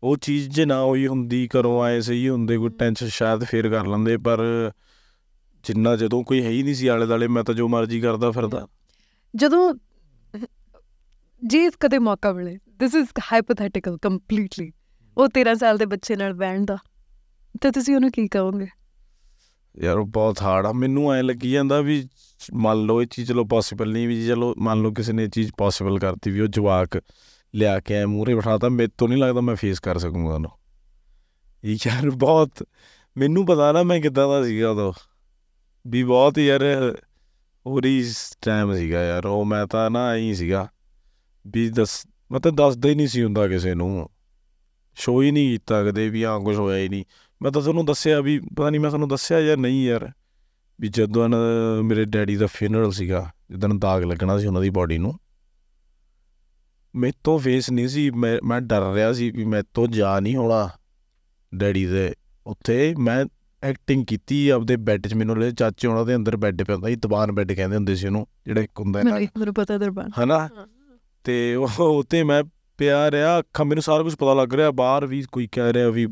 ਉਹ 0.03 0.17
ਚੀਜ਼ 0.17 0.49
ਜੇ 0.49 0.65
ਨਾ 0.65 0.83
ਹੋਈ 0.83 1.07
ਹੁੰਦੀ 1.07 1.47
ਘਰੋਂ 1.47 1.83
ਆਏ 1.83 2.01
ਸਹੀ 2.01 2.29
ਹੁੰਦੇ 2.29 2.57
ਕੋਈ। 2.57 2.69
ਟੈਨਸ਼ਨ 2.69 3.07
ਸ਼ਾਇਦ 3.07 3.43
ਫੇਰ 3.43 3.69
ਕਰ 3.69 3.85
ਲੈਂਦੇ 3.85 4.17
ਪਰ 4.17 4.71
ਜਿੰਨਾ 5.63 5.95
ਜਦੋਂ 5.95 6.23
ਕੋਈ 6.23 6.43
ਹੈ 6.43 6.49
ਹੀ 6.49 6.63
ਨਹੀਂ 6.63 6.75
ਸੀ 6.75 6.87
ਆਲੇ 6.87 7.05
ਦਾਲੇ 7.05 7.27
ਮੈਂ 7.27 7.43
ਤਾਂ 7.43 7.55
ਜੋ 7.55 7.67
ਮਰਜ਼ੀ 7.67 8.01
ਕਰਦਾ 8.01 8.31
ਫਿਰਦਾ 8.31 8.67
ਜਦੋਂ 9.35 9.75
ਜੇ 11.47 11.69
ਕਦੇ 11.79 11.99
ਮੌਕਾ 11.99 12.33
ਮਿਲੇ, 12.33 12.57
this 12.83 12.91
is 12.99 13.05
hypothetical 13.05 13.93
completely. 14.07 14.71
ਉਹ 15.17 15.27
13 15.27 15.55
ਸਾਲ 15.55 15.77
ਦੇ 15.77 15.85
ਬੱਚੇ 15.85 16.15
ਨਾਲ 16.15 16.33
ਬਹਿਣ 16.33 16.65
ਦਾ। 16.65 16.77
ਤੇ 17.61 17.71
ਤੁਸੀਂ 17.71 17.95
ਉਹਨੂੰ 17.95 18.11
ਕੀ 18.11 18.27
ਕਹੋਗੇ? 18.27 18.67
ਯਾਰ 19.79 19.97
ਉਹ 19.97 20.05
ਬਹੁਤ 20.05 20.41
ਹਾਰਡ 20.41 20.65
ਆ। 20.65 20.71
ਮੈਨੂੰ 20.71 21.13
ਐ 21.13 21.23
ਲੱਗੀ 21.23 21.51
ਜਾਂਦਾ 21.51 21.81
ਵੀ 21.81 22.07
ਮੰਨ 22.53 22.77
ਲਓ 22.77 23.01
ਇਹ 23.01 23.07
ਚੀਜ਼ 23.07 23.27
ਚਲੋ 23.27 23.45
ਪੋਸੀਬਲ 23.45 23.91
ਨਹੀਂ 23.91 24.07
ਵੀ 24.07 24.27
ਚਲੋ 24.27 24.55
ਮੰਨ 24.57 24.81
ਲਓ 24.81 24.91
ਕਿਸੇ 24.91 25.13
ਨੇ 25.13 25.23
ਇਹ 25.23 25.29
ਚੀਜ਼ 25.29 25.51
ਪੋਸੀਬਲ 25.57 25.99
ਕਰਤੀ 25.99 26.31
ਵੀ 26.31 26.39
ਉਹ 26.39 26.47
ਜਵਾਕ 26.47 27.01
ਲਿਆ 27.55 27.79
ਕੇ 27.79 27.93
ਐ 27.93 28.05
ਮੂਹਰੇ 28.05 28.35
ਬਿਠਾਤਾ, 28.35 28.69
ਮੇਰੇ 28.69 28.89
ਤੋਂ 28.97 29.07
ਨਹੀਂ 29.07 29.17
ਲੱਗਦਾ 29.17 29.41
ਮੈਂ 29.41 29.55
ਫੇਸ 29.55 29.79
ਕਰ 29.79 29.97
ਸਕੂੰਗਾ 29.97 30.33
ਉਹਨੂੰ। 30.33 30.51
ਇਹ 31.63 31.77
ਯਾਰ 31.87 32.09
ਬਹੁਤ, 32.09 32.65
ਮੈਨੂੰ 33.17 33.45
ਪਤਾ 33.45 33.71
ਨਾ 33.71 33.83
ਮੈਂ 33.83 34.01
ਕਿੱਦਾਂ 34.01 34.29
ਦਾ 34.29 34.43
ਸੀਗਾ 34.43 34.69
ਉਦੋਂ। 34.69 34.93
ਵੀ 35.87 36.03
ਬਹੁਤ 36.03 36.39
ਯਾਰ 36.39 36.61
ਹੋਰੀ 37.65 38.11
ਟਾਈਮ 38.41 38.75
ਸੀਗਾ 38.75 39.03
ਯਾਰ, 39.03 39.25
ਉਹ 39.25 39.45
ਮੈਂ 39.45 39.67
ਤਾਂ 39.67 39.89
ਨਾ 39.89 40.11
ਐਂ 40.11 40.17
ਹੀ 40.17 40.35
ਸੀਗਾ 40.35 40.67
ਵੀ 41.47 41.69
ਦੱਸ, 41.69 42.07
ਮੈਂ 42.31 42.39
ਤਾਂ 42.39 42.51
ਦੱਸਦਾ 42.51 42.89
ਹੀ 42.89 42.95
ਨਹੀਂ 42.95 43.07
ਸੀ 43.07 43.23
ਹੁੰਦਾ 43.23 43.47
ਕਿਸੇ 43.47 43.73
ਨੂੰ। 43.73 44.09
ਸ਼ੋ 44.95 45.21
ਹੀ 45.21 45.31
ਨਹੀਂ 45.31 45.49
ਕੀਤਾ 45.49 45.83
ਕਦੇ 45.83 46.09
ਵੀ, 46.09 46.23
ਹਾਂ 46.23 46.39
ਕੁਝ 46.39 46.55
ਹੋਇਆ 46.55 46.83
ਹੀ 46.83 46.89
ਨਹੀਂ। 46.89 47.05
ਮੈਂ 47.41 47.51
ਤਾਂ 47.51 47.61
ਤੁਹਾਨੂੰ 47.61 47.85
ਦੱਸਿਆ 47.85 48.21
ਵੀ, 48.21 48.39
ਪਤਾ 48.39 48.69
ਨਹੀਂ 48.69 48.81
ਮੈਂ 48.81 48.89
ਤੁਹਾਨੂੰ 48.89 49.07
ਦੱਸਿਆ 49.07 49.41
ਜਾਂ 49.41 49.57
ਨਹੀਂ 49.57 49.85
ਯਾਰ, 49.85 50.11
ਵੀ 50.81 50.87
ਜਦੋਂ 50.87 51.29
ਨਾ 51.29 51.37
ਮੇਰੇ 51.83 52.05
ਡੈਡੀ 52.05 52.35
ਦਾ 52.35 52.47
ਫਿਨਰਲ 52.53 52.91
ਸੀਗਾ, 52.91 53.31
ਜਦੋਂ 53.51 53.69
ਦਾਗ 53.69 54.03
ਲੱਗਣਾ 54.03 54.39
ਸੀ 54.39 54.47
ਉਹਨਾਂ 54.47 54.61
ਦੀ 54.61 54.69
ਬਾਡੀ 54.69 54.97
ਨੂੰ। 54.97 55.19
ਮੇਰੇ 56.95 57.13
ਤੋਂ 57.23 57.39
ਫੇਸ 57.39 57.71
ਨਹੀਂ 57.71 57.87
ਸੀ, 57.87 58.09
ਮੈਂ 58.09 58.39
ਮੈਂ 58.43 58.61
ਡਰ 58.61 58.93
ਰਿਹਾ 58.93 59.13
ਸੀ 59.13 59.31
ਵੀ 59.31 59.45
ਮੇਰੇ 59.45 59.63
ਤੋਂ 59.73 59.87
ਜਾ 59.87 60.19
ਨਹੀਂ 60.19 60.35
ਹੋਣਾ 60.35 60.69
ਡੈਡੀ 61.55 61.85
ਦੇ 61.85 62.13
ਉੱਥੇ। 62.47 62.95
ਮੈਂ 62.99 63.25
ਐਕਟਿੰਗ 63.65 64.05
ਕੀਤੀ 64.05 64.49
ਆਪਦੇ 64.49 64.75
ਬੈੱਡ 64.75 65.07
'ਚ 65.07 65.13
ਮੈਨੂੰ 65.13 65.39
ਲੈ 65.39 65.51
ਚਾਚੇ 65.51 65.87
ਉਹਨਾਂ 65.87 66.05
ਦੇ 66.05 66.15
ਅੰਦਰ 66.15 66.37
ਬੈੱਡ 66.37 66.63
ਪਿਆ 66.63 66.75
ਹੁੰਦਾ 66.75 66.89
ਸੀ 66.89 66.95
ਦੀਵਾਨ 66.95 67.31
ਬੈੱਡ 67.31 67.51
ਕਹਿੰਦੇ 67.51 67.75
ਹੁੰਦੇ 67.75 67.95
ਸੀ 67.95 68.07
ਉਹਨੂੰ 68.07 68.27
ਜਿਹੜਾ 68.45 68.61
ਇੱਕ 68.61 68.79
ਹੁੰਦਾ 68.79 68.99
ਹੈ 68.99 69.03
ਨਾ। 69.03 69.11
ਮੈਨੂੰ 69.11 69.27
ਮੈਨੂੰ 69.37 69.53
ਪਤਾ 69.53 69.77
ਦਰਬਾਨ 69.77 70.09
ਹਨਾ? 70.23 70.49
ਤੇ 71.23 71.55
ਉਹ 71.55 71.79
ਉਤੇ 71.79 72.23
ਮੈਂ 72.23 72.43
ਪਿਆ 72.77 73.11
ਰਿਹਾ 73.11 73.39
ਅੱਖਾਂ 73.39 73.65
ਮੈਨੂੰ 73.65 73.81
ਸਾਰਾ 73.81 74.03
ਕੁਝ 74.03 74.15
ਪਤਾ 74.15 74.33
ਲੱਗ 74.33 74.53
ਰਿਹਾ 74.53 74.71
ਬਾਹਰ 74.71 75.05
ਵੀ 75.05 75.25
ਕੋਈ 75.31 75.49
ਕਹਿ 75.51 75.73
ਰਿਹਾ 75.73 75.89
ਵੀ 75.89 76.07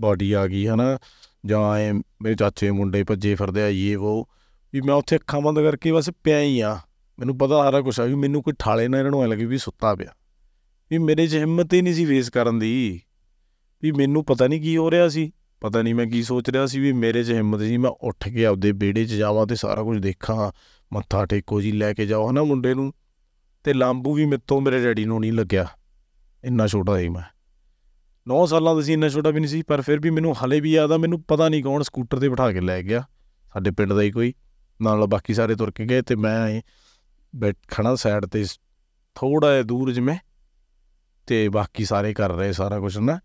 ਬਾਡੀ 0.00 0.32
ਆ 0.32 0.46
ਗਈ 0.46 0.66
ਹਨਾ? 0.66 0.98
ਜਾਂ 1.46 1.74
ਐ 1.74 1.92
ਮੇਰੇ 1.92 2.34
ਚਾਚੇ 2.34 2.70
ਮੁੰਡੇ 2.70 3.04
ਭੱਜੇ 3.04 3.34
ਫਿਰਦੇ 3.34 3.62
ਆ 3.62 3.68
ਇਹ 3.68 3.96
ਉਹ 3.96 4.28
ਵੀ 4.72 4.80
ਮੈਂ 4.80 4.94
ਉੱਥੇ 4.94 5.16
ਅੱਖਾਂ 5.16 5.40
ਬੰਦ 5.40 5.60
ਕਰਕੇ 5.60 5.92
ਬਸ 5.92 6.10
ਪਿਆ 6.24 6.40
ਹੀ 6.40 6.60
ਆ। 6.60 6.80
ਮੈਨੂੰ 7.18 7.38
ਪਤਾ 7.38 7.62
ਸਾਰਾ 7.62 7.80
ਕੁਝ 7.80 8.00
ਆ 8.00 8.04
ਵੀ 8.04 8.14
ਮੈਨੂੰ 8.14 8.42
ਕੋਈ 8.42 8.54
ਠਾਲੇ 8.58 8.88
ਨਾ 8.88 8.98
ਇਹਨਾਂ 8.98 9.10
ਨੂੰ 9.10 9.24
ਐ 9.24 9.26
ਲੱਗੇ 9.26 9.44
ਵੀ 9.44 9.58
ਸੁੱਤਾ 9.58 9.94
ਪਿਆ। 9.94 10.08
ਵੀ 10.90 10.98
ਮੇਰੇ 10.98 11.26
'ਚ 11.26 11.34
ਹਿੰਮਤ 11.34 11.74
ਹੀ 11.74 11.82
ਨਹੀਂ 11.82 11.94
ਸੀ 11.94 12.06
ਫੇਸ 12.06 12.30
ਕਰਨ 12.30 12.58
ਦੀ। 12.58 13.00
ਵੀ 13.82 13.92
ਮੈਨੂੰ 13.92 14.24
ਪਤਾ 14.24 14.46
ਨਹੀਂ 14.46 14.60
ਕੀ 14.60 14.76
ਹੋ 14.76 14.90
ਰਿਹਾ 14.90 15.08
ਸੀ। 15.08 15.32
ਪਤਾ 15.60 15.82
ਨਹੀਂ 15.82 15.94
ਮੈਂ 15.94 16.06
ਕੀ 16.06 16.22
ਸੋਚ 16.22 16.50
ਰਿਹਾ 16.50 16.66
ਸੀ 16.66 16.80
ਵੀ 16.80 16.92
ਮੇਰੇ 16.92 17.24
'ਚ 17.24 17.30
ਹਿੰਮਤ 17.30 17.60
ਸੀ, 17.60 17.76
ਮੈਂ 17.76 17.90
ਉੱਠ 17.90 18.28
ਕੇ 18.28 18.46
ਆਪਦੇ 18.46 18.72
ਵਿਹੜੇ 18.72 19.06
'ਚ 19.06 19.12
ਜਾਵਾਂ 19.12 19.46
ਤੇ 19.46 19.54
ਸਾਰਾ 19.54 19.82
ਕੁਝ 19.82 19.98
ਦੇਖਾਂ, 19.98 20.52
ਮੱਥਾ 20.92 21.26
ਟੇਕੋ 21.26 21.60
ਜੀ, 21.60 21.72
ਲੈ 21.72 21.92
ਕੇ 21.92 22.06
ਜਾਓ, 22.06 22.30
ਹਨਾ 22.30 22.42
ਮੁੰਡੇ 22.42 22.74
ਨੂੰ? 22.74 22.92
ਤੇ 23.64 23.72
ਲਾਂਬੂ 23.72 24.14
ਵੀ 24.14 24.24
ਮੇਤੋਂ 24.26 24.60
ਮੇਰੇ 24.60 24.84
ਡੈਡੀ 24.84 25.04
ਨੂੰ 25.04 25.20
ਨਹੀਂ 25.20 25.32
ਲੱਗਿਆ। 25.32 25.66
ਇੰਨਾ 26.44 26.66
ਛੋਟਾ 26.66 26.98
ਸੀ 26.98 27.08
ਮੈਂ। 27.08 27.22
9 28.28 28.46
ਸਾਲਾਂ 28.46 28.74
ਦਾ 28.74 28.80
ਸੀ, 28.80 28.92
ਇੰਨਾ 28.92 29.08
ਛੋਟਾ 29.08 29.30
ਵੀ 29.30 29.40
ਨਹੀਂ 29.40 29.50
ਸੀ, 29.50 29.62
ਪਰ 29.62 29.80
ਫਿਰ 29.80 30.00
ਵੀ 30.00 30.10
ਮੈਨੂੰ 30.10 30.44
ਹਲੇ 30.44 30.60
ਵੀ 30.60 30.72
ਯਾਦ 30.72 30.92
ਆ, 30.92 30.96
ਮੈਨੂੰ 30.96 31.22
ਪਤਾ 31.22 31.48
ਨਹੀਂ 31.48 31.62
ਕੌਣ 31.62 31.82
ਸਕੂਟਰ 31.82 32.18
ਤੇ 32.18 32.28
ਬਿਠਾ 32.28 32.52
ਕੇ 32.52 32.60
ਲੈ 32.60 32.82
ਗਿਆ, 32.82 33.04
ਸਾਡੇ 33.52 33.70
ਪਿੰਡ 33.70 33.92
ਦਾ 33.92 34.02
ਹੀ 34.02 34.10
ਕੋਈ। 34.10 34.34
ਨਾਲ 34.82 35.06
ਬਾਕੀ 35.06 35.34
ਸਾਰੇ 35.34 35.54
ਤੁਰ 35.54 35.70
ਕੇ 35.70 35.84
ਗਏ 35.84 36.02
ਤੇ 36.02 36.16
ਮੈਂ 36.16 36.48
ਐਂ 36.48 36.62
ਬੈਠ 37.36 37.56
ਖੜਾ 37.68 37.94
ਸਾਈਡ 37.94 38.26
ਤੇ 38.26 38.44
ਥੋੜਾ 39.14 39.52
ਜਿਹਾ 39.52 39.62
ਦੂਰ 39.62 39.92
ਜਿਵੇਂ 39.92 40.16
ਤੇ 41.26 41.48
ਬਾਕੀ 41.48 41.84
ਸਾਰੇ 41.84 42.14
ਕਰ 42.14 42.32
ਰਹੇ 42.32 42.52
ਸਾਰਾ 42.52 42.80
ਕੁਝ 42.80 42.98
ਨਾ 42.98 43.20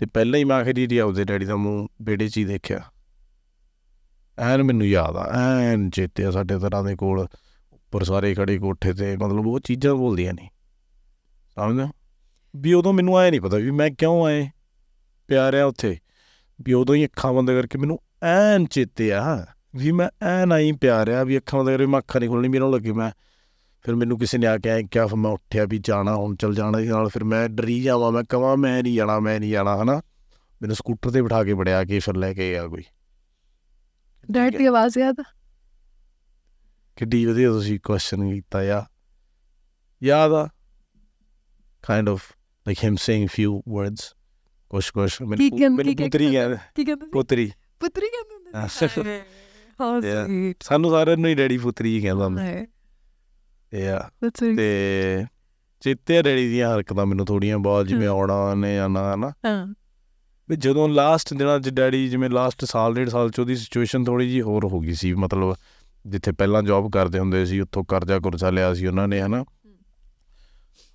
ਤੇ 0.00 0.06
ਪਹਿਲਾਂ 0.06 0.38
ਹੀ 0.38 0.44
ਮੈਂ 0.44 0.56
ਆਖਰੀ 0.56 0.86
ਦੀ 0.86 0.98
ਆਪਦੇ 0.98 1.24
ਡੈਡੀ 1.24 1.44
ਦਾ 1.44 1.56
ਮੂੰਹ 1.56 1.88
ਬੇੜੇ 2.02 2.28
'ਚ 2.28 2.38
ਹੀ 2.38 2.44
ਦੇਖਿਆ। 2.44 2.80
ਐਨ 4.38 4.62
ਮੈਨੂੰ 4.62 4.86
ਯਾਦ 4.86 5.16
ਆ, 5.16 5.58
ਐਨ 5.58 5.90
ਚੇਤੇ 5.90 6.24
ਆ 6.24 6.30
ਸਾਡੇ 6.30 6.58
ਤਰ੍ਹਾਂ 6.58 6.84
ਦੇ 6.84 6.96
ਕੋਲ, 6.96 7.26
ਉੱਪਰ 7.72 8.04
ਸਾਰੇ 8.04 8.34
ਖੜੇ 8.34 8.58
ਕੋਠੇ 8.58 8.92
ਤੇ, 8.92 9.16
ਮਤਲਬ 9.16 9.46
ਉਹ 9.46 9.60
ਚੀਜ਼ਾਂ 9.60 9.94
ਬੋਲਦੀਆਂ 9.94 10.34
ਨਹੀਂ। 10.34 10.48
ਸਮਝਦੇ? 11.54 11.82
ਹੋ? 11.82 11.90
ਵੀ 12.56 12.72
ਉਦੋਂ 12.72 12.92
ਮੈਨੂੰ 12.92 13.18
ਆਏ 13.18 13.30
ਨਹੀਂ 13.30 13.40
ਪਤਾ 13.40 13.56
ਵੀ 13.56 13.70
ਮੈਂ 13.70 13.90
ਕਿਉਂ 13.90 14.26
ਆਏ 14.26 14.48
ਪਿਆ 15.26 15.52
ਰਿਹਾ 15.52 15.64
ਉੱਥੇ। 15.64 15.98
ਵੀ 16.62 16.72
ਉਦੋਂ 16.72 16.94
ਹੀ 16.94 17.04
ਅੱਖਾਂ 17.04 17.32
ਬੰਦ 17.32 17.50
ਕਰਕੇ 17.50 17.78
ਮੈਨੂੰ 17.78 17.98
ਐਨ 18.22 18.66
ਚੇਤੇ 18.66 19.12
ਆ 19.12 19.46
ਵੀ 19.76 19.92
ਮੈਂ 19.92 20.10
ਐਨ 20.22 20.52
ਆਈ 20.52 20.72
ਪਿਆ 20.72 21.06
ਰਿਹਾ 21.06 21.22
ਵੀ 21.22 21.38
ਅੱਖਾਂ 21.38 21.58
ਬੰਦ 21.58 21.68
ਕਰਕੇ 21.68 21.86
ਮੈਂ 21.86 22.00
ਅੱਖਾਂ 22.00 22.20
ਨਹੀਂ 22.20 22.30
ਖੋਲਣੀ 22.30 22.48
ਮੈਨੂੰ 22.48 22.72
ਲੱਗੇ 22.74 22.92
ਮੈਂ 22.92 23.10
ਫਿਰ 23.82 23.94
ਮੈਨੂੰ 23.94 24.18
ਕਿਸੇ 24.18 24.38
ਨੇ 24.38 24.46
ਆ 24.46 24.58
ਕੇ 24.58 24.68
ਐਂ 24.68 24.82
ਕਿਹਾ 24.82 25.06
ਫਿਰ 25.06 25.16
ਮੈਂ 25.16 25.30
ਉੱਠਿਆ 25.30 25.64
ਵੀ 25.64 25.78
ਜਾਣਾ 25.78 26.14
ਹੁਣ 26.16 26.36
ਚੱਲ 26.36 26.54
ਜਾਣਾ 26.54 26.78
ਨਾਲ 26.78 27.08
ਫਿਰ 27.08 27.24
ਮੈਂ 27.24 27.48
ਡਰੀ 27.48 27.80
ਜਾਵਾਂ 27.82 28.12
ਮੈਂ 28.12 28.22
ਕਹਾਂ 28.28 28.56
ਮੈਂ 28.56 28.82
ਨਹੀਂ 28.82 28.94
ਜਾਣਾ 28.96 29.18
ਮੈਂ 29.20 29.40
ਨਹੀਂ 29.40 29.50
ਜਾਣਾ 29.50 29.82
ਹਨਾ? 29.82 30.00
ਮੈਨੂੰ 30.60 30.76
ਸਕੂਟਰ 30.76 31.10
ਤੇ 31.10 31.22
ਬਿਠਾ 31.22 31.44
ਕੇ 31.44 31.54
ਬੜਿਆ 31.54 31.84
ਕੇ 31.84 31.98
ਫਿਰ 31.98 32.16
ਲੈ 32.16 32.32
ਕੇ 32.34 32.50
ਗਿਆ 32.50 32.66
ਕੋਈ। 32.68 32.82
ਡੈਡ 34.30 34.56
ਦੀ 34.56 34.66
ਆਵਾਜ਼ 34.66 34.98
ਯਾਦ 34.98 35.20
ਆ? 35.20 35.24
ਕਿੱਡੀ 36.96 37.24
ਵਧੀਆ 37.26 37.50
ਤੁਸੀਂ 37.50 37.78
ਕੁਐਸਚਨ 37.80 38.30
ਕੀਤਾ 38.34 38.58
ਆ 38.78 38.84
ਯਾਦ 40.02 40.32
ਆ? 40.32 40.48
Kind 41.82 42.08
of 42.08 42.30
like 42.66 42.78
him 42.84 42.96
saying 42.96 43.28
few 43.32 43.60
words 43.68 44.14
ਕੁਛ 44.70 44.90
ਕੁਛ 44.90 45.20
ਮੈਨੂੰ 45.22 45.36
ਪੁੱਤਰੀ 46.04 46.32
ਕਹਿੰਦੇ? 46.32 46.56
ਪੁੱਤਰੀ। 47.12 47.50
ਪੁੱਤਰੀ 47.80 48.06
ਕਹਿੰਦੇ 48.06 48.34
ਹੁੰਦੇ 48.34 48.58
ਹਾਂ, 48.58 50.52
ਸਾਨੂੰ 50.62 50.90
ਸਾਰਿਆਂ 50.90 51.16
ਨੂੰ 51.16 51.30
ਹੀ 51.30 51.34
ਡੈਡੀ 51.34 51.58
ਪੁੱਤਰੀ 51.58 51.96
ਹੀ 51.96 52.00
ਕਹਿੰਦਾ 52.02 52.28
ਮੈਂ। 52.28 52.66
ਯਾ 53.74 54.10
ਦੈਟਸ 54.24 54.40
ਤੇ 54.56 55.24
ਚੇਤੇ 55.80 56.22
ਡੈਡੀ 56.22 56.48
ਦੀਆਂ 56.48 56.76
ਹਰਕਤਾਂ 56.76 57.06
ਮੈਨੂੰ 57.06 57.26
ਥੋੜੀਆਂ 57.26 57.58
ਬਹੁਤ 57.58 57.86
ਜਿਵੇਂ। 57.86 58.08
ਆਉਣਾ 58.08 58.54
ਨੇ 58.54 58.78
ਆਣਾ 58.78 59.14
ਹਨਾ? 59.14 59.32
ਹਾਂ। 59.44 59.74
ਵੀ 60.48 60.56
ਜਦੋਂ 60.56 60.88
ਲਾਸਟ 60.88 61.34
ਦਿਨਾਂ 61.34 61.60
'ਚ 61.60 61.68
ਡੈਡੀ 61.68 62.08
ਜਿਵੇਂ 62.08 62.30
ਲਾਸਟ 62.30 62.64
ਸਾਲ 62.64 62.94
ਡੇਢ 62.94 63.08
ਸਾਲ 63.08 63.30
'ਚ 63.30 63.40
ਉਹਦੀ 63.40 63.56
ਸਿਚੁਏਸ਼ਨ 63.56 64.04
ਥੋੜੀ 64.04 64.30
ਜੀ 64.30 64.42
ਹੋਰ 64.42 64.64
ਹੋ 64.64 64.80
ਗਈ 64.80 64.92
ਸੀ 64.92 65.14
ਮਤਲਬ 65.14 65.54
ਜਿੱਥੇ 66.06 66.32
ਪਹਿਲਾਂ 66.32 66.62
ਜੌਬ 66.62 66.90
ਕਰਦੇ 66.90 67.18
ਹੁੰਦੇ 67.18 67.46
ਸੀ 67.46 67.60
ਉੱਥੋਂ 67.60 67.84
ਕਰਜ਼ਾ 67.84 68.18
ਕੁਰਜ਼ਾ 68.18 68.50
ਲਿਆ 68.50 68.74
ਸੀ 68.74 68.86
ਉਹਨਾਂ 68.86 69.08
ਨੇ 69.08 69.20
ਹਨਾ? 69.20 69.44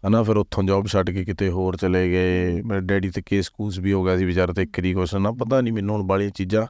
ਹਨਾ 0.08 0.24
ਫਿਰ 0.24 0.38
ਉੱਥੋਂ 0.38 0.64
ਜੌਬ 0.64 0.88
ਛੱਡ 0.88 1.10
ਕੇ 1.10 1.26
ਕਿਤੇ 1.26 1.50
ਹੋਰ 1.50 1.76
ਚਲੇ 1.76 2.10
ਗਏ। 2.10 2.62
ਮੇਰੇ 2.62 2.82
ਡੈਡੀ 2.82 3.10
ਤੇ 3.10 3.22
ਕੇਸ 3.26 3.50
ਕੂਸ 3.50 3.80
ਵੀ 3.80 3.94
ਹੋ 3.94 4.06
ਗਿਆ 4.06 4.18
ਸੀ 4.18 4.26
ਵਿਚਾਰੇ 4.26 4.54
ਤੇ 4.54 4.64
ਇੱਕ 4.64 4.80
ਰੀ 4.80 4.94
ਕੁਛ 4.94 5.16
ਨਾ 5.16 5.32
ਪਤਾ 5.32 5.62
ਨਹੀਂ 5.62 5.74
ਮੈਨੂੰ 5.74 5.96
ਹੁਣ 5.96 6.04
ਬਾਲੀਆਂ 6.04 6.30
ਚੀਜ਼ਾਂ। 6.30 6.66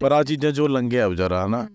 ਪਰ 0.00 0.12
ਆ 0.12 0.22
ਚੀਜ਼ਾਂ 0.22 0.52
ਜੋ 0.52 0.68
ਲੰਘਿਆ 0.68 1.08
ਵਿਚਾਰਾ 1.08 1.46
ਹਨਾ? 1.46 1.68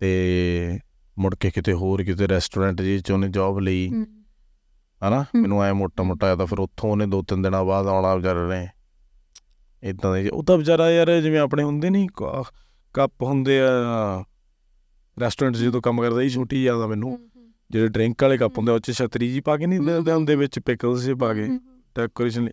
ਤੇ 0.00 0.78
ਮੁੜ 1.18 1.34
ਕੇ 1.34 1.50
ਕਿਤੇ 1.50 1.72
ਹੋਰ 1.72 2.02
ਕਿਤੇ 2.02 2.28
ਰੈਸਟੋਰੈਂਟ 2.28 2.82
ਜੀ 2.82 2.98
ਚ 2.98 3.10
ਉਹਨੇ 3.10 3.28
ਜੌਬ 3.28 3.58
ਲਈ। 3.58 3.90
ਹਨਾ। 5.08 5.24
ਮੈਨੂੰ 5.34 5.62
ਐ 5.62 5.72
ਮੋਟਾ 5.72 6.02
ਮੋਟਾ 6.02 6.26
ਆਇਆ 6.26 6.36
ਤਾਂ 6.36 6.46
ਫਿਰ 6.46 6.60
ਉੱਥੋਂ 6.60 6.90
ਉਹਨੇ 6.90 7.06
ਦੋ 7.06 7.22
ਤਿੰਨ 7.22 7.42
ਦਿਨਾਂ 7.42 7.64
ਬਾਅਦ 7.64 7.86
ਆਉਣਾ 7.86 8.14
ਵਿਚਾਰੇ 8.14 8.48
ਨੇ। 8.48 8.68
ਇਦਾਂ 9.82 10.14
ਦੇ 10.14 10.28
ਉਹ 10.28 10.44
ਤਾਂ 10.44 10.58
ਵਿਚਾਰਾ 10.58 10.90
ਯਾਰ 10.90 11.20
ਜਿਵੇਂ 11.20 11.40
ਆਪਣੇ 11.40 11.62
ਹੁੰਦੇ 11.62 11.90
ਨਹੀਂ 11.90 12.08
ਕੱਪ 12.94 13.22
ਹੁੰਦੇ 13.22 13.60
ਆ 13.60 13.66
ਰੈਸਟੋਰੈਂਟ 15.20 15.56
ਜਦੋਂ 15.56 15.82
ਕੰਮ 15.82 16.02
ਕਰਦਾ 16.02 16.20
ਸੀ 16.20 16.28
ਛੋਟੀ 16.28 16.62
ਜ਼ਿਆਦਾ 16.62 16.86
ਮੈਨੂੰ। 16.86 17.30
ਜਿਹੜੇ 17.70 17.88
ਡਰਿੰਕ 17.88 18.22
ਵਾਲੇ 18.22 18.38
ਕੱਪ 18.38 18.58
ਹੁੰਦੇ 18.58 18.72
ਉਹ 18.72 18.78
'ਚ 18.78 18.90
ਛਤਰੀ 18.90 19.32
ਜੀ 19.32 19.40
ਪਾ 19.40 19.56
ਕੇ 19.56 19.66
ਨਹੀਂ 19.66 19.80
ਦਿੰਦੇ 19.80 20.12
ਹੁੰਦੇ 20.12 20.36
ਵਿੱਚ 20.36 20.58
ਪਿਕਲਸ 20.58 21.02
ਜੇ 21.02 21.14
ਪਾ 21.14 21.34
ਕੇ। 21.34 21.46
ਡੈਕੋਰੇਸ਼ਨ 21.96 22.44
ਲਈ 22.44 22.50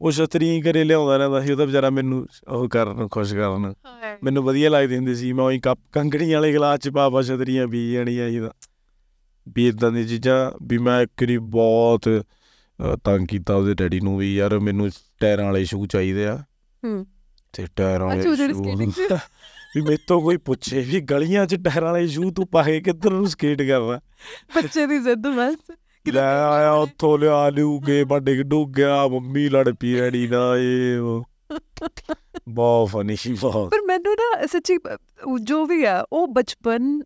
ਉਹ 0.00 0.10
ਛਤਰੀ 0.10 0.50
ਹੀ 0.50 0.62
ਘਰੇ 0.62 0.84
ਲਿਆਉਂਦਾ 0.84 1.16
ਰਹਿੰਦਾ 1.16 1.40
ਸੀ 1.40 1.52
ਉਹਦਾ 1.52 1.64
ਵਿਚਾਰਾ 1.64 1.90
ਮੈਨੂੰ 1.90 2.26
ਉਹ 2.48 2.68
ਕਰਨ 2.68 3.08
ਖੁਸ਼ 3.08 3.34
ਕਰਨ। 3.34 3.74
ਹਾਂ 3.86 4.18
ਮੈਨੂੰ 4.24 4.42
ਵਧੀਆ 4.42 4.70
ਲੱਗਦੀ 4.70 4.96
ਹੁੰਦੀ 4.96 5.14
ਸੀ 5.14 5.32
ਮੈਂ 5.32 5.44
ਉਹੀ 5.44 5.58
ਕੱਪ 5.58 5.78
ਕੰਗਣੀ 5.92 6.32
ਵਾਲੇ 6.32 6.52
ਗਲਾਸ 6.54 6.80
'ਚ 6.80 6.88
ਪਾ 6.88 7.08
ਪਾ 7.10 7.22
ਛਤਰੀਆਂ 7.22 7.68
ਪੀ 7.68 7.92
ਜਾਣੀਆਂ 7.92 8.30
ਸੀ 8.30 8.40
ਤਾਂ। 8.40 8.50
ਵੀ 9.48 9.68
ਇਦਾਂ 9.68 9.92
ਦੀਆਂ 9.92 10.04
ਚੀਜ਼ਾਂ 10.04 10.58
ਵੀ 10.62 10.78
ਮੈਂ 10.78 11.02
ਇੱਕ 11.02 11.22
ਵਾਰੀ 11.22 11.38
ਬਹੁਤ 11.38 12.24
ਤੰਗ 13.04 13.26
ਕੀਤਾ 13.26 13.54
ਉਹਦੇ 13.54 13.74
ਡੈਡੀ 13.74 14.00
ਨੂੰ 14.00 14.18
ਵੀ 14.18 14.36
ਯਾਰ 14.36 14.58
ਮੈਨੂੰ 14.58 14.90
ਟਾਇਰਾਂ 15.20 15.44
ਵਾਲੇ 15.44 15.64
ਸ਼ੂ 15.64 15.86
ਚਾਹੀਦੇ 15.86 16.26
ਆ। 16.26 16.44
ਹਮ। 16.84 17.06
ਤੇ 17.52 17.66
ਟਾਇਰਾਂ 17.76 18.06
ਵਾਲੇ 18.06 18.22
ਸ਼ੂ? 18.22 18.34
ਵੀ 19.76 19.82
ਮੇਰੇ 19.82 19.96
ਤੋਂ 20.06 20.20
ਕੋਈ 20.20 20.36
ਪੁੱਛੇ 20.36 20.80
ਵੀ 20.80 21.00
ਗਲੀਆਂ 21.00 21.46
'ਚ 21.46 21.54
ਟਾਇਰਾਂ 21.54 21.92
ਵਾਲੇ 21.92 22.06
ਸ਼ੂ 22.06 22.30
ਤੂੰ 22.30 22.46
ਪਾਏ 22.46 22.80
ਕਿੱਧਰ 22.80 23.10
ਨੂੰ 23.10 23.26
ਸਕੇਟ 23.26 23.62
ਕਰਦਾ 23.62 24.00
ਬੱਚੇ 24.56 24.86
ਦੀ 24.86 24.98
ਜ਼ਿੱਦ 24.98 25.26
ਬਸ। 25.26 25.76
ਲੈ 26.10 26.42
ਆਇਆ 26.42 26.72
ਉੱਥੋਂ 26.72 27.18
ਲਿਆ 27.18 27.50
ਲਿਊ 27.50 27.80
ਕੇ 27.80 28.04
ਬਾਡੇ 28.04 28.42
ਡੁੱਗ 28.42 28.68
ਗਿਆ 28.68 29.06
ਮੰਮੀ 29.08 29.48
ਲੜ 29.48 29.70
ਪਈ 29.70 29.94
ਡੈਡੀ 29.98 30.26
ਨਾਲ 30.28 30.58
ਇਹ। 30.58 30.98
ਉਹ 30.98 31.24
ਬਹੁਤ 32.48 32.88
ਫਨੀ 32.88 33.16
ਸੀ 33.16 33.32
ਬਹੁਤ। 33.40 33.70
ਪਰ 33.70 33.82
ਮੈਨੂੰ 33.86 34.14
ਨਾ 34.14 34.46
ਸੱਚੀ 34.46 34.78
ਜੋ 35.42 35.64
ਵੀ 35.66 35.84
ਆ 35.84 36.06
ਉਹ 36.12 36.26
ਬਚਪਨ 36.28 37.00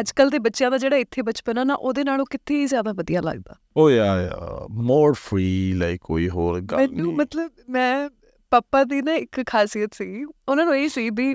ਅੱਜ 0.00 0.10
ਕੱਲ 0.10 0.30
ਦੇ 0.30 0.38
ਬੱਚਿਆਂ 0.38 0.70
ਦਾ 0.70 0.78
ਜਿਹੜਾ 0.78 0.96
ਇੱਥੇ 0.96 1.22
ਬਚਪਨ 1.22 1.58
ਆ 1.58 1.64
ਨਾ 1.64 1.74
ਉਹਦੇ 1.74 2.04
ਨਾਲੋਂ 2.04 2.26
ਕਿੱਥੇ 2.30 2.66
ਜ਼ਿਆਦਾ 2.66 2.92
ਵਧੀਆ 2.92 3.20
ਲੱਗਦਾ। 3.20 3.56
ਉਹ 3.76 3.90
ਯਾ 3.90 4.30
ਮੋਰ 4.70 5.12
ਫ੍ਰੀ 5.12 5.72
ਲਾਈਕ 5.72 6.00
ਕੋਈ 6.04 6.28
ਹੋਰ 6.28 6.60
ਗੱਲ 6.60 6.78
ਮੈਨੂੰ 6.78 7.14
ਮਤਲਬ 7.14 7.50
ਮੈਂ 7.68 8.10
ਪਾਪਾ 8.50 8.84
ਦੀ 8.84 9.02
ਨਾ 9.02 9.14
ਇੱਕ 9.14 9.42
ਖਾਸੀਅਤ 9.46 9.90
ਸੀ 9.94 10.24
ਉਹਨਾਂ 10.24 10.64
ਨੂੰ 10.64 10.76
ਇਹ 10.76 10.88
ਸੀ 10.88 11.10
ਵੀ 11.10 11.34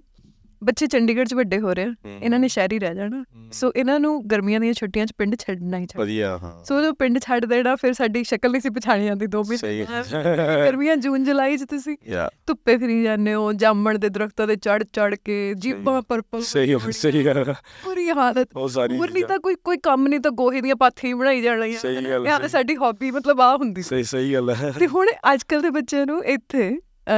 ਬੱਚੇ 0.66 0.88
ਚੰਡੀਗੜ੍ਹ 0.88 1.26
'ਚ 1.26 1.34
ਵੱਡੇ 1.34 1.59
ਹੋ 1.59 1.74
ਰਹੇ 1.74 1.86
ਆ 1.86 1.93
ਇਹਨਾਂ 2.22 2.39
ਨੇ 2.39 2.47
ਸ਼ਹਿਰੀ 2.47 2.80
ਰਹਿ 2.80 2.95
ਜਾਣਾ। 2.95 3.24
ਸੋ 3.51 3.72
ਇਹਨਾਂ 3.76 3.99
ਨੂੰ 3.99 4.11
ਗਰਮੀਆਂ 4.28 4.59
ਦੀਆਂ 4.59 4.74
ਛੁੱਟੀਆਂ 4.74 5.05
'ਚ 5.05 5.11
ਪਿੰਡ 5.18 5.36
ਛੱਡਣਾ 5.39 5.78
ਹੀ 5.78 5.86
ਚਾਹੀਦਾ। 5.86 6.03
ਵਧੀਆ 6.03 6.38
ਹਾਂ। 6.38 6.51
ਸੋ 6.66 6.80
ਜਦੋਂ 6.82 6.93
ਪਿੰਡ 6.93 7.20
ਛੱਡ 7.20 7.45
ਦੇਣਾ 7.45 7.76
ਫਿਰ 7.76 7.93
ਸਾਡੀ 7.93 8.24
ਸ਼ਕਲ 8.24 8.51
ਨਹੀਂ 8.51 8.61
ਸੀ 8.61 8.70
ਪਛਾਣੀ 8.70 9.05
ਜਾਂਦੀ 9.05 9.28
ਦੋ 9.28 9.43
ਸਹੀ 9.43 9.82
ਮਹੀਨੇ 9.84 10.34
ਗਰਮੀਆਂ 10.66 10.95
ਜੂਨ 10.97 11.24
ਜੁਲਾਈ 11.24 11.57
'ਚ 11.57 11.63
ਤੁਸੀਂ 11.70 11.95
ਧੁੱਪੇ 12.47 12.78
ਫਿਰੀ 12.78 13.01
ਜਾਂਦੇ 13.03 13.34
ਹੋ 13.34 13.51
ਜਾਮਣ 13.53 13.97
ਦੇ 13.97 14.09
ਦਰਖਤਾਂ 14.09 14.47
ਤੇ 14.47 14.55
ਚੜ 14.55 14.82
ਚੜ 14.93 15.13
ਕੇ 15.16 15.53
ਜੀਬਾਂ 15.57 16.01
ਪਰਪਲ 16.01 16.41
ਸਹੀ 16.41 16.78
ਸਹੀ। 16.91 17.24
ਪੂਰੀ 17.84 18.09
ਹਾਲਤ। 18.09 18.55
ਉਹ 18.55 18.68
ਸਾਰੀ 18.70 18.97
ਹੋਰ 18.97 19.11
ਨਹੀਂ। 19.11 19.24
ਤਾਂ 19.26 19.39
ਕੋਈ 19.39 19.55
ਕੋਈ 19.63 19.78
ਕੰਮ 19.84 20.07
ਨਹੀਂ 20.07 20.20
ਤਾਂ 20.20 20.32
ਗੋਹੇ 20.32 20.61
ਦੀਆਂ 20.61 20.76
ਪਾਥੀਆਂ 20.76 21.09
ਹੀ 21.09 21.20
ਬਣਾਈ 21.20 21.41
ਜਾਣ 21.41 21.59
ਲਈਆਂ 21.59 21.80
ਸਹੀ 21.80 21.95
ਗੱਲ, 21.95 22.28
ਸਹੀ। 22.38 22.47
ਸਾਡੀ 22.47 22.76
ਹੌਬੀ 22.76 23.11
ਮਤਲਬ 23.11 23.41
ਆ 23.41 23.55
ਹੁੰਦੀ 23.55 23.82
ਸਹੀ 23.82 24.03
ਸਹੀ 24.03 24.34
ਗੱਲ 24.34 24.49
ਹੈ। 24.49 24.72
ਤੇ 24.80 24.88
ਹੁਣ 24.88 25.07
ਅੱਜ 25.34 25.43
ਕੱਲ 25.43 25.61
ਦੇ 25.61 25.70
ਬੱਚਿਆਂ 25.70 26.05
ਨੂੰ 26.05 26.24
ਇੱਥੇ 26.26 26.70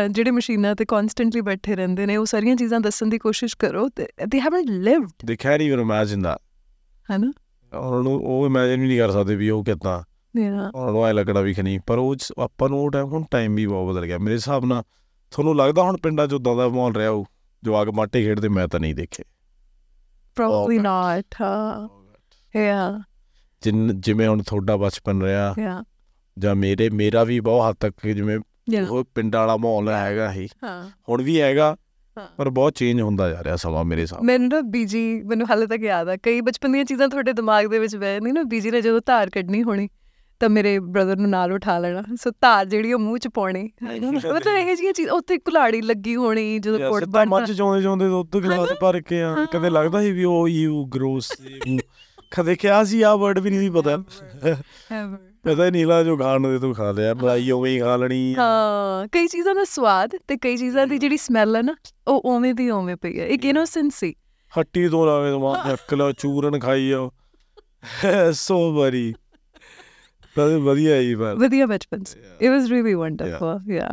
ਜਿਹੜੇ 0.09 0.31
ਮਸ਼ੀਨਾਂ 0.31 0.75
ਤੇ 0.75 0.85
ਕਨਸਟੈਂਟਲੀ 0.85 1.41
ਬੈਠੇ 1.41 1.75
ਰਹਿੰਦੇ 1.75 2.05
ਨੇ 2.05 2.17
ਉਹ 2.17 2.25
ਸਾਰੀਆਂ 2.25 2.55
ਚੀਜ਼ਾਂ 2.55 2.79
ਦੱਸਣ 2.79 3.05
ਦੀ 3.05 3.17
ਕੋਸ਼ਿਸ਼ 3.17 3.57
ਕਰੋ 3.57 3.89
ਤੇ 3.89 4.07
they 4.27 4.39
haven't 4.39 4.69
lived 4.69 5.09
they 5.25 5.35
can 5.35 5.61
even 5.61 5.79
imagine 5.79 6.19
that. 6.19 6.39
ਹੈਨਾ? 7.11 7.33
ਉਹਨਾਂ 7.77 8.03
ਨੂੰ 8.03 8.13
ਉਹ 8.13 8.45
ਇਮੇਜਿਨ 8.45 8.81
ਵੀ 8.81 8.87
ਨਹੀਂ 8.87 8.97
ਕਰ 8.97 9.11
ਸਕਦੇ 9.11 9.35
ਵੀ 9.35 9.49
ਉਹ 9.49 9.63
ਕਿੱਦਾਂ। 9.63 10.03
ਉਹਨਾਂ 10.75 10.91
ਨੂੰ 10.91 11.05
ਐ 11.05 11.13
ਲੱਗਣਾ 11.13 11.41
ਵੀ 11.41 11.53
ਖਣੀ 11.53 11.79
ਪਰ 11.87 11.97
ਉਹ 11.97 12.15
ਆਪਾਂ 12.39 12.69
ਨੂੰ 12.69 12.81
ਉਹ 12.81 12.91
ਟਾਈਮ 12.91 13.07
ਹੁਣ 13.07 13.23
ਟਾਈਮ 13.31 13.55
ਵੀ 13.55 13.65
ਬਹੁਤ 13.65 13.95
ਬਦਲ 13.95 14.05
ਗਿਆ। 14.05 14.17
ਮੇਰੇ 14.17 14.35
ਹਿਸਾਬ 14.35 14.65
ਨਾਲ 14.65 14.83
ਤੁਹਾਨੂੰ 15.31 15.55
ਲੱਗਦਾ 15.55 15.81
ਹੁਣ 15.81 15.97
ਪਿੰਡਾਂ 15.97 16.27
'ਚ 16.27 16.33
ਉਦਾਂ 16.33 16.55
ਦਾ 16.55 16.69
ਮਾਹੌਲ 16.69 16.95
ਰਿਹਾ 16.95 17.09
ਉਹ 17.09 17.25
ਜਵਾਕ 17.63 17.87
ਮਾਟੇ 17.87 18.23
ਖੇਡਦੇ 18.23 18.47
ਮੈਂ 18.47 18.67
ਤਾਂ 18.67 18.79
ਨਹੀਂ 18.79 18.95
ਦੇਖੇ 18.95 19.23
ਪ੍ਰੋਬਬਲੀ. 20.35 20.77
ਨਾਟ 20.77 21.35
ਹਾਂ। 21.41 21.89
ਯਾ 22.55 23.01
ਜਿਵੇਂ 23.95 24.27
ਹੁਣ 24.27 24.43
ਤੁਹਾਡਾ 24.43 24.77
ਬਚਪਨ 24.77 25.21
ਰਿਹਾ 25.21 25.55
ਯਾ 25.59 25.83
ਜਾਂ 26.39 26.55
ਮੇਰੇ 26.55 26.89
ਮੇਰਾ 26.89 27.23
ਵੀ 27.23 27.39
ਬਹੁਤ 27.39 27.69
ਹੱਦ 27.69 27.75
ਤੱਕ 27.79 28.07
ਜਿਵੇਂ 28.07 28.39
ਉਹ 28.89 29.03
ਪਿੰਡਾਂ 29.15 29.39
ਵਾਲਾ 29.39 29.57
ਮਾਹੌਲ 29.57 29.89
ਹੈਗਾ 29.89 30.31
ਹੀ। 30.31 30.47
ਹਾਂ। 30.63 30.89
ਹੁਣ 31.09 31.21
ਵੀ 31.21 31.41
ਹੈਗਾ। 31.41 31.75
ਪਰ 32.37 32.49
ਬਹੁਤ 32.49 32.73
ਚੇਂਜ 32.73 33.01
ਹੁੰਦਾ 33.01 33.29
ਜਾ 33.29 33.43
ਰਿਹਾ 33.43 33.55
ਸਮਾਂ 33.55 33.83
ਮੇਰੇ 33.83 34.01
ਹਿਸਾਬ। 34.01 34.23
ਮੈਨੂੰ 34.23 34.47
ਨਾ 34.49 34.61
ਬੀਜੀ 34.61 35.21
ਮੈਨੂੰ 35.23 35.47
ਹਾਲੇ 35.49 35.65
ਤੱਕ 35.67 35.81
ਯਾਦ 35.81 36.09
ਆ 36.09 36.15
ਕਈ 36.23 36.41
ਬਚਪਨ 36.41 36.71
ਦੀਆਂ 36.71 36.85
ਚੀਜ਼ਾਂ 36.85 37.07
ਤੁਹਾਡੇ 37.07 37.33
ਦਿਮਾਗ 37.33 37.65
ਦੇ 37.65 37.79
ਵਿੱਚ 37.79 37.95
ਬਹਿ 37.95 38.19
ਨਹੀਂ 38.19 38.33
ਨਾ 38.33 38.43
ਬੀਜੀ 38.43 38.71
ਨੇ 38.71 38.81
ਜਦੋਂ 38.81 39.01
ਧਾਰ 39.05 39.29
ਕੱਢਣੀ 39.29 39.63
ਹੋਣੀ 39.63 39.87
ਤਾਂ 40.39 40.49
ਮੇਰੇ 40.49 40.79
ਬ੍ਰਦਰ 40.79 41.15
ਨੂੰ 41.17 41.29
ਨਾਲ 41.29 41.53
ਉਠਾ 41.53 41.77
ਲੈਣਾ। 41.79 42.03
ਸੋ 42.15 42.31
ਧਾਰ 42.41 42.65
ਜਿਹੜੀ 42.65 42.93
ਉਹ 42.93 42.99
ਮੂੰਹ 42.99 43.17
ਚ 43.17 43.27
ਪਾਉਣੀ। 43.27 43.69
ਮਤਲਬ 43.83 44.47
ਇਹ 44.47 44.75
ਜਿਹੀਆਂ 44.75 44.93
ਚੀਜ਼ 44.93 45.09
ਉੱਥੇ 45.09 45.37
ਕੁਲਾੜੀ 45.37 45.81
ਲੱਗੀ 45.81 46.15
ਹੋਣੀ 46.15 46.59
ਜਦੋਂ 46.59 46.79
ਕੋਟ 46.79 47.03
ਬਣਦਾ। 47.03 47.25
ਮੱਝ 47.25 47.51
ਚੋਂਦੇ 47.51 47.81
ਚੋਂਦੇ 47.81 48.07
ਦੁੱਧ 48.07 48.37
ਗਲਾਸ 48.37 48.69
ਭਰ 48.81 49.01
ਕੇ 49.01 49.21
ਆ। 49.21 49.35
ਕਦੇ 49.53 49.69
ਲੱਗਦਾ 49.69 50.01
ਸੀ 50.01 50.11
ਵੀ 50.11 50.23
ਉਹ 50.23 50.47
ਯੂ 50.47 50.85
ਗਰੋਸ 50.85 51.31
ਕਦੇ 52.31 52.55
ਕਿਹਾ 52.55 52.83
ਸੀ 52.83 53.01
ਆ 53.01 53.15
ਵਰਡ 53.15 53.39
ਵੀ 53.39 53.49
ਨਹੀਂ 53.49 53.71
ਪਤਾ. 53.71 53.97
ਪਤਾ 55.45 55.69
ਨਹੀਂ 55.69 55.85
ਲਾ 55.85 56.01
ਜੋ 56.03 56.15
ਖਾਣ 56.17 56.47
ਦੇ 56.47 56.59
ਤੂੰ 56.59 56.73
ਖਾ 56.75 56.91
ਲਿਆ 56.91 57.13
ਮਲਾਈ 57.13 57.51
ਉਵੇਂ 57.51 57.71
ਹੀ 57.73 57.79
ਖਾ 57.79 57.95
ਲੈਣੀ 57.97 58.33
ਆ। 58.33 58.41
ਹਾਂ 58.41 59.07
ਕਈ 59.11 59.27
ਚੀਜ਼ਾਂ 59.27 59.53
ਦਾ 59.55 59.63
ਸਵਾਦ 59.63 60.15
ਤੇ 60.27 60.37
ਕਈ 60.37 60.57
ਚੀਜ਼ਾਂ 60.57 60.85
ਦੀ 60.87 60.97
ਜਿਹੜੀ 60.97 61.17
ਸਮੈਲ 61.17 61.55
ਹੈ 61.55 61.61
ਨਾ 61.61 61.75
ਉਹ 62.07 62.21
ਉਵੇਂ 62.25 62.53
ਦੀ 62.53 62.69
ਉਵੇਂ 62.69 62.95
ਪਈ 62.95 63.19
ਹੈ 63.19 63.27
ਇੱਕ 63.27 63.45
ਇਨੋਸੈਂਸੀ 63.45 64.13
ਹੱਟੀ 64.51 64.87
ਤੋਂ 64.89 65.05
ਲਾਵੇ 65.05 65.31
ਤੁਮ 65.31 65.53
ਅਕਲਾ 65.73 66.11
ਚੂਰਨ 66.11 66.59
ਖਾਈ 66.59 66.89
ਜਾਓ। 66.89 67.11
ਸੋ 68.33 68.57
ਬਰੀ 68.73 69.13
ਤਾਂ 70.35 70.47
ਵਧੀਆ 70.59 70.95
ਹੀ 70.95 71.15
ਪਰ। 71.15 71.35
ਵਧੀਆ 71.35 71.65
ਬਚਪਨ 71.65 72.03
ਇਟ 72.41 72.49
ਵਾਸ 72.49 72.69
ਰੀਲੀ 72.69 72.93
ਵੰਡਰਫੁਲ 72.93 73.73
ਯਾ 73.73 73.89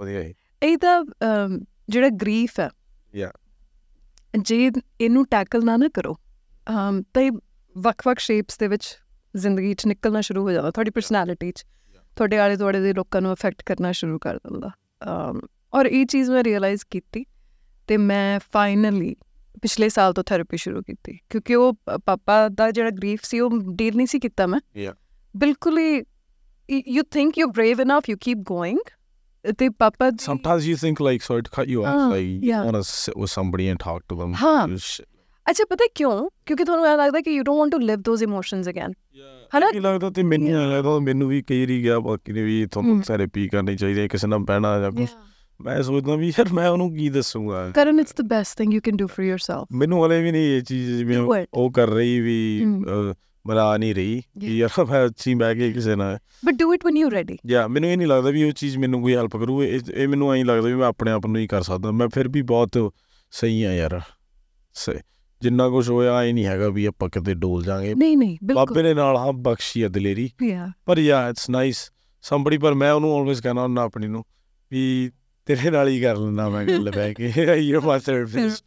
ਵਧੀਆ 0.00 0.20
ਹੀ 0.22 0.34
ਇਹ 0.62 0.76
ਤਾਂ 0.78 1.02
ਜਿਹੜਾ 1.88 2.08
ਗ੍ਰੀਫ 2.22 2.60
ਹੈ 2.60 2.70
Yeah. 3.14 3.32
ਜੇ 4.42 4.70
ਇਹਨੂੰ 5.00 5.24
ਟੈਕਲ 5.26 5.64
ਨਾ 5.64 5.76
ਨਾ 5.76 5.88
ਕਰੋ 5.94 6.16
ਤਾਂ 7.14 7.22
ਇਹ 7.22 7.30
ਵੱਖ-ਵੱਖ 7.76 8.18
ਸ਼ੇਪਸ 8.18 8.58
ਦੇ 8.58 8.68
ਵਿੱਚ 8.68 8.86
ਜ਼ਿੰਦਗੀ 9.36 9.74
'ਚ 9.74 9.86
ਨਿਕਲਣਾ 9.86 10.20
ਸ਼ੁਰੂ 10.20 10.42
ਹੋ 10.42 10.50
ਜਾਂਦਾ 10.50 10.70
ਤੁਹਾਡੀ 10.70 10.90
ਪਰਸਨੈਲਿਟੀ 10.90 11.52
'ਚ 11.52 11.64
ਤੁਹਾਡੇ 12.16 12.38
ਆਲੇ 12.38 12.56
ਦੁਆਲੇ 12.56 12.80
ਦੇ 12.80 12.92
ਲੋਕਾਂ 12.92 13.20
ਨੂੰ 13.20 13.32
ਅਫੈਕਟ 13.32 13.62
ਕਰਨਾ 13.62 13.92
ਸ਼ੁਰੂ 13.92 14.18
ਕਰ 14.18 14.36
ਦਿੰਦਾ 14.36 14.70
ਔਰ 15.74 15.86
ਇਹ 15.86 16.06
ਚੀਜ਼ 16.06 16.30
ਮੈਂ 16.30 16.44
ਰਿਅਲਾਈਜ਼ 16.44 16.82
ਕੀਤੀ 16.90 17.24
ਤੇ 17.86 17.96
ਮੈਂ 17.96 18.40
ਫਾਈਨਲੀ 18.52 19.16
ਪਿਛਲੇ 19.62 19.88
ਸਾਲ 19.88 20.12
ਤੋਂ 20.12 20.24
ਥੈਰੇਪੀ 20.24 20.56
ਸ਼ੁਰੂ 20.56 20.82
ਕੀਤੀ 20.82 21.18
ਕਿਉਂਕਿ 21.30 21.54
ਉਹ 21.54 21.72
ਪਾਪਾ 22.04 22.48
ਦਾ 22.48 22.70
ਜਿਹੜਾ 22.70 22.90
ਗ੍ਰੀਫ 22.90 23.20
ਸੀ 23.22 23.40
ਉਹ 23.40 23.50
ਡੀਲ 23.74 23.96
ਨਹੀਂ 23.96 24.06
ਸੀ 24.06 24.18
ਕੀਤਾ 24.18 24.46
ਮੈਂ. 24.46 24.60
ਬਿਲਕੁਲ 25.36 25.78
ਹੀ 25.78 26.02
you 26.88 27.02
think 27.10 27.38
you 27.38 27.46
brave 27.46 27.80
enough 27.80 28.08
you 28.10 28.16
keep 28.20 28.38
going 28.38 28.78
ਤੇ 29.58 29.68
ਪਾਪਾ 29.68 30.10
ਦੀ- 30.10 30.30
sometimes 30.30 30.68
you 30.68 30.76
think 30.84 31.04
like 31.06 31.24
sorry 31.26 31.42
to 31.42 31.50
cut 31.58 31.72
you 31.74 31.82
off 31.82 31.96
Ah, 31.96 32.12
like 32.12 32.28
you 32.28 32.50
yeah. 32.50 32.64
want 32.64 32.76
to 32.76 32.86
sit 32.92 33.18
with 33.22 33.32
somebody 33.32 33.68
and 33.72 33.82
talk 33.84 34.06
to 34.12 34.18
them 34.22 34.34
ਹਾਂ. 34.44 34.66
ਅੱਛਾ 35.46 35.64
ਪਤਾ 35.70 35.86
ਕਿਉਂ? 35.94 36.28
ਕਿਉਂਕਿ 36.46 36.64
ਤੁਹਾਨੂੰ 36.64 36.86
ਇਹ 36.86 36.96
ਲੱਗਦਾ 36.98 37.20
ਕਿ 37.20 37.30
you 37.30 37.42
don't 37.42 37.58
want 37.58 37.72
to 37.72 37.78
live 37.78 38.00
those 38.00 38.22
emotions 38.22 38.68
again 38.68 38.92
ਹਨਾ? 39.56 39.70
ਕੀ 39.70 39.80
ਲੱਗਦਾ 39.80 40.10
ਤੇ 40.10 40.22
ਮੈਨੂੰ 40.22 40.48
ਲੱਗਦਾ 40.70 40.98
ਮੈਨੂੰ 41.00 41.28
ਵੀ 41.28 41.42
ਕਈ 41.42 41.66
ਰੀ 41.66 41.82
ਗਿਆ 41.82 41.98
ਬਾਕੀ 42.00 42.32
ਨੇ 42.32 42.42
ਵੀ 42.42 42.64
ਤੁਹਾਨੂੰ। 42.66 43.00
ਥੈਰੇਪੀ 43.02 43.48
ਕਰਨੀ 43.48 43.76
ਚਾਹੀਦੀ 43.76 44.00
ਹੈ 44.00 44.06
ਕਿਸੇ 44.08 44.26
ਨਾਲ 44.26 44.38
ਬਹਿਣਾ 44.38 44.78
ਜਾਂ 44.80 44.90
ਕੁਛ। 44.92 45.08
ਮੈਂ 45.60 45.82
ਸੋਚਦਾ 45.82 46.14
ਵੀ 46.14 46.28
ਯਾਰ 46.28 46.52
ਮੈਂ 46.52 46.68
ਉਹਨੂੰ 46.68 46.92
ਕੀ 46.94 47.08
ਦੱਸੂਗਾ? 47.08 47.70
Karan 47.74 48.00
it's 48.00 48.14
the 48.14 48.22
best 48.28 48.58
thing 48.58 48.74
you 48.74 48.80
can 48.84 48.96
do 48.96 49.06
for 49.06 49.26
yourself 49.26 49.76
ਮੈਨੂੰ 49.78 50.04
ਹਲੇ 50.06 50.20
ਵੀ 50.22 50.32
ਨਹੀਂ 50.32 50.56
ਇਹ 50.56 50.62
ਚੀਜ਼ 50.62 50.90
ਜਿਵੇਂ 50.98 51.18
Do 51.18 51.28
it. 51.36 51.46
ਉਹ 51.54 51.70
ਕਰ 51.70 51.88
ਰਹੀ 51.88 52.20
ਵੀ 52.20 52.64
ਬਣਾ 53.46 53.76
ਨਹੀਂ 53.76 53.94
ਰਹੀ 53.94 54.20
ਕਿ 54.40 54.56
ਯਾਰ 54.56 54.84
ਮੈਂ 54.84 55.04
ਅੱਛੀ 55.06 55.34
ਬਹਿ 55.34 55.54
ਕੇ 55.54 55.72
ਕਿਸੇ 55.72 55.94
ਨਾਲ। 55.96 56.18
But 56.44 56.54
do 56.54 56.72
it 56.74 56.84
when 56.84 56.96
you 56.96 57.10
ready 57.10 57.38
ਜਾਂ 57.46 57.68
ਮੈਨੂੰ 57.68 57.90
ਇਹ 57.90 57.96
ਨਹੀਂ 57.96 58.08
ਲੱਗਦਾ 58.08 58.30
ਵੀ 58.30 58.44
ਉਹ 58.44 58.52
ਚੀਜ਼ 58.52 58.76
ਮੈਨੂੰ 58.78 59.00
ਕੋਈ 59.02 59.14
ਹੈਲਪ 59.16 59.36
ਕਰੂ। 59.36 59.62
ਇਹ 59.62 59.80
ਇਹ 59.94 60.08
ਮੈਨੂੰ 60.08 60.32
ਐਂ 60.34 60.44
ਲੱਗਦਾ 60.44 60.68
ਵੀ 60.68 60.74
ਮੈਂ 60.74 60.86
ਆਪਣੇ 60.86 61.10
ਆਪ 61.12 61.26
ਨੂੰ 61.26 61.36
ਹੀ 61.36 61.46
ਕਰ 61.46 61.62
ਸਕਦਾ। 61.62 61.90
ਮੈਂ 61.90 62.08
ਫਿਰ 62.14 62.28
ਵੀ 62.28 62.42
ਬਹੁਤ 62.42 62.92
ਸਹੀ 63.32 63.62
ਆ 63.62 63.72
ਯਾਰ। 63.74 64.00
ਸਹੀ 64.74 64.98
ਜਿੰਨਾ 65.41 65.69
ਕੁਝ 65.69 65.89
ਹੋਇਆ 65.89 66.23
ਇਹ 66.23 66.33
ਨਹੀਂ 66.33 66.45
ਹੈਗਾ 66.45 66.69
ਵੀ 66.69 66.85
ਆਪਾਂ 66.85 67.09
ਕਿਤੇ 67.09 67.33
ਡੋਲ 67.33 67.63
ਜਾਾਂਗੇ 67.63 67.93
ਨਹੀਂ 67.95 68.17
ਨਹੀਂ 68.17 68.37
ਬਾਬੇ 68.43 68.53
ਬਿਲਕੁਲ 68.53 68.83
ਨੇ 68.83 68.93
ਨਾਲ 68.93 69.17
ਹਾਂ 69.17 69.31
ਬਖਸ਼ੀ 69.33 69.81
ਆ 69.81 69.87
ਦਲੇਰੀ 69.87 70.29
ਯਾ 70.43 70.71
ਪਰ 70.85 70.99
ਯਾ 70.99 71.27
ਇਟਸ 71.29 71.49
ਨਾਈਸ 71.49 71.89
ਸਮਬਡੀ 72.23 72.57
ਪਰ 72.57 72.73
ਮੈਂ 72.73 72.91
ਉਹਨੂੰ 72.93 73.15
ਆਲਵੇਸ 73.19 73.41
ਕਹਿਣਾ 73.41 73.61
ਹੁੰਦਾ 73.61 73.81
ਆਪਣੀ 73.81 74.07
ਨੂੰ 74.07 74.23
ਵੀ 74.71 75.11
ਤੇਰੇ 75.47 75.69
ਨਾਲ 75.71 75.87
ਹੀ 75.87 75.99
ਕਰ 76.01 76.17
ਲੈਣਾ 76.17 76.49
ਮੈਂ 76.49 76.65
ਗੱਲ 76.65 76.91
ਬਹਿ 76.91 77.13
ਕੇ 77.13 77.31
you 77.57 77.81
my 77.81 77.99
therapist 78.05 78.63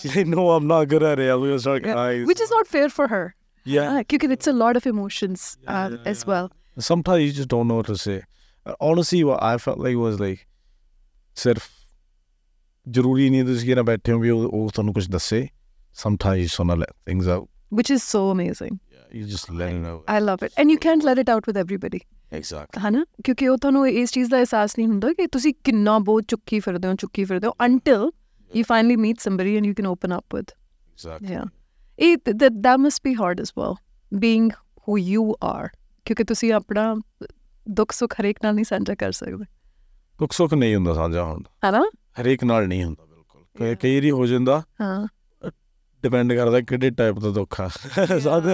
she 0.00 0.24
no 0.32 0.42
i'm 0.54 0.66
not 0.72 0.90
good 0.90 1.04
at 1.10 1.22
it 1.24 1.30
i'm 1.34 1.44
gonna 1.44 1.60
start 1.62 1.86
crying 1.86 2.26
which 2.30 2.42
is 2.46 2.52
not 2.56 2.68
fair 2.74 2.88
for 2.98 3.06
her 3.14 3.22
yeah 3.66 3.88
Ah, 3.94 4.02
because 4.12 4.34
it's 4.34 4.50
a 4.50 4.56
lot 4.58 4.78
of 4.80 4.84
emotions 4.90 5.46
Yeah, 5.46 5.78
uh, 5.78 5.88
yeah, 5.94 6.10
as 6.12 6.20
yeah. 6.20 6.28
well 6.32 6.50
sometimes 6.90 7.24
you 7.26 7.32
just 7.38 7.50
don't 7.54 7.70
know 7.72 7.78
what 7.80 7.88
to 7.92 7.96
say 8.02 8.18
Uh, 8.66 8.76
honestly 8.90 9.22
what 9.30 9.42
i 9.48 9.54
felt 9.64 9.82
like 9.86 9.98
was 10.04 10.20
like 10.26 10.44
ਸਿਰਫ 11.36 11.68
ਜ਼ਰੂਰੀ 12.86 13.28
ਨਹੀਂ 13.30 13.44
ਤੁਸੀਂ 13.44 13.66
ਕਿਹਨਾਂ 13.66 13.84
ਬੈਠੇ 13.84 14.12
ਹੋ 14.12 14.18
ਵੀ 14.18 14.30
ਉਹ 14.30 14.48
ਉਹ 14.52 14.70
ਤੁਹਾਨੂੰ 14.74 14.94
ਕੁਝ 14.94 15.06
ਦੱਸੇ 15.10 15.46
sometimes 15.96 16.40
you 16.40 16.48
just 16.48 16.60
wanna 16.62 16.76
let 16.82 16.92
things 17.10 17.28
out 17.36 17.46
which 17.78 17.90
is 17.94 18.04
so 18.10 18.20
amazing 18.34 18.76
you 19.18 19.24
just 19.32 19.48
let 19.60 19.72
it 19.78 19.86
out 19.92 20.12
i 20.14 20.18
love 20.26 20.44
it 20.46 20.58
and 20.62 20.74
you 20.74 20.78
can't 20.86 21.06
let 21.08 21.20
it 21.22 21.32
out 21.34 21.48
with 21.50 21.58
everybody 21.62 22.00
exactly 22.38 22.82
ਹਨਾ 22.86 23.04
ਕਿਉਂਕਿ 23.24 23.48
ਉਹ 23.48 23.56
ਤੁਹਾਨੂੰ 23.64 23.86
ਇਸ 23.88 24.12
ਚੀਜ਼ 24.12 24.30
ਦਾ 24.30 24.36
ਅਹਿਸਾਸ 24.38 24.78
ਨਹੀਂ 24.78 24.86
ਹੁੰਦਾ 24.88 25.12
ਕਿ 25.18 25.26
ਤੁਸੀਂ 25.36 25.52
ਕਿੰਨਾ 25.64 25.98
ਬਹੁਤ 26.10 26.24
ਚੁੱਕੀ 26.28 26.60
ਫਿਰਦੇ 26.66 26.88
ਹੋ 26.88 26.94
ਚੁੱਕੀ 27.02 27.24
ਫਿਰਦੇ 27.24 27.46
ਹੋ 27.46 27.52
until 27.66 28.04
you 28.50 28.64
finally 28.72 28.98
meet 29.06 29.24
somebody 29.26 29.54
and 29.60 29.70
you 29.70 29.74
can 29.80 29.90
open 29.92 30.14
up 30.18 30.36
with 30.38 30.52
exactly 30.92 31.32
Yeah. 31.34 31.48
it 31.98 32.30
that 32.42 32.60
that 32.68 32.82
must 32.86 33.02
be 33.08 33.14
hard 33.22 33.40
as 33.46 33.52
well 33.60 33.74
being 34.24 34.48
who 34.86 34.98
you 35.10 35.24
are 35.50 35.66
ਕਿਉਂਕਿ 36.06 36.24
ਤੁਸੀਂ 36.24 36.52
ਆਪਣਾ 36.52 36.84
ਦੁੱਖ 37.66 37.92
ਸੁੱਖ 37.92 38.14
ਹਰੇਕ 38.20 38.38
ਨਾਲ 38.44 38.54
ਨਹੀਂ 38.54 38.64
ਸਾਂਝਾ 38.64 38.94
ਕਰ 39.04 39.12
ਸਕਦੇ 39.12 39.44
ਦੁੱਖ 40.20 40.32
ਸੁੱਖ 40.32 40.54
ਨਹੀਂ 40.54 40.74
ਹੁੰਦਾ 40.74 40.94
ਸਾਂਝਾ 40.94 41.24
ਹੁੰਦਾ 41.24 41.68
ਹਨਾ 41.68 41.82
ਹਰੇਕ 42.20 42.44
ਨਾਲ 42.44 42.68
ਨਹੀਂ 42.68 42.84
ਹੁੰਦਾ 42.84 43.04
ਬਿਲਕੁਲ 43.04 43.42
ਕਈ- 43.58 43.68
Yeah. 43.68 43.78
ਕਈ 43.82 43.94
ਵਾਰੀ 43.94 44.10
ਹੋ 44.10 44.26
ਜਾਂਦਾ 44.26 44.62
ਹਾਂ 44.80 45.06
ਡਿਪੈਂਡ 46.03 46.33
ਕਰਦਾ 46.33 46.59
ਕਿਹੜੇ 46.61 46.89
ਟਾਈਪ 46.89 47.19
ਦਾ 47.19 47.29
ਦੁੱਖ 47.29 47.59
ਆ। 47.61 47.67
ਸਾਦ 48.19 48.47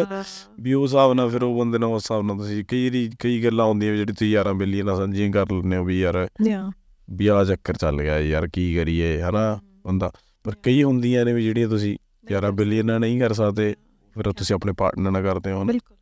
ਵੀ 0.59 0.73
ਉਸ 0.73 0.89
ਹਿਸਾਬ 0.89 1.13
ਨਾਲ 1.13 1.29
ਫਿਰ 1.29 1.43
ਉਹ 1.43 1.59
ਬੰਦੇ 1.59 1.77
ਨਾਲ 1.77 1.89
ਉਸ 1.89 2.03
ਹਿਸਾਬ 2.03 2.23
ਨਾਲ 2.23 2.37
ਤੁਸੀਂ 2.37 2.63
ਕਈ 2.65 2.87
ਵਾਰੀ 2.89 3.09
ਕਈ 3.19 3.43
ਗੱਲਾਂ 3.43 3.65
ਹੁੰਦੀਆਂ 3.65 3.95
ਜਿਹੜੀ 3.95 4.13
ਤੁਸੀਂ 4.13 4.29
ਯਾਰਾਂ 4.29 4.53
ਬੇਲੀਆਂ 4.53 4.85
ਨਾਲ 4.85 4.97
ਸਾਂਝੀਆਂ 4.97 5.31
ਕਰ 5.31 5.51
ਲੈਂਦੇ 5.51 5.77
ਹੋ 5.77 5.83
ਵੀ 5.83 5.99
ਯਾਰ 6.01 6.27
ਵੀ 7.09 7.27
ਆਹ 7.27 7.43
ਚੱਕਰ 7.45 7.73
ਚੱਲ 7.73 8.01
ਗਿਆ 8.01 8.19
ਯਾਰ 8.19 8.47
ਕੀ 8.47 8.73
ਕਰੀਏ 8.75 9.21
ਹਨਾ? 9.21 9.59
ਬੰਦਾ 9.85 10.11
ਪਰ 10.43 10.55
ਕਈ 10.63 10.81
ਹੁੰਦੀਆਂ 10.83 11.25
ਨੇ 11.25 11.33
ਵੀ 11.33 11.43
ਜਿਹੜੀਆਂ 11.43 11.67
ਤੁਸੀਂ 11.67 11.97
ਯਾਰਾਂ 12.31 12.51
ਬੇਲੀਆਂ 12.51 12.83
ਨਾਲ 12.83 12.99
ਨਹੀਂ 12.99 13.19
ਕਰ 13.19 13.33
ਸਕਦੇ 13.33 13.73
ਫਿਰ 14.15 14.31
ਤੁਸੀਂ 14.31 14.55
ਆਪਣੇ 14.55 14.73
ਪਾਰਟਨਰ 14.73 15.11
ਨਾਲ 15.11 15.23
ਕਰਦੇ 15.23 15.51
ਹੋ। 15.51 15.63
ਬਿਲਕੁਲ 15.63 15.97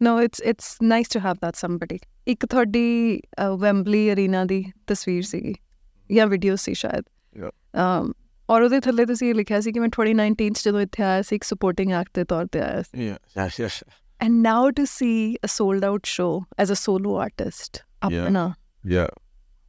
no 0.00 0.20
it's 0.22 0.40
it's 0.40 0.76
nice 0.82 1.08
to 1.08 1.20
have 1.20 1.34
that 1.34 1.56
somebody 1.56 1.98
ਇੱਕ 2.28 2.46
ਤੁਹਾਡੀ 2.46 3.20
ਵੈਂਬਲੀ 3.58 4.12
ਅਰੀਨਾ 4.12 4.44
ਦੀ 4.44 4.64
ਤਸਵੀਰ 4.86 5.22
ਸੀਗੀ 5.22 5.54
ਜਾਂ 6.10 6.26
ਵੀਡੀਓ 6.26 6.56
ਸੀ 6.56 6.74
ਸ਼ਾਇਦ. 6.74 7.04
ਅਮ 7.76 8.12
ਔਰ 8.50 8.62
ਉਹਦੇ 8.62 8.80
ਥੱਲੇ 8.80 9.04
ਤੁਸੀਂ 9.06 9.34
ਲਿਖਿਆ 9.34 9.60
ਸੀ 9.60 9.72
ਕਿ 9.72 9.80
ਮੈਂ 9.80 9.88
2019 10.00 10.50
ਚ 10.50 10.64
ਜਦੋਂ 10.64 10.80
ਇੱਥੇ 10.80 11.02
ਆਇਆ 11.02 11.22
ਸੀ 11.22 11.36
ਇੱਕ 11.36 11.44
ਸਪੋਰਟਿੰਗ 11.44 11.92
ਐਕਟ 11.92 12.10
ਦੇ 12.14 12.24
ਤੌਰ 12.24 12.46
ਤੇ 12.46 12.60
ਆਇਆ 12.60 12.82
ਸੀ 12.82 13.06
yes 13.06 13.60
yes 13.60 13.84
and 14.20 14.32
now 14.32 14.70
to 14.70 14.84
see 14.84 15.34
a 15.34 15.46
sold 15.46 15.84
out 15.84 16.06
show 16.06 16.28
as 16.58 16.72
a 16.72 16.74
solo 16.74 17.16
artist 17.16 17.78
ਆਪਣਾ 18.02 18.52
ਯਾ 18.86 19.08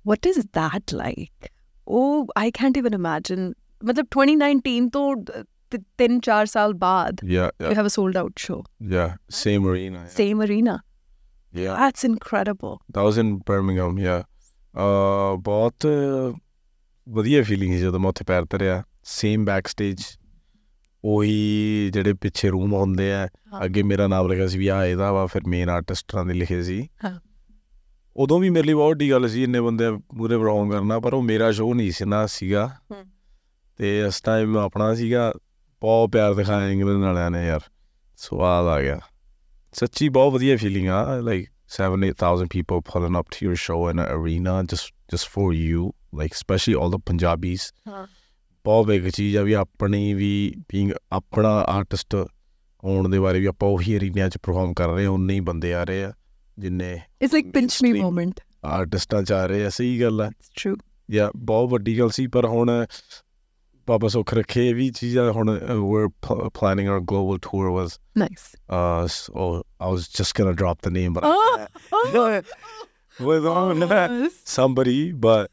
ਵਾਟ 0.06 0.28
ਇਜ਼ 0.28 0.40
ਦੈਟ 0.40 0.94
ਲਾਈਕ 0.94 1.48
ਉਹ 1.88 2.28
ਆਈ 2.38 2.52
ਕੈਨਟ 2.52 2.78
ਇਵਨ 2.78 2.94
ਇਮੇਜਿਨ 2.94 3.54
ਮਤਲਬ 3.84 4.06
2019 4.18 4.90
ਤੋਂ 4.94 5.16
ਤਿੰਨ 5.98 6.20
ਚਾਰ 6.20 6.46
ਸਾਲ 6.46 6.74
ਬਾਅਦ 6.74 7.24
yeah 7.24 7.52
you 7.62 7.76
have 7.76 7.86
a 7.86 7.90
sold 7.90 8.18
out 8.18 8.40
show 8.40 8.64
yeah 8.90 9.18
same 9.30 9.72
arena 9.72 10.06
same 10.08 10.44
arena 10.44 10.80
yeah 11.56 11.76
that's 11.76 12.06
incredible 12.06 12.76
that 12.76 13.04
was 13.04 13.18
in 13.18 13.38
Birmingham 13.48 14.00
yeah 14.00 14.24
ਬਹੁਤ 15.40 15.88
ਵਧੀਆ 17.12 17.44
ਫੀਲਿੰਗ 17.44 17.74
ਸੀ 17.74 17.80
ਜਦੋਂ 17.80 18.00
ਮੈਂ 18.00 18.10
ਉੱਥੇ 18.10 18.26
ਪੈਰ 18.28 18.46
ਧਰਿਆ 18.50 18.84
ਸੇਮ 19.04 19.46
ਬੈਕ 19.46 19.68
ਸਟੇਜ 19.68 20.04
ਉਹੀ 21.04 21.90
ਜਿਹੜੇ 21.94 22.14
ਪਿੱਛੇ 22.14 22.50
ਰੂਮ 22.50 22.74
ਹੁੰਦੇ 22.74 23.14
ਆ। 23.14 23.28
ਅੱਗੇ 23.66 23.84
ਮੇਰਾ 23.84 24.08
ਨਾਮ 24.08 24.28
ਲਿਖਿਆ 24.28 24.48
ਸੀ 24.48 24.58
ਵੀ 24.58 24.68
ਆ 24.68 24.86
ਇਹਦਾ 24.86 25.12
ਵਾ 25.12 25.26
ਫਿਰ 25.26 25.42
ਮੇਨ 25.48 25.70
ਆਰਟਿਸਟਰਾਂ 25.70 26.26
ਦੇ 26.26 26.34
ਲਿਖੇ 26.34 26.64
ਸੀ 26.64 26.88
ਹਾਂ। 27.04 27.20
ਉਦੋਂ 28.16 28.40
ਵੀ 28.40 28.50
ਮੇਰੇ 28.50 28.68
ਲਈ 28.68 28.74
ਬਹੁਤ 28.74 28.90
ਵੱਡੀ 28.90 29.12
ਗੱਲ 29.12 29.30
ਸੀ 29.30 29.44
ਇੰਨੇ 29.44 29.62
ਬੰਦੇ 29.62 29.90
ਮੂਰੇ 29.90 30.38
ਪਰਫਾਰਮ 30.38 30.72
ਕਰਨਾ 30.72 31.00
ਪਰ 31.00 31.14
ਉਹ 31.14 31.22
ਮੇਰਾ 31.24 31.52
ਸ਼ੋਅ 31.52 31.74
ਨਹੀਂ 31.76 31.92
ਸੀ 31.92 32.06
ਨਾ 32.06 32.26
ਸੀਗਾ। 32.26 32.76
ਤੇ 33.78 34.00
ਇਸ 34.00 34.22
ਟਾਈਮ 34.22 34.58
ਆਪਣਾ 34.58 34.96
ਸੀਗਾ 34.96 35.34
ਬਹੁਤ 35.82 36.10
ਪਿਆਰ 36.10 36.34
ਦਿਖਾਇਆ 36.34 36.70
ਇੰਗਲੈਂਡ 36.70 36.98
ਵਾਲਿਆਂ 36.98 37.32
ਨੇ 37.32 37.48
ਯਾਰ 37.48 37.60
ਸਵਾਦ 38.18 38.66
ਆ 38.66 38.82
ਗਿਆ 38.82 39.00
ਸੱਚੀ 39.74 40.10
ਬਹੁਤ 40.10 40.34
ਵਧੀਆ 40.34 40.58
ਫੀਲਿੰਗ 40.58 40.88
ਆ 40.88 41.16
like 41.16 41.50
7-8000 41.82 42.44
people 42.44 42.80
pulling 42.80 43.16
up 43.16 43.26
to 43.36 43.48
your 43.48 43.56
show 43.56 43.78
in 43.92 44.00
an 44.02 44.10
arena 44.18 44.56
just 44.72 44.90
just 45.14 45.28
for 45.36 45.50
you 45.54 45.90
like 46.14 46.34
especially 46.34 46.76
all 46.82 46.92
the 46.94 47.00
Punjabis. 47.10 47.72
ਹਾਂ 47.88 48.06
ਬਹੁਤ 48.66 48.86
ਬਿਗ 48.88 49.08
ਚੀਜ਼ 49.10 49.38
ਆ 49.38 49.42
ਵੀ 49.42 49.54
ਆਪਣੀ 49.54 50.14
ਵੀ 50.14 50.32
ਬੀਇੰਗ 50.70 50.92
ਆਪਣਾ 51.12 51.50
ਆਰਟਿਸਟ 51.70 52.16
ਹੋਣ 52.84 53.10
ਦੇ 53.10 53.20
ਬਾਰੇ 53.20 53.40
ਵੀ 53.40 53.46
ਆਪਾਂ 53.46 53.70
ਉਹੀ 53.70 53.98
ਅਰੀਨਿਆਂ 53.98 54.30
'ਚ 54.30 54.38
ਪਰਫਾਰਮ 54.44 54.74
ਕਰ 54.74 54.88
ਰਹੇ 54.90 55.06
ਹਾਂ 55.06 55.12
ਉਨੇ 55.12 55.34
ਹੀ 55.34 55.40
ਬੰਦੇ 55.50 55.74
ਆ 55.74 55.84
ਰਹੇ 55.84 56.04
ਆ 56.04 56.12
ਜਿੰਨੇ 56.58 56.92
it's 57.22 57.34
like 57.34 57.52
pinch 57.54 57.78
me 57.84 57.90
Extreme. 57.90 58.02
Moment 58.04 58.40
ਆਰਟਿਸਟਾਂ 58.66 59.22
'ਚ 59.24 59.32
ਆ 59.32 59.46
ਰਹੇ 59.46 59.66
ਆ 59.66 59.70
ਸਹੀ 59.70 60.00
ਗੱਲ 60.02 60.22
ਆ 60.22 60.28
ਇਟਸ 60.28 60.50
ਟਰੂ 60.62 60.76
ਯਾ 61.10 61.30
ਬਹੁਤ 61.36 61.70
ਵੱਡੀ 61.70 61.98
ਗੱਲ 62.00 62.10
ਸੀ 62.12 62.28
ਪਰ 62.36 62.46
ਹੁਣ 62.46 62.70
ਬਾਬਾ 63.88 64.08
ਸੁੱਖ 64.08 64.34
ਰੱਖੇ 64.34 64.68
ਇਹ 64.70 64.76
ਵੀ 64.76 64.90
ਚੀਜ਼ਾਂ 64.90 65.32
ਹੁਣ 65.34 65.50
we're 65.92 66.10
pl- 66.26 66.50
planning 66.60 66.90
our 66.94 67.02
global 67.12 67.40
tour 67.48 67.72
was 67.78 67.98
nice 68.18 68.44
uh 68.78 69.08
so 69.14 69.48
I 69.86 69.90
was 69.94 70.06
just 70.20 70.36
gonna 70.40 70.54
drop 70.62 70.86
the 70.88 70.92
name 70.98 71.18
but 71.18 71.26
Oh, 71.30 72.42
with 73.30 73.48
on 73.54 73.84
somebody 74.52 75.00
but 75.26 75.50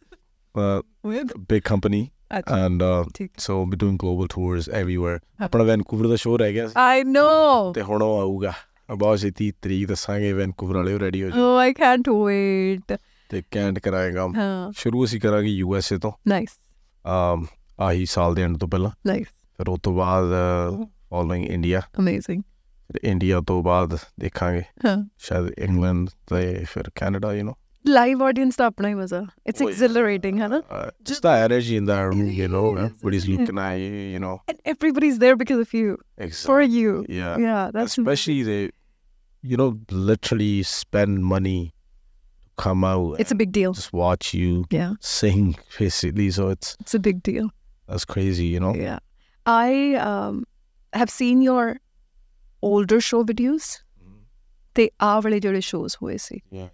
uh, 0.59 0.79
with 1.05 1.35
a 1.35 1.41
big 1.49 1.65
company 1.65 2.03
ਅੱਛਾ 2.33 2.57
and 2.59 2.83
uh, 2.83 3.03
ਠੀਕ 3.15 3.31
so 3.41 3.59
we're 3.61 3.81
doing 3.81 3.99
global 3.99 4.29
tours 4.29 4.71
everywhere. 4.75 5.19
ਆਪਣਾ 5.41 5.65
Vancouver 5.65 6.09
ਦਾ 6.09 6.17
show 6.17 6.39
ਰਹਿ 6.39 6.53
ਗਿਆ 6.53 6.67
ਸੀ 6.69 6.75
ਆਈ 6.79 7.05
ਨੋ 7.05 7.73
ਤੇ 7.75 7.83
ਹੁਣ 7.83 8.03
ਉਹ 8.03 8.21
ਆਊਗਾ 8.21 8.53
ਬਹੁਤ 8.91 9.19
ਛੇਤੀ 9.19 9.51
ਤਰੀਕ 9.63 9.89
ਦੱਸਾਂਗੇ 9.89 10.33
ਵੈਨਕੂਵਰ 10.33 10.77
ਵਾਲੇ 10.77 10.99
ਰੈਡੀ 10.99 11.23
ਹੋ 11.23 11.31
ਜਾਓ 11.31 11.45
ਓ 11.45 11.57
ਆਈ 11.59 11.73
ਕੈਨਟ 11.75 12.09
ਵੇਟ 12.09 12.97
ਤੇ 13.31 13.43
ਕੈਂਟ 13.51 13.79
ਕਰਾਏਗਾ 13.79 14.29
ਹਾਂ 14.37 14.73
ਸ਼ੁਰੂ 14.77 15.05
ਅਸੀਂ 15.05 15.21
ਕਰਾਂਗੇ 15.21 15.49
ਯੂ 15.49 15.75
ਐਸ 15.77 15.93
ਏ 15.93 15.99
ਤੋਂ 15.99 16.13
ਨਾਈਸ 16.29 16.51
um, 17.05 17.47
ਆਹੀ 17.79 18.07
ਸਾਲ 18.07 18.35
ਦੇ 18.35 18.43
ਐਂਡ 18.43 18.57
ਤੋਂ 18.59 18.69
ਪਹਿਲਾਂ 18.69 18.91
ਨਾਈਸ 19.07 19.27
ਫਿਰ 19.59 19.69
ਉਹ 19.69 19.79
ਤੋਂ 19.83 19.95
ਬਾਅਦ 19.95 20.33
ਫੋਲੋਇੰਗ 21.11 21.47
ਇੰਡੀਆ 21.47 21.81
ਅਮੇਜ਼ਿੰਗ 21.99 22.43
ਫਿਰ 22.91 23.01
ਇੰਡੀਆ 23.05 23.41
ਤੋਂ 23.47 23.63
ਬਾਅਦ 23.63 23.97
ਦੇਖਾਂਗੇ 24.21 24.63
ਹਾਂ 24.85 24.97
ਸ਼ਾਇਦ 25.19 25.51
ਇੰਗਲੈਂਡ 25.59 26.09
ਤੇ 26.27 26.65
ਫਿਰ 26.65 26.91
Canada 26.95 27.33
you 27.35 27.45
know 27.45 27.55
live 27.89 28.23
audience 28.23 28.57
to 28.57 28.65
apna 28.71 28.89
hi 28.89 28.95
maza 28.95 29.21
it's 29.45 29.61
exhilarating 29.61 30.39
yeah. 30.39 30.47
Uh, 30.47 30.61
hai 30.71 30.91
just 31.11 31.23
the 31.23 31.33
energy 31.47 31.77
in 31.77 31.87
the 31.91 31.97
room 32.05 32.27
you 32.39 32.49
know 32.55 32.65
everybody's 32.77 33.27
looking 33.29 33.59
at 33.67 33.75
you 33.75 33.93
you 34.15 34.19
know. 34.19 34.43
And 34.49 34.61
everybody's 34.65 35.19
there 35.19 35.37
because 35.37 35.61
of 35.61 35.73
you. 35.75 35.99
Exactly. 36.19 36.47
for 36.47 36.61
you. 36.63 37.07
Yeah. 37.09 37.39
Yeah 37.39 37.71
that's 37.73 37.99
especially 37.99 38.43
they 38.43 38.71
you 39.43 39.57
know 39.57 39.79
literally 39.91 40.63
spend 40.63 41.25
money 41.25 41.73
to 42.43 42.51
come 42.65 42.85
out 42.85 43.21
it's 43.21 43.31
a 43.31 43.35
big 43.35 43.53
deal. 43.53 43.73
just 43.73 43.93
watch 43.93 44.35
you 44.35 44.65
yeah. 44.71 44.95
sing 45.01 45.57
basically. 45.79 46.31
So 46.31 46.49
it's 46.49 46.77
it's 46.81 46.95
a 46.95 46.99
big 47.11 47.23
deal. 47.23 47.51
that's 47.89 48.05
crazy 48.05 48.47
you 48.47 48.61
know? 48.61 48.75
Yeah. 48.75 48.99
I 49.47 49.95
um 49.95 50.45
have 50.93 51.11
seen 51.11 51.43
your 51.43 51.79
older 52.63 53.01
show 53.01 53.25
videos. 53.25 53.83
Mm-hmm. 54.03 54.25
They 54.75 54.91
are 55.01 55.21
really 55.23 55.61
shows 55.61 55.95
Who 55.95 56.09
is 56.09 56.31
ise 56.33 56.43
yeah 56.51 56.69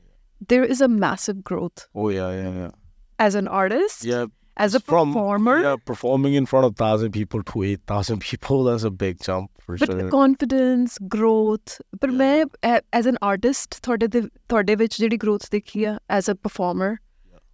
there 0.53 0.65
is 0.75 0.81
a 0.81 0.89
massive 1.05 1.39
growth 1.51 1.85
oh 2.03 2.09
yeah 2.17 2.29
yeah 2.41 2.51
yeah 2.59 2.75
as 3.27 3.35
an 3.39 3.47
artist 3.61 4.05
yeah 4.09 4.27
as 4.65 4.75
a 4.77 4.79
from- 4.89 5.11
performer 5.15 5.55
yeah 5.63 5.75
performing 5.89 6.33
in 6.39 6.45
front 6.51 6.67
of 6.67 6.73
thousand 6.81 7.11
people 7.17 7.43
to 7.51 7.63
eight 7.69 7.81
thousand 7.91 8.23
people 8.29 8.63
that's 8.67 8.85
a 8.89 8.91
big 9.03 9.19
jump 9.27 9.61
for 9.65 9.77
but 9.83 9.91
sure 9.91 10.09
confidence 10.15 10.95
growth 11.17 11.75
ਪਰ 12.01 12.09
Yeah. 12.09 12.17
ਮੈਂ 12.21 12.45
a- 12.71 12.81
as 12.99 13.09
an 13.11 13.19
artist 13.29 13.79
ਤੁਹਾਡੇ 13.83 14.07
ਦੇ 14.15 14.21
ਤੁਹਾਡੇ 14.21 14.75
ਵਿੱਚ 14.83 14.97
ਜਿਹੜੀ 14.99 15.17
growth 15.25 15.47
ਦੇਖੀ 15.51 15.83
ਆ 15.91 15.93
as 16.17 16.31
a 16.33 16.37
performer 16.47 16.89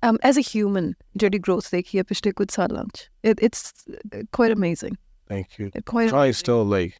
um, 0.07 0.20
as 0.30 0.39
a 0.43 0.45
human 0.51 0.89
ਜਿਹੜੀ 1.24 1.39
growth 1.49 1.70
ਦੇਖੀ 1.72 1.97
ਆ 1.97 2.03
ਪਿਛਲੇ 2.09 2.32
ਕੁਝ 2.41 2.47
ਸਾਲਾਂ 2.51 2.84
ਚ 2.93 3.09
it, 3.32 3.43
it's 3.47 3.63
uh, 3.97 4.24
quite 4.39 4.55
amazing 4.57 4.97
thank 5.34 5.59
you 5.61 5.70
quite 5.93 6.11
try 6.16 6.28
still 6.43 6.63
like 6.76 6.99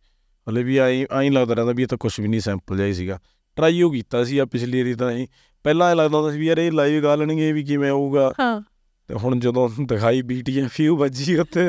ਹਲੇ 0.50 0.64
ਵੀ 0.64 0.78
ਆਈ 0.78 1.06
ਆਈ 1.20 1.30
ਲੱਗਦਾ 1.30 1.54
ਰਹਿੰਦਾ 1.54 1.74
ਵੀ 1.74 1.84
ਇਹ 1.84 1.88
ਤਾਂ 1.88 1.98
ਕੁਝ 1.98 2.14
ਵੀ 2.22 2.28
ਨਹੀਂ 2.28 2.40
ਸੈਂਪਲ 2.42 2.78
ਜਿਹਾ 2.78 2.88
ਹੀ 2.88 2.94
ਸੀਗਾ 2.94 3.20
ਟਰਾਈ 3.58 3.82
ਉਹ 3.82 3.92
ਕੀਤਾ 3.92 4.24
ਸੀ 4.24 4.38
ਆ 4.38 4.46
ਪਿਛਲੀ 4.56 4.82
ਵਾਰੀ 4.82 4.94
ਤਾਂ 5.02 5.12
ਅਸੀਂ 5.12 5.28
ਪਹਿਲਾਂ 5.65 5.91
ਇਹ 5.91 5.97
ਲੱਗਦਾ 5.97 6.19
ਹੁੰਦਾ 6.19 6.33
ਸੀ 6.33 6.39
ਵੀ 6.39 6.47
ਯਾਰ 6.47 6.59
ਇਹ 6.59 6.73
ਲਾਈਵ 6.73 7.03
ਗਾ 7.03 7.15
ਲੈਣਗੇ 7.15 7.53
ਵੀ 7.53 7.65
ਕਿਵੇਂ 7.65 7.91
ਹੋਊਗਾ। 7.91 8.33
ਹਾਂ। 8.41 8.63
ਤੇ 9.09 9.15
ਹੁਣ 9.15 9.39
ਜਦੋਂ 9.39 9.69
ਦਿਖਾਈ 9.87 10.23
ਬੀਟੀਐਫ 10.23 10.69
ਫਿਊ 10.69 10.97
ਵੱਜੀ 10.97 11.37
ਉੱਤੇ 11.37 11.61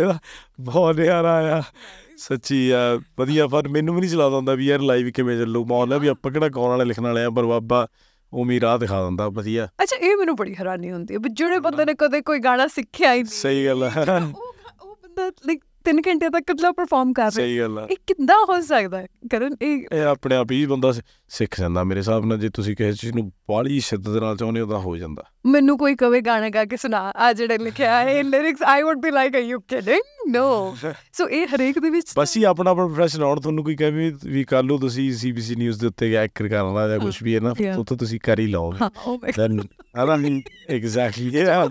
ਬਹੁਤ 0.59 0.95
ਨਿਆਰਾ 0.95 1.33
ਆਇਆ। 1.33 1.63
ਸੱਚੀ 2.17 2.69
ਆ 2.69 2.99
ਵਧੀਆ 3.19 3.47
ਪਰ 3.47 3.67
ਮੈਨੂੰ 3.67 3.95
ਵੀ 3.95 4.01
ਨਹੀਂ 4.01 4.09
ਚਲਾਉਂਦਾ 4.09 4.37
ਹੁੰਦਾ 4.37 4.53
ਵੀ 4.53 4.65
ਯਾਰ 4.65 4.79
ਲਾਈਵ 4.79 5.09
ਕਿਵੇਂ 5.09 5.37
ਚੱਲੂ। 5.37 5.65
ਮੌਲ 5.65 5.99
ਵੀ 5.99 6.07
ਆਪਾਂ 6.07 6.31
ਕਿਹੜਾ 6.31 6.49
ਗਾਉਣ 6.49 6.69
ਵਾਲੇ 6.69 6.85
ਲਿਖਣ 6.85 7.03
ਵਾਲੇ 7.03 7.23
ਆ 7.23 7.29
ਪਰ 7.29 7.45
ਬਾਬਾ 7.45 7.87
ਉਮੀ 8.33 8.61
ਰਾਹ 8.61 8.79
ਦਿਖਾ 8.79 9.03
ਦਿੰਦਾ 9.03 9.29
ਵਧੀਆ। 9.29 9.67
ਅੱਛਾ 9.83 9.95
ਇਹ 9.95 10.17
ਮੈਨੂੰ 10.17 10.35
ਬੜੀ 10.35 10.55
ਹੈਰਾਨੀ 10.59 10.91
ਹੁੰਦੀ 10.91 11.13
ਹੈ 11.13 11.19
ਵੀ 11.19 11.29
ਜਿਹੜੇ 11.29 11.59
ਬੰਦੇ 11.59 11.85
ਨੇ 11.85 11.93
ਕਦੇ 11.99 12.21
ਕੋਈ 12.21 12.39
ਗਾਣਾ 12.39 12.67
ਸਿੱਖਿਆ 12.67 13.13
ਹੀ 13.13 13.23
ਨਹੀਂ। 13.23 13.31
ਸਹੀ 13.31 13.65
ਗੱਲ 13.65 13.89
ਗਾ- 14.07 14.21
ਉਹ 14.81 14.99
ਬੰਦਾ 15.03 15.27
ਲਾਈਕ 15.27 15.63
3 15.89 15.99
ਘੰਟੇ 16.07 16.29
ਤੱਕ 16.29 16.43
ਕਿੱਦਾਂ 16.47 16.73
ਪਰਫਾਰਮ 16.73 17.13
ਕਰ 17.13 17.21
ਰਿਹਾ? 17.21 17.29
ਸਹੀ 17.29 17.59
ਗੱਲ 17.59 17.79
ਆ। 17.79 17.87
ਇਹ 17.91 17.97
ਕਿੱਦਾਂ 18.07 18.35
ਹੋ 18.49 18.61
ਸਕਦਾ? 18.61 19.05
ਕਰਨ 19.31 19.55
ਇਹ 19.61 19.85
ਇਹ 19.93 20.01
ਆਪਣੇ 20.01 20.35
ਆਪ 20.35 20.51
ਹੀ 20.51 20.65
ਬੰਦਾ 20.65 20.93
ਸਿੱਖ 21.29 21.59
ਜਾਂਦਾ 21.59 21.83
ਮੇਰੇ 21.83 21.99
ਹਿਸਾਬ 21.99 22.25
ਨਾਲ 22.25 22.37
ਜੇ 22.37 22.49
ਤੁਸੀਂ 22.49 22.75
ਕਿਸੇ 22.75 22.93
ਚੀਜ਼ 22.93 23.13
ਨੂੰ 23.13 23.31
ਬਾਹਲੀ 23.49 23.79
ਸ਼ਿੱਦਤ 23.79 24.21
ਨਾਲ 24.21 24.37
ਚਾਹੁੰਦੇ 24.37 24.61
ਹੋ 24.61 24.65
ਤਾਂ 24.65 24.79
ਹੋ 24.79 24.97
ਜਾਂਦਾ। 24.97 25.23
ਮੈਨੂੰ 25.45 25.77
ਕੋਈ 25.77 25.95
ਕਵੇ 25.95 26.21
ਗਾਣਾ 26.21 26.49
ਗਾ 26.49 26.65
ਕੇ 26.65 26.77
ਸੁਣਾ 26.77 27.13
ਆ 27.15 27.33
ਜਿਹੜੇ 27.33 27.57
ਲਿਖਿਆ 27.57 27.99
ਹੈ 28.03 28.23
lyrics 28.23 28.63
I 28.63 28.83
would 28.83 28.97
be 28.97 29.11
like 29.11 29.35
are 29.35 29.39
you 29.39 29.59
kidding 29.59 30.33
no 30.35 30.75
so 31.13 31.29
ਇਹ 31.29 31.47
ਹਰੇਕ 31.47 31.79
ਦੇ 31.79 31.89
ਵਿੱਚ 31.89 32.13
ਬਸ 32.17 32.37
ਹੀ 32.37 32.43
ਆਪਣਾ 32.43 32.71
ਆਪਣਾ 32.71 32.85
ਪ੍ਰੋਫੈਸ਼ਨ 32.85 33.23
ਆਉਣ 33.23 33.39
ਤੁਹਾਨੂੰ 33.39 33.63
ਕੋਈ 33.63 33.75
ਕਹੇ 33.75 34.13
ਵੀ 34.23 34.43
ਕਰ 34.43 34.63
ਲਓ 34.63 34.77
ਤੁਸੀਂ 34.77 35.13
ਸੀਬੀਸੀ 35.13 35.55
ਨਿਊਜ਼ 35.55 35.81
ਦੇ 35.81 35.87
ਉੱਤੇ 35.87 36.13
ਐਕਟ 36.13 36.43
ਕਰਨਾ 36.43 36.87
ਜਾਂ 36.87 36.99
ਕੁਝ 36.99 37.23
ਵੀ 37.23 37.35
ਹੈ 37.35 37.39
ਨਾ 37.39 37.53
ਤਾਂ 37.59 37.97
ਤੁਸੀਂ 37.97 38.19
ਕਰ 38.19 38.39
ਹੀ 38.39 38.53
God. 38.53 38.75
Then 39.37 39.59
I 39.95 40.17
mean 40.17 40.41
exactly 40.69 41.29
ya 41.29 41.69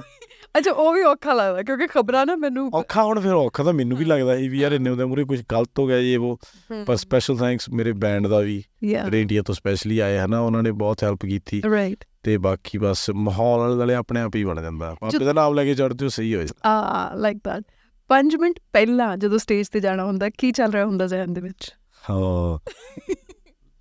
ਅੱਛਾ 0.58 0.70
ਉਹ 0.72 0.92
ਵੀ 0.94 1.02
ਔਖਾ 1.02 1.34
ਲੱਗਦਾ 1.34 1.62
ਕਿਉਂਕਿ 1.62 1.86
ਖਬਰਾਂ 1.86 2.26
ਨਾ 2.26 2.36
ਮੈਨੂੰ 2.36 2.70
ਔਖਾ 2.74 3.02
ਹੁਣ 3.04 3.20
ਫਿਰ 3.20 3.32
ਔਖਾ 3.32 3.64
ਤਾਂ 3.64 3.72
ਮੈਨੂੰ 3.72 3.98
ਵੀ 3.98 4.04
ਲੱਗਦਾ 4.04 4.36
ਸੀ 4.36 4.48
ਵੀ 4.48 4.60
ਯਾਰ 4.60 4.72
ਇੰਨੇ 4.72 4.90
ਉਹਦੇ 4.90 5.04
ਮੂਰੇ 5.04 5.24
ਕੁਝ 5.24 5.40
ਗਲਤ 5.52 5.78
ਹੋ 5.78 5.86
ਗਿਆ 5.86 5.96
ਇਹ 5.96 6.18
ਉਹ। 6.18 6.38
ਪਰ 6.86 6.96
ਸਪੈਸ਼ਲ 6.96 7.36
ਥੈਂਕਸ 7.36 7.68
ਮੇਰੇ 7.70 7.92
ਬੈਂਡ 7.92 8.26
ਦਾ 8.26 8.38
ਵੀ 8.38 8.62
ਜਿਹੜੇ 8.84 9.20
ਇੰਡੀਆ 9.20 9.42
ਤੋਂ 9.42 9.54
ਸਪੈਸ਼ਲੀ 9.54 9.98
ਆਏ 9.98 10.18
ਹਨਾ 10.18 10.40
ਉਹਨਾਂ 10.40 10.62
ਨੇ 10.62 10.70
ਬਹੁਤ 10.70 11.04
ਹੈਲਪ 11.04 11.26
ਕੀਤੀ। 11.26 11.62
ਰਾਈਟ 11.70 12.04
ਤੇ 12.22 12.38
ਬਾਕੀ 12.38 12.78
ਬਸ 12.78 13.10
ਮਾਹੌਲ 13.10 13.76
ਵਾਲੇ 13.76 13.94
ਆਪਣੇ 13.94 14.20
ਆਪ 14.20 14.36
ਹੀ 14.36 14.44
ਬਣ 14.44 14.62
ਜਾਂਦਾ। 14.62 14.94
ਪਾਪੇ 15.00 15.24
ਦਾ 15.24 15.32
ਨਾਮ 15.32 15.54
ਲੈ 15.54 15.64
ਕੇ 15.64 15.74
ਚੜ੍ਹਦੇ 15.74 16.04
ਹੋ 16.04 16.08
ਸਹੀ 16.08 16.34
ਹੋ 16.34 16.40
ਜਾਂਦਾ। 16.40 16.70
ਆ 16.70 17.14
ਲਾਈਕ 17.14 17.38
ਦੈਟ 17.44 17.62
5 18.10 18.36
ਮਿੰਟ 18.40 18.58
ਪਹਿਲਾਂ 18.72 19.16
ਜਦੋਂ 19.16 19.38
ਸਟੇਜ 19.38 19.68
ਤੇ 19.68 19.80
ਜਾਣਾ 19.80 20.04
ਹੁੰਦਾ 20.04 20.30
ਕੀ 20.38 20.52
ਚੱਲ 20.52 20.72
ਰਿਹਾ 20.72 20.84
ਹੁੰਦਾ 20.84 21.06
ਜ਼ਿਹਨ 21.06 21.32
ਦੇ 21.32 21.40
ਵਿੱਚ? 21.40 21.74
ਹਾਂ। 22.10 22.58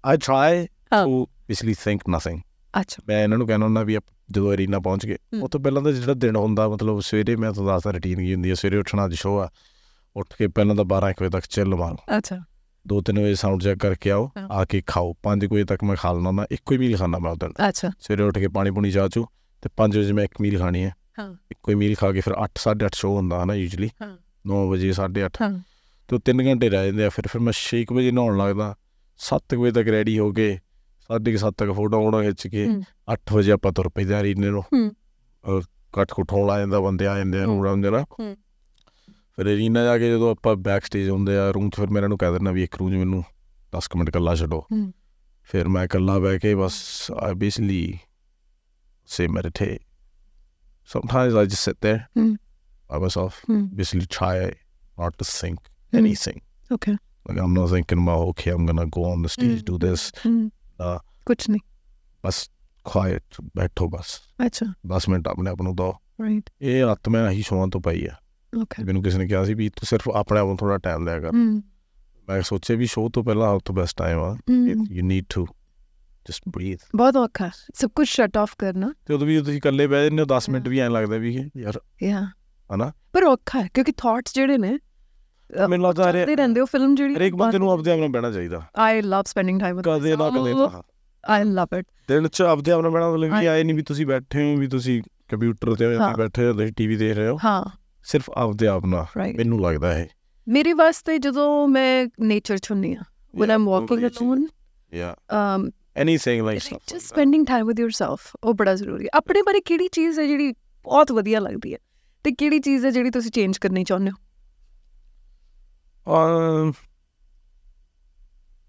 I 0.05 0.17
try. 0.17 0.67
To 0.91 1.25
basically 1.47 1.73
think 1.83 2.01
nothing 2.09 2.39
ਅੱਛਾ 2.73 3.01
ਮੈਂ 3.07 3.23
ਇਹਨਾਂ 3.23 3.37
ਨੂੰ 3.37 3.47
ਕਹਿਣਾ 3.47 3.65
ਹੁੰਦਾ 3.65 3.83
ਵੀ 3.83 3.97
ਜਦੋਂ 4.31 4.53
ਅਰੀਨਾ 4.53 4.79
ਪਹੁੰਚ 4.79 5.05
ਗਏ। 5.05 5.17
ਉਹ 5.41 5.49
ਤੋਂ 5.49 5.59
ਪਹਿਲਾਂ 5.59 5.81
ਤਾਂ 5.81 5.91
ਜਿਹੜਾ 5.91 6.13
ਦਿਨ 6.13 6.35
ਹੁੰਦਾ 6.35 6.67
ਮਤਲਬ 6.69 6.99
ਸਵੇਰੇ 7.01 7.35
ਮੈਂ 7.35 7.51
ਤੁਹਾਨੂੰ 7.53 7.73
ਦੱਸਦਾ 7.73 7.91
ਰੁਟੀਨ 7.91 8.19
ਕੀ 8.19 8.33
ਹੁੰਦੀ 8.33 8.49
ਹੈ 8.49 8.55
ਸਵੇਰੇ 8.55 8.77
ਉੱਠਣਾ 8.77 9.05
ਅੱਜ 9.05 9.13
ਸ਼ੋਅ 9.13 9.39
ਆ 9.41 9.49
ਉੱਠ 10.15 10.33
ਕੇ 10.37 10.47
ਪਹਿਲਾਂ 10.47 10.75
ਤਾਂ 10.75 10.85
12 10.85 11.09
1 11.11 11.21
ਵਜੇ 11.21 11.29
ਤੱਕ 11.29 11.45
ਚਿੱਲ 11.49 11.75
ਮਾਰੋ 11.75 11.97
ਅੱਛਾ 12.17 12.35
2-3 12.85 13.19
ਵਜੇ 13.23 13.35
ਸਾਊਂਡ 13.35 13.61
ਚੈੱਕ 13.61 13.79
ਕਰਕੇ 13.79 14.11
ਆਓ। 14.11 14.29
ਆ 14.51 14.63
ਕੇ 14.65 14.81
ਖਾਓ 14.87 15.13
5 15.23 15.47
ਵਜੇ 15.53 15.63
ਤੱਕ 15.63 15.83
ਮੈਂ 15.83 15.95
ਖਾ 15.95 16.11
ਲੈਣਾ 16.13 16.29
ਹੁੰਦਾ 16.29 16.45
ਇੱਕੋ 16.51 16.73
ਹੀ 16.73 16.77
ਮੀਲ 16.77 16.95
ਖਾਣਾ 16.97 17.19
ਮੈਂ 17.19 17.31
ਉਦੋਂ 17.31 17.49
ਅੱਛਾ 17.69 17.91
ਸਵੇਰੇ 17.99 18.23
ਉੱਠ 18.23 18.37
ਕੇ 18.39 18.47
ਪਾਣੀ 18.47 18.71
ਪੂਣੀ 18.71 18.91
ਚਾਹ 18.91 19.07
ਚੂ 19.09 19.25
ਤੇ 19.63 19.69
5 19.77 19.97
ਵਜੇ 19.99 20.13
ਮੈਂ 20.13 20.23
ਇੱਕ 20.23 20.41
ਮੀਲ 20.41 20.57
ਖਾਣੀ 20.59 20.83
ਹੈ 20.83 20.93
ਹਾਂ। 21.19 21.33
ਇੱਕੋ 21.51 21.71
ਹੀ 21.71 21.75
ਮੀਲ 21.75 21.95
ਖਾ 21.95 22.11
ਕੇ 22.11 22.21
ਫਿਰ 22.21 22.33
8 22.39 22.47
8:30 22.65 22.95
ਸ਼ੋਅ 22.95 23.15
ਹੁੰਦਾ 23.15 23.43
ਹਨਾ 23.43 23.53
ਯੂਜੂਲੀ 23.53 23.89
ਹਾਂ। 24.01 24.15
9 24.47 24.63
ਵਜੇ 24.69 24.91
8:30 24.91 25.41
ਹਾਂ। 25.41 25.51
ਤੇ 26.09 26.15
ਉਹ 26.15 26.21
3 26.29 26.45
ਘੰਟੇ 26.47 26.69
ਰਹਿ 26.69 26.85
ਜਾਂਦੇ 26.85 27.05
ਆ 27.05 27.09
ਫਿਰ 27.09 27.27
ਫਿਰ 27.27 27.41
ਮੈਂ 27.41 27.53
6 27.59 27.83
ਵਜੇ 27.93 28.11
ਨਹਾਉਣ 28.11 28.37
ਲੱਗਦਾ 28.37 28.75
7 29.19 29.57
ਵਜੇ 29.57 29.71
ਤੱਕ 29.71 29.87
ਰੈਡੀ 29.87 30.17
ਹੋ 30.19 30.31
ਕੇ 30.31 30.47
7:30 31.17 31.51
ਤੱਕ 31.57 31.71
ਫੋਟੋ 31.71 32.05
ਆਉਣਾ 32.05 32.21
ਖਿੱਚ 32.21 32.47
ਕੇ 32.47 32.65
ਹਮ। 32.67 32.81
8 33.13 33.33
ਵਜੇ 33.33 33.51
ਆਪਾਂ 33.51 33.71
ਤੁਰ 33.71 33.89
ਪੈਂਦੇ 33.89 34.23
ਰੀਨੇ 34.23 34.49
ਨੂੰ 34.49 34.61
ਹਮ। 34.61 34.89
ਅਹ 34.89 35.61
ਕੱਟ 35.93 36.11
ਕੁੱਟੋਂ 36.13 36.51
ਆ 36.51 36.59
ਜਾਂਦਾ 36.59 36.79
ਬੰਦੇ 36.79 37.07
ਆ 37.07 37.17
ਜਾਂਦੇ 37.17 37.39
ਆ 37.39 37.41
ਹਮ। 37.41 37.47
ਰੂੜਾ 37.47 37.71
ਹੁੰਦੇ 37.71 37.89
ਨਾ। 37.89 38.05
ਫਿਰ 39.35 39.45
ਰੀਨਾ 39.45 39.83
ਜਾ 39.83 39.97
ਕੇ 39.97 40.09
ਜਦੋਂ 40.09 40.31
ਆਪਾਂ 40.31 40.55
ਬੈਕ 40.55 40.85
ਸਟੇਜ 40.85 41.09
ਹੁੰਦੇ 41.09 41.37
ਆ 41.37 41.51
ਰੂਮ 41.51 41.69
'ਚ 41.69 41.75
ਫਿਰ 41.75 41.87
ਮੈਂ 41.89 41.97
ਇਹਨਾਂ 41.97 42.09
ਨੂੰ 42.09 42.17
ਕਹਿ 42.17 42.31
ਦਿੰਦਾ 42.31 42.51
ਵੀ 42.51 42.63
ਇੱਕ 42.63 42.75
ਰੂਮ 42.75 42.91
'ਚ 42.91 42.95
ਮੈਨੂੰ 42.95 43.23
10 43.77 43.87
ਕੁ 43.87 43.97
ਮਿੰਟ 43.97 44.09
ਇਕੱਲਾ 44.09 44.35
ਛੱਡੋ। 44.35 44.67
ਫਿਰ 45.43 45.67
ਮੈਂ 45.67 45.83
ਇਕੱਲਾ 45.85 46.19
ਬਹਿ 46.19 46.39
ਕੇ 46.39 46.55
ਬਸ 46.55 47.11
say 49.15 49.27
meditate 49.37 49.79
sometimes 50.89 51.33
I 51.33 51.45
just 51.45 51.69
sit 51.69 51.77
there 51.85 51.97
hmm. 51.97 52.35
by 52.93 52.99
myself 52.99 53.29
hmm. 53.29 53.69
basically 53.79 54.07
try 54.19 54.47
not 55.01 55.09
to 55.09 55.27
think 55.29 55.55
hmm. 55.55 55.99
anything 55.99 56.39
okay 56.73 56.91
like 56.91 57.41
I'm 57.41 57.53
not 57.57 57.67
thinking 57.67 58.03
about 58.05 58.21
okay 58.29 58.57
I'm 58.57 58.67
gonna 58.69 58.85
go 58.85 59.03
on 59.13 59.25
the 59.25 59.31
stage 59.35 59.63
do 59.71 59.77
this 59.87 60.29
Uh, 60.79 61.01
ਕੁਝ 61.25 61.49
ਨਹੀਂ। 61.49 61.61
ਬਸ 62.25 62.49
quiet 62.87 63.49
ਬੈਠੋ 63.57 63.89
ਬਸ। 63.89 64.19
ਅੱਛਾ। 64.45 64.73
10 64.95 65.09
minute 65.09 65.27
ਆਪਣੇ 65.27 65.51
ਆਪ 65.51 65.61
ਨੂੰ 65.61 65.75
ਦੋ। 65.75 65.93
Right 66.21 66.49
ਇਹ 66.61 66.83
ਆਤ 66.83 67.09
ਮੈਂ 67.09 67.25
ਆਹੀ 67.25 67.41
ਸੌਣ 67.41 67.69
ਤੋਂ 67.69 67.81
ਪਈ 67.81 68.05
ਆ। 68.05 68.15
ਓਕੇ 68.61 68.83
ਮੈਨੂੰ 68.83 69.03
ਕਿਸੇ 69.03 69.17
ਨੇ 69.17 69.27
ਕਿਹਾ 69.27 69.45
ਸੀ 69.45 69.53
ਵੀ 69.53 69.69
ਤੂੰ 69.69 69.87
ਸਿਰਫ 69.87 70.09
ਆਪਣੇ 70.09 70.39
ਆਪ 70.39 70.47
ਨੂੰ 70.47 70.57
ਥੋੜਾ 70.57 70.77
ਟਾਈਮ 70.77 71.05
ਲਿਆ 71.05 71.19
ਕਰ। 71.19 71.31
ਮੈਂ 72.29 72.41
ਸੋਚਿਆ 72.41 72.77
ਵੀ 72.77 72.85
ਸ਼ੋਅ 72.85 73.09
ਤੋਂ 73.09 73.23
ਪਹਿਲਾਂ 73.23 73.47
ਆਉਟ 73.47 73.61
ਤੋਂ 73.65 73.75
ਬੈਸਟ 73.75 73.97
ਟਾਈਮ 73.97 74.19
ਆ। 74.19 74.37
You 74.89 75.03
need 75.03 75.25
to 75.29 75.45
just 76.29 76.41
breathe 76.49 76.79
ਬਹੁਤ 76.95 77.15
ਔਖਾ। 77.15 77.45
ਹੈ, 77.45 77.51
ਸਭ 77.73 77.89
ਕੁਝ 77.89 78.07
ਸ਼ਟ 78.07 78.37
ਆਫ 78.37 78.55
ਕਰਨਾ। 78.57 78.93
ਤੇ 79.05 79.13
ਉਦੋਂ 79.13 79.27
ਵੀ 79.27 79.39
ਤੁਸੀਂ 79.39 79.57
ਇਕੱਲੇ 79.57 79.87
ਬਹਿ 79.87 80.03
ਜਾਂਦੇ 80.03 80.21
ਹੋ 80.21 80.27
10 80.27 80.49
ਮਿੰਟ 80.49 80.67
ਵੀ 80.67 80.79
ਐਂ 80.79 80.89
ਲੱਗਦਾ 80.89 81.17
ਵੀ 81.17 81.49
ਯਾਰ 81.57 81.81
ਯਾ 82.03 82.27
ਹਨਾ? 82.75 82.91
ਪਰ 83.13 83.23
ਔਖਾ 83.23 83.61
ਹੈ 83.61 83.67
ਕਿਉਂਕਿ 83.73 83.91
ਥਾਟਸ 83.91 84.35
ਜਿਹੜੇ 84.35 84.57
ਨੇ 84.57 84.79
ਮੈਨੂੰ 85.69 85.87
ਲੱਗਦਾ 85.87 86.11
ਹਰੇ 86.11 86.35
ਰਹਿੰਦੇ 86.35 86.61
ਹੋ 86.61 86.65
ਫਿਲਮ 86.65 86.95
ਜਿਹੜੀ 86.95 87.15
ਹਰੇਕ 87.15 87.35
ਬੰਦੇ 87.35 87.57
ਨੂੰ 87.57 87.71
ਆਪਦੇ 87.71 87.91
ਆਪ 87.91 87.99
ਨਾਲ 87.99 88.09
ਬਹਿਣਾ 88.09 88.31
ਚਾਹੀਦਾ। 88.31 88.61
I 88.77 89.01
love 89.01 89.23
spending 89.25 89.59
time 89.59 89.75
with 89.75 89.85
ਕਦੇ 89.85 90.15
ਨਾ 90.15 90.29
ਕਦੇ 90.29 90.81
ਆਈ 91.29 91.43
ਲਵ 91.43 91.67
ਇਟ 91.77 91.85
ਦਿਨ 92.07 92.27
ਚ 92.27 92.41
ਆਪਦੇ 92.41 92.71
ਆਪ 92.71 92.81
ਨਾਲ 92.81 92.91
ਬਹਿਣਾ 92.91 93.11
ਮਤਲਬ 93.11 93.39
ਕਿ 93.39 93.49
ਆਏ 93.49 93.63
ਨਹੀਂ 93.63 93.75
ਵੀ 93.75 93.81
ਤੁਸੀਂ 93.81 94.05
ਬੈਠੇ 94.05 94.53
ਹੋ 94.53 94.57
ਵੀ 94.57 94.67
ਤੁਸੀਂ 94.67 95.01
ਕੰਪਿਊਟਰ 95.31 95.75
ਤੇ 95.75 95.85
ਹੋ। 95.85 95.91
ਜਾਂ। 95.91 96.17
ਬੈਠੇ 96.17 96.45
ਹੋ 96.45 96.53
ਤੁਸੀਂ 96.53 96.73
ਟੀਵੀ 96.73 96.95
ਦੇਖ 96.95 97.17
ਰਹੇ 97.17 97.27
ਹੋ। 97.27 97.37
ਹਾਂ। 97.45 97.77
ਸਿਰਫ 98.03 98.29
ਆਪਦੇ 98.29 98.67
ਆਪ 98.67 98.85
ਨਾਲ 98.85 99.05
ਮੈਨੂੰ 99.35 99.61
ਲੱਗਦਾ 99.61 99.93
ਹੈ 99.93 100.09
ਮੇਰੇ 100.47 100.73
ਵਾਸਤੇ 100.73 101.17
ਜਦੋਂ 101.17 101.67
ਮੈਂ 101.67 102.07
ਨੇਚਰ 102.21 102.57
ਚ 102.57 102.71
ਹੁੰਨੀ 102.71 102.93
ਆ 102.93 103.01
when 103.41 103.49
i'm 103.49 103.65
walking 103.65 104.09
alone 104.09 104.47
ya 104.93 105.15
um 105.33 105.69
anything 105.97 106.45
like 106.45 106.61
just 106.75 106.97
spending 106.97 107.41
time 107.41 107.63
with 107.63 107.83
yourself 107.83 108.31
ਉਹ 108.43 108.53
ਬੜਾ 108.53 108.75
ਜ਼ਰੂਰੀ 108.75 109.03
ਹੈ। 109.03 109.09
ਆਪਣੇ 109.13 109.41
ਬਾਰੇ 109.41 109.59
ਕਿਹੜੀ 109.59 109.87
ਚੀਜ਼ 109.87 110.19
ਹੈ 110.19 110.27
ਜਿਹੜੀ 110.27 110.51
ਬਹੁਤ 110.83 111.11
ਵਧੀਆ 111.11 111.39
ਲੱਗਦੀ 111.39 111.73
ਹੈ? 111.73 111.77
ਤੇ 112.23 112.31
ਕਿਹੜੀ 112.31 112.59
ਚੀਜ਼ 112.59 112.85
ਹੈ 112.85 112.91
ਜਿਹੜੀ 112.91 113.09
ਤੁਸੀਂ 113.09 113.31
ਚੇਂਜ 113.31 113.57
ਕਰਨੀ 113.57 113.83
ਚਾਹੁੰਦੇ 113.83 114.11
ਹੋ? 114.11 114.28
ਅਮ 116.07 116.71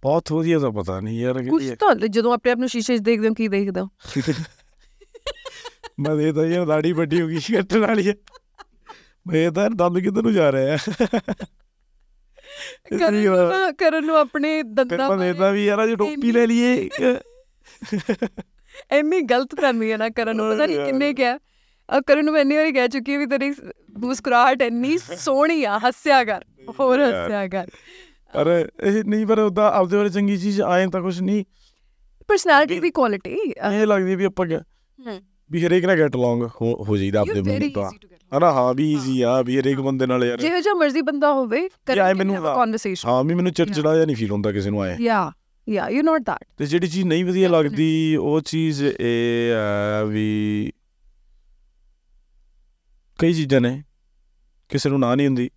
ਬਹੁਤ 0.02 0.32
ਵਧੀਆ 0.32 0.58
ਤਾਂ 0.58 0.70
ਪਤਾ 0.72 1.00
ਨਹੀਂ 1.00 1.20
ਯਾਰ 1.20 1.42
ਕੁਝ 1.48 1.72
ਤਾਂ 1.80 1.94
ਜਦੋਂ 1.94 2.32
ਆਪਣੇ 2.32 2.52
ਆਪ 2.52 2.58
ਨੂੰ 2.58 2.68
ਸ਼ੀਸ਼ੇ 2.68 2.96
'ਚ 2.98 3.00
ਦੇਖਦੇ 3.00 3.28
ਹੋ 3.28 3.34
ਕੀ 3.34 3.48
ਦੇਖਦੇ 3.48 3.80
ਹੋ। 3.80 3.88
ਮੈਂ 6.00 6.14
ਇਹ 6.16 6.32
ਤਾਂ 6.32 6.44
ਯਾਰ 6.44 6.66
ਦਾੜੀ 6.66 6.92
ਵੱਡੀ 6.92 7.20
ਹੋ 7.20 7.26
ਗਈ 7.26 7.40
ਕੱਟਣ 7.52 7.86
ਵਾਲੀ 7.86 8.08
ਹੈ 8.08 8.14
ਮੈਂ 9.26 9.50
ਤਾਂ 9.52 9.68
ਦੰਦ 9.70 9.98
ਕਿੱਧਰ 9.98 10.22
ਨੂੰ 10.22 10.32
ਜਾ 10.32 10.52
ਰਿਹਾ 10.52 10.76
ਹੈ 10.76 10.76
ਕਰਨ 12.98 13.14
ਨੂੰ 13.14 13.74
ਕਰਨ 13.78 14.04
ਨੂੰ 14.04 14.16
ਆਪਣੇ 14.16 14.62
ਦੰਦਾਂ 14.62 15.10
ਮੈਂ 15.10 15.18
ਦੇਖਦਾ 15.18 15.50
ਵੀ 15.50 15.64
ਯਾਰ 15.66 15.84
ਅੱਜ 15.84 15.90
ਟੋਪੀ 15.94 16.32
ਲੈ 16.32 16.46
ਲਈਏ 16.46 16.88
ਐਨੀ 18.90 19.20
ਗਲਤ 19.20 19.54
ਫਹਿਮੀ 19.60 19.92
ਹੈ 19.92 19.96
ਨਾ 19.96 20.08
ਕਰਨ 20.08 20.36
ਨੂੰ 20.36 20.54
ਪਤਾ 20.54 20.66
ਨਹੀਂ 20.66 20.84
ਕਿੰਨੇ 20.84 21.12
ਕਿਹਾ। 21.14 21.38
ਆ 21.90 22.00
ਕਰਨ 22.00 22.24
ਨੂੰ 22.24 22.38
ਇੰਨੀ 22.38 22.56
ਵਾਰੀ 22.56 22.72
ਕਹਿ 22.72 22.88
ਚੁੱਕੀ 22.88 23.16
ਵੀ 23.16 23.26
ਤੇਰੀ 23.26 23.52
ਮੁਸਕਰਾਹਟ 23.98 24.62
ਇੰਨੀ 24.62 24.98
ਸੋਹਣੀ 24.98 25.64
ਆ 25.64 25.78
ਹੱਸਿਆ 25.78 26.24
ਕਰ 26.24 26.44
ਹੋਰ। 26.80 27.00
ਹੱਸਿਆ 27.00 27.48
ਕਰ। 27.48 27.66
ਪਰ 28.34 28.68
ਇਹ 28.82 29.04
ਨਹੀਂ 29.04 29.26
ਪਰ 29.26 29.38
ਉਹਦਾ 29.38 29.70
ਆਪਦੇ 29.74 29.96
ਬਾਰੇ 29.96 30.08
ਚੰਗੀ 30.08 30.36
ਚੀਜ਼ 30.36 30.60
ਆਏ 30.60 30.86
ਤਾਂ 30.86 31.00
ਕੁਝ 31.02 31.20
ਨਹੀਂ। 31.20 31.44
ਪਰਸਨੈਲਿਟੀ 32.28 32.80
ਦੀ 32.80 32.90
ਕੁਆਲਿਟੀ 32.90 33.30
ਇਹ 33.72 33.86
ਲੱਗਦੀ 33.86 34.14
ਵੀ 34.16 34.24
ਆਪਾਂ। 34.24 34.46
ਵੀ 35.50 35.66
ਹਰੇਕ 35.66 35.84
ਨਾਲ 35.84 35.98
ਗੈਟ 35.98 36.16
ਅਲੋਂਗ 36.16 36.42
ਹੋ 36.62 36.96
ਜਾਈਦਾ 36.96 37.20
ਆਪਦੇ 37.20 37.40
ਬੰਦੇ 37.42 37.68
ਤੋਂ। 37.68 37.90
ਹਨਾ 38.38 38.52
ਹਾਂ 38.52 38.74
ਵੀ 38.74 38.92
ਈਜ਼ੀ 38.92 39.22
ਆ 39.22 39.42
ਵੀ 39.42 39.60
ਹਰੇਕ 39.60 39.80
ਬੰਦੇ 39.80 40.06
ਨਾਲ 40.06 40.24
ਯਾਰ। 40.24 40.38
ਜਿਹੋ 40.38 40.60
ਜਿਹਾ 40.60 40.74
ਮਰਜ਼ੀ 40.74 41.02
ਬੰਦਾ 41.02 41.32
ਹੋਵੇ 41.32 41.68
ਤਾਂ- 41.86 42.54
ਕਨਵਰਸੇਸ਼ਨ 42.56 43.08
ਹਾਂ 43.08 43.24
ਵੀ 43.24 43.34
ਮੈਨੂੰ 43.34 43.52
ਚਿੜਚਿੜਾ 43.52 43.94
ਜਿਹਾ 43.94 44.06
ਨਹੀਂ 44.06 44.16
ਫੀਲ 44.16 44.30
ਹੁੰਦਾ 44.30 44.52
ਕਿਸੇ 44.52 44.70
ਨੂੰ 44.70 44.82
ਆਏ। 44.82 44.96
ਯਾ 45.00 45.32
ਯਾ 45.68 45.88
ਯੂ 45.88 46.02
ਨਾਟ 46.02 46.20
ਦੈਟ 46.20 46.44
ਤੇ 46.58 46.66
ਜਿਹੜੀ 46.66 46.86
ਚੀਜ਼ 46.88 47.06
ਨਹੀਂ 47.06 47.24
ਵਧੀਆ 47.24 47.48
ਲੱਗਦੀ 47.48 48.16
ਉਹ 48.16 48.40
ਚੀਜ਼ 48.40 48.84
ਇਹ 48.84 49.54
ਵੀ 50.08 50.72
ਕਈ 53.20 53.32
ਚੀਜ਼ਾਂ 53.32 53.60
ਨੇ 53.60 53.82
ਕਿਸੇ 54.68 54.90
ਨੂੰ 54.90 55.00
ਨਾ 55.00 55.14
ਨਹੀਂ 55.14 55.26
ਹੁੰਦੀ। 55.26 55.50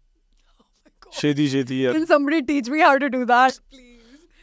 ਛੇਤੀ 1.12 1.48
ਛੇਤੀ 1.48 1.82
ਯਾਰ। 1.82 1.94
Can 1.94 2.06
somebody 2.06 2.42
teach 2.42 2.70
me 2.70 2.82
how 2.82 2.98
to 2.98 3.08
do 3.08 3.26
that 3.26 3.54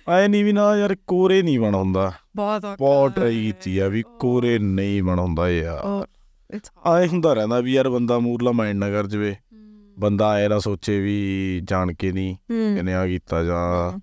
ਆਏ 0.08 0.28
ਨਹੀਂ 0.28 0.44
ਵੀ 0.44 0.52
ਨਾ 0.52 0.76
ਯਾਰ 0.76 0.96
ਕੋਰੇ 1.06 1.42
ਨਹੀਂ 1.42 1.60
ਬਣ 1.60 1.74
ਹੁੰਦਾ। 1.74 2.12
ਬਹੁਤ 2.36 2.64
ਔਖਾ 2.64 2.76
ਬਹੁਤ 2.76 3.14
ਟਰਾਈ। 3.16 3.42
ਕੀਤੀ 3.42 3.78
ਆ 3.78 3.88
ਵੀ 3.88 4.04
ਕੋਰੇ 4.20 4.58
ਨਹੀਂ 4.58 5.02
ਬਣ 5.02 5.18
ਹੁੰਦਾ 5.18 5.50
ਯਾਰ। 5.50 6.04
Oh, 6.54 6.60
ਆਏ 6.86 7.08
ਹੁੰਦਾ 7.08 7.32
ਰਹਿੰਦਾ 7.32 7.60
ਵੀ 7.60 7.72
ਯਾਰ 7.72 7.88
ਬੰਦਾ 7.88 8.18
ਮੂਰਲਾ 8.18 8.52
ਮਾਈਂਡ 8.52 8.78
ਨਾ 8.78 8.90
ਕਰ 8.90 9.06
ਜਵੇ। 9.06 9.36
ਬੰਦਾ 9.98 10.28
ਆਏ 10.28 10.48
ਨਾ 10.48 10.58
ਸੋਚੇ 10.58 11.00
ਵੀ 11.00 11.60
ਜਾਣ 11.64 11.92
ਕੇ 11.92 12.12
ਨਹੀਂ 12.12 12.36
ਕਿਨੇ 12.76 12.94
ਆ 12.94 13.06
ਕੀਤਾ 13.06 13.44
ਜਾਂ 13.44 13.98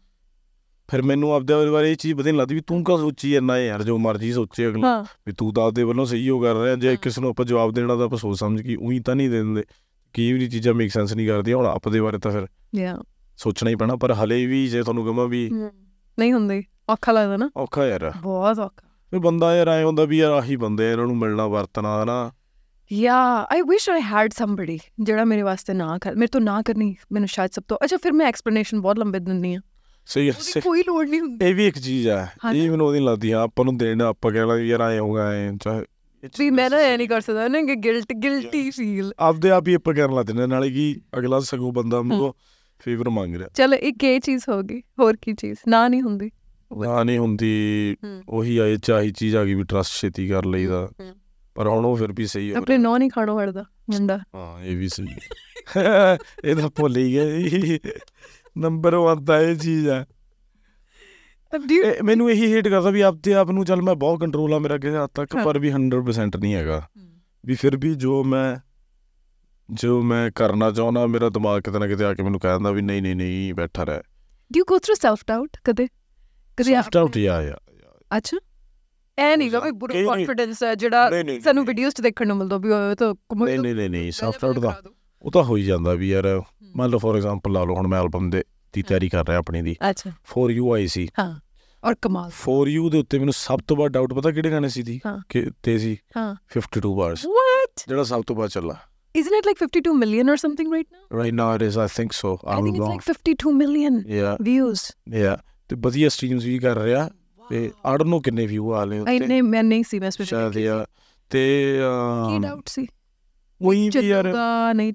ਫਿਰ 0.91 1.01
ਮੈਨੂੰ 1.01 1.33
ਆਪਦੇ 1.33 1.53
ਬਾਰੇ 1.69 1.91
ਇਹ 1.91 1.95
ਚੀਜ਼ 1.95 2.13
ਪਤਾ 2.13 2.23
ਨਹੀਂ 2.23 2.33
ਲੱਗਦੀ 2.33 2.55
ਵੀ 2.55 2.61
ਤੂੰ 2.61 2.83
ਕਾ 2.83 2.97
ਸੋਚੀ 2.97 3.31
ਜਾਂਦਾ 3.31 3.59
ਯਾਰ 3.59 3.83
ਜੋ 3.83 3.97
ਮਰਜ਼ੀ 3.97 4.33
ਸੋਚੇ 4.33 4.67
ਅਗਲਾ। 4.67 5.05
ਵੀ 5.27 5.33
ਤੂੰ 5.33 5.53
ਤਾਂ 5.53 5.63
ਆਪਦੇ 5.63 5.83
ਵੱਲੋਂ 5.83 6.05
ਸਹੀ 6.05 6.29
ਹੋ 6.29 6.39
ਕਰ 6.39 6.55
ਰਿਹਾ 6.55 6.75
ਜੇ। 6.75 6.95
ਕਿਸੇ 7.01 7.21
ਨੂੰ 7.21 7.29
ਆਪਾਂ 7.29 7.45
ਜਵਾਬ 7.45 7.71
ਦੇਣਾ 7.71 7.95
ਤਾਂ 7.95 8.05
ਆਪਾਂ 8.05 8.17
ਸੋਚ 8.17 8.39
ਸਮਝ 8.39 8.61
ਕੇ 8.61 8.75
ਉਹੀ 8.75 8.99
ਤਾਂ 8.99 9.15
ਨਹੀਂ 9.15 9.29
ਦੇ 9.29 9.37
ਦਿੰਦੇ 9.37 9.63
ਕਈ 10.13 10.31
ਵੀ 10.33 10.49
ਚੀਜ਼ਾਂ 10.49 10.73
ਮੇਕ 10.73 10.91
ਸੈਂਸ 10.91 11.13
ਨਹੀਂ 11.13 11.27
ਕਰਦੀਆਂ 11.27 11.57
ਹੁਣ 11.57 11.65
ਆਪਦੇ 11.65 12.01
ਬਾਰੇ 12.01 12.17
ਤਾਂ 12.17 12.31
ਫਿਰ 12.31 12.47
ਯਾ। 12.75 12.97
ਸੋਚਣਾ 13.37 13.69
ਹੀ 13.69 13.75
ਪੈਣਾ 13.75 13.95
ਪਰ 13.95 14.11
ਹਲੇ 14.11 14.45
ਵੀ 14.45 14.67
ਜੇ 14.67 14.83
ਤੁਹਾਨੂੰ 14.83 15.05
ਕਹਾਂ 15.05 15.27
ਵੀ 15.27 15.49
ਨਹੀਂ 16.19 16.33
ਹੁੰਦੀ 16.33 16.63
ਔਖਾ 16.89 17.11
ਲੱਗਦਾ 17.11 17.37
ਨਾ। 17.37 17.49
ਔਖਾ 17.57 17.85
ਯਾਰ। 17.87 18.11
ਬਹੁਤ 18.21 18.59
ਔਖਾ। 18.59 18.87
ਵੀ 19.13 19.19
ਬੰਦਾ 19.19 19.55
ਯਾਰ 19.57 19.67
ਐ 19.67 19.83
ਹੁੰਦਾ 19.83 20.05
ਵੀ 20.05 20.17
ਯਾਰ 20.17 20.31
ਆਹੀ 20.31 20.55
ਬੰਦੇ 20.55 20.91
ਇਹਨਾਂ 20.91 21.05
ਨੂੰ 21.05 21.17
ਮਿਲਣਾ 21.17 21.47
ਵਰਤਣਾ 21.47 22.03
ਹਨਾ। 22.03 22.31
ਯਾ 22.91 23.47
ਆਈ 23.51 23.61
ਵਿਸ਼ 23.61 23.89
ਆਈ 23.89 24.01
ਹੈਡ 24.01 24.31
ਸਮਬਡੀ 24.31 24.79
ਜਿਹੜਾ 24.99 25.23
ਮੇਰੇ 25.25 25.41
ਵਾਸਤੇ 25.41 25.73
ਨਾ 25.73 25.97
ਕਰ 25.97 26.15
ਮੇਰੇ 26.15 26.27
ਤੋਂ 26.27 26.41
ਨਾ 26.41 26.61
ਕਰਨੀ 26.61 26.95
ਮੈਨੂੰ 27.11 27.27
ਸ਼ਾਇਦ 27.27 27.51
ਸਭ 27.51 27.63
ਤੋਂ 27.67 27.77
ਅੱਛਾ 27.83 27.97
ਫਿਰ 27.97 28.13
ਮੈਂ 28.13 28.27
ਐਕਸਪਲੇਨੇਸ਼ਨ 28.27 28.81
ਬਹੁਤ 28.81 28.99
ਲੰਬੇ 28.99 29.19
ਦਿੰਦੀ 29.19 29.53
ਆ 29.53 29.59
ਸਹੀ 30.07 30.29
ਉਹਦੀ 30.29 30.61
ਕੋਈ 30.61 30.83
ਲੋੜ 30.87 31.09
ਨਹੀਂ 31.09 31.21
ਹੁੰਦੀ। 31.21 31.45
ਇਹ 31.45 31.55
ਵੀ 31.55 31.67
ਇੱਕ 31.67 31.79
ਚੀਜ਼ 31.79 32.07
ਆ 32.07 32.27
ਇਹ 32.53 32.63
ਨਾ। 32.63 32.71
ਮੈਨੂੰ 32.71 32.87
ਉਹਦੀ 32.87 32.99
ਲੱਗਦੀ 32.99 33.31
ਆ 33.31 33.41
ਆਪਾਂ 33.41 33.65
ਨੂੰ 33.65 33.77
ਦੇਣਾ 33.77 34.05
ਆਪਾਂ 34.05 34.31
ਕਹਿਣਾ 34.31 34.57
ਯਾਰ 34.57 34.81
ਐ 34.81 34.99
ਹੋਗਾ 34.99 35.31
ਐ 35.31 35.51
ਚਾਹੇ 35.61 35.85
ਵੀ 36.39 36.49
ਮੈਂ 36.49 36.69
ਨਾ 36.69 36.75
necessary 36.75 36.97
ਨਹੀਂ 36.97 37.07
ਕਰ 37.07 37.21
ਸਕਦਾ 37.21 37.47
ਨਾ 37.47 37.61
ਕਿ 37.61 37.75
ਗਿਲਟ 37.75 38.13
ਗਿਲਟੀ 38.13 38.69
ਫੀਲ 38.69 39.13
ਆਪਦੇ 39.19 39.51
ਆਪ 39.51 39.67
ਹੀ 39.67 39.73
ਆਪਾਂ 39.73 39.93
ਕਰਨ 39.93 40.15
ਲੱਗ 40.15 40.25
ਜਾਂਦੇ 40.25 40.47
ਨਾਲੇ 40.47 40.71
ਕੀ 40.71 41.01
ਅਗਲਾ 41.17 41.39
ਸਗੋਂ 41.39 41.71
ਬੰਦਾ 41.71 42.01
ਮੂੰਹੋਂ 42.01 42.33
ਫੇਵਰ 42.79 43.09
ਮੰਗ 43.09 43.35
ਰਿਹਾ। 43.35 43.49
ਚਲ 43.55 43.73
ਇੱਕ 43.73 44.03
ਇਹ 44.03 44.19
ਚੀਜ਼ 44.19 44.43
ਹੋ 44.49 44.61
ਗਈ 44.61 44.81
ਹੋਰ 44.99 45.17
ਕੀ 45.21 45.33
ਚੀਜ਼? 45.33 45.57
ਨਾ 45.67 45.87
ਨਹੀਂ 45.87 46.01
ਹੁੰਦੀ। 46.01 46.31
ਨਾ 46.77 47.03
ਨਹੀਂ 47.03 47.17
ਹੁੰਦੀ। 47.17 47.95
ਉਹੀ 48.29 48.57
ਆਏ 48.57 48.77
ਚਾਹੀ 48.77 49.11
ਚੀਜ਼ 49.11 49.35
ਆ 49.35 49.45
ਗਈ 49.45 49.53
ਵੀ 49.53 49.63
ਟਰਸਟ 49.63 49.91
ਛੇਤੀ 49.91 50.27
ਕਰ 50.27 50.45
ਲਈਦਾ। 50.45 50.89
ਪਰ 51.55 51.67
ਹੁਣ 51.67 51.85
ਉਹ 51.85 51.95
ਫਿਰ 51.95 52.11
ਵੀ 52.11 52.27
ਸਹੀ 52.27 52.51
ਹੋ 52.51 52.57
ਆਪਣੇ 52.57 52.77
ਨੌ 52.77 52.97
ਨਹੀਂ 52.97 53.09
ਖਾਣੋ 53.09 53.39
ਹੜਦਾ 53.39 53.61
ਮੁੰਡਾ। 53.61 54.19
ਹਾਂ 54.35 54.63
ਇਹ 54.63 54.77
ਵੀ 54.77 54.87
ਸਹੀ। 54.87 55.07
ਇਹ 56.45 56.55
ਤਾਂ 56.55 56.69
ਭੁੱਲ 56.69 56.97
ਹੀ 56.97 57.13
ਗਏ। 57.13 57.79
ਨੰਬਰ 58.57 58.95
1 58.95 59.25
ਤਾਂ 59.25 59.39
ਇਹ 59.41 59.55
ਚੀਜ਼ 59.55 59.89
ਡੂ 61.67 61.75
ਇਹ 61.75 62.03
ਮੈਨੂੰ 62.03 62.31
ਇਹੀ 62.31 62.53
ਹੇਟ 62.53 62.67
ਕਰਦਾ 62.67 62.89
ਵੀ 62.89 63.01
ਆਪਦੇ 63.01 63.33
ਆਪ 63.33 63.51
ਨੂੰ 63.51 63.65
ਚੱਲ 63.65 63.81
ਮੈਂ 63.81 63.95
ਬਹੁਤ 63.95 64.19
ਕੰਟਰੋਲ 64.19 64.53
ਆ 64.53 64.59
ਮੇਰਾ 64.59 64.77
ਕਿਸੇ 64.77 64.97
ਹੱਦ 64.97 65.09
ਤੱਕ 65.13 65.35
ਹਾਂ। 65.35 65.45
ਪਰ 65.45 65.59
ਵੀ 65.59 65.71
100% 65.71 66.37
ਨਹੀਂ 66.39 66.55
ਹੈਗਾ। 66.55 66.87
ਵੀ 67.45 67.55
ਫਿਰ 67.55 67.77
ਵੀ 67.77 67.95
ਜੋ 67.95 68.23
ਮੈਂ 68.23 68.57
ਜੋ 69.71 70.01
ਮੈਂ 70.01 70.31
ਕਰਨਾ 70.31 70.71
ਚਾਹੁੰਦਾ 70.71 71.05
ਮੇਰਾ 71.07 71.29
ਦਿਮਾਗ 71.29 71.61
ਕਿਤੇ 71.61 71.79
ਨਾ 71.79 71.87
ਕਿਤੇ 71.87 72.05
ਆ 72.05 72.13
ਕੇ 72.13 72.23
ਮੈਨੂੰ 72.23 72.39
ਕਹਿ 72.39 72.51
ਦਿੰਦਾ 72.51 72.71
ਵੀ 72.71 72.81
ਨਹੀਂ 72.81 73.01
ਨਹੀਂ 73.01 73.15
ਨਹੀਂ 73.15 73.53
ਬੈਠਾ 73.53 73.83
ਰਹਿ। 73.83 74.01
Do 74.51 74.63
go 74.67 74.79
through 74.79 74.95
self 74.95 75.19
doubt 75.27 75.57
ਕਦੇ? 75.63 75.87
ਕਦੇ 76.57 76.63
ਸੈਲਫ 76.63 76.89
ਡਾਊਟ 76.89 77.17
ਯਾ 77.17 77.41
ਯਾ 77.41 77.57
ਅੱਛਾ। 78.17 78.37
ਐ 79.17 79.35
ਨਹੀਂ 79.35 79.51
ਗਾ 79.51 79.59
ਵੀ 79.59 79.71
ਬੁਰਾ 79.71 79.93
ਕਈ 79.93 80.03
ਕੌਨਫੀਡੈਂਸ 80.05 80.63
ਹੈ 80.63 80.75
ਜਿਹੜਾ 80.75 81.09
ਨਹੀਂ 81.09 81.23
ਨਹੀਂ 81.23 81.41
ਸਾਨੂੰ 81.41 81.65
ਵੀਡੀਓਜ਼ 81.65 81.95
'ਚ 81.95 82.01
ਦੇਖਣ 82.01 82.27
ਨੂੰ 82.27 82.37
ਮਿਲਦਾ 82.37 82.57
ਵੀ 82.57 82.69
ਉਹ 82.69 82.95
ਤਾਂ 82.95 83.13
ਨਹੀਂ 83.45 83.59
ਨਹੀਂ 83.59 83.89
ਨਹੀਂ 83.89 84.11
ਸੈਲਫ 84.11 84.41
ਡਾਊਟ 84.41 84.59
ਦਾ। 84.59 84.81
ਉਹ 85.21 85.31
ਤਾਂ 85.31 85.43
ਹੋ 85.43 85.57
ਹੀ 85.57 85.63
ਜਾਂਦਾ 85.63 85.93
ਵੀ 85.93 86.09
ਯਾਰ 86.09 86.41
ਮੰਨ 86.75 86.89
ਲਓ 86.89 86.99
ਫੋਰ 86.99 87.15
ਐਗਜ਼ਾਮਪਲ 87.15 87.51
ਲਾ 87.51 87.63
ਲਓ 87.63 87.75
ਹੁਣ 87.75 87.87
ਮੈਂ 87.87 87.99
ਐਲਬਮ 87.99 88.29
ਦੇ 88.29 88.43
ਦੀ 88.73 88.81
ਤਿਆਰੀ 88.81 89.09
ਕਰ 89.09 89.27
ਰਿਹਾ 89.27 89.37
ਆਪਣੀ 89.37 89.61
ਦੀ। 89.61 89.75
ਅੱਛਾ। 89.89 90.11
For 90.23 90.51
you 90.51 90.73
I 90.73 90.87
see. 90.87 91.07
ਹਾਂ 91.19 91.39
ਔਰ 91.83 91.95
ਕਮਾਲ। 92.01 92.29
ਫੋਰ 92.29 92.67
ਯੂ 92.67 92.89
ਦੇ 92.89 92.97
ਉੱਤੇ 92.97 93.19
ਮੈਨੂੰ 93.19 93.33
ਸਭ 93.33 93.59
ਤੋਂ 93.67 93.77
ਵੱਧ 93.77 93.91
ਡਾਊਟ 93.91 94.13
ਪਤਾ 94.13 94.31
ਕਿਹੜੇ 94.31 94.51
ਗਾਣੇ 94.51 94.69
ਸੀ 94.69 94.83
ਦੀ। 94.83 95.01
ਕਿ 95.29 95.49
ਤੇ 95.63 95.77
ਸੀ? 95.77 95.97
ਹਾਂ। 96.17 96.35
52 96.57 96.95
ਬਾਰਸ 96.95 97.25
what? 97.25 97.83
ਜਿਹੜਾ 97.87 98.03
ਸਭ 98.03 98.23
ਤੋਂ 98.27 98.35
ਵੱਧ 98.35 98.49
ਚੱਲਾ। 98.49 98.75
Isn't 99.17 99.37
it 99.39 99.47
like 99.49 99.59
52 99.63 99.91
million 99.99 100.23
or 100.23 100.35
something 100.35 100.73
right 100.73 100.87
now? 100.91 101.17
Right 101.17 101.33
now 101.33 101.55
it 101.55 101.61
is 101.61 101.79
I 101.79 101.87
think 101.95 102.11
so 102.11 102.39
i 102.45 102.47
I 102.47 102.61
think 102.61 102.75
it's 102.75 102.91
like 102.91 103.13
52 103.13 103.53
million 103.61 104.09
ਯਾ 104.09 104.37
views. 104.49 104.77
ਯਾ 105.13 105.37
ਤੇ 105.69 105.75
ਵਧੀਆ 105.79 106.09
ਸਟ੍ਰੀਮਸ 106.09 106.43
ਵੀ 106.43 106.59
ਕਰ 106.59 106.77
ਰਿਹਾ 106.77 107.09
ਤੇ 107.49 107.71
ਆਈ 107.85 107.97
ਡੋਨਟ 107.97 108.09
ਨੋ 108.09 108.19
ਕਿੰਨੇ 108.19 108.45
ਵਿਊ 108.45 108.73
ਆ 108.73 108.85
ਲਏ 108.85 108.97
I 108.97 109.01
ਉੱਤੇ। 109.01 109.19
ਨਹੀਂ 109.19 109.43
ਮੈਂ 109.43 109.63
ਨਹੀਂ 109.63 109.83
ਸੀ 109.83 109.99
ਮੈਂ 109.99 110.11
ਸ਼ਾਇਦ 110.11 110.29
ਸਪੈਸੀਫਿਕ 110.29 110.65
ਯਾ 110.65 110.85
ਤੇ 111.29 111.73
ਕੀ 112.29 112.39
ਡਾਊਟ 112.39 112.67
ਸੀ। 112.67 112.87
ਉਹੀ 113.61 113.89
ਵੀ 113.89 114.07
ਯਾਰ 114.07 114.33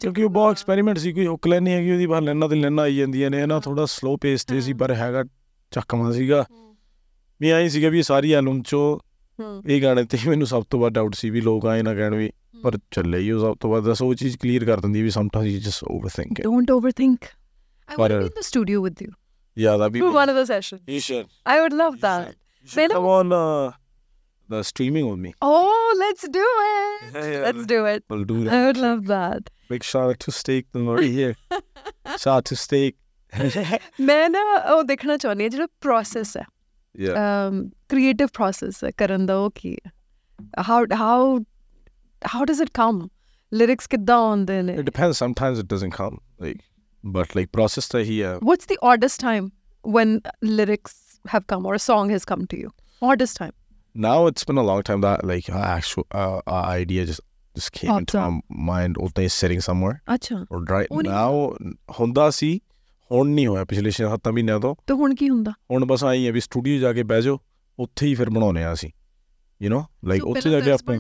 ਕਿਉਂਕਿ 0.01 0.25
ਉਹ 0.25 0.31
ਬਹੁਤ 0.31 0.51
ਐਕਸਪੈਰੀਮੈਂਟ 0.51 0.99
ਸੀ 0.99 1.13
ਕੋਈ 1.13 1.27
ਹੁੱਕ 1.27 1.47
ਲੈਣੀ 1.47 1.73
ਹੈਗੀ 1.73 1.93
ਉਹਦੀ 1.93 2.07
ਬਾਹਰ 2.07 2.23
ਲੈਣਾ 2.23 2.49
ਤੇ 2.49 2.57
ਲੈਣਾ 2.57 2.83
ਆਈ 2.83 2.97
ਜਾਂਦੀਆਂ 2.97 3.31
ਨੇ 3.31 3.47
ਨਾ 3.47 3.61
ਥੋੜਾ 3.61 3.87
ਸਲੋ 3.87 4.17
ਪੇਸ 4.17 4.45
ਤੇ 4.45 4.61
ਸੀ। 4.61 4.73
ਪਰ 4.73 4.95
ਹੈਗਾ 4.95 5.25
ਚੱਕਵਾਂ 5.71 6.13
ਸੀਗਾ। 6.13 6.45
ਵੀ 7.41 7.51
ਐਂ 7.51 7.69
ਸੀਗਾ 7.69 7.89
ਵੀ 7.89 8.03
ਸਾਰੀ 8.03 8.33
ਐਲਬਮ 8.33 8.63
ਚੋਂ 8.63 8.99
ਇਹ 9.69 9.83
ਗਾਣੇ 9.83 10.05
ਤੇ 10.05 10.19
ਮੈਨੂੰ 10.27 10.47
ਸਭ 10.47 10.65
ਤੋਂ 10.71 10.81
ਵੱਧ 10.81 10.93
ਡਾਊਟ 10.93 11.15
ਸੀ 11.15 11.31
ਵੀ 11.31 11.41
ਲੋਕ 11.41 11.67
ਆਏ 11.67 11.83
ਨਾ 11.83 11.95
ਕਹਿਣ 11.95 12.15
ਵੀ 12.15 12.33
ਪਰ 12.63 12.79
ਚੱਲੇ 12.91 13.19
ਹੀ 13.19 13.31
ਉਹ 13.31 13.41
ਸਭ 13.41 13.57
ਤੋਂ 13.61 13.71
ਵੱਧ 13.71 14.03
ਉਹ 14.03 14.15
ਚੀਜ਼ 14.15 14.39
ਕਲੀਅਰ 14.39 14.65
ਕਰ 14.65 14.81
ਦਿੰਦੀ 14.81 15.03
ਵੀ 15.03 15.11
sometimes 15.11 15.49
you 15.49 15.61
just 15.61 15.85
overthink 15.85 16.41
it 16.41 16.47
don't 16.47 16.75
overthink 16.79 17.17
I 17.17 17.97
want 17.97 18.13
to 18.13 18.19
But, 18.19 18.21
be 18.21 18.27
in 18.27 18.41
the 18.41 18.47
studio 18.49 18.89
with 18.89 19.07
you 19.07 19.13
ਯਾ 19.59 19.77
ਦਾ 19.77 19.89
ਵੀ 19.89 20.01
for 20.01 20.11
one 20.11 20.33
of 20.35 20.37
the 20.41 20.47
sessions. 20.53 20.83
you 20.95 21.01
should 21.09 21.27
I 21.53 21.61
would 21.61 21.79
love 21.85 22.01
that. 22.01 22.35
Say 22.69 22.87
no. 22.87 23.82
come 24.52 24.54
on 24.54 24.60
uh, 24.60 24.60
the 24.60 24.64
streaming 24.64 25.10
with 25.10 25.20
me 25.20 25.34
Oh, 25.42 25.96
let's 26.00 26.28
do 26.28 26.40
it. 26.40 27.14
Yeah, 27.16 27.32
yeah. 27.32 27.42
Let's 27.42 27.66
do 27.66 27.86
it. 27.86 28.04
we'll 28.10 28.24
do 28.24 28.44
that 28.44 28.54
I 28.54 28.66
would 28.66 28.78
love 28.78 29.06
that. 29.08 29.50
big 29.70 29.84
shout 29.84 30.10
out 30.10 30.20
to 30.20 30.32
Steak 30.32 30.66
the 30.72 30.80
Lord 30.80 31.04
here 31.04 31.36
shout 32.18 32.28
out 32.28 32.46
to 32.46 32.56
Steak 32.56 32.96
ਮੈਂ 34.00 34.30
ਨਾ 34.30 34.40
ਉਹ 34.74 34.84
ਦੇਖਣਾ 34.84 35.18
ਚਾਹੁੰਦੀ 35.18 35.44
ਹਾਂ 35.44 35.50
ਜਿਹੜਾ 35.50 35.68
process 35.82 36.38
ਹੈ 36.38 36.44
yeah 37.06 37.18
um 37.24 37.58
creative 37.94 38.32
process 38.40 38.86
ਹੈ 38.86 38.92
ਕਰਨ 38.98 39.26
ਦਾ 39.26 39.36
ਉਹ 39.38 39.50
ਕੀ 39.56 39.76
ਹੈ 39.86 39.92
how 40.70 40.78
how 41.02 41.44
how 42.34 42.42
does 42.52 42.62
it 42.66 42.72
come 42.80 43.02
lyrics 43.62 43.88
ਕਿੱਦਾਂ 43.90 44.16
ਆਉਂਦੇ 44.30 44.62
ਨੇ 44.62 44.76
it 44.78 44.88
depends 44.92 45.20
sometimes 45.26 45.62
it 45.64 45.70
doesn't 45.76 45.96
come 46.00 46.18
like 46.46 46.64
but 47.18 47.36
like 47.40 47.52
process 47.60 47.90
ਤਾਂ 47.92 48.02
ਹੀ 48.12 48.20
ਆ 48.22 48.34
what's 48.52 48.72
the 48.74 48.80
oddest 48.92 49.24
time 49.28 49.52
when 49.98 50.16
lyrics 50.56 50.96
have 51.36 51.48
come 51.54 51.68
or 51.72 51.76
a 51.82 51.84
song 51.90 52.16
has 52.16 52.26
come 52.34 52.48
to 52.56 52.62
you 52.64 52.72
oddest 53.12 53.42
time 53.44 53.56
Now 53.95 54.27
it's 54.27 54.45
been 54.45 54.59
a 54.59 54.63
long 54.63 54.83
time 54.83 55.01
that 55.01 55.25
like 55.25 55.49
uh, 55.49 55.63
actual 55.79 56.05
uh, 56.15 56.41
uh, 56.53 56.83
idea 56.83 57.07
just 57.07 57.21
just 57.57 57.73
came 57.73 57.91
into 57.99 58.19
my 58.19 58.41
mind 58.73 58.97
all 58.97 59.09
day 59.09 59.29
sitting 59.29 59.61
somewhere. 59.61 59.97
ਅੱਛਾ 60.15 60.47
or 60.55 60.61
right 60.75 61.03
now 61.09 61.57
ਹੁੰਦਾ 62.01 62.31
ਸੀ 62.31 62.61
ਹੁਣ 63.13 63.29
ਨਹੀਂ 63.29 63.47
ਹੋਇਆ 63.47 63.65
ਪਿਛਲੇ 63.65 63.91
6-7 63.91 64.33
ਮਹੀਨਿਆਂ 64.33 64.61
ਤੋਂ। 64.61 64.75
ਤੇ 64.87 64.95
ਹੁਣ 64.95 65.15
ਕੀ 65.15 65.31
ਹੁੰਦਾ? 65.31 65.53
ਹੁਣ 65.71 65.85
ਬਸ 65.85 66.05
ਆਈ 66.05 66.27
ਹੈ 66.27 66.33
ਵੀ 66.33 66.41
ਸਟੂਡੀਓ 66.41 66.79
ਜਾ 66.79 66.93
ਕੇ 66.93 67.03
ਬਹਿ 67.03 67.23
ਜਾਓ 67.23 67.39
ਉੱਥੇ 67.79 68.07
ਹੀ 68.07 68.15
ਫਿਰ 68.15 68.31
ਬਣਾਉਨੇ 68.31 68.65
ਆ 68.65 68.73
ਅਸੀਂ। 68.73 68.91
ਯੂ 69.63 69.71
نو 69.71 69.85
ਲਾਈਕ 70.05 70.25
ਉੱਥੇ 70.25 70.51
ਜਾ 70.51 70.61
ਕੇ 70.61 70.71
ਆਪਾਂ? 70.71 70.99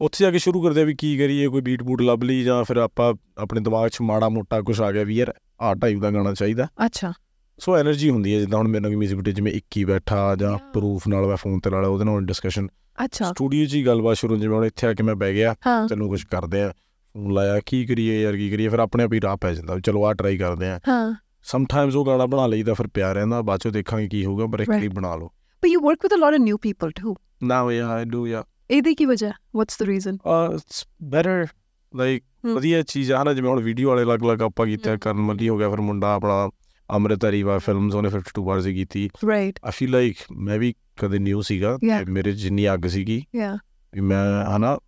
ਉੱਥੇ 0.00 0.24
ਜਾ 0.24 0.30
ਕੇ 0.30 0.38
ਸ਼ੁਰੂ 0.38 0.62
ਕਰਦੇ 0.62 0.82
ਆ 0.82 0.84
ਵੀ 0.84 0.94
ਕੀ 0.94 1.18
ਕਰੀਏ 1.18 1.48
ਕੋਈ 1.48 1.60
ਬੀਟ 1.60 1.82
ਬੂਟ 1.82 2.02
ਲੱਭ 2.02 2.22
ਲਈ 2.22 2.42
ਜਾਂ 2.42 2.64
ਫਿਰ 2.64 2.76
ਆਪਾਂ 2.76 3.14
ਆਪਣੇ 3.38 3.60
ਦਿਮਾਗ 3.60 3.88
'ਚ 3.88 4.00
ਮਾੜਾ 4.00 4.28
ਮੋਟਾ 4.28 4.60
ਕੁਝ 4.60 4.80
ਆ 4.80 4.92
ਗਿਆ 4.92 5.04
ਵੀ 5.04 5.16
ਯਾਰ 5.16 5.34
ਆਹ 5.60 5.74
ਟਾਈਪ 5.74 6.00
ਦਾ 6.00 6.10
ਗਾਣਾ 6.10 6.34
ਚਾਹੀਦਾ। 6.34 6.68
ਅੱਛਾ। 6.86 7.12
ਸੋ 7.60 7.76
એનર્ਜੀ 7.78 8.10
ਹੁੰਦੀ 8.10 8.34
ਹੈ 8.34 8.38
ਜਿੱਦਾਂ 8.40 8.58
ਹੁਣ 8.58 8.68
ਮੇਰੇ 8.68 8.80
ਨਾਲ 8.80 8.90
ਵੀ 8.90 8.96
ਮਿਊਜ਼ਿਕ 8.96 9.16
ਵੀਡੀਓ 9.18 9.34
'ਚ 9.34 9.40
ਮੈਂ 9.40 9.52
ਇੱਕੀ 9.52 9.84
ਬੈਠਾ 9.84 10.34
ਜਾਂ 10.36 10.56
ਪ੍ਰੂਫ 10.72 11.08
ਨਾਲ 11.08 11.26
ਮੈਂ 11.26 11.36
ਫੋਨ 11.36 11.58
ਤੇ 11.60 11.70
ਨਾਲ 11.70 11.84
ਉਹਦੇ 11.84 12.04
ਨਾਲ 12.04 12.24
ਡਿਸਕਸ਼ਨ 12.24 12.68
ਅੱਛਾ। 13.04 13.24
ਸਟੂਡੀਓ 13.24 13.66
'ਚ 13.66 13.74
ਹੀ 13.74 13.84
ਗੱਲਬਾਤ 13.86 14.16
ਸ਼ੁਰੂ 14.16 14.36
ਜਿਵੇਂ 14.36 14.56
ਹੁਣ 14.56 14.64
ਇੱਥੇ 14.66 14.86
ਆ 14.86 14.92
ਕੇ 14.94 15.02
ਮੈਂ 15.02 15.14
ਬਹਿ 15.14 15.34
ਗਿਆ 15.34 15.54
ਚਲੋ 15.88 16.08
ਕੁਝ 16.08 16.22
ਕਰਦੇ 16.24 16.62
ਆ 16.62 16.72
ਫੋਨ 17.14 17.32
ਲਾਇਆ 17.32 17.60
ਕੀ 17.66 17.84
ਕਰੀਏ 17.86 18.20
ਯਾਰ 18.22 18.36
ਕੀ 18.36 18.50
ਕਰੀਏ 18.50 18.68
ਫਿਰ 18.68 18.78
ਆਪਣੇ 18.78 19.04
ਆਪ 19.04 19.12
ਹੀ 19.12 19.20
ਰਾਹ 19.20 19.36
ਪੈ 19.36 19.52
ਜਾਂਦਾ 19.54 19.78
ਚਲੋ 19.80 20.04
ਆ 20.04 20.12
ਟਰਾਈ 20.14 20.36
ਕਰਦੇ 20.38 20.68
ਆ। 20.70 20.78
ਹਾਂ। 20.88 21.14
ਸਮਟਾਈਮਸ 21.42 21.94
ਉਹ 21.96 22.06
ਗਾਣਾ 22.06 22.26
ਬਣਾ 22.26 22.46
ਲਈਦਾ 22.46 22.74
ਫਿਰ 22.74 22.86
ਪਿਆ 22.86 23.12
ਰਹਿੰਦਾ 23.12 23.40
ਬਾਅਦ 23.42 23.60
ਚੋਂ 23.60 23.72
ਦੇਖਾਂਗੇ 23.72 24.08
ਕੀ 24.08 24.24
ਹੋਊਗਾ 24.24 24.46
ਪਰ 24.46 24.60
ਇੱਕ 24.60 24.70
ਲਈ 24.70 24.88
ਬਣਾ 24.88 25.14
ਲਓ। 25.16 25.26
But 25.62 25.66
you 25.66 25.80
work 25.80 26.04
with 26.04 26.14
a 26.14 26.16
lot 26.16 26.34
of 26.34 26.40
new 26.40 26.56
people 26.58 26.90
to 26.90 27.16
now 27.42 27.70
ya 27.70 27.88
I 27.88 28.04
do 28.04 28.26
ya 28.26 28.44
ਇਹਦੀ 28.70 28.94
ਕੀ 28.94 29.04
ਵਜ੍ਹਾ? 29.04 29.32
What's 29.56 29.78
the 29.78 29.86
reason 29.86 30.14
it's 30.14 30.84
better 31.02 31.46
like 31.94 32.22
ਵਧੀਆ 32.46 32.82
ਚੀਜ਼ 32.82 33.12
ਆ 33.12 33.22
ਨਾ 33.24 33.32
ਜਿਵੇਂ 33.34 33.50
ਹੁਣ 33.50 33.60
ਵੀਡੀਓ 33.60 33.88
ਵਾਲੇ 33.88 34.02
ਅਲੱਗ-ਅਲੱਗ 34.02 34.42
ਆਪਾਂ 34.42 34.66
ਕੀਤਾ 34.66 34.96
ਕਰਨ 34.96 35.20
ਮੱਲੀ 35.20 35.48
ਹੋ 35.48 35.56
ਗਿਆ 35.58 35.70
ਫਿਰ 35.70 35.80
ਮੁੰਡਾ 35.80 36.14
ਆਪਣਾ 36.14 36.48
ਅੰਮ੍ਰਿਤ 36.94 37.24
ਹਰੀਵਾ 37.24 37.58
ਫਿਲਮਸ 37.58 37.94
ਉਹਨੇ 37.94 38.08
52 38.08 38.44
ਵਾਰ 38.44 38.60
ਸੀ 38.60 38.74
ਕੀਤੀ। 38.74 39.10
Right. 39.24 39.60
ਆਈ 39.64 39.70
ਫੀਲ 39.70 39.90
ਲਾਈਕ 39.90 40.16
ਮੈਂ 40.32 40.58
ਵੀ 40.58 40.74
ਕਦੇ 41.00 41.18
ਨਿਊ 41.18 41.40
ਸੀਗਾ 41.40 41.78
ਮੇਰੇ 42.08 42.32
ਜਿੰਨੀ 42.32 42.74
ਅੱਗ 42.74 42.86
ਸੀਗੀ 42.86 43.24
yeah. 43.42 43.58
ਵੀ 43.94 44.00
ਮੈਂ 44.00 44.56
ਹਨਾ 44.56 44.78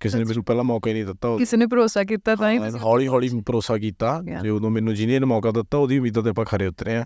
ਕਿਸੇ 0.00 0.18
ਨੇ 0.18 0.24
ਮੈਨੂੰ 0.24 0.44
ਪਹਿਲਾਂ 0.44 0.64
ਮੌਕਾ 0.64 0.88
ਹੀ 0.88 0.94
ਨਹੀਂ 0.94 1.04
ਦਿੱਤਾ। 1.04 1.36
ਕਿਸੇ 1.36 1.56
ਨੇ 1.56 1.66
ਭਰੋਸਾ 1.66 2.04
ਕੀਤਾ 2.04 2.36
ਤਾਂ 2.36 2.52
ਹੀ 2.52 2.58
ਹੌਲੀ 2.78 3.08
ਹੌਲੀ 3.08 3.30
ਭਰੋਸਾ 3.46 3.78
ਕੀਤਾ। 3.78 4.20
Yeah. 4.30 4.42
ਜੇ 4.42 4.48
ਉਦੋਂ 4.48 4.70
ਮੈਨੂੰ 4.70 4.94
ਜਿਹਨੇ 4.94 5.18
ਨੇ 5.18 5.26
ਮੌਕਾ 5.26 5.50
ਦਿੱਤਾ 5.50 5.78
ਉਹਦੀ 5.78 5.98
ਉਮੀਦਾਂ 5.98 6.22
ਤੇ 6.22 6.30
ਆਪਾਂ 6.30 6.44
ਖਰੇ 6.44 6.66
ਉਤਰੇ 6.66 6.96
ਆ 6.96 7.04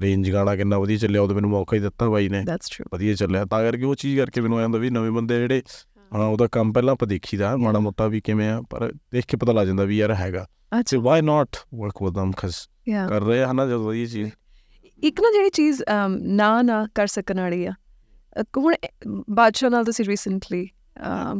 ਰੇਂਜ 0.00 0.32
ਗਾਣਾ 0.32 0.56
ਕਿੰਨਾ 0.56 0.78
ਵਧੀਆ 0.78 0.96
ਚੱਲਿਆ 0.96 1.22
ਉਦੋਂ 1.22 1.34
ਮੈਨੂੰ 1.34 1.50
ਮੌਕਾ 1.50 1.76
ਹੀ 1.76 1.82
ਦਿੱਤਾ 1.82 2.08
ਬਾਈ 2.08 2.28
ਨੇ। 2.28 2.44
ਵਧੀਆ 2.92 3.14
ਚੱਲਿਆ। 3.14 3.44
ਤਾਂ 3.44 3.62
ਕਰਕੇ 3.62 3.84
ਉਹ 3.84 3.94
ਚੀਜ਼ 3.94 4.20
ਕਰਕੇ 4.20 4.40
ਮੈਨੂੰ 4.40 4.62
ਹੁੰਦਾ 4.62 4.78
ਵੀ 4.78 4.90
ਨਵੇਂ 4.90 5.10
ਬੰਦੇ 5.10 5.38
ਜਿਹੜੇ 5.38 5.62
ਹਾਂ। 6.14 6.26
ਉਹਦਾ 6.26 6.46
ਕੰਮ 6.46 6.72
ਪਹਿਲਾਂ 6.72 6.92
ਆਪਾਂ 6.94 7.08
ਦੇਖੀਦਾ 7.08 7.56
ਮਾੜਾ 7.56 7.78
ਮੋਟਾ 7.78 8.06
ਵੀ 8.06 8.20
ਕਿਵੇਂ 8.20 8.50
ਆ 8.50 8.62
ਪਰ 8.70 8.92
ਦੇਖ 9.12 9.24
ਕੇ 9.28 9.36
ਪਤਾ 9.36 9.52
ਲੱਗ 9.52 9.66
ਜਾਂਦਾ 9.66 9.84
ਵੀ 9.84 9.98
ਯਾਰ 9.98 10.14
ਹੈਗਾ। 10.14 10.46
ਅੱਛਾ। 10.78 10.98
Why 10.98 11.22
not 11.22 11.48
work 11.74 12.02
with 12.02 12.18
them? 12.18 12.30
Yeah 12.30 12.75
ਕਰ 13.08 13.22
ਰਹੇ 13.22 13.42
ਆ 13.42 13.50
ਹਨਾ 13.50 13.66
ਜਦੋਂ 13.66 13.84
ਵਧੀਆ 13.84 14.06
ਚੀਜ਼ 14.06 14.30
ਇੱਕ 15.02 15.20
ਨਾ 15.20 15.30
ਜਿਹੜੀ 15.32 15.50
ਚੀਜ਼ 15.50 15.82
ਅਮ, 15.82 16.16
ਨਾ 16.22 16.62
ਨਾ 16.62 16.86
ਕਰ 16.94 17.06
ਸਕਣ 17.06 17.40
ਵਾਲੀ 17.40 17.64
ਆ 17.66 17.72
ਅ, 18.40 18.42
ਹੁਣ 18.56 18.74
ਇਹ- 18.74 19.22
ਬਾਦਸ਼ਾਹ 19.30 19.70
ਨਾਲ 19.70 19.84
ਤੁਸੀਂ 19.84 20.04
ਰੀਸੈਂਟਲੀ 20.04 20.66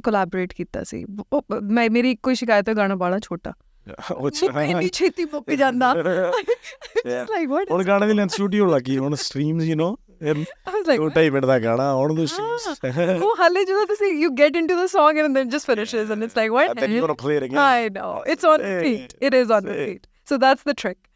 ਕੋਲੈਬੋਰੇਟ 0.05 0.53
ਕੀਤਾ 0.53 0.83
ਸੀ 0.85 1.05
ਉਹ- 1.33 1.61
ਮੈਂ 1.63 1.89
ਮੇਰੀ 1.91 2.11
ਇੱਕੋ 2.11 2.31
ਹੀ 2.31 2.35
ਸ਼ਿਕਾਇਤ 2.35 2.69
ਹੈ 2.69 2.75
ਗਾਣਾ 2.75 2.95
ਬਾਲਾ 2.95 3.19
ਛੋਟਾ 3.23 3.53
ਉਹ 4.11 4.21
ਮੁੱਕ 4.23 4.57
ਇੰਨੀ 4.71 4.89
ਛੇਤੀ 4.93 5.25
ਮੁੱਕ 5.25 5.51
ਜਾਂਦਾ 5.55 5.93
It's 5.93 7.31
like 7.33 7.51
what 7.51 7.71
ਹੁਣ 7.71 7.81
is 7.83 7.87
ਗਾਣੇ 7.87 8.07
ਦੀ 8.07 8.13
ਲੈਂਥ 8.13 8.31
ਸਟੂਡੀਓ 8.31 8.67
ਲੱਗੀ 8.67 8.97
ਹੁਣ 8.99 9.15
streams 9.15 9.65
you 9.65 9.77
know 9.77 9.97
I 10.23 10.33
was 10.35 10.87
like 10.89 10.97
ਦੋ 10.97 11.05
what? 11.05 11.15
ਢਾਈ 11.15 11.31
ਮਿੰਟ 11.31 11.45
ਦਾ 11.47 11.59
ਗਾਣਾ 11.59 11.93
ਹੁਣ 11.95 12.15
ਦੋ 12.15 12.23
Ah. 12.23 12.27
ਸਟ੍ਰੀਮਸ 12.27 13.23
ਉਹ 13.23 13.35
ਹਾਲੇ 13.41 13.65
ਜਦੋਂ 13.65 13.87
ਤੁਸੀਂ 13.87 14.13
you 14.25 14.31
get 14.41 14.57
into 14.61 14.77
the 14.81 14.87
song 14.95 15.19
and 15.25 15.39
then 15.39 15.51
just 15.55 15.69
finishes 15.73 16.13
and 16.15 16.27
it's 16.29 16.39
like 16.41 16.55
what 16.57 16.71
and 16.73 16.83
then 16.83 16.95
you're 16.95 17.07
gonna 17.07 17.19
play 17.25 17.37
it 17.41 17.47
again 17.49 17.61
I 17.65 17.89
know 17.97 18.13
it's 18.35 18.49
on 18.53 18.65
Say 18.65 18.73
repeat 18.79 19.15
it 19.29 19.37
is 19.41 19.53
on 19.59 19.69
Say 19.71 19.77
repeat 19.81 20.09
so 20.29 20.39
that's 20.47 20.67
the 20.71 20.75
trick 20.85 20.99
um 20.99 21.16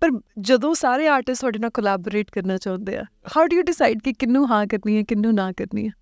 ਪਰ 0.00 0.20
ਜਦੋਂ 0.38 0.74
ਸਾਰੇ 0.74 1.08
artist 1.08 1.40
ਤੁਹਾਡੇ 1.40 1.58
ਨਾਲ 1.58 1.70
collaborate 1.70 2.30
ਕਰਨਾ 2.30 2.56
ਚਾਹੁੰਦੇ 2.56 2.96
ਆ 2.96 3.02
how 3.02 3.44
do 3.44 3.56
you 3.56 3.64
decide 3.70 4.00
ਕਿ 4.04 4.12
ਕਿੰਨੂੰ 4.12 4.50
ਹਾਂ 4.50 4.66
ਕਰਨੀ 4.66 4.96
ਹੈ 4.96 5.02
ਕਿੰਨੂੰ 5.02 5.34
ਨਾ 5.34 5.52
ਕਰਨੀ 5.52 5.88
ਹੈ? 5.88 5.92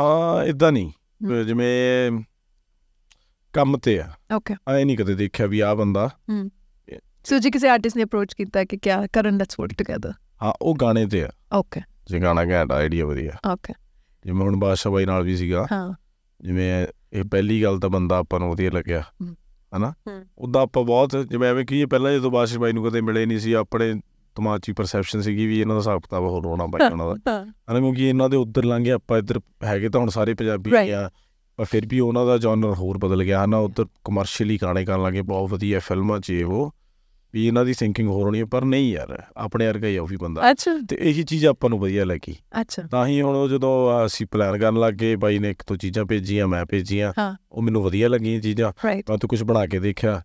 ਆ 0.00 0.44
ਇਦਾਂ 0.44 0.72
ਨਹੀਂ। 0.72 0.92
ਜਿਵੇਂ 1.46 2.10
ਕੰਮ 3.52 3.78
ਤੇ 3.78 4.00
ਆ। 4.00 4.08
Okay. 4.34 4.56
ਐ 4.68 4.84
ਨਹੀਂ 4.84 4.98
ਕਦੇ 4.98 5.14
ਦੇਖਿਆ 5.14 5.46
ਵੀ 5.46 5.60
ਆ 5.60 5.74
ਬੰਦਾ। 5.74 6.10
ਸੋ 7.24 7.38
ਜੇ 7.38 7.50
ਕਿਸੇ 7.50 7.68
ਆਰਟਿਸਟ 7.68 7.96
ਨੇ 7.96 8.04
ਅਪਰੋਚ 8.04 8.34
ਕੀਤਾ 8.34 8.64
ਕਿ 8.64 8.76
ਕਿਆ 8.76 9.06
ਕਰਨ 9.12 9.36
ਲੈਟਸ 9.36 9.60
ਵਰਕ 9.60 9.70
ਟੁਗੇਦਰ 9.78 10.12
ਹਾਂ 10.42 10.52
ਉਹ 10.62 10.76
ਗਾਣੇ 10.80 11.06
ਤੇ 11.06 11.24
ਆ। 11.24 11.30
ਓਕੇ 11.52 11.80
ਜੇ 12.06 12.20
ਗਾਣਾ 12.20 12.44
ਘੈਂਟ 12.44 12.72
ਆਈਡੀਆ 12.72 13.06
ਵਧੀਆ। 13.06 13.52
ਓਕੇ 13.52 13.74
ਜਿਵੇਂ 14.24 14.40
ਹੁਣ 14.40 14.56
ਬਾਦਸ਼ਾਹ 14.56 14.92
ਬਾਈ 14.92 15.04
ਨਾਲ 15.04 15.22
ਵੀ 15.22 15.36
ਸੀਗਾ। 15.36 15.66
ਹਾਂ। 15.72 15.94
ਜਿਵੇਂ 16.40 16.86
ਇਹ 17.12 17.24
ਪਹਿਲੀ 17.24 17.62
ਗੱਲ 17.62 17.78
ਤਾਂ 17.78 17.90
ਬੰਦਾ 17.90 18.16
ਆਪਾਂ 18.18 18.40
ਨੂੰ 18.40 18.50
ਵਧੀਆ 18.50 18.70
ਲੱਗਿਆ। 18.70 19.02
ਹਨਾ। 19.76 19.92
ਉਦਾਂ 20.38 20.62
ਆਪਾਂ 20.62 20.84
ਬਹੁਤ 20.84 21.16
ਜਿਵੇਂ 21.16 21.48
ਐਵੇਂ 21.48 21.64
ਕਹੀਏ 21.64 21.86
ਪਹਿਲਾਂ 21.86 22.12
ਜਦੋਂ 22.12 22.30
ਬਾਦਸ਼ਾਹ 22.30 22.60
ਬਾਈ 22.60 22.72
ਨੂੰ 22.72 22.84
ਕਦੇ 22.84 23.00
ਮਿਲੇ 23.00 23.26
ਨਹੀਂ 23.26 23.38
ਸੀ 23.38 23.52
ਆਪਣੇ 23.52 23.94
ਦਿਮਾਗ 24.36 24.60
'ਚ 24.60 24.70
ਪਰਸੈਪਸ਼ਨ 24.70 25.20
ਸੀਗੀ 25.20 25.46
ਵੀ 25.46 25.60
ਇਹਨਾਂ 25.60 25.74
ਦਾ 25.74 25.80
ਹਿਸਾਬ 25.80 26.00
ਕਿਤਾਬ 26.00 26.24
ਹੋਰ 26.24 26.46
ਹੋਣਾ 26.46 26.66
ਬਾਈ 26.66 26.90
ਉਹਨਾਂ 26.92 27.06
ਦਾ 27.06 27.32
ਹਨਾ 27.70 27.80
ਕਿਉਂਕਿ 27.80 28.08
ਇਹਨਾਂ 28.08 28.28
ਦੇ 28.28 28.36
ਉੱਧਰ 28.36 28.64
ਲੰਘੇ 28.64 28.90
ਆਪਾਂ 28.90 29.18
ਇੱਧਰ 29.18 29.40
ਹੈਗੇ 29.64 29.88
ਤਾਂ 29.88 30.00
ਹੁਣ 30.00 30.08
ਸਾਰੇ 30.08 30.34
ਪੰਜਾਬੀ. 30.34 30.70
ਆ 30.90 31.10
ਪਰ 31.58 31.64
ਫਿਰ 31.64 31.86
ਵੀ 31.86 32.00
ਉਹਨਾਂ 32.00 32.26
ਦਾ 32.26 32.38
ਜਨਰ 32.38 32.74
ਹੋਰ 32.74 32.98
ਬਦਲ 32.98 33.24
ਗਿਆ 33.24 33.44
ਹਨਾ 33.44 33.58
ਉੱਧਰ 33.58 33.84
ਕਮਰਸ਼ੀਅਲੀ 34.04 34.58
ਗਾਣੇ 34.62 34.84
ਕਰਨ 34.84 35.02
ਲੱਗੇ 35.02 35.22
ਬਹੁਤ 35.22 35.50
ਵਧੀਆ 35.50 35.78
ਫਿਲਮਾਂ 35.78 36.20
'ਚ 36.20 36.30
ਇਹ 36.30 36.44
ਉਹ 36.44 36.72
ਵੀ 37.34 37.46
ਇਹਨਾਂ 37.46 37.64
ਦੀ 37.64 37.72
ਥਿੰਕਿੰਗ 37.72 38.08
ਹੋਰ 38.08 38.26
ਹੋਣੀ 38.26 38.40
ਹੈ, 38.40 38.44
ਪਰ 38.44 38.64
ਨਹੀਂ 38.64 38.92
ਯਾਰ 38.92 39.22
ਆਪਣੇ 39.36 39.66
ਵਰਗਾ 39.66 39.86
ਹੀ 39.86 39.96
ਆ 39.96 40.02
ਉਹ 40.02 40.06
ਵੀ 40.06 40.16
ਬੰਦਾ। 40.16 40.50
ਅੱਛਾ। 40.50 40.70
ਤੇ 40.88 40.96
ਇਹੀ 41.00 41.22
ਚੀਜ਼ 41.22 41.46
ਆਪਾਂ 41.46 41.70
ਨੂੰ 41.70 41.78
ਵਧੀਆ 41.78 42.04
ਲੱਗੀ। 42.04 42.36
ਅੱਛਾ। 42.60 42.82
ਤਾਂ 42.82 43.06
ਹੀ 43.06 43.22
ਹੁਣ 43.22 43.48
ਜਦੋਂ 43.48 44.06
ਅਸੀਂ 44.06 44.26
ਪਲਾਨ 44.30 44.58
ਕਰਨ 44.58 44.80
ਲੱਗੇ 44.80 45.16
ਬਾਈ 45.16 45.38
ਨੇ 45.38 45.50
ਇੱਕ 45.50 45.62
ਤੋਂ 45.66 45.76
ਚੀਜ਼ਾਂ 45.76 46.04
ਭੇਜੀਆਂ 46.04 46.48
ਮੈਂ 46.48 46.64
ਭੇਜੀਆਂ। 46.66 47.12
ਉਹ 47.52 47.62
ਮੈਨੂੰ 47.62 47.82
ਵਧੀਆ 47.82 48.08
ਲੱਗੀਆਂ 48.08 48.40
ਚੀਜ਼ਾਂ। 48.40 48.72
ਮੈਂ 49.10 49.18
ਤਾਂ 49.18 49.28
ਕੁਝ 49.28 49.42
ਬਣਾ 49.42 49.66
ਕੇ 49.66 49.78
ਦੇਖਿਆ 49.78 50.22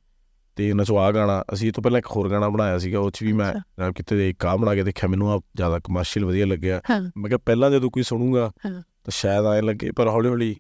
ਤੇ 0.56 0.72
ਉਹਨਾਂ 0.72 0.86
ਚੋਂ 0.86 1.00
ਆ 1.00 1.12
ਗਾਣਾ 1.12 1.44
ਅਸੀਂ 1.54 1.74
ਤੋਂ 1.74 1.84
ਪਹਿਲਾਂ 1.84 2.00
ਇੱਕ 2.00 2.08
ਹੋਰ 2.08 2.30
ਗਾਣਾ 2.30 2.50
ਬਣਾਇਆ 2.50 2.78
ਸੀਗਾ 2.78 3.00
ਉਹ 3.00 3.12
ਚ 3.12 3.24
ਵੀ 3.24 3.34
ਮੈਂ। 3.34 3.54
ਅਹ 3.54 3.92
ਕਿਤੇ 3.92 4.30
ਇੱਕ 4.30 4.46
ਆ 4.46 4.56
ਬਣਾ 4.56 4.76
ਕੇ 4.76 4.84
ਦੇਖਿਆ 4.84 5.10
ਮੈਨੂੰ 5.10 5.32
ਆ 5.32 5.42
ਜ਼ਿਆਦਾ 5.56 5.80
ਕਮਰਸ਼ੀਅਲ 5.80 6.26
ਵਧੀਆ 6.26 6.46
ਲੱਗਿਆ। 6.46 6.82
ਮੈਂ 7.18 7.30
ਕਿਹਾ 7.30 7.40
ਪਹਿਲਾਂ 7.46 7.72
ਜਦੋਂ 7.72 7.92
ਕੋਈ 7.92 8.04
ਸੁਣੂਗਾ। 8.04 8.52
ਤਾਂ 8.74 9.12
ਸ਼ਾਇਦ 9.12 9.46
ਐਂ 9.46 9.64
ਲੱਗੇ 9.64 9.92
ਪਰ 9.92 10.08
ਹੌਲੀ 10.08 10.30
ਹੌਲੀ 10.30 10.56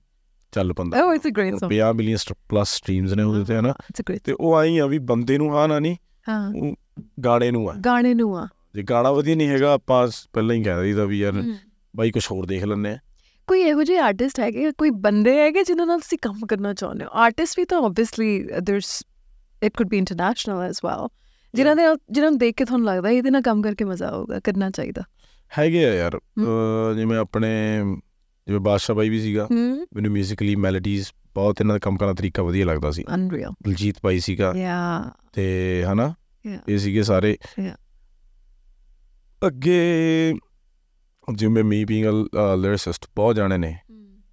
ਚੱਲ 0.51 0.73
ਪੰਦਾ 0.73 0.97
oh 0.97 1.03
it's 1.03 1.31
a 1.31 1.31
great 1.31 1.53
song. 1.53 1.69
50 1.69 1.93
million 1.95 2.33
plus 2.49 2.69
streams 2.69 3.13
ਨੇ 3.13 3.23
ਉਹਦੇ 3.23 3.43
ਤੇ 3.43 3.55
ਹਨਾ? 3.55 3.73
ਤੇ 4.23 4.35
ਉਹ 4.39 4.55
ਆਈ 4.55 4.77
ਆ 4.77 4.85
ਵੀ 4.85 4.97
ਬੰਦੇ 4.97 5.37
ਨੂੰ 5.37 5.57
ਹਾਂ 5.57 5.67
ਨਾ 5.67 5.79
ਨਹੀਂ 5.79 5.95
ਹਾਂ। 6.29 6.73
ਗਾਣੇ 7.25 7.51
ਨੂੰ 7.51 7.69
ਆ। 7.69 7.73
ਗਾਣੇ 7.85 8.13
ਨੂੰ 8.13 8.37
ਆ। 8.37 8.47
ਜੇ 8.75 8.83
ਗਾਣਾ 8.83 9.11
ਵਧੀਆ 9.11 9.35
ਨਹੀਂ 9.35 9.47
ਹੈਗਾ 9.47 9.73
ਆਪਾਂ 9.73 10.07
ਪਹਿਲਾਂ 10.33 10.55
ਹੀ 10.55 10.63
ਕਹਿ 10.63 10.81
ਦਈਦਾ 10.81 11.05
ਵੀ 11.05 11.19
ਯਾਰ 11.19 11.43
ਬਾਈ 11.95 12.11
ਕੁਝ 12.11 12.25
ਹੋਰ 12.31 12.45
ਦੇਖ 12.45 12.63
ਲੈਂਦੇ 12.63 12.89
ਆ 12.89 12.97
ਕੋਈ 13.47 13.61
ਇਹੋ 13.61 13.83
ਜਿਹੇ 13.83 13.97
ਆਰਟਿਸਟ 13.97 14.39
ਹੈਗੇ 14.39 14.71
ਕੋਈ 14.77 14.89
ਬੰਦੇ 14.89 15.37
ਹੈਗੇ 15.39 15.63
ਜਿਨ੍ਹਾਂ 15.63 15.87
ਨਾਲ 15.87 15.99
ਤੁਸੀਂ 15.99 16.17
ਕੰਮ 16.21 16.45
ਕਰਨਾ 16.45 16.73
ਚਾਹੁੰਦੇ 16.73 17.05
ਹੋ? 17.05 17.09
ਆਰਟਿਸਟ 17.13 17.59
ਵੀ 17.59 17.65
ਤਾਂ 17.65 17.77
obviously 17.77 18.47
there's 18.61 19.03
it 19.63 19.77
could 19.77 19.87
be 19.87 19.97
international 19.97 20.61
as 20.61 20.79
well 20.85 21.07
ਜਿਨ੍ਹਾਂ 21.53 21.75
ਦੇ 21.75 21.83
ਜਿਨ੍ਹਾਂ 22.11 22.31
ਨੂੰ 22.31 22.39
ਦੇਖ 22.39 22.55
ਕੇ 22.55 22.65
ਤੁਹਾਨੂੰ 22.65 22.87
ਲੱਗਦਾ 22.87 23.09
ਇਹਦੇ 23.09 23.29
ਨਾਲ 23.29 23.41
ਕੰਮ 23.41 23.61
ਕਰਕੇ 23.61 23.85
ਮਜ਼ਾ 23.85 24.07
ਆਊਗਾ 24.07 24.39
ਕਰਨਾ 24.39 24.69
ਚਾਹੀਦਾ। 24.69 25.03
ਹੈਗੇ 25.57 25.85
ਆ 25.85 25.93
ਯਾਰ। 25.93 26.19
ਜਿਵੇਂ 26.95 27.17
ਆਪਣੇ 27.17 27.49
ਜਿਵੇਂ 28.47 28.59
ਬਾਦਸ਼ਾਹ 28.59 28.95
ਬਾਈ 28.95 29.09
ਵੀ 29.09 29.19
ਸੀਗਾ। 29.21 29.47
ਮੈਨੂੰ 29.51 30.11
ਮਿਊਜ਼ਿਕਲੀ 30.11 30.55
ਮੈਲੋਡੀਜ਼ 30.55 31.07
ਬਹੁਤ 31.37 31.61
ਇਹਨਾਂ 31.61 31.75
ਦਾ 31.75 31.79
ਕੰਮ 31.79 31.97
ਕਰਨ 31.97 32.07
ਦਾ 32.07 32.13
ਤਰੀਕਾ 32.13 32.43
ਵਧੀਆ 32.43 32.65
ਲੱਗਦਾ 32.65 32.91
ਸੀ। 32.91 33.03
ਅਨਰੀਅਲ 33.15 33.51
ਦਲਜੀਤ 33.63 33.95
ਬਾਈ 34.03 34.19
ਸੀਗਾ। 34.19 34.53
ਯਾ 34.55 35.11
ਤੇ 35.33 35.83
ਹਨਾ? 35.85 36.13
Yeah. 36.47 36.63
ਇਹ 36.69 36.77
ਸੀਗੇ 36.77 37.03
ਸਾਰੇ। 37.03 37.37
Yeah. 37.61 37.77
ਅੱਗੇ 39.47 40.33
ਜਿਵੇਂ 41.33 41.63
ਮੀ 41.63 41.85
ਬੀਇੰਗ 41.85 42.27
ਅ 42.35 42.55
ਲਿਰਿਸਟ 42.55 43.05
ਬਹੁਤ 43.15 43.35
ਜਾਣੇ 43.35 43.57
ਨੇ। 43.57 43.77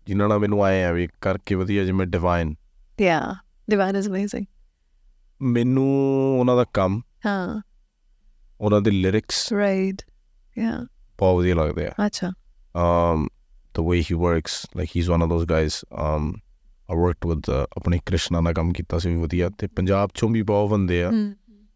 ਜਿਨ੍ਹਾਂ 0.07 0.28
ਨਾਲ 0.28 0.38
ਮੈਨੂੰ 0.38 0.64
ਆਏ 0.64 0.84
ਆ 0.84 0.92
ਵੀ 0.92 1.09
ਕਰਕੇ 1.20 1.55
ਵਧੀਆ 1.55 1.84
ਜਿਵੇਂ 1.84 2.07
ਡਿਵਾਈਨ 2.07 2.55
ਯਾ 3.00 3.34
ਡਿਵਾਈਨ 3.70 3.96
ਇਜ਼ 3.96 4.09
ਅਮੇਜ਼ਿੰਗ 4.09 4.46
ਮੈਨੂੰ 5.42 5.88
ਉਹਨਾਂ 6.40 6.57
ਦਾ 6.57 6.64
ਕੰਮ 6.64 7.00
ਹਾਂ। 7.26 7.62
ਉਹਨਾਂ 8.61 8.80
ਦੇ 8.80 8.90
ਲਿਰਿਕਸ 8.90 9.52
ਰਾਈਟ 9.52 10.02
ਯਾ 10.59 10.86
ਬਹੁਤ 11.18 11.38
ਵਧੀਆ 11.38 11.55
ਲੱਗਦੇ 11.55 11.86
ਆ। 11.86 11.92
ਅੱਛਾ। 12.07 12.32
Um 12.76 13.26
the 13.74 13.82
way 13.84 13.98
he 14.00 14.16
works 14.20 14.55
like 14.78 14.90
he's 14.96 15.09
one 15.14 15.22
of 15.24 15.30
those 15.32 15.46
guys 15.52 15.74
um 16.05 16.43
Worked 16.93 17.30
with 17.30 17.39
uh, 17.39 17.66
ਆਪਣੇ 17.76 17.99
ਕ੍ਰਿਸ਼ਨਾ 18.07 18.41
ਨਾਲ 18.41 18.53
ਕੰਮ 18.53 18.72
ਕੀਤਾ 18.72 18.99
ਸੀ 18.99 19.09
ਵੀ 19.09 19.16
ਵਧੀਆ 19.16 19.51
ਤੇ 19.59 19.66
ਪੰਜਾਬ 19.66 20.11
ਚੋਂ 20.14 20.28
ਵੀ 20.28 20.43
ਬਹੁਤ 20.43 20.70
ਬੰਦੇ 20.70 21.05
ਆ 21.05 21.11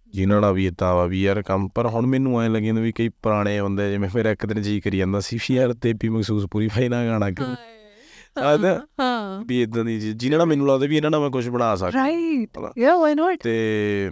ਜਿਨ੍ਹਾਂ 0.08 0.40
ਨਾਲ 0.40 0.52
ਵੀ 0.52 0.66
ਇਦਾਂ 0.66 0.94
ਵਾ 0.94 1.06
ਵੀ 1.06 1.22
ਯਾਰ 1.22 1.42
ਕੰਮ 1.42 1.68
ਪਰ 1.68 1.86
ਹੁਣ 1.86 2.06
ਮੈਨੂੰ 2.06 2.42
ਐ 2.42 2.48
ਲੱਗੀ 2.48 2.66
ਜਾਂਦਾ 2.66 2.80
ਵੀ 2.80 2.92
ਕਈ 2.92 3.08
ਪੁਰਾਣੇ 3.08 3.60
ਹੁੰਦੇ 3.60 3.90
ਜਿਵੇਂ 3.90 4.08
ਮੇਰਾ 4.14 4.30
ਇੱਕ 4.30 4.46
ਦਿਨ 4.46 4.62
ਜੀ 4.62 4.80
ਕਰੀ 4.80 4.98
ਜਾਂਦਾ 4.98 5.20
ਸੀ 5.20 5.36
ਵੀ 5.36 5.54
ਯਾਰ 5.54 5.72
ਤੇ 5.72 5.92
ਵੀ 5.92 6.08
ਮਖਸੂਸ 6.08 6.46
ਪੂਰੀ 6.50 6.68
ਫਾਈ 6.68 6.88
ਨਾ 6.88 7.06
ਗਾਣਾ 7.06 7.30
ਕਿ 7.30 7.44
ਹਾਂ 7.44 8.80
ਹਾਂ 9.00 9.44
ਵੀ 9.46 9.62
ਇਦਾਂ 9.62 9.84
ਦੀ 9.84 10.12
ਜਿਨ੍ਹਾਂ 10.12 10.38
ਨਾਲ 10.38 10.46
ਮੈਨੂੰ 10.46 10.68
ਲੱਗਦਾ 10.68 10.86
ਵੀ 10.86 10.96
ਇਹਨਾਂ 10.96 11.10
ਨਾਲ 11.10 11.20
ਮੈਂ 11.20 11.30
ਕੁਝ 11.30 11.48
ਬਣਾ 11.48 11.76
ਸਕਦਾ 11.76 11.98
ਰਾਈਟ। 11.98 12.50
ਯਾ 12.78 12.96
ਵਾਈ 12.96 13.14
ਨਾਟ 13.14 13.38
ਤੇ 13.42 14.10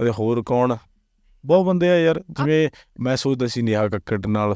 ਅਤੇ 0.00 0.10
ਹੋਰ 0.10 0.42
ਕੌਣ 0.46 0.76
ਬਹੁਤ 1.46 1.66
ਬੰਦੇ 1.66 1.90
ਆ 1.90 1.98
ਯਾਰ 1.98 2.24
ਜਿਵੇਂ 2.30 2.70
ਮੈਂ 3.00 3.16
ਸੋਚਦਾ 3.16 3.46
ਸੀ 3.46 3.62
ਨੇਹਾ 3.62 3.88
ਕੱਕੜ 3.88 4.26
ਨਾਲ 4.26 4.54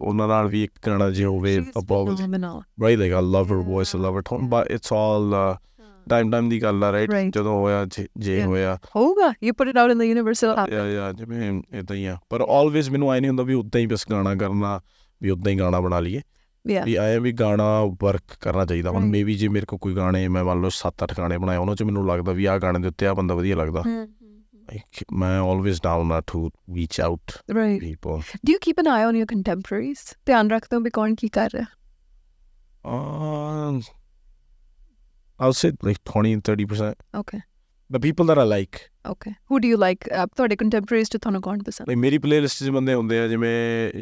ਉਹਨਾਂ 0.00 0.28
ਨਾਲ 0.28 0.46
ਵੀ 0.48 0.64
ਇੱਕ 0.64 0.72
ਗਾਣਾ 0.86 1.10
ਜੇ 1.10 1.24
ਹੋਵੇ 1.24 1.64
about 1.78 2.08
like 2.10 3.14
I 3.18 3.24
love 3.36 3.50
her 3.50 3.60
voice 3.60 3.98
I 3.98 4.02
love 4.04 4.16
her 4.16 4.22
tone 4.32 4.48
but 4.48 4.64
it's 4.74 4.90
all 4.92 5.32
uh, 5.32 5.56
time 6.14 6.30
time 6.34 6.50
ਦੀ 6.50 6.62
ਗੱਲ 6.62 6.84
ਆ. 6.84 6.92
ਰਾਈਟ 6.92 7.10
ਜਦੋਂ 7.34 7.60
ਹੋਇਆ 7.60 7.86
ਜੇ-. 8.18 8.42
ਹੋਇਆ। 8.42 8.78
ਹੋਊਗਾ। 8.96 9.34
It 9.50 9.64
out 9.66 9.90
in 9.90 9.96
the 9.96 10.08
universe 10.10 10.44
it'll 10.44 10.56
happen 10.56 10.72
ਯਾ 10.72 10.88
ਯਾ 10.88 11.12
ਜਿਵੇਂ 11.12 11.62
ਇਦਾਂ 11.72 11.96
ਹੀ 11.96 12.04
ਆ। 12.04 12.16
ਪਰ 12.30 12.40
ਆਲਵੇਜ਼ 12.40 12.90
ਮੈਨੂੰ 12.90 13.10
ਆਈ 13.10 13.20
ਨਹੀਂ 13.20 13.28
ਹੁੰਦਾ 13.28 13.42
ਵੀ 13.42 13.54
ਉਦਾਂ 13.54 13.80
ਹੀ 13.80 13.86
ਬਸ 13.86 14.04
ਗਾਣਾ 14.10 14.34
ਕਰਨਾ 14.34 14.80
ਵੀ 15.22 15.30
ਉਦਾਂ 15.30 15.52
ਹੀ 15.52 15.58
ਗਾਣਾ 15.58 15.80
ਬਣਾ 15.80 16.00
ਲਈਏ। 16.00 16.20
ਵੀ 16.84 16.94
ਆਏ 16.94 17.18
ਵੀ 17.18 17.32
ਗਾਣਾ 17.32 17.84
ਵਰਕ 17.84 18.22
ਕਰਨਾ 18.40 18.64
ਚਾਹੀਦਾ। 18.64 18.90
ਹੁਣ. 18.90 19.04
ਮੇਬੀ 19.04 19.34
ਜੇ 19.34 19.48
ਮੇਰੇ 19.48 19.66
ਕੋਲ 19.66 19.78
ਕੋਈ 19.78 19.96
ਗਾਣੇ 19.96 20.28
ਮੈਂ 20.28 20.44
ਮੰਨ 20.44 20.60
ਲਓ 20.60 20.68
7-8 20.68 21.08
ਗਾਣੇ 21.18 21.38
ਬਣਾਏ 21.38 21.56
ਉਹਨਾਂ 21.56 21.74
ਚ 21.74 21.82
ਮੈਨੂੰ 21.82 22.06
ਲੱਗਦਾ 22.06 22.32
ਵੀ 22.32 22.44
ਆਹ 22.44 22.58
ਗਾਣੇ 22.58 22.78
ਦੇ 22.78 22.88
ਉੱਤੇ 22.88 23.06
ਆ 23.06 23.14
ਬੰਦਾ 23.14 23.34
ਵਧੀਆ 23.34 23.56
ਲੱਗਦਾ। 23.56 23.82
Like, 24.71 25.03
ਮੈਂ 25.19 25.39
ਆਲਵੇਜ਼ 25.39 25.79
ਡਾਊਨ 25.83 26.11
ਆ 26.11 26.21
to 26.27 26.39
reach 26.75 26.99
out 27.01 27.31
right 27.57 27.79
people 27.79 28.19
do 28.47 28.53
you 28.55 28.59
keep 28.67 28.81
an 28.83 28.89
eye 28.93 29.03
on 29.09 29.19
your 29.21 29.27
contemporaries 29.33 30.03
ਧਿਆਨ 30.25 30.49
ਰੱਖਦੇ 30.51 30.75
ਹੋ 30.75 30.81
ਵੀ 30.81 30.89
ਕੌਣ 30.99 31.15
ਕੀ 31.21 31.27
ਕਰ 31.37 31.49
ਰਿਹਾ 31.53 31.65
uh, 32.85 33.81
I'll 35.39 35.53
say 35.53 35.71
like 35.87 35.99
20 36.11 36.41
30% 36.49 36.93
okay 37.21 37.39
the 37.89 37.99
people 38.05 38.29
that 38.29 38.39
I 38.43 38.45
like 38.51 38.79
okay 39.13 39.33
who 39.51 39.59
do 39.65 39.71
you 39.71 39.77
like 39.83 40.07
uh, 40.19 40.25
ਤੁਹਾਡੇ 40.35 40.55
contemporaries 40.63 41.09
ਚ 41.11 41.17
ਤੁਹਾਨੂੰ 41.17 41.41
ਕੌਣ 41.41 41.63
ਪਸੰਦ 41.65 41.89
like 41.89 41.99
ਮੇਰੀ 41.99 42.17
ਪਲੇਲਿਸਟ 42.27 42.63
'ਚ 42.63 42.69
ਬੰਦੇ 42.77 42.93
ਹੁੰਦੇ 42.93 43.19
ਆ 43.19 43.27
ਜਿਵੇਂ 43.27 43.51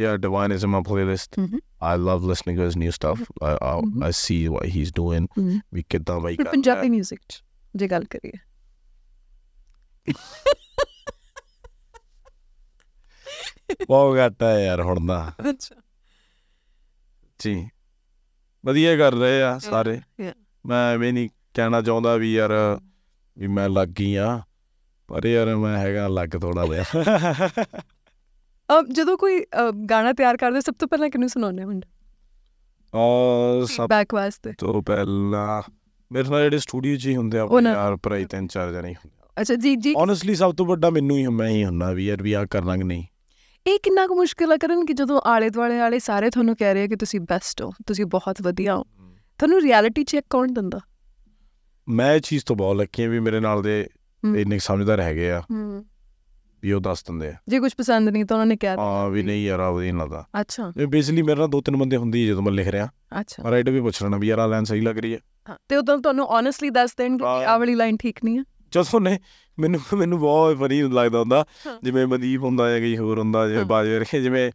ਯਾ 0.01 0.15
divine 0.25 0.51
is 0.51 0.65
my 0.65 0.81
playlist 0.89 1.39
Mhm. 1.39 1.59
I 1.85 1.93
love 2.07 2.23
listening 2.31 2.59
to 2.59 2.67
his 2.67 2.75
new 2.83 2.91
stuff 2.97 3.19
I 3.47 3.53
I, 3.69 3.73
Mhm. 3.81 4.05
I 4.07 4.11
see 4.19 4.39
what 4.55 4.69
he's 4.75 4.93
doing 5.01 5.27
Mhm. 5.39 5.59
ਵੀ 5.73 5.83
ਕਿੱਦਾਂ 5.89 6.19
ਬਾਈ 6.19 6.35
ਫਿਰ 6.35 6.45
ਕਰਦਾ 6.45 6.51
ਪੰਜਾਬੀ 6.51 6.89
뮤직 6.97 7.19
ਚ 7.29 7.41
ਜੇ 7.75 7.87
ਗੱਲ 7.87 8.05
ਕਰੀਏ 8.15 8.37
ਬਹੁਤ 13.88 14.18
ਘੱਟ 14.18 14.42
ਹੈ 14.42 14.60
ਯਾਰ 14.60 14.80
ਹੁਣ 14.82 15.06
ਦਾ 15.06 15.32
ਅੱਛਾ। 15.50 15.74
ਜੀ। 17.38 17.68
ਵਧੀਆ 18.64 18.96
ਕਰ 18.96 19.12
ਰਹੇ 19.12 19.42
ਆ 19.42 19.58
ਸਾਰੇ. 19.58 20.00
ਮੈਂ 20.66 20.94
ਐਵੇਂ 20.94 21.12
ਨਹੀਂ 21.12 21.28
ਕਹਿਣਾ 21.54 21.82
ਚਾਹੁੰਦਾ 21.82 22.16
ਵੀ 22.16 22.34
ਯਾਰ 22.34 22.52
ਵੀ 23.38 23.46
ਮੈਂ 23.46 23.68
ਲੱਗ 23.68 23.88
ਗਈ 23.88 24.14
ਆ 24.14 24.40
ਪਰ 25.08 25.26
ਯਾਰ 25.26 25.56
ਮੈਂ 25.56 25.78
ਹੈਗਾ 25.78 26.08
ਲੱਗ 26.08 26.28
ਥੋੜਾ 26.40 26.66
ਜਿਹਾ। 26.66 26.84
ਅਹ 28.68 28.82
ਜਦੋਂ 28.92 29.18
ਕੋਈ 29.18 29.44
ਗਾਣਾ 29.90 30.12
ਤਿਆਰ 30.12 30.36
ਕਰਦੇ 30.36 30.60
ਸਭ 30.60 30.74
ਤੋਂ 30.78 30.88
ਪਹਿਲਾਂ 30.88 31.10
ਕਿਹਨੂੰ 31.10 31.28
ਸੁਣਾਉਂਦੇ 31.28 31.64
ਹੋ 31.64 31.80
ਔਰ 32.94 33.66
ਸਭ 33.66 33.88
ਬੈਕ 33.88 34.14
ਵਾਸਤੇ। 34.14 34.52
ਤੋਂ 34.58 34.82
ਪਹਿਲਾਂ 34.82 35.62
ਮੇਰੇ 36.12 36.28
ਨਾਲ 36.28 36.42
ਜਿਹੜੇ 36.42 36.58
ਸਟੂਡੀਓ 36.58 36.96
'ਚ 36.96 37.06
ਹੀ 37.06 37.16
ਹੁੰਦੇ 37.16 37.38
ਆ 37.38 37.46
ਯਾਰ 37.64 37.96
ਭਰਾਈ 37.96 38.24
ਤਿੰਨ 38.24 38.46
ਚਾਰ 38.46 38.72
ਜਣੇ 38.72 38.94
ਅੱਛਾ 39.40 39.54
ਜੀ 39.54 39.76
ਜੀ। 39.76 39.94
ਓਨੈਸਟਲੀ 39.96 40.34
ਸਭ 40.34 40.54
ਤੋਂ 40.54 40.66
ਵੱਡਾ 40.66 40.90
ਮੈਨੂੰ 40.90 41.18
ਹੀ 41.18 41.26
ਮੈਂ 41.26 41.48
ਹੀ 41.48 41.64
ਹੁੰਨਾ 41.64 41.92
ਵੀ 41.92 42.06
ਯਾਰ 42.06 42.22
ਵੀ 42.22 42.32
ਆ 42.32 42.44
ਕਰਨਾ 42.44 42.76
ਕਿ 42.76 42.84
ਨਹੀਂ। 42.84 43.04
ਇਹ 43.66 43.78
ਕਿੰਨਾ 43.82 44.06
ਕੁ 44.06 44.14
ਮੁਸ਼ਕਿਲ 44.14 44.52
ਆ 44.52 44.56
ਕਰਨ 44.56 44.84
ਕਿ 44.84 44.92
ਜਦੋਂ 44.92 45.20
ਆਲੇ 45.24 45.50
ਦੁਆਲੇ 45.50 45.78
ਵਾਲੇ 45.78 45.98
ਸਾਰੇ 45.98 46.30
ਤੁਹਾਨੂੰ 46.30 46.56
ਕਹਿ 46.56 46.74
ਰਹੇ 46.74 46.82
ਆ 46.82 46.86
ਕਿ 46.86 46.96
ਤੁਸੀਂ 46.96 47.20
ਬੈਸਟ 47.20 47.62
ਹੋ 47.62 47.72
ਤੁਸੀਂ 47.86 48.06
ਬਹੁਤ 48.06 48.42
ਵਧੀਆ 48.42 48.76
ਹੋ 48.76 48.84
ਤੁਹਾਨੂੰ 49.38 49.60
ਰਿਐਲਿਟੀ 49.62 50.04
ਚੈੱਕ 50.04 50.26
ਕੌਣ 50.30 50.52
ਦਿੰਦਾ? 50.52 50.80
ਮੈਂ 51.88 52.14
ਇਹ 52.14 52.20
ਚੀਜ਼ 52.20 52.44
ਤੋਂ 52.44 52.56
ਬਹੁਤ 52.56 52.76
ਲੱਕੀ 52.76 53.02
ਹਾਂ 53.02 53.10
ਵੀ 53.10 53.20
ਮੇਰੇ 53.20 53.40
ਨਾਲ 53.40 53.62
ਦੇ। 53.62 53.86
ਇੰਨੇ 54.36 54.58
ਸਮਝਦਾਰ 54.58 55.00
ਹੈਗੇ 55.00 55.30
ਆ। 55.30 55.42
ਹੂੰ। 55.50 55.84
ਵੀ 56.62 56.72
ਉਹ 56.72 56.80
ਦੱਸ 56.80 57.04
ਦਿੰਦੇ 57.04 57.28
ਆ। 57.28 57.34
ਜੇ 57.48 57.58
ਕੁਝ 57.58 57.74
ਪਸੰਦ 57.74 58.08
ਨਹੀਂ 58.08 58.24
ਤਾਂ 58.24 58.36
ਉਹਨਾਂ 58.36 58.46
ਨੇ 58.46 58.56
ਕਿਹਾ 58.56 58.76
ਹਾਂ 58.76 59.10
ਵੀ 59.10 59.22
ਨਹੀਂ 59.22 59.46
ਯਾਰ 59.46 59.60
ਆ 59.60 59.70
ਵਧੀਆ 59.70 59.92
ਨਹੀਂ 59.92 60.02
ਲੱਗਦਾ। 60.02 60.26
ਅੱਛਾ। 60.40 60.72
ਬੇਸਿਕਲੀ 60.88 61.22
ਮੇਰੇ 61.22 61.38
ਨਾਲ 61.38 61.48
ਦੋ 61.48 61.60
ਤਿੰਨ 61.60 61.76
ਬੰਦੇ 61.76 61.96
ਹੁੰਦੀ 61.96 62.26
ਜਦੋਂ 62.26 62.42
ਮੈਂ 62.42 62.52
ਲਿਖ 62.52 62.68
ਰਿਹਾ। 62.68 62.88
ਅੱਛਾ। 63.20 63.50
ਰਾਈਟਰ 63.50 63.70
ਵੀ 63.70 63.80
ਪੁੱਛ 63.80 64.02
ਲੈਣਾ 64.02 64.16
ਵੀ 64.16 64.26
ਯਾਰ 64.28 64.38
ਆ 64.38 64.46
ਲਾਈਨ 64.46 64.64
ਸਹੀ 64.64 64.80
ਲੱਗ 64.80 64.98
ਰਹੀ 64.98 65.14
ਹੈ। 65.14 65.18
ਤੇ 65.68 65.76
ਉਦੋਂ 65.76 65.98
ਤੁਹਾਨੂੰ 65.98 66.26
ਓਨੈਸਟਲੀ 66.26 66.70
ਦੱਸ 66.70 66.94
ਦੇਣਗੇ 66.98 67.18
ਕਿ। 67.18 67.44
ਆਹ 67.44 67.58
ਵਾਲੀ 67.58 67.74
ਲਾਈਨ 67.74 67.96
ਠੀਕ 67.96 68.18
ਨਹੀਂ 68.24 68.38
ਹੈ? 68.38 68.44
ਜਦੋਂ 68.72 69.00
ਨੇ 69.00 69.18
ਮੈਨੂੰ 69.58 69.80
ਮੈਨੂੰ 69.96 70.20
ਬਹੁਤ 70.20 70.56
ਫਨੀ 70.56 70.82
ਲੱਗਦਾ 70.82 71.18
ਹੁੰਦਾ। 71.18 71.44
ਜਿਵੇਂ 71.82 72.06
ਮਨਦੀਪ 72.06 72.42
ਹੁੰਦਾ 72.42 72.70
ਜਾਂ 72.70 72.80
ਕੋਈ 72.80 72.98
ਹੋਰ 72.98 73.18
ਹੁੰਦਾ 73.18 73.48
ਜਿਵੇਂ। 73.48 73.64
ਬਾਜੇ 73.64 73.94
ਵਰਗੇ 73.94 74.20
ਜਿਵੇਂ 74.20 74.50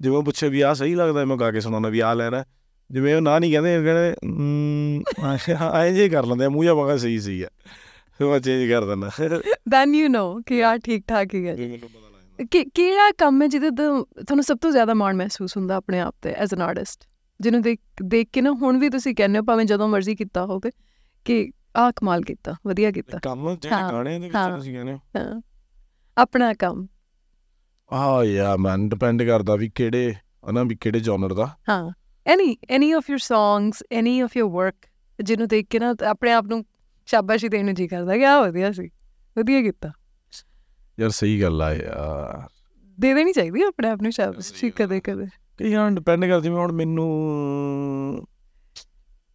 ਜਿਵੇਂ 0.00 0.22
ਪੁੱਛੇ 0.22 0.48
ਵੀ 0.48 0.60
ਆ 0.60 0.74
ਸਹੀ 0.74 0.94
ਲੱਗਦਾ 0.94 1.24
ਮੈਂ 1.24 1.36
ਗਾ 1.36 1.50
ਕੇ 1.50 1.60
ਸੁਣਾਉਣਾ 1.60 1.88
ਵੀ 1.88 2.00
ਆ 2.00 2.14
ਲੈਣਾ 2.14 2.44
ਜਿਵੇਂ 2.90 3.16
ਉਹ 3.16 3.20
ਨਾ 3.20 3.38
ਨਹੀਂ 3.38 3.52
ਕਹਿੰਦੇ 3.52 3.84
ਕਹਿੰਦੇ 3.84 5.54
ਐਂ 5.74 5.92
ਜੇ 5.92 6.08
ਕਰ 6.08 6.26
ਲੈਂਦੇ 6.26 6.48
ਮੂੰਹ 6.48 6.64
ਜਾ 6.64 6.74
ਮਗਾ 6.74 6.96
ਸਹੀ 6.96 7.18
ਸਹੀ 7.18 7.42
ਆ। 7.42 7.48
ਫਿਰ 8.18 8.26
ਮੈਂ 8.26 8.40
ਚੇਂਜ 8.40 8.70
ਕਰ 8.70 8.84
ਦਿੰਦਾ। 8.84 9.10
ਦੈਨ 9.68 9.94
ਯੂ 9.94 10.08
نو 10.08 10.42
ਕਿ 10.46 10.64
ਆ 10.64 10.76
ਠੀਕ 10.76 11.04
ਠਾਕ 11.08 11.34
ਹੀ 11.34 11.46
ਹੈ 11.46 11.56
ਕਿ 12.50 12.64
ਕਿਹੜਾ 12.64 13.10
ਕੰਮ 13.18 13.42
ਹੈ 13.42 13.46
ਜਿਹਦੇ 13.46 13.70
ਤੁਹਾਨੂੰ 13.70 14.42
ਸਭ 14.42 14.56
ਤੋਂ 14.56 14.70
ਜ਼ਿਆਦਾ 14.70 14.94
ਮਾਣ 14.94 15.16
ਮਹਿਸੂਸ 15.16 15.56
ਹੁੰਦਾ 15.56 15.76
ਆਪਣੇ 15.76 16.00
ਆਪ 16.00 16.14
ਤੇ 16.22 16.30
ਐਜ਼ 16.30 16.54
ਐਨ 16.54 16.62
ਆਰਟਿਸਟ 16.62 17.04
ਜਿਹਨੂੰ 17.40 17.62
ਦੇਖ 17.62 17.78
ਦੇਖ 18.02 18.28
ਕੇ 18.32 18.40
ਨਾ 18.40 18.50
ਹੁਣ 18.50 18.78
ਵੀ 18.78 18.88
ਤੁਸੀਂ 18.88 19.14
ਕਹਿੰਦੇ 19.14 19.38
ਹੋ 19.38 19.44
ਭਾਵੇਂ 19.44 19.64
ਜਦੋਂ 19.64 19.88
ਮਰਜ਼ੀ 19.88 20.16
ਕੀਤਾ 20.16 20.44
ਹੋਵੇ 20.44 20.70
ਕਿ 21.24 21.50
ਆਹ 21.78 21.92
ਕਮਾਲ 21.96 22.22
ਕੀਤਾ 22.22 22.54
ਵਧੀਆ 22.66 22.90
ਕੀਤਾ। 22.90 23.18
ਕੰਮ 23.22 23.56
ਜਿਹੜੇ 23.56 23.76
ਹਾਂ, 23.76 23.92
ਗਾਣੇ 23.92 24.18
ਦੇ 24.18 24.24
ਵਿੱਚ 24.26 24.36
ਹਾਂ। 24.36 24.56
ਤੁਸੀਂ 24.56 24.74
ਕਹਿੰਦੇ 24.74 24.92
ਹੋ। 24.92 24.98
ਹਾਂ 25.16 25.40
ਆਪਣਾ 26.16 26.54
ਕੰਮ। 26.54 26.86
ਆ 27.92 28.24
ਯਾ 28.24 28.56
ਮੈਨ 28.56 28.88
ਡਿਪੈਂਡ 28.88 29.22
ਕਰਦਾ 29.22 29.56
ਵੀ 29.56 29.70
ਕਿਹੜੇ 29.74 30.14
ਹਨਾ 30.50 30.62
ਵੀ 30.62 30.76
ਕਿਹੜੇ 30.76 31.00
ਜਨਰ 31.00 31.34
ਦਾ। 31.34 31.56
ਹਾਂ 31.68 31.90
any 32.26 32.56
any 32.70 32.92
of 32.92 33.10
your 33.10 33.18
songs 33.18 33.82
any 33.92 34.20
of 34.20 34.36
your 34.36 34.50
work 34.50 34.74
ਜਿਹਨੂੰ 35.22 35.48
ਦੇਖ 35.48 35.66
ਕੇ 35.70 35.78
ਨਾ 35.78 35.94
ਆਪਣੇ 36.06 36.32
ਆਪ 36.32 36.44
ਨੂੰ 36.44 36.64
ਸ਼ਾਬਾਸ਼ੀ 37.06 37.48
ਦੇਣ 37.48 37.64
ਨੂੰ 37.64 37.74
ਜੀ 37.74 37.88
ਕਰਦਾ 37.88 38.16
ਕਿ 38.16 38.26
ਆ 38.26 38.40
ਵਧੀਆ 38.40 38.72
ਸੀ 38.72 38.90
ਵਧੀਆ 39.38 39.62
ਕੀਤਾ। 39.62 39.92
ਯਾਰ 41.00 41.10
ਸਹੀ 41.10 41.42
ਗੱਲ 41.42 41.62
ਆ 41.62 41.72
ਯਾਰ। 41.74 42.48
ਦੇ 43.00 43.14
ਦੇਣੀ 43.14 43.32
ਚਾਹੀਦੀ 43.32 43.62
ਹੈ 43.62 43.66
ਆਪਣੇ 43.66 43.88
ਆਪ 43.88 44.02
ਨੂੰ 44.02 44.12
ਸ਼ਾਬਾਸ਼ੀ 44.12 44.70
ਕਦੇ 44.70 45.00
ਕਦੇ 45.00 45.26
ਕਈ 45.58 45.72
ਗਾਣੇ 45.72 45.94
ਡਿਪੈਂਡ 45.94 46.24
ਕਰਦੀ 46.24 46.48
ਮੈਂ 46.48 46.58
ਹੁਣ 46.58 46.72
ਮੈਨੂੰ 46.72 47.06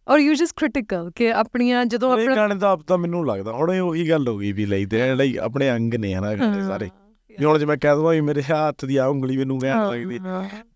ਔਰ 0.08 0.18
ਯੂ 0.18 0.34
ਜਸਟ 0.34 0.52
ਕ੍ਰਿਟੀਕਲ 0.56 1.10
ਕਿ 1.16 1.32
ਆਪਣੀਆਂ 1.32 1.84
ਜਦੋਂ 1.84 2.18
ਇਹ 2.18 2.22
ਆਪਣਾ 2.22 2.36
ਗਾਣੇ 2.36 2.54
ਦਾ 2.54 2.70
ਆਪ 2.70 2.80
ਤਾਂ 2.82 2.98
ਮੈਨੂੰ 2.98 3.26
ਲੱਗਦਾ 3.26 3.52
ਹੁਣ 3.52 3.72
ਇਹ 3.72 3.80
ਉਹੀ 3.80 4.10
ਗੱਲ 4.10 4.28
ਹੋ 4.28 4.38
ਗਈ 4.38 4.52
ਵੀ 4.52 4.66
ਲਈ 4.66 4.86
ਤੇ 4.86 5.14
ਲਈ 5.14 5.36
ਆਪਣੇ 5.36 5.70
ਅੰਗ 5.70 5.94
ਨੇ 5.94 6.14
ਹਨਾ 6.14 6.34
ਗਾਣੇ 6.34 6.62
ਸਾਰੇ। 6.62 6.90
ਵੀ 7.38 7.44
ਹੁਣ 7.44 7.58
ਜੇ 7.58 7.64
ਮੈਂ 7.64 7.76
ਕਹਿ 7.76 7.94
ਦਵਾਂ 7.94 8.12
ਵੀ 8.12 8.20
ਮੇਰੇ 8.20 8.42
ਹੱਥ 8.42 8.84
ਦੀ 8.84 8.96
ਆ 8.96 9.06
ਉਂਗਲੀ 9.06 9.36
ਮੈਨੂੰ 9.36 9.58
ਕਹਿਣ 9.58 9.90
ਲੱਗਦੀ 9.90 10.18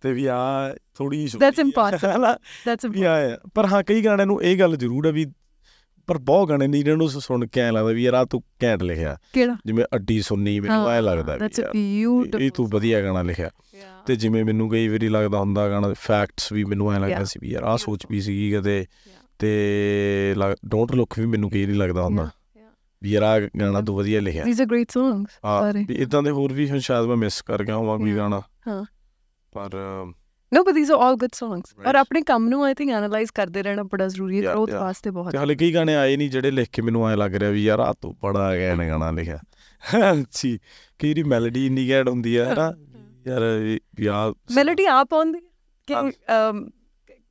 ਤੇ 0.00 0.12
ਵੀ 0.12 0.26
ਆ 0.26 0.74
ਥੋੜੀ 0.94 1.26
impossible. 1.60 2.38
ਦੈਟਸ 2.66 2.84
ਵੀ 2.84 3.02
ਆ 3.02 3.38
ਪਰ 3.54 3.66
ਹਾਂ 3.66 3.82
ਕਈ 3.82 4.04
ਗਾਣਿਆਂ 4.04 4.26
ਨੂੰ 4.26 4.42
ਇਹ 4.42 4.58
ਗੱਲ 4.58 4.76
ਜ਼ਰੂਰ 4.76 5.06
ਹੈ 5.06 5.12
ਵੀ 5.12 5.26
ਪਰ 6.08 6.18
ਬਹੁਤ 6.18 6.48
ਗਾਣੇ 6.48 6.66
ਨੇ 6.66 6.78
ਜਿਹਨਾਂ 6.78 6.96
ਨੂੰ 6.96 7.08
ਸੁਣ 7.08 7.46
ਕੇ 7.46 7.60
ਐ 7.60 7.72
ਲੱਗਦਾ 7.72 7.92
ਵੀ 7.92 8.02
ਯਾਰ 8.02 8.14
ਆ 8.14 8.24
ਤੂੰ 8.24 8.42
ਘੈਂਟ 8.62 8.82
ਲਿਖਿਆ। 8.82 9.16
ਕਿਹੜਾ? 9.32 9.56
ਜਿਵੇਂ 9.66 9.84
ਅੱਡੀ 9.94 10.22
ਸੁੰਨੀ 10.22 10.60
ਮੈਨੂੰ 10.60 10.88
ਐ 10.88 11.00
ਲੱਗਦਾ 11.00 11.38
ਵੀ 11.72 12.06
ਇਹ 12.40 12.50
ਤੂੰ 12.50 12.68
ਵਧੀਆ 12.68 13.02
ਗਾਣਾ 13.02 13.22
ਲਿਖਿਆ। 13.22 13.50
ਤੇ 14.06 14.16
ਜਿਵੇਂ 14.16 14.44
ਮੈਨੂੰ 14.44 14.70
ਕਈ 14.70 14.88
ਵਾਰੀ 14.88 15.08
ਲੱਗਦਾ 15.08 15.38
ਹੁੰਦਾ 15.38 15.68
ਗਾਣਾ 15.68 15.94
ਫੈਕਟਸ 15.98 16.52
ਵੀ 16.52 16.64
ਮੈਨੂੰ 16.64 16.92
ਐ 16.92 16.98
ਲੱਗਦਾ. 16.98 17.24
ਸੀ 17.24 17.38
ਵੀ 17.42 17.48
ਯਾਰ 17.48 17.62
ਆ 17.62 17.76
ਸੋਚ 17.76 18.06
ਵੀ 18.10 18.20
ਸੀਗੀ 18.20 18.52
ਕਦੇ 18.52 18.86
ਤੇ 19.38 19.48
ਡੋਂਟ 20.66 20.92
ਲੁੱਕ 20.92 21.18
ਵੀ 21.18 21.26
ਮੈਨੂੰ 21.26 21.50
ਕਈ 21.50 21.64
ਵਾਰੀ 21.64 21.76
ਲੱਗਦਾ 21.76 22.02
ਹੁੰਦਾ 22.02 22.30
ਵੀ 23.02 23.10
ਯਾਰ 23.10 23.22
ਆ 23.22 23.40
ਗਾਣਾ 23.40 23.80
ਤੂੰ 23.80 23.96
ਵਧੀਆ 23.96 24.20
ਲਿਖਿਆ। 24.20 24.44
ਥੀਸ 24.44 24.60
ਆਰ 24.60 24.66
ਗ੍ਰੇਟ 24.66 24.90
ਸੌਂਗਸ 24.90 25.30
ਸਾਰੇ। 25.42 25.86
ਇਦਾਂ 25.90 26.22
ਦੇ 26.22 26.30
ਹੋਰ 26.30 26.52
ਵੀ 26.52 26.70
ਹੁਣ 26.70 26.78
ਸ਼ਾਇਦ 26.78 27.06
ਮੈਂ 27.06 27.16
ਮਿਸ 27.16 27.42
ਕਰ 27.42 27.64
ਗਿਆ 27.64 27.76
ਹੋਵਾਂ 27.76 27.98
ਕੋਈ. 27.98 28.16
ਗਾਣਾ। 28.16 28.40
ਹਾਂ। 28.68 28.84
ਪਰ 29.52 29.70
no 30.54 30.62
but 30.64 30.74
these 30.74 30.90
are 30.90 30.98
all 30.98 31.14
good 31.14 31.30
songs 31.34 31.74
ਔਰ. 31.86 31.94
ਆਪਣੇ 31.94 32.22
ਕੰਮ 32.22 32.48
ਨੂੰ 32.48 32.64
ਆਈ 32.64 32.74
ਥਿੰਕ 32.74 32.90
ਐਨਾਲਾਈਜ਼ 32.90 33.30
ਕਰਦੇ 33.34 33.62
ਰਹਿਣਾ 33.62 33.82
ਬੜਾ 33.82 34.06
ਜ਼ਰੂਰੀ 34.08 34.38
ਹੈ 34.38 34.42
ਗ੍ਰੋਥ. 34.42 34.70
ਵਾਸਤੇ 34.70 35.10
ਬਹੁਤ। 35.10 35.32
ਤੇ 35.32 35.38
ਹਲੇ 35.38 35.54
ਕਈ 35.54 35.74
ਗਾਣੇ 35.74 35.96
ਆਏ 35.96 36.16
ਨਹੀਂ 36.16 36.30
ਜਿਹੜੇ 36.30 36.50
ਲਿਖ 36.50 36.68
ਕੇ 36.72 36.82
ਮੈਨੂੰ 36.82 37.08
ਐ 37.08 37.16
ਲੱਗ 37.16 37.34
ਰਿਹਾ 37.34 37.50
ਵੀ 37.50 37.64
ਯਾਰ 37.64 37.80
ਆ 37.80 37.92
ਤੂੰ 37.92 38.16
ਬੜਾ 38.22 38.56
ਗੈਨ 38.56 38.88
ਗਾਣਾ 38.88 39.10
ਲਿਖਿਆ। 39.10 39.38
ਜੀ 40.32 40.58
ਕਈ 40.98 41.14
ਦੀ 41.14 41.22
ਮੈਲੋਡੀ 41.22 41.66
ਇੰਨੀ 41.66 41.88
ਗੈਡ 41.88 42.08
ਹੁੰਦੀ 42.08 42.38
ਹੈ 42.38 42.54
ਨਾ 42.54 42.72
ਯਾਰ 43.26 43.42
ਆ 44.08 44.32
ਮੈਲੋਡੀ 44.54 44.84
ਆਪ 44.84 45.14
ਆਉਂਦੀ 45.14 45.38
ਹੈ? 45.38 45.48
ਕਿ 45.88 45.94
ਹਾਂ। 45.94 46.52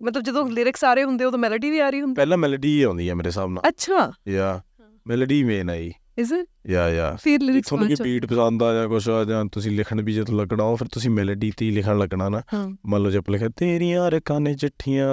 ਮਤਲਬ 0.01 0.23
ਜਦੋਂ 0.23 0.49
ਲਿਰਿਕਸ 0.49 0.83
ਆ 0.83 0.93
ਰਹੇ 0.93 1.03
ਹੁੰਦੇ 1.03 1.25
ਉਦੋਂ 1.25 1.39
ਮੈਲੋਡੀ 1.39 1.69
ਵੀ 1.71 1.79
ਆ 1.79 1.89
ਰਹੀ 1.89 2.01
ਹੁੰਦੀ 2.01 2.13
ਪਹਿਲਾਂ 2.13 2.37
ਮੈਲੋਡੀ 2.37 2.81
ਆਉਂਦੀ 2.81 3.09
ਹੈ 3.09 3.15
ਮੇਰੇ 3.15 3.27
ਹਿਸਾਬ 3.27 3.49
ਨਾਲ। 3.49 3.69
ਅੱਛਾ। 3.69 4.11
ਯਾ 4.27 4.61
melody 5.07 5.43
main 5.43 5.69
I 5.69 5.91
is 6.17 6.33
it 6.33 6.69
ਯਾ 6.69 6.89
ਯਾ 6.89 7.17
ਫਿਰ 7.23 7.41
ਲਿਰਿਕਸ 7.41 7.69
ਤੁਹਾਨੂੰ 7.69 7.87
ਕਿ 7.87 8.03
ਬੀਟ 8.03 8.25
ਪਸੰਦ 8.25 8.63
ਆ 8.63 8.73
ਜਾਂ 8.73 8.87
ਕੁਛ 8.87 9.09
ਆ 9.09 9.23
ਜਾਂ 9.23 9.45
ਤੁਸੀਂ 9.45 9.71
ਲਿਖਣ 9.71 10.01
ਵੀ 10.01 10.13
ਜਦੋਂ 10.13 10.39
ਲੱਗਣਾ 10.39 10.63
ਹੋ 10.63 10.75
ਫਿਰ 10.75 10.87
ਤੁਸੀਂ 10.87 11.09
ਮੈਲੋਡੀ 11.09 11.51
ਤੇ 11.57 11.71
ਲਿਖਣ 11.71 11.97
ਲੱਗਣਾ 11.97 12.29
ਨਾ। 12.29 12.41
ਮੰਨ 12.85 13.01
ਲਓ 13.01 13.09
ਜੇ 13.09 13.17
ਆਪ 13.17 13.29
ਲਿਖਿਆ 13.29 13.49
ਤੇਰੀਆਂ 13.49 14.11
ਰਕਾਂ 14.11 14.39
ਨੇ 14.39 14.53
ਚਿੱਠੀਆਂ। 14.53 15.07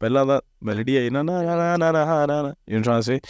ਪਹਿਲਾਂ 0.00 0.26
ਤਾਂ 0.26 0.40
ਮੈਲੋਡੀ 0.62 0.96
ਆਈ 0.96 1.10
ਨਾ 1.10 1.22
ਨਾ 1.22 1.42
ਨਾ 1.42 1.76
ਨਾ 1.76 1.92
ਨਾ 1.92 2.26
ਨਾ 2.26 2.54
ਯੂ 2.70 2.82
ਟ੍ਰਾਈ 2.82 3.02
ਸੇ 3.02 3.20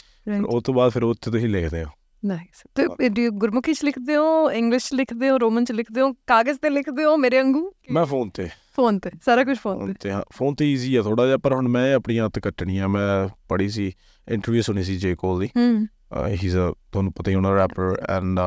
ਉਹ 0.48 0.60
ਤੋਂ 0.60 0.74
ਬਾਅਦ 0.74 0.92
ਫਿਰ 0.92 1.02
ਉੱਥੇ 1.02 1.30
ਤੁਸੀਂ 1.30 1.48
ਲਿਖਦੇ 1.48 1.84
ਹੋ। 1.84 1.90
ਨਾਈਸ 2.24 2.62
ਤੇ 2.74 3.28
ਗੁਰਮੁਖੀ 3.28 3.72
ਚ 3.74 3.84
ਲਿਖਦੇ 3.84 4.16
ਹੋ 4.16 4.50
ਇੰਗਲਿਸ਼ 4.50 4.94
ਲਿਖਦੇ 4.94 5.30
ਹੋ 5.30 5.38
ਰੋਮਨ 5.38 5.64
ਚ 5.64 5.72
ਲਿਖਦੇ 5.72 6.00
ਹੋ 6.00 6.12
ਕਾਗਜ਼ 6.12 6.58
ਤੇ 6.62 6.70
ਲਿਖਦੇ 6.70 7.04
ਹੋ 7.04 7.16
ਮੇਰੇ 7.16 7.36
ਵਾਂਗੂ? 7.36 7.72
ਮੈਂ 7.90 8.04
ਫੋਨ 8.04 8.30
ਤੇ। 8.30 8.48
ਫੋਨ 8.76 8.98
ਤੇ 8.98 9.10
ਸਾਰਾ 9.24 9.44
ਕੁਝ 9.44 9.58
ਫੋਨ 9.58 9.94
ਤੇ। 9.94 10.10
ਹਾਂ 10.10 10.22
ਫੋਨ 10.32 10.54
ਤੇ 10.54 10.72
ਈਜ਼ੀ 10.72 10.96
ਆ 10.96 11.02
ਥੋੜਾ 11.02 11.26
ਜਿਹਾ 11.26 11.36
ਪਰ 11.36 11.54
ਹੁਣ 11.54 11.68
ਮੈਂ 11.68 11.94
ਆਪਣੀ 11.94 12.18
ਹੱਥ 12.18 12.38
ਕੱਟਣੀ 12.38 12.78
ਆ 12.78 12.86
ਮੈਂ 12.86 13.28
ਪੜੀ 13.48 13.68
ਸੀ 13.68 13.92
ਇੰਟਰਵਿਊ 14.28 14.62
ਸੁਣੀ 14.62 14.82
ਸੀ 14.82 14.96
ਜੇ 14.96 15.14
ਕੋਲ 15.14 15.40
ਦੀ। 15.40 15.48
ਹੂੰ 16.14 16.28
ਇਜ਼ 16.28 16.56
ਅ 16.56 16.72
ਤੁਹਾਨੂੰ 16.92 17.12
ਪਤਾ 17.12 17.30
ਹੀ 17.30 17.36
ਹੋਣਾ 17.36 17.56
ਰੈਪਰ 17.56 18.04
ਐਂਡ 18.08 18.38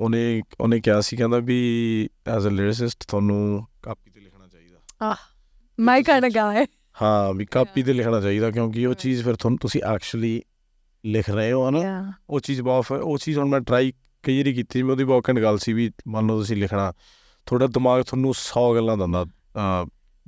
ਉਹਨੇ 0.00 0.42
ਉਹਨੇ 0.60 0.80
ਕਿਹਾ 0.80 1.00
ਸੀ 1.00 1.16
ਕਹਿੰਦਾ 1.16 1.38
ਵੀ 1.38 2.08
ਐਜ਼ 2.26 2.46
ਅ 2.46 2.50
ਲਿਰਿਸਿਸਟ 2.50 3.04
ਤੁਹਾਨੂੰ 3.08 3.66
ਕਾਪੀ 3.82 4.10
ਤੇ 4.10 4.20
ਲਿਖਣਾ 4.20 4.48
ਚਾਹੀਦਾ। 4.48 5.16
ਮਾਈ 5.80 6.02
ਕਾਈਂਡ 6.02 6.26
ਅ 6.26 6.28
ਗਾਇ 6.34 6.66
ਹਾਂ 7.02 7.34
ਵੀ 7.34 7.44
ਕਾਪੀ 7.44 7.82
ਤੇ 7.82 7.92
ਲਿਖਣਾ 7.92 8.20
ਚਾਹੀਦਾ 8.20 8.50
ਕਿਉਂਕਿ 8.50 8.86
ਉਹ 8.86 8.94
ਚੀਜ਼ 8.94 9.24
ਫਿਰ 9.24 9.34
ਤੁਹਾਨੂੰ 9.34 9.58
ਤੁਸੀਂ 9.58 9.82
ਐਕਚੁਅਲੀ 9.82 10.42
ਲਿਖ 11.04 11.30
ਰਹੇ 11.30 11.52
ਹੋ 11.52 11.68
ਹਨਾ? 11.68 12.12
ਉਹ 12.30 12.40
ਚੀਜ਼ 12.40 12.62
ਬਹੁਤ 12.62 12.92
ਉਹ 12.92 13.18
ਚੀਜ਼ 13.18 13.38
ਹੁਣ 13.38 13.48
ਮੈਂ 13.48 13.60
ਟਰਾਈ 13.60 13.92
ਕਈ 14.22 14.38
ਵਾਰੀ 14.38 14.52
ਕੀਤੀ 14.54 14.82
ਮੈਂ 14.82 14.90
ਉਹਦੀ 14.92 15.04
ਬਹੁਤ 15.04 15.28
ਘੈਂਟ 15.28 15.38
ਗੱਲ 15.38 15.58
ਸੀ 15.58 15.72
ਵੀ 15.72 15.90
ਮੰਨ 16.08 16.26
ਲਓ 16.26 16.38
ਤੁਸੀਂ 16.38 16.56
ਲਿਖਣਾ 16.56 16.92
ਤੁਹਾਡਾ 17.46 17.66
ਦਿਮਾਗ 17.66 18.02
ਤੁਹਾਨੂੰ 18.02 18.32
100 18.34 18.74
ਗੱਲਾਂ 18.74 18.96
ਦਿੰਦਾ 18.96 19.24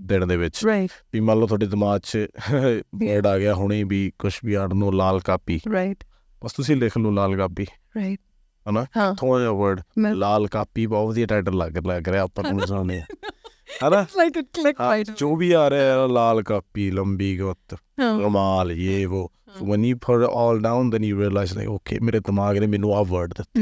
ਦਿਨ 0.00 0.26
ਦੇ 0.28 0.36
ਵਿੱਚ। 0.36 0.64
ਵੀ 1.12 1.20
ਮੰਨ 1.20 1.38
ਲਓ 1.38 1.46
ਤੁਹਾਡੇ 1.46 1.66
ਦਿਮਾਗ 1.66 2.00
'ਚ 2.00 2.26
ਵਰਡ 2.94 3.26
ਆ 3.26 3.38
ਗਿਆ 3.38 3.54
ਹੁਣੇ 3.54 3.82
ਵੀ 3.84 4.10
ਕੁਝ 4.18 4.32
ਵੀ 4.44 4.54
ਆੜ 4.54 4.72
ਨੂੰ 4.72 4.94
ਲਾਲ 4.94 5.20
ਕਾਪੀ। 5.20 5.60
ਰਾਈਟ 5.72 6.04
ਬਸ 6.44 6.52
ਤੁਸੀਂ 6.52 6.76
ਲਿਖ 6.76 6.98
ਲਓ 6.98 7.10
ਲਾਲ 7.10 7.36
ਕਾਪੀ। 7.36 7.66
ਰਾਈਟ 7.96 8.18
ਹਨਾ? 8.66 8.84
ਥੋੜਾ 9.18 9.40
ਜਿਹਾ 9.40 9.52
ਵਰਡ 9.52 9.80
ਲਾਲ 10.14 10.46
ਕਾਪੀ 10.46 10.86
ਬਹੁਤ 10.86 11.08
ਵਧੀਆ 11.08 11.26
ਟਾਈਟਲ 11.26 11.56
ਲੱਗ 11.56 11.86
ਲੱਗ 11.86 12.08
ਰਿਹਾ 12.08 12.22
ਆਪਾਂ 12.22 12.44
ਨੂੰ 12.44 12.66
ਸੁਣਨੇ 12.66 13.00
ਹਨਾ? 13.84 14.06
ਲਾਈਕ 14.16 14.38
ਅ 14.38 14.42
ਕਲਿਕ 14.52 14.80
ਰਾਈਟ 14.80 15.10
ਜੋ 15.16 15.34
ਵੀ 15.36 15.52
ਆ 15.52 15.70
ਰਿਹਾ 15.70 16.02
ਹੈ, 16.02 16.06
ਲਾਲ 16.08 16.42
ਕਾਪੀ 16.42 16.90
ਲੰਬੀ 16.90 17.36
ਗੁੱਤ 17.38 17.76
ਰਮਾਲ 18.00 18.72
ਇਹ 18.72 19.06
ਉਹ 19.06 19.32
when 19.62 19.84
you 19.84 19.96
put 19.96 20.22
it 20.22 20.32
all 20.38 20.58
down 20.64 20.88
then 20.92 21.04
you 21.08 21.18
realize 21.20 21.52
like 21.56 21.68
okay 21.72 21.98
ਮੇਰੇ 22.02 22.20
ਦਿਮਾਗ 22.20 22.58
ਨੇ 22.58 22.66
ਮੈਨੂੰ 22.66 22.94
ਆ 22.94 23.02
ਵਰਡ 23.02 23.34
ਦਿੱਤਾ 23.34 23.60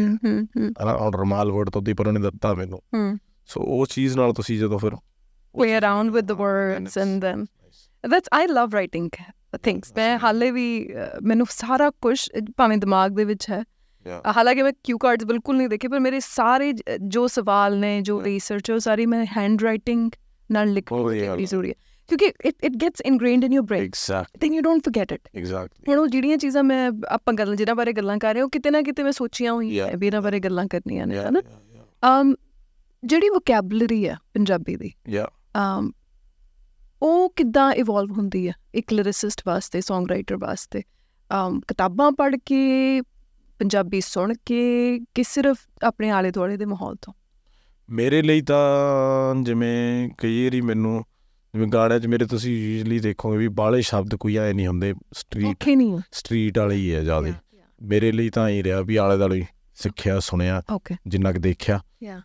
ਹਨਾ? 0.85 0.93
ਔਰ 0.93 1.21
ਰਮਾਲ 1.21 1.53
ਵਰਡ 1.53 1.71
ਤੋਂ 1.71 1.83
ਦੀ 1.83 1.93
ਪਰ 1.93 2.07
ਉਹਨੇ 2.07 2.21
ਦਿੱਤਾ 2.21 2.55
ਮੈਨੂੰ। 2.55 2.81
ਸੋ 3.47 3.61
ਉਹ 3.61 3.87
ਚੀਜ਼ 3.87 4.17
ਨਾਲ 4.17 4.33
ਤੁਸੀਂ 4.33 4.59
ਜਦੋਂ 4.59 4.79
ਫਿਰ 4.79 4.93
play 5.55 5.81
around 5.81 6.13
with 6.13 6.27
the 6.27 6.37
words 6.41 6.97
and 7.05 7.23
then 7.23 7.45
that's 8.05 8.29
I 8.35 8.47
love 8.53 8.75
writing 8.75 9.09
things. 9.65 9.93
ਮੈਂ 9.97 10.19
ਹਾਲੇ 10.19 10.51
ਵੀ 10.51 10.95
ਮੈਨੂੰ 11.23 11.47
ਸਾਰਾ 11.51 11.91
ਕੁਝ 11.91 12.31
ਭਾਵੇਂ 12.57 12.79
ਦਿਮਾਗ 12.79 13.11
ਦੇ 13.13 13.25
ਵਿੱਚ 13.25 13.51
ਹੈ 13.51 13.63
ਹਾਲਾਂਕਿ 14.37 14.63
ਮੈਂ 14.63 14.73
ਕਿਊ 14.85 14.99
ਕਾਰਡਸ 14.99 15.25
ਬਿਲਕੁਲ 15.25 15.57
ਨਹੀਂ 15.57 15.69
ਦੇਖੇ 15.69 15.89
ਪਰ 15.89 16.01
ਮੇਰੇ 16.01 16.21
ਸਾਰੇ 16.21 16.73
ਜ- 16.73 16.83
ਸਵਾਲ 17.27 17.79
ਨੇ 17.79 18.01
ਜੋ. 18.01 18.23
ਰਿਸਰਚ 18.25 18.71
ਉਹ 18.71 18.79
ਸਾਰੀ 18.79 19.07
ਮੈਂ 19.07 19.27
ਹੈਂਡ 19.37 19.63
ਰਾਈਟਿੰਗ 19.63 20.11
ਨਾਲ 20.53 20.69
ਲਿਖਣੀ 20.69 21.45
ਜ਼ਰੂਰੀ 21.45 21.69
ਹੈ 21.69 21.75
ਕਿਉਂਕਿ 22.09 22.33
it 22.45 22.55
it 22.65 22.73
gets 22.83 23.01
ingrained 23.01 23.45
in 23.45 23.53
your 23.53 23.65
brain 23.65 23.85
exactly. 23.85 24.41
Then 24.45 24.57
you 24.57 24.65
don't 24.67 24.91
forget 24.91 25.17
it. 25.17 25.43
Exactly. 25.43 25.85
ਹੁਣ 25.89 25.99
ਉਹ 25.99 26.07
ਜਿਹੜੀਆਂ 26.07 26.37
ਚੀਜ਼ਾਂ 26.37 26.63
ਮੈਂ 26.65 26.91
ਆਪਾਂ 27.09 27.35
ਗੱਲ 27.35 27.57
ਜਿਹਨਾਂ 27.57 27.75
ਬਾਰੇ 27.75 27.93
ਗੱਲਾਂ 27.93 28.19
ਕਰ 28.19 28.35
ਰਹੇ 28.35 28.41
ਹਾਂ 28.41 28.49
ਕਿਤੇ 28.49 28.71
ਨਾ 28.71 28.83
ਕਿਤੇ 28.83 29.03
ਮੈਂ 29.03 29.13
ਸੋਚੀਆਂ 29.13 29.53
ਹੋਈਆਂ. 29.53 29.87
ਹੈ 29.89 29.97
ਵੀ 29.97 30.07
ਇਹਨਾਂ 30.07 30.23
ਬਾਰੇ 30.23 30.41
ਗੱਲਾਂ 30.41 30.67
ਕਰਨੀਆਂ 30.67 31.07
ਨੇ 31.07 31.19
ਹਨਾ 31.19 31.41
um 32.03 32.35
ਜਿਹੜੀ 33.05 33.29
ਵੋਕੈਬਲਰੀ 33.29 34.09
ਹੈ 34.09 34.17
ਪੰਜਾਬੀ 34.35 34.77
ਦੀ 34.77 34.93
Yeah. 35.17 35.29
Um 35.59 35.91
ਉਹ 37.03 37.31
ਕਿੱਦਾਂ 37.31 37.73
ਇਵੋਲਵ 37.73 38.11
ਹੁੰਦੀ 38.13 38.49
ਹੈ 38.49 38.53
ਇੱਕ 38.75 38.93
ਲਿਰਿਸਿਸਟ 38.93 39.43
ਵਾਸਤੇ 39.47 39.79
Songwriter 39.79 40.39
ਵਾਸਤੇ? 40.39 40.83
um 41.31 41.61
ਕਿਤਾਬਾਂ 41.69 42.13
ਪੜ੍ਹ 42.13 42.37
ਕੇ 42.47 43.01
ਪੰਜਾਬੀ 43.59 44.01
ਸੁਣ 44.01 44.35
ਕੇ 44.47 45.01
ਕਿ 45.15 45.23
ਸਿਰਫ 45.23 45.57
ਆਪਣੇ 45.85 46.11
ਆਲੇ 46.11 46.31
ਦੁਆਲੇ 46.31 46.57
ਦੇ 46.57 46.65
ਮਾਹੌਲ 46.65 46.97
ਤੋਂ? 47.03 47.13
ਮੇਰੇ 47.91 48.23
ਲਈ 48.23 48.41
ਤਾਂ 48.41 49.35
ਜਿਵੇਂ 49.43 50.09
ਕਈ 50.19 50.45
ਵਾਰੀ 50.45 50.61
ਮੈਨੂੰ 50.61 51.05
ਜਿਵੇਂ 51.55 51.69
ਗਾਣਿਆਂ 51.69 52.01
'ਚ 52.01 52.07
ਮੇਰੇ 52.07 52.27
ਤੁਸੀਂ 52.27 52.73
ਯੂਜੂਲੀ 52.73 52.99
ਦੇਖੋਗੇ 52.99 53.39
ਵੀ 53.39 53.49
ਬਾਹਲੇ 53.49 53.83
ਸ਼ਬਦ 53.83 54.15
ਕੋਈ 54.15 54.37
ਐ 54.37 54.53
ਨਹੀਂ 54.53 54.67
ਹੁੰਦੇ 54.67 54.95
ਸਟਰੀਟ 55.13 55.47
ਓਕੇ 55.47 55.77
ਨਹੀਂ 55.77 55.99
ਸਟਰੀਟ 56.13 56.59
ਵਾਲੇ 56.59 56.75
ਹੀ 56.75 56.95
ਹੈ 56.95 57.03
ਜ਼ਿਆਦਾ। 57.03 57.33
ਮੇਰੇ 57.83 58.13
ਲਈ 58.13 58.31
ਤਾਂ 58.31 58.49
ਹੀ 58.49 58.63
ਰਿਹਾ 58.63 58.81
ਵੀ 58.81 58.97
ਆਲੇ 58.97 59.17
ਦੁਆਲੇ 59.17 59.47
ਸਿੱਖਿਆ 59.75 60.21
ਸੁਣਿਆ 60.21 60.63
ਜਿੰਨਾ 61.07 61.33
ਕੁ 61.33 61.39
ਦੇਖਿਆ. 61.39 61.81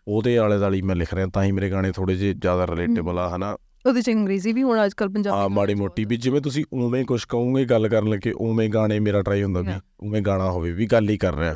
ਉਹਦੇ 0.07 0.38
ਆਲੇ 0.38 0.57
ਦੁਆਲੇ 0.57 0.77
ਹੀ 0.77 0.81
ਮੈਂ 0.81 0.95
ਲਿਖ 0.95 1.13
ਰਿਹਾ 1.13 1.27
ਤਾਂ 1.27 1.43
ਹੀ 1.43 1.51
ਮੇਰੇ 1.51 1.69
ਗਾਣੇ 1.71 1.91
ਥੋੜੇ 1.91 2.15
ਜਿਹੇ 2.15 2.34
ਜ਼ਿਆਦਾ 2.34 2.67
ਰਿਲੇਟੇਬਲ 2.67 3.19
ਆ 3.19 3.35
ਹਨਾ? 3.35 3.57
ਉਹਦੇ 3.85 4.01
ਚ 4.01 4.09
ਅੰਗਰੇਜ਼ੀ 4.09 4.53
ਵੀ 4.53 4.63
ਹੁਣ 4.63 4.85
ਅੱਜ 4.85 4.93
ਕੱਲ 4.93 5.09
ਪੰਜਾਬੀ 5.09 5.39
ਆ 5.39 5.47
ਮਾੜੀ 5.47 5.73
ਮੋਟੀ 5.76 6.05
ਵੀ 6.05 6.17
ਜਿਵੇਂ 6.17 6.41
ਤੁਸੀਂ 6.41 6.65
ਉਵੇਂ 6.73 7.05
ਕੁਝ 7.05 7.23
ਕਹੋਗੇ 7.26 7.65
ਗੱਲ 7.65 7.88
ਕਰਨ 7.89 8.09
ਲੱਗੇ 8.09 8.31
ਉਵੇਂ 8.31 8.69
ਗਾਣੇ 8.69 8.99
ਮੇਰਾ 8.99 9.21
ਟਰਾਈ 9.21 9.43
ਹੁੰਦਾ 9.43 9.61
ਵੀ. 9.61 9.71
ਉਵੇਂ 9.99 10.21
ਗਾਣਾ 10.21 10.51
ਹੋਵੇ 10.51 10.71
ਵੀ 10.71 10.85
ਗੱਲ 10.85 11.09
ਹੀ 11.09 11.17
ਕਰ 11.17 11.35
ਰਿਹਾ. 11.35 11.53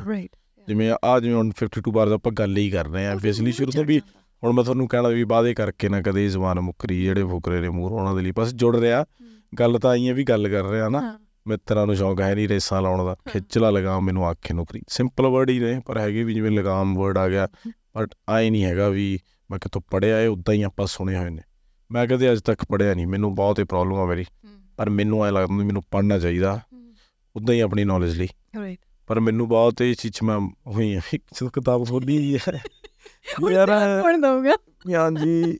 ਜਿਵੇਂ 0.68 0.94
ਆ 1.04 1.20
ਜਿਵੇਂ 1.20 1.36
ਹੁਣ 1.36 1.50
52 1.50 1.90
ਬਾਰ 1.92 2.08
ਆਪਾਂ 2.08 2.32
ਗੱਲ 2.32 2.56
ਹੀ 2.56 2.70
ਕਰ 2.70 2.88
ਰਹੇ 2.88 3.06
ਆ 3.06 3.14
ਬੇਸਿਕਲੀ 3.14 3.52
ਸ਼ੁਰੂ 3.52 3.72
ਤੋਂ 3.72 3.84
ਵੀ 3.84 4.00
ਹੁਣ 4.44 4.52
ਮੈਂ 4.52 4.64
ਤੁਹਾਨੂੰ 4.64 4.88
ਕਹਿਣਾ 4.88 5.08
ਵੀ 5.08 5.24
ਵਾਅਦੇ 5.24 5.54
ਕਰਕੇ 5.54 5.88
ਨਾ 5.88 6.02
ਕਦੇ 6.02 6.28
ਜ਼ਬਾਨ 6.28 6.60
ਮੁੱਕਰੀ 6.60 7.02
ਜਿਹੜੇ 7.02 7.24
ਫੁਕਰੇ 7.24 7.60
ਨੇ 7.60 7.68
ਮੂੰਹ 7.68 7.90
ਉਹਨਾਂ 7.90 8.14
ਦੇ 8.14 8.22
ਲਈ 8.22 8.30
ਬਸ 8.30 8.54
ਜੁੜ 8.54 8.76
ਰਿਹਾ 8.76 9.04
ਗੱਲ 9.60 9.78
ਤਾਂ 9.78 9.90
ਆਈ 9.90 10.08
ਹੈ 10.08 10.14
ਵੀ 10.14 10.24
ਗੱਲ 10.24 10.48
ਕਰ 10.48 10.64
ਰਿਹਾ 10.64 10.88
ਨਾ। 10.88 11.18
ਮਿੱਤਰਾਂ 11.46 11.86
ਨੂੰ 11.86 11.96
ਸ਼ੌਂਕ 11.96 12.20
ਹੈ 12.20 12.34
ਨਹੀਂ 12.34 12.48
ਰੇਸਾਂ 12.48 12.82
ਲਾਉਣ 12.82 13.04
ਦਾ। 13.04 13.16
ਖਿੱਚਲਾ 13.32 13.70
ਲਗਾਮ 13.70 14.04
ਮੈਨੂੰ 14.04 14.26
ਆਖੇ 14.26 14.54
ਨੌਕਰੀ 14.54 14.82
ਸਿੰਪਲ 14.88 15.26
ਵਰਡ 15.26 15.50
ਹੀ 15.50 15.58
ਨੇ 15.58 15.80
ਪਰ 15.86 15.98
ਹੈਗੇ 15.98 16.24
ਵੀ 16.24 16.34
ਜਿਵੇਂ 16.34 16.50
ਲਗਾਮ 16.50 16.98
ਵਰਡ 16.98 17.18
ਆ 17.18 17.28
ਗਿਆ। 17.28 17.48
ਬਟ 17.68 18.14
ਆਏ 18.28 18.50
ਨਹੀਂ 18.50 18.64
ਹੈਗਾ 18.64 18.88
ਵੀ 18.88 19.18
ਮੈਂ 19.50 19.58
ਕਿਤੋਂ 19.58 19.82
ਪੜਿਆ 19.90 20.20
ਇਹ 20.20 20.28
ਉਦਾਂ 20.28 20.54
ਹੀ 20.54 20.62
ਆਪਾਂ 20.62 20.86
ਸੁਣੇ 20.86 21.18
ਹੋਏ 21.18 21.30
ਨੇ। 21.30 21.42
ਮੈਂ 21.90 22.06
ਕਦੇ 22.06 22.32
ਅੱਜ 22.32 22.40
ਤੱਕ 22.40 22.64
ਪੜਿਆ 22.64 22.94
ਨਹੀਂ। 22.94 23.06
ਮੈਨੂੰ 23.06 23.34
ਬਹੁਤ 23.34 23.58
ਹੀ 23.58 23.64
ਪ੍ਰੋਬਲਮ 23.64 23.94
ਆ 23.94 24.06
ਮੇਰੀ। 24.06 24.24
ਪਰ 24.76 24.90
ਮੈਨੂੰ 24.90 25.26
ਐ 25.26 25.30
ਲੱਗਦਾ 25.30 25.54
ਮੈਨੂੰ 25.54 25.82
ਪੜਨਾ 25.90 26.18
ਚਾਹੀਦਾ। 26.18 26.60
ਉਦਾਂ 27.36 27.54
ਹੀ 27.54 27.60
ਆਪਣੀ 27.60 27.84
ਨੌਲੇਜ 27.84 28.16
ਲਈ। 28.16 28.28
Right. 28.58 28.76
ਪਰ 29.06 29.20
ਮੈਨੂੰ 29.20 29.48
ਬਹੁਤ 29.48 29.82
ਇਹ 29.82 29.94
ਚੀਜ਼ 29.94 30.22
ਮੈਂ 30.22 30.38
ਹੋਈ 30.66 30.94
ਜਦੋਂ 31.14 31.50
ਕਿਤਾਬ 31.50 31.88
ਖੋਲੀ 31.88 32.36
ਹੈ। 32.36 32.60
ਯਾਰ 33.52 33.68
ਦਊਗਾ। 34.16 34.52
ਹਾਂਜੀ। 34.98 35.58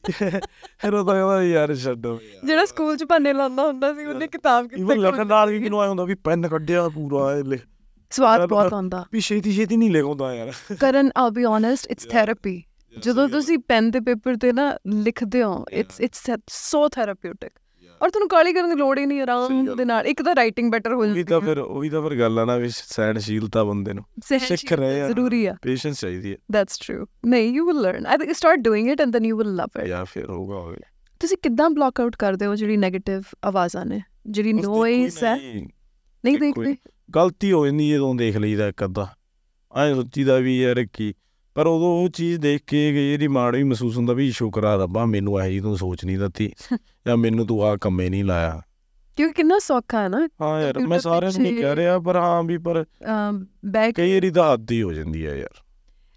ਫਿਰ 0.79 0.95
ਉਹ 0.95 1.05
ਤਾਂ 1.05 1.15
ਕਹਿੰਦਾ 1.15 1.43
ਯਾਰ 1.43 1.75
ਛੱਡੋ। 1.75 2.21
ਜਿਹੜਾ 2.45 2.65
ਸਕੂਲ 2.65 2.97
ਚ 2.97 3.05
ਭਾਨੇ 3.05 3.33
ਲਾਉਂਦਾ 3.33 3.67
ਹੁੰਦਾ 3.67 3.95
ਸੀ 3.95 4.05
ਉਹਨੇ 4.05 4.27
ਕਿਤਾਬ 4.27 4.69
ਕਿੱਥੇ 4.69 4.95
ਲਿਖਣ 4.95 5.27
ਨਾਲ 5.27 5.51
ਵੀ 5.51 5.61
ਕਿਨੂੰ 5.61 5.81
ਆਇਆ 5.81 5.89
ਹੁੰਦਾ 5.89 6.05
ਵੀ 6.05 6.15
ਪੈਨ 6.15 6.49
ਕੱਢਿਆ 6.49 6.89
ਪੂਰਾ 6.89 7.37
ਇਹ 7.37 7.59
ਸਵਾਦ 8.11 8.49
ਬਹੁਤ 8.49 8.73
ਆਉਂਦਾ। 8.73 9.05
ਵੀ 9.13 9.21
ਛੇਤੀ 9.21 9.53
ਛੇਤੀ 9.53 9.77
ਨਹੀਂ 9.77 9.91
ਲਿਖਉਂਦਾ 9.91 10.35
ਯਾਰ। 10.35 10.53
Karan 10.81 11.11
all 11.17 11.31
be 11.31 11.45
honest 11.45 11.87
it's 11.87 12.05
therapy 12.05 12.63
ਜਦੋਂ 12.99 13.29
ਤੁਸੀਂ 13.29 13.59
ਪੈਨ 13.59 13.91
ਤੇ 13.91 14.01
ਪੇਪਰ 14.01 14.37
ਤੇ 14.37 14.53
ਨਾ 14.53 14.79
ਲਿਖਦੇ 14.87 15.43
ਹੋ 15.43 15.65
ਇਟਸ 15.73 16.01
ਇਟਸ 16.01 16.31
ਸੋ 16.49 16.89
ਥੈਰੇਪਿਊਟਿਕ 16.89 17.53
ਔਰ 18.05 18.11
ਤੁਹਾਨੂੰ 18.11 18.29
ਕਾਲੀ 18.29 18.53
ਕਰਨ 18.53 18.69
ਦੀ 18.69 18.75
ਲੋੜ 18.75 18.99
ਹੀ 18.99 19.07
ਨਹੀਂ 19.07 19.21
ਆਰਾਮ। 19.21 19.77
ਦੇ 19.77 19.85
ਨਾਲ। 19.85 20.07
ਇੱਕ 20.07 20.23
ਤਾਂ 20.23 20.35
ਰਾਈਟਿੰਗ 20.35 20.73
ਬੈਟਰ 20.73 20.95
ਹੋ 20.95 21.07
ਜਾਂਦੀ 21.07 21.25
ਤਾਂ 21.25 21.41
ਫਿਰ 21.41 21.59
ਉਹੀ 21.59 21.91
ਤਾਂ 21.91 22.09
ਫਿਰ 22.09 22.19
ਗੱਲ 22.19 22.39
ਆ 22.39 22.45
ਨਾ 22.45 22.57
ਵੀ 22.57 22.69
ਸਹਿਣਸ਼ੀਲਤਾ 22.69 23.65
ਬੰਦੇ 23.65 23.93
ਨੂੰ। 23.93 24.05
ਸਿੱਖ 24.39 24.73
ਰਹੇ 24.73 25.01
ਆ 25.01 25.09
ਜ਼ਰੂਰੀ 25.09 25.47
ਆ। 25.47 25.57
ਪੇਸ਼ੈਂਸ 25.63 26.01
ਚਾਹੀਦੀ 26.01 26.33
ਹੈ। 26.33 26.37
ਦੈਟਸ 26.53 26.79
ਟਰੂ 26.79 27.07
ਨਹੀਂ 27.27 27.53
you 27.53 27.67
will 27.67 27.77
learn 27.77 28.07
I 28.07 28.17
think 28.17 28.33
start 28.33 28.59
doing 28.59 28.91
it 28.91 29.01
and 29.01 29.11
then 29.11 29.25
you 29.25 29.37
will 29.37 29.55
love 29.55 29.81
it 29.81 29.87
ਜਾਂ 29.87 30.05
ਫਿਰ 30.05 30.31
ਹੋਊਗਾ 30.31 30.55
ਹੋਵੇ 30.55 30.77
ਤੁਸੀਂ 31.21 31.37
ਕਿੱਦਾਂ 31.43 31.71
ਬਲੌਕ 31.71 32.01
ਆਊਟ 32.01 32.17
ਕਰਦੇ 32.17 32.47
ਹੋ 32.47 32.55
ਜਿਹੜੀ 32.57 32.77
네ਗੇਟਿਵ 32.77 33.23
ਆਵਾਜ਼ਾਂ 33.45 33.87
ਨੇ? 33.87 34.03
ਜਿਹੜੀ 34.27 34.49
ਹੀ 34.49 34.53
ਨੋਇਸ 34.53 35.25
ਹੈ। 35.25 35.37
ਨਹੀਂ, 35.37 35.69
ਨਹੀਂ 36.25 36.39
ਦੇਖੋ 36.39 36.63
ਹੀ। 36.63 36.67
ਦੇਖਦੇ 36.67 36.91
ਗਲਤੀ 37.15 37.53
ਹੋ 37.53 37.67
ਜਾਂਦੀ 37.67 37.91
ਹੈ 37.91 37.97
ਜਦੋਂ 37.97 38.15
ਦੇਖ 38.15 38.37
ਲਈਦਾ 38.37 38.69
ਇੱਕ 38.69 38.85
ਅੱਧਾ। 38.85 39.09
ਐ 39.77 39.95
ਸੋਚੀਦਾ 39.95 40.37
ਵੀ 40.37 40.63
ਯਾਰ 40.63 40.87
ਕੀ 40.93 41.15
ਪਰ 41.57 41.67
ਉਦੋਂ 41.67 41.89
ਉਹ 42.03 42.09
ਚੀਜ਼ 42.09 42.39
ਦੇਖ 42.41 42.63
ਕੇ 42.67 42.91
ਜਿਹੜੀ 42.93 43.27
ਮਾੜ 43.29 43.55
ਵੀ 43.57 43.63
ਮਹਿਸੂਸ 43.63 43.97
ਹੁੰਦਾ 43.97 44.13
ਵੀ 44.13 44.31
ਸ਼ੁਕਰ 44.33 44.65
ਆ 44.65 44.75
ਰੱਬਾ 44.77 45.05
ਮੈਨੂੰ 45.07 45.41
ਇਹ 45.41 45.51
ਜੀ 45.51 45.61
ਤੂੰ 45.61 45.77
ਸੋਚ 45.79 46.05
ਨਹੀਂ 46.05 46.19
ਦਿੱਤੀ 46.19 46.51
ਜਾਂ 47.07 47.17
ਮੈਨੂੰ 47.17 47.47
ਤੂੰ 47.47 47.63
ਆ 47.65 47.77
ਕੰਮੇ 47.77 48.09
ਨਹੀਂ 48.09 48.25
ਲਾਇਆ। 48.25 48.61
ਕਿਉਂਕਿ 49.19 49.33
ਕਿੰਨਾ 49.33 49.59
ਸੌਖਾ 49.59 50.01
ਹੈ 50.03 50.09
ਨਾ 50.09 50.19
ਹਾਂ 50.43 50.61
ਯਾਰ 50.63 50.79
ਮੈਂ 50.87 50.99
ਸਾਰਿਆਂ 50.99 51.33
ਨੂੰ 51.33 51.43
ਨਹੀਂ 51.43 51.57
ਕਹਿ 51.57 51.75
ਰਿਹਾ 51.77 51.99
ਪਰ 51.99 52.17
ਹਾਂ 52.17 52.43
ਵੀ 52.43 52.57
ਪਰ 52.59 52.85
ਬੈਕ 53.67 53.95
ਕਈ 53.95 54.13
ਵਾਰੀ 54.15 54.31
ਤਾਂ 54.31 54.53
ਹੱਦ 54.53 54.71
ਹੀ 54.71 54.83
ਜਾਂਦੀ 54.95 55.27
ਹੈ 55.27 55.35
ਯਾਰ। 55.37 55.63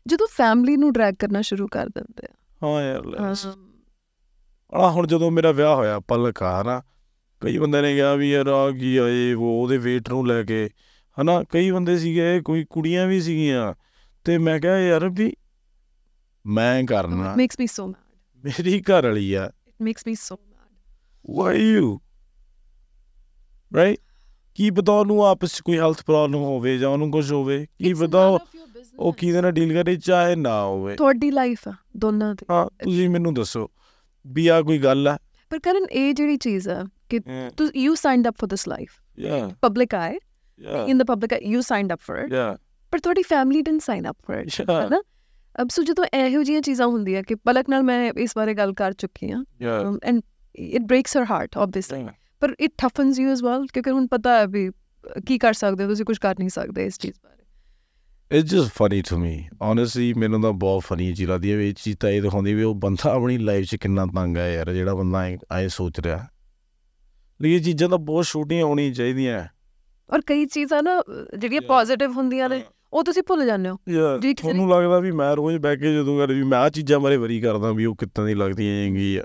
ਜਦੋਂ 0.06 0.28
ਫੈਮਿਲੀ 0.32 0.76
ਨੂੰ 0.78 0.92
ਡਰੈਗ 0.94 1.16
ਕਰਨਾ 1.20 1.42
ਸ਼ੁਰੂ 1.42 1.68
ਕਰ 1.68 1.90
ਦਿੰਦੇ 1.90 2.28
ਹਾਂ 2.62 2.82
ਯਾਰ 2.82 3.16
ਆ 3.20 3.34
ਆ 4.74 4.90
ਹੁਣ 4.92 5.08
ਜਦੋਂ 5.08 5.30
ਮੇਰਾ 5.32 5.52
ਵਿਆਹ 5.52 5.76
ਹੋਇਆ 5.76 6.00
ਪਲਕ 6.00 6.42
ਆ 6.44 6.62
ਨਾ 6.64 6.82
ਕਈ 7.42 7.58
ਬੰਦੇ 7.58 7.82
ਨੇ 7.82 7.94
ਕਿਹਾ 7.96 8.14
ਵੀ 8.16 8.30
ਯਾਰ 8.32 8.48
ਆ 8.48 8.70
ਕੀ 8.72 8.96
ਆਏ 8.98 9.34
ਉਹ 9.34 9.44
ਉਹਦੇ 9.52 9.78
ਵੇਟ 9.78 10.10
ਨੂੰ 10.10 10.26
ਲੈ 10.28 10.42
ਕੇ 10.44 10.70
ਹਨਾ? 11.18 11.44
ਕਈ 11.50 11.70
ਬੰਦੇ 11.72 11.98
ਸੀਗੇ 11.98 12.40
ਕੋਈ 12.42 12.66
ਕੁੜੀਆਂ 12.70 13.06
ਵੀ 13.08 13.20
ਸੀਗੀਆਂ 13.22 13.74
ਤੇ 14.28 14.38
ਮੈਂ 14.38 14.60
ਕਿਹਾ 14.60 14.80
ਯਾਰ 14.80 15.10
ਵੀ 15.10 15.34
ਮੈਂ 16.46 16.84
ਕਰਨਾ। 16.84 17.36
ਮੇਕਸ 17.36 17.56
ਮੀ 17.60 17.68
ਸੋ 17.68 17.88
ਮੈਡ 17.88 18.46
ਮੇਰੀ 18.46 18.82
ਘਰ 18.82 19.06
ਵਾਲੀ 19.06 19.34
ਆ। 19.34 19.52
It 19.68 19.74
makes 19.82 20.04
me 20.08 20.16
so 20.16 20.36
mad 20.36 21.36
why 21.36 21.62
you 21.62 22.00
write 23.76 23.98
ਕੀ 24.56 24.72
ਪਤਾ 24.72 24.94
ਉਹਨੂੰ 24.94 25.26
ਆਪਸ 25.26 25.58
'ਚ 25.58 25.62
ਕੋਈ 25.62 25.78
ਹੈਲਥ 25.80 26.04
ਪ੍ਰੋਬਲਮ 26.04 26.42
ਹੋਵੇ 26.42 26.78
ਜਾਂ 26.78 26.90
ਉਹਨੂੰ 26.90 27.12
ਕੁਝ 27.12 27.32
ਹੋਵੇ। 27.34 27.66
ਕੀ 27.66 27.94
ਪਤਾ 27.94 28.28
ਉਹ- 28.28 29.14
ਕਿਹਦੇ 29.18 29.42
ਨਾਲ 29.42 29.52
ਡੀਲ 29.52 29.74
ਕਰੇ 29.74 29.96
ਚਾਹੇ 29.96 30.36
ਨਾ 30.36 30.64
ਹੋਵੇ। 30.64 30.96
ਤੁਹਾਡੀ 30.96 31.32
ਲਾਈਫ 31.32 31.68
ਆ 31.68 31.74
ਦੋਨਾਂ 31.98 32.36
ਦੀ। 32.36 32.46
ਹਾਂ 32.52 32.66
ਤੁਸੀਂ 32.84 33.10
ਮੈਨੂੰ 33.10 33.34
ਦੱਸੋ 33.34 33.72
ਵੀ 34.28 34.48
ਆ 34.48 34.62
ਕੋਈ 34.62 34.78
ਗੱਲ 34.78 35.08
ਆ। 35.08 35.18
ਪਰ 35.50 35.60
ਕਰਨ 35.60 35.86
ਇਹ 35.92 36.14
ਜਿਹੜੀ 36.14 36.38
ਚੀਜ਼ 36.38 36.70
ਆ 36.70 36.86
ਕਿ 37.10 37.20
ਤੂੰ 37.58 37.70
you 37.76 37.96
signed 37.96 38.28
up 38.28 38.36
for 38.38 38.48
this 38.50 38.68
life 38.68 38.92
ਯਾ 39.20 39.52
public 39.62 39.96
I 39.96 40.18
in 40.88 40.98
the 40.98 41.04
public 41.04 41.34
you 41.44 41.62
signed 41.62 41.94
up 41.94 42.00
for 42.02 42.18
it 42.18 42.32
ਯਾ 42.32 42.58
ਪਰ 42.98 43.02
ਤੁਹਾਡੀ 43.02 43.22
family 43.22 43.62
didn't 43.62 43.82
sign 43.82 44.10
up 44.10 44.18
for 44.28 44.40
it. 44.42 44.70
ਹੈਨਾ? 44.70 45.02
ਅਬ 45.62 45.70
ਸੋ 45.70 45.84
ਜਦੋਂ 45.84 46.06
ਇਹੋ 46.14 46.44
ਜਿਹੀਆਂ 46.44 46.62
ਚੀਜ਼ਾਂ 46.62 46.88
ਹੁੰਦੀਆਂ 46.88 47.24
ਕਿ 47.24 47.36
ਪਲਕ 47.36 47.70
ਨਾਲ 47.70 47.84
ਮੈਂ 47.84 48.12
ਇਸ 48.18 48.32
ਬਾਰੇ 48.36 48.54
ਗੱਲ 48.54 48.74
ਕਰ 48.74 48.94
ਚੁੱਕੀ 48.94 49.32
ਹਾਂ 49.32 49.44
and 50.04 50.22
it 50.56 50.82
breaks 50.82 51.18
her 51.18 51.26
heart 51.32 51.58
obviously 51.58 52.06
ਪਰ 52.42 52.56
it 52.60 52.72
toughens 52.78 53.20
you 53.20 53.32
as 53.32 53.44
well 53.44 53.66
ਕਿਉਂਕਿ 53.74 53.92
ਹੁਣ 53.92 54.08
ਪਤਾ 54.08 54.38
ਹੈ 54.38 54.48
ਵੀ 54.48 54.70
ਕੀ 55.28 55.38
ਕਰ 55.38 55.54
ਸਕਦੇ 55.54 55.84
ਹੋ 55.84 55.90
ਤੁਸੀਂ 55.90 56.06
ਕੁਝ 56.06 56.18
ਕਰ 56.18 56.36
ਨਹੀਂ 56.40 56.50
ਸਕਦੇ 56.50 56.86
ਇਸ 56.86 56.98
ਚੀਜ਼ 57.00 57.14
ਬਾਰੇ। 57.24 58.40
It's 58.40 58.50
just 58.50 58.72
funny 58.74 59.02
to 59.02 59.18
me 59.18 59.48
honestly 59.62 60.14
ਮੈਨੂੰ 60.14 60.42
ਤਾਂ 60.42 60.52
ਬਹੁਤ 60.54 60.84
ਫਨੀ 60.84 61.14
ਚੀਜ਼ 61.14 61.30
ਲੱਗਦੀ 61.30 61.52
ਹੈ 61.52 61.58
ਵੀ 61.58 61.70
ਇਹ 61.70 61.74
ਚੀਜ਼ 61.74 61.98
ਤਾਂ 61.98 62.10
ਇਹ 62.10 62.22
ਦਿਖਾਉਂਦੀ 62.22 62.54
ਵੀ 62.54 62.64
ਉਹ 62.64 62.76
ਬੰਦਾ 62.76 63.12
ਆਪਣੀ 63.12 63.38
ਲਾਈਫ 63.38 63.66
'ਚ 63.66 63.76
ਕਿੰਨਾ 63.76 64.06
ਤੰਗ 64.06 64.38
ਹੈ 64.38 64.50
ਯਾਰ 64.54 64.74
ਜਿਹੜਾ 64.74 64.96
ਬੰਦਾ 64.96 65.24
ਐਂ 65.26 65.68
ਸੋਚ 65.68 66.00
ਰਿਹਾ। 66.00 66.28
ਲਈ 67.42 67.54
ਇਹ 67.54 67.62
ਚੀਜ਼ਾਂ 67.62 67.90
ਤਾਂ 67.90 67.98
ਬਹੁਤ 67.98 68.26
ਛੋਟੀਆਂ 68.26 68.66
ਹੋਣੀਆਂ 68.66 68.94
ਚਾਹੀਦੀਆਂ। 68.94 69.46
ਔਰ 70.10 70.22
ਕਈ 70.26 70.46
ਚੀਜ਼ਾਂ 70.46 70.82
ਨਾ 70.84 71.02
ਜਿਹੜੀਆਂ. 71.38 71.62
ਪੋਜ਼ਿਟਿਵ 71.62 72.12
ਹੁੰਦੀਆਂ 72.12 72.50
ਨੇ 72.50 72.64
ਉਹ 72.94 73.04
ਤੁਸੀਂ 73.04 73.24
ਭੁੱਲ 73.28 73.46
ਜਾਂਦੇ 73.46 73.70
ਹੋ। 73.70 73.78
ਯਾਰ 73.90 74.20
ਜੀ, 74.20 74.34
ਕਿਸੇ 74.34 74.42
ਤੁਹਾਨੂੰ 74.42 74.70
ਲੱਗਦਾ 74.70 75.00
ਵੀ 75.00 75.12
ਮੈਂ 75.12 75.36
ਰੋਜ਼ 75.36 75.58
ਬਹਿ 75.58 75.78
ਕੇ 75.78 75.94
ਜਦੋਂ 75.94 76.18
ਕਰ 76.20 76.34
ਵੀ 76.34 76.44
ਮੈਂ 76.44 76.60
ਆ 76.60 76.70
ਚੀਜ਼ਾਂ 76.70 77.00
ਬਾਰੇ 77.00 77.18
ਵਰੀ 77.18 77.40
ਕਰਦਾ 77.42 77.72
ਵੀ 77.72 77.86
ਉਹ 77.86 77.96
ਕਿੱਦਾਂ 77.96 78.26
ਦੀ 78.26 78.34
ਲੱਗਦੀਆਂ 78.34 78.76
ਹੈਗੀ 78.86 79.18
ਆ 79.18 79.24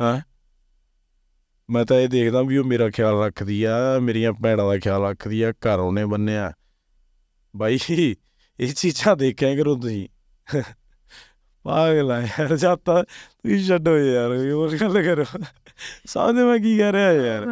ਹਾਂ? 0.00 0.20
ਮੈਂ 1.70 1.84
ਤਾਂ 1.84 1.96
ਇਹ 1.96 2.08
ਦੇਖਦਾ 2.08 2.42
ਵੀ 2.42 2.56
ਉਹ 2.56 2.64
ਮੇਰਾ 2.64 2.90
ਖਿਆਲ 2.90 3.22
ਰੱਖਦੀ 3.22 3.62
ਆ 3.64 3.98
ਮੇਰੀਆਂ 4.02 4.32
ਭੈਣਾਂ 4.32 4.66
ਦਾ 4.66 4.78
ਖਿਆਲ 4.78 5.02
ਰੱਖਦੀ 5.02 5.42
ਆ 5.42 5.50
ਘਰ 5.50 5.78
ਉਹਨੇ 5.78 6.04
ਬੰਨਿਆ। 6.04 6.52
ਬਾਈ 7.56 7.78
ਇਹ 7.88 8.72
ਚੀਜ਼ਾਂ 8.76 9.16
ਦੇਖਿਆ 9.16 9.54
ਕਰੋ 9.56 9.74
ਤੁਸੀਂ। 9.74 10.08
ਪਾਗਲ 11.64 12.10
ਆ 12.12 12.20
ਯਾਰ 12.20 12.56
ਜਾਤਾ 12.56 13.02
ਤੁਸੀਂ 13.02 13.64
ਛੱਡੋ 13.66 13.96
ਯਾਰ 13.98 14.30
ਇਹ 14.30 14.52
ਹੋਰ 14.52 14.76
ਗੱਲ 14.80 15.02
ਕਰੋ। 15.02 15.24
ਸਮਝ 16.06 16.34
ਮੈਂ 16.34 16.58
ਕੀ 16.58 16.76
ਕਹਿ 16.78 16.92
ਰਿਹਾ 16.92 17.12
ਯਾਰ। 17.12 17.46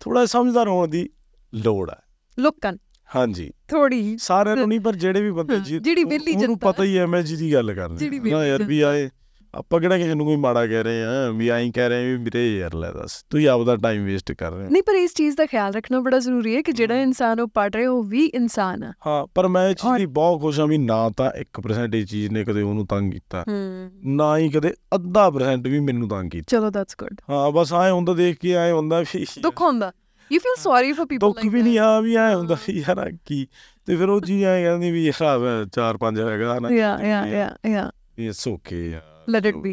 ਥੋੜਾ 0.00 0.26
ਸਮਝਦਾਰ 0.26 0.68
ਹੋਣ 0.68 0.88
ਦੀ 0.88 1.08
ਲੋੜ 1.54 1.90
ਆ। 1.90 2.00
ਲੁੱਕਨ 2.38 2.76
ਹਾਂਜੀ। 3.16 3.50
ਥੋੜੀ 3.68 4.16
ਸਾਰਿਆਂ 4.20 4.56
ਨੂੰ 4.56 4.68
ਨਹੀਂ 4.68 4.80
ਪਰ 4.80 4.96
ਜਿਹੜੇ 4.96 5.20
ਵੀ 5.20 5.30
ਬੰਦੇ 5.30 5.60
ਜੀ 5.60 5.78
ਜਿਹੜੀ 5.78 6.02
ਉਹ- 6.02 6.10
ਵਿਹਲੀ 6.10 6.32
ਉਹਨੂੰ 6.32 6.46
ਜਨਤਾ। 6.46 6.70
ਪਤਾ 6.70 6.84
ਹੀ 6.84 6.98
ਹੈ 6.98 7.06
ਮੈਂ 7.06 7.22
ਜਿਹਦੀ 7.22 7.52
ਗੱਲ 7.52 7.74
ਕਰਦਾ 7.74 7.96
ਜਿਹੜੀ 7.96 8.18
ਨਾ 8.18 8.46
ਯਾਰ 8.46 8.62
ਵੀ 8.62 8.80
ਆਏ 8.80 9.10
ਆਪਾਂ 9.54 9.80
ਕਿਹੜਾ 9.80 9.98
ਕਿਸੇ 9.98 10.14
ਨੂੰ 10.14 10.26
ਕੋਈ 10.26 10.36
ਮਾੜਾ 10.36 10.66
ਕਹਿ 10.66 10.82
ਰਹੇ 10.82 11.02
ਆ 11.04 11.30
ਵੀ 11.30 11.48
ਐਂ 11.48 11.72
ਕਹਿ 11.72 11.88
ਰਹੇ 11.88 12.16
ਵੀ 12.16 12.24
ਵੀਰੇ 12.24 12.56
ਯਾਰ 12.56 12.74
ਲੈ 12.74 12.92
ਦੱਸ 12.92 13.24
ਤੁਸੀਂ 13.30 13.48
ਆਪਦਾ 13.48 13.76
ਟਾਈਮ 13.76 14.04
ਵੇਸਟ 14.04 14.32
ਕਰ 14.32 14.52
ਰਹੇ 14.52 14.68
ਨਹੀਂ 14.70 14.82
ਪਰ 14.82 14.94
ਇਸ 14.94 15.14
ਚੀਜ਼ 15.14 15.36
ਦਾ 15.36 15.46
ਖਿਆਲ 15.46 15.72
ਰੱਖਣਾ 15.72 16.00
ਬੜਾ 16.00 16.18
ਜ਼ਰੂਰੀ 16.18 16.56
ਹੈ 16.56 16.62
ਕਿ 16.62 16.72
ਜਿਹੜਾ 16.72 16.96
ਇਨਸਾਨ 16.96 17.40
ਉਹ 17.40 17.48
ਪੜ 17.48 17.76
ਰਿਹਾ 17.76 17.90
ਉਹ 17.90 18.02
ਵੀ 18.02 18.26
ਇਨਸਾਨ 18.26 18.84
ਆ। 18.84 18.92
ਹਾਂ 19.06 19.26
ਪਰ 19.34 19.48
ਮੈਂ 19.48 19.68
ਇਹ 19.70 19.74
ਚੀਜ਼ 19.74 19.92
ਲਈ 19.98 20.06
ਬਹੁਤ 20.06 20.40
ਖੁਸ਼ 20.40 20.60
ਹਾਂ 20.60 20.66
ਵੀ 20.66 20.78
ਨਾ 20.78 21.10
ਤਾਂ 21.10 21.30
1% 21.40 21.94
ਇਹ 21.94 22.06
ਚੀਜ਼ 22.06 22.30
ਨੇ 22.32 22.44
ਕਦੇ 22.44 22.62
ਉਹਨੂੰ 22.62 22.86
ਤੰਗ 22.86 23.12
ਕੀਤਾ। 23.12 23.44
ਹੂੰ। 23.48 23.90
ਨਾ 24.04 24.38
ਹੀ 24.38 24.48
ਕਦੇ 24.48 24.74
ਅੱਧਾ 24.94 25.30
ਪਰਸੈਂਟ 25.30 25.66
ਵੀ 25.68 25.80
ਮੈਨੂੰ 25.80 26.08
ਤੰਗ 26.08 26.30
ਕੀਤਾ। 26.30 26.56
ਚਲੋ 26.56 26.70
ਦੈਟਸ 26.70 26.96
ਗੁੱਡ 26.98 27.20
ਹਾਂ 27.30 27.52
ਬਸ 27.52 27.72
ਐਂ 27.72 27.92
ਹੁੰਦਾ 27.92 28.14
ਦੇਖ 28.14 28.38
ਕੇ 28.38 28.52
ਐਂ 28.52 28.72
ਹੁੰਦਾ 28.72 29.04
ਦੁੱਖ 29.42 29.62
ਹੁੰਦਾ। 29.62 29.92
You 30.30 30.38
feel 30.38 30.54
sorry 30.58 30.92
for 30.92 31.06
people 31.06 31.26
ਦੁੱਖ 31.28 31.44
ਵੀ 31.46 31.62
ਨਹੀਂ 31.62 31.78
ਆ 31.78 32.00
ਵੀ 32.00 32.14
ਐਂ 32.16 32.34
ਹੁੰਦਾ 32.36 32.56
ਵੀ 32.68 32.78
ਯਾਰ 32.80 32.98
ਆਹ 32.98 33.10
ਕੀ? 33.24 33.46
ਤੇ 33.86 33.96
ਫਿਰ 33.96 34.08
ਉਹ 34.08 34.20
ਚੀਜ਼ 34.20 34.44
ਐਂ 34.44 34.62
ਕਹਿੰਦੀ 34.62 34.90
ਵੀ 34.90 35.06
ਯਾਰ 35.06 35.66
ਚਾਰ 35.74 35.96
ਪੰਜ 35.96 36.20
ਹੈਗਾ 36.20 36.58
ਨਾ 36.58 36.70
yeah 36.70 36.96
yeah 37.02 37.26
yeah 37.26 37.56
yeah 37.66 37.90
it's 38.18 38.48
okay 38.48 39.00
Let 39.36 39.46
it 39.50 39.56
be. 39.62 39.70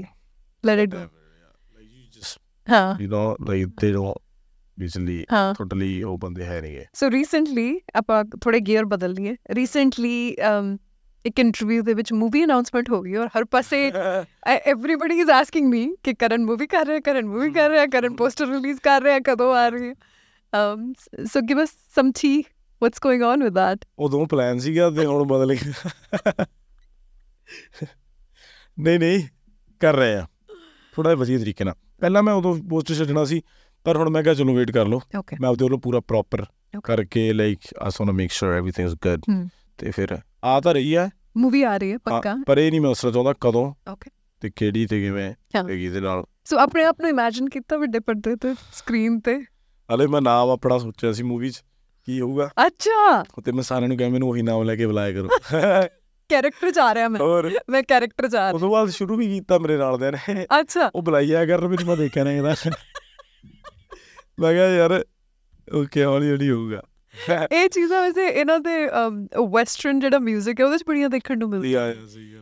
let 0.63 0.80
it 0.84 0.91
go 0.91 0.99
like 0.99 1.89
you 1.89 2.19
just 2.19 2.38
ਹਾਂ 2.67 2.95
know 3.07 3.25
like 3.41 3.73
they 3.81 3.91
don't 3.91 4.21
usually 4.77 5.17
ਹਾਂ 5.34 5.53
totally 5.53 6.03
ਉਹ 6.05 6.17
ਬੰਦੇ 6.17 6.45
ਹੈ 6.45 6.61
ਨਹੀਂਗੇ 6.61 6.85
ਸੋ 6.93 7.09
ਰੀਸੈਂਟਲੀ 7.11 7.80
ਆਪਾਂ 7.95 8.23
ਥੋੜੇ 8.41 8.59
ਗੀਅਰ 8.59 8.85
ਬਦਲ 8.85 9.13
ਲਈਏ। 9.13 9.35
ਰੀਸੈਂਟਲੀ 9.55 10.35
ਇੱਕ 11.25 11.39
ਇੰਟਰਵਿਊ 11.39 11.81
ਦੇ 11.81 11.93
ਵਿੱਚ 11.93 12.13
ਮੂਵੀ 12.13 12.43
ਅਨਾਉਂਸਮੈਂਟ 12.43 12.89
ਹੋ 12.89 13.01
ਗਈ 13.01 13.15
ਔਰ 13.15 13.27
ਹਰ 13.27 13.43
ਪਾਸੇ 13.45 13.91
everybody 14.73 15.19
is 15.25 15.34
asking 15.35 15.69
me 15.75 15.84
ਕਿ 16.03 16.13
ਕਰਨ 16.13 16.45
ਮੂਵੀ 16.45 16.67
ਕਰ 16.67 16.85
ਰਿਹਾ 16.85 16.99
ਕਰਨ 16.99 17.25
ਮੂਵੀ 17.25 17.51
ਕਰ 17.51 17.69
ਰਿਹਾ 17.69 17.85
ਕਰਨ 17.85 18.15
ਪੋਸਟਰ 18.15 18.47
ਰਿਲੀਜ਼ 18.47 18.80
ਕਰ 18.84 19.01
ਰਿਹਾ 19.01 19.19
ਕਦੋਂ 19.19 19.53
ਆ 19.55 19.69
ਰਹੀ 19.69 19.89
ਹੈ? 19.89 19.93
Um, 20.53 20.81
so 21.25 21.41
give 21.41 21.59
us 21.63 21.71
some 21.97 22.11
tea. 22.21 22.43
What's 22.81 22.99
going 23.05 23.23
on 23.30 23.43
with 23.45 23.53
that? 23.53 23.77
ਉਦੋਂ 23.99 24.25
ਪਲਾਨ 24.27 24.59
ਸੀਗਾ 24.59 24.89
ਤੇ 24.89 25.05
ਹੁਣ 25.05 25.23
ਬਦਲ 25.23 25.55
ਗਿਆ। 25.55 26.45
ਨਹੀਂ 28.80 28.99
ਨਹੀਂ 28.99 29.27
ਕਰ 29.80 29.95
ਰਹੇ 29.95 30.15
ਆ। 30.15 30.27
ਥੋੜਾ 30.95 31.15
ਵਧੀਆ 31.15 31.39
ਤਰੀਕੇ 31.39 31.63
ਨਾਲ। 31.63 31.75
ਪਹਿਲਾਂ 31.99 32.23
ਮੈਂ 32.23 32.34
ਉਦੋਂ 32.34 32.55
ਪੋਸਟ 32.69 32.93
ਛੱਡਣਾ 32.93 33.25
ਸੀ 33.25 33.41
ਪਰ 33.84 33.97
ਹੁਣ 33.97 34.09
ਮੈਂ 34.09 34.23
ਕਿਹਾ 34.23 34.34
ਚਲੋ 34.34 34.55
ਵੇਟ 34.55 34.71
ਕਰ 34.71 34.85
ਲਓ। 34.85 35.01
ਮੈਂ 35.41 35.49
ਆਪਦੇ 35.49 35.65
ਵੱਲੋਂ 35.65 35.80
ਪੂਰਾ 35.80 35.99
ਪ੍ਰੋਪਰ 35.99 36.45
ਕਰਕੇ 36.84 37.34
like 37.34 37.59
I 37.81 37.91
want 37.99 38.07
to 38.07 38.13
make 38.13 38.31
sure 38.31 38.53
everything 38.53 38.88
is 38.88 38.95
good 38.95 39.49
ਤੇ 39.77 39.91
ਫਿਰ 39.91 40.17
ਆ 40.43 40.59
ਤਾਂ 40.61 40.73
ਰਹੀ 40.73 40.95
ਹੈ 40.95 41.09
ਮੂਵੀ 41.38 41.63
ਆ 41.63 41.77
ਰਹੀ 41.77 41.91
ਹੈ 41.91 41.97
ਪੱਕਾ? 41.97 42.35
ਪਰ 42.47 42.57
ਇਹ 42.57 42.71
ਨਹੀਂ 42.71 42.81
ਮੈਂ 42.81 42.89
ਉਸਰਾ 42.89 43.11
ਚਾਹੁੰਦਾ 43.11 43.34
ਕਦੋਂ 43.41 43.91
ਓਕੇ 43.91 44.11
ਤੇ 44.41 44.49
ਕਿਹੜੀ 44.55 44.85
ਤੇ 44.85 45.01
ਕਿਵੇਂ 45.01 45.34
ਹੈਗੀ 45.55 45.89
ਦੇ 45.89 45.99
ਨਾਲ। 45.99 46.23
ਸੋ 46.45 46.57
ਆਪਣੇ 46.57 46.84
ਆਪ 46.84 47.01
ਨੂੰ 47.01 47.09
ਇਮੇਜਿਨ 47.09 47.49
ਕੀਤਾ 47.49 47.77
ਵੱਡੇ 47.77 47.99
ਪਰਦੇ 47.99 48.35
ਤੇ 48.35 48.53
ਸਕਰੀਨ 48.53 49.19
ਤੇ? 49.19 49.39
ਹਲੇ 49.95 50.07
ਮੈਂ 50.07 50.22
ਨਾਮ 50.22 50.49
ਆਪਣਾ 50.49 50.78
ਸੋਚਿਆ 50.78 51.11
ਸੀ 51.11 51.24
ਮੂਵੀ 51.24 51.49
'ਚ 51.49 51.64
ਕੀ 52.06 52.22
ਹੋਊਗਾ? 52.22 52.49
ਅੱਛਾ। 52.68 53.24
ਤੇ 53.45 53.52
ਮੈਂ 53.52 53.64
ਸਾਰਿਆਂ 53.64 53.88
ਨੂੰ 53.88 53.98
ਕਿਹਾ 53.98 54.10
ਮੈਨੂੰ 54.10 54.30
ਉਹੀ 54.30 54.41
ਨਾਮ 54.41 54.64
ਲੈ 54.64 54.76
ਕੇ 54.76 54.86
ਬੁਲਾਇਆ 54.86 55.11
ਕਰੋ। 55.11 55.28
ਕੈਰੈਕਟਰ 56.30 56.72
ਆ 56.80 56.95
ਰਿਹਾ 56.95 57.07
ਮੈਂ। 57.07 57.52
ਮੈਂ 57.70 57.84
ਕੈਰੈਕਟਰ 57.84 58.30
ਚ 58.30 58.36
ਆ 58.36 58.49
ਉਸ 58.49 58.61
ਤੋਂ 58.61 58.70
ਬਾਅਦ 58.70 58.90
ਸ਼ੁਰੂ 58.90 59.15
ਵੀ 59.15 59.28
ਕੀਤਾ 59.28 59.57
ਮੇਰੇ 59.57 59.78
ਨਾਲ 59.78 59.98
ਦੇ 59.98 60.11
ਨੇ। 60.11 60.18
ਰਿਹਾ 60.18 60.45
ਅੱਛਾ। 60.60 60.91
ਉਹ 60.95 61.02
ਬੁਲਾਈਆ 61.02 61.45
ਕਰ 61.45 61.60
ਮੈਨੂੰ 61.68 61.88
ਮੈਂ 61.88 61.98
ਦੇਖਿਆ 61.98 62.24
ਨਾ 62.24 62.32
ਇਹਦਾ। 62.32 62.56
ਮੈਂ 64.40 64.53
ਕਿਹਾ 64.53 64.68
ਯਾਰ 64.68 65.06
ਓਕੇ 65.76 66.03
ਹੌਲੀ 66.03 66.32
ਹੌਲੀ 66.32 66.49
ਹੋਊਗਾ? 66.49 66.82
ਇਹ 67.52 67.69
ਚੀਜ਼ਾਂ 67.69 68.02
ਵੈਸੇ 68.02 68.27
ਇਹਨਾਂ 68.27 68.60
ਦੇ 68.60 68.85
ਵੈਸਟਰਨ 69.52 69.99
ਜਿਹੜਾ 69.99 70.18
뮤직 70.18 70.53
ਹੈ 70.60 70.65
ਉਹਦੇ 70.65 70.77
ਚ 70.77 70.84
ਬੜੀਆਂ 70.88 71.10
ਦੇਖਣ 71.10 71.38
ਨੂੰ 71.38 71.49
ਮਿਲਦੀਆਂ 71.49 71.94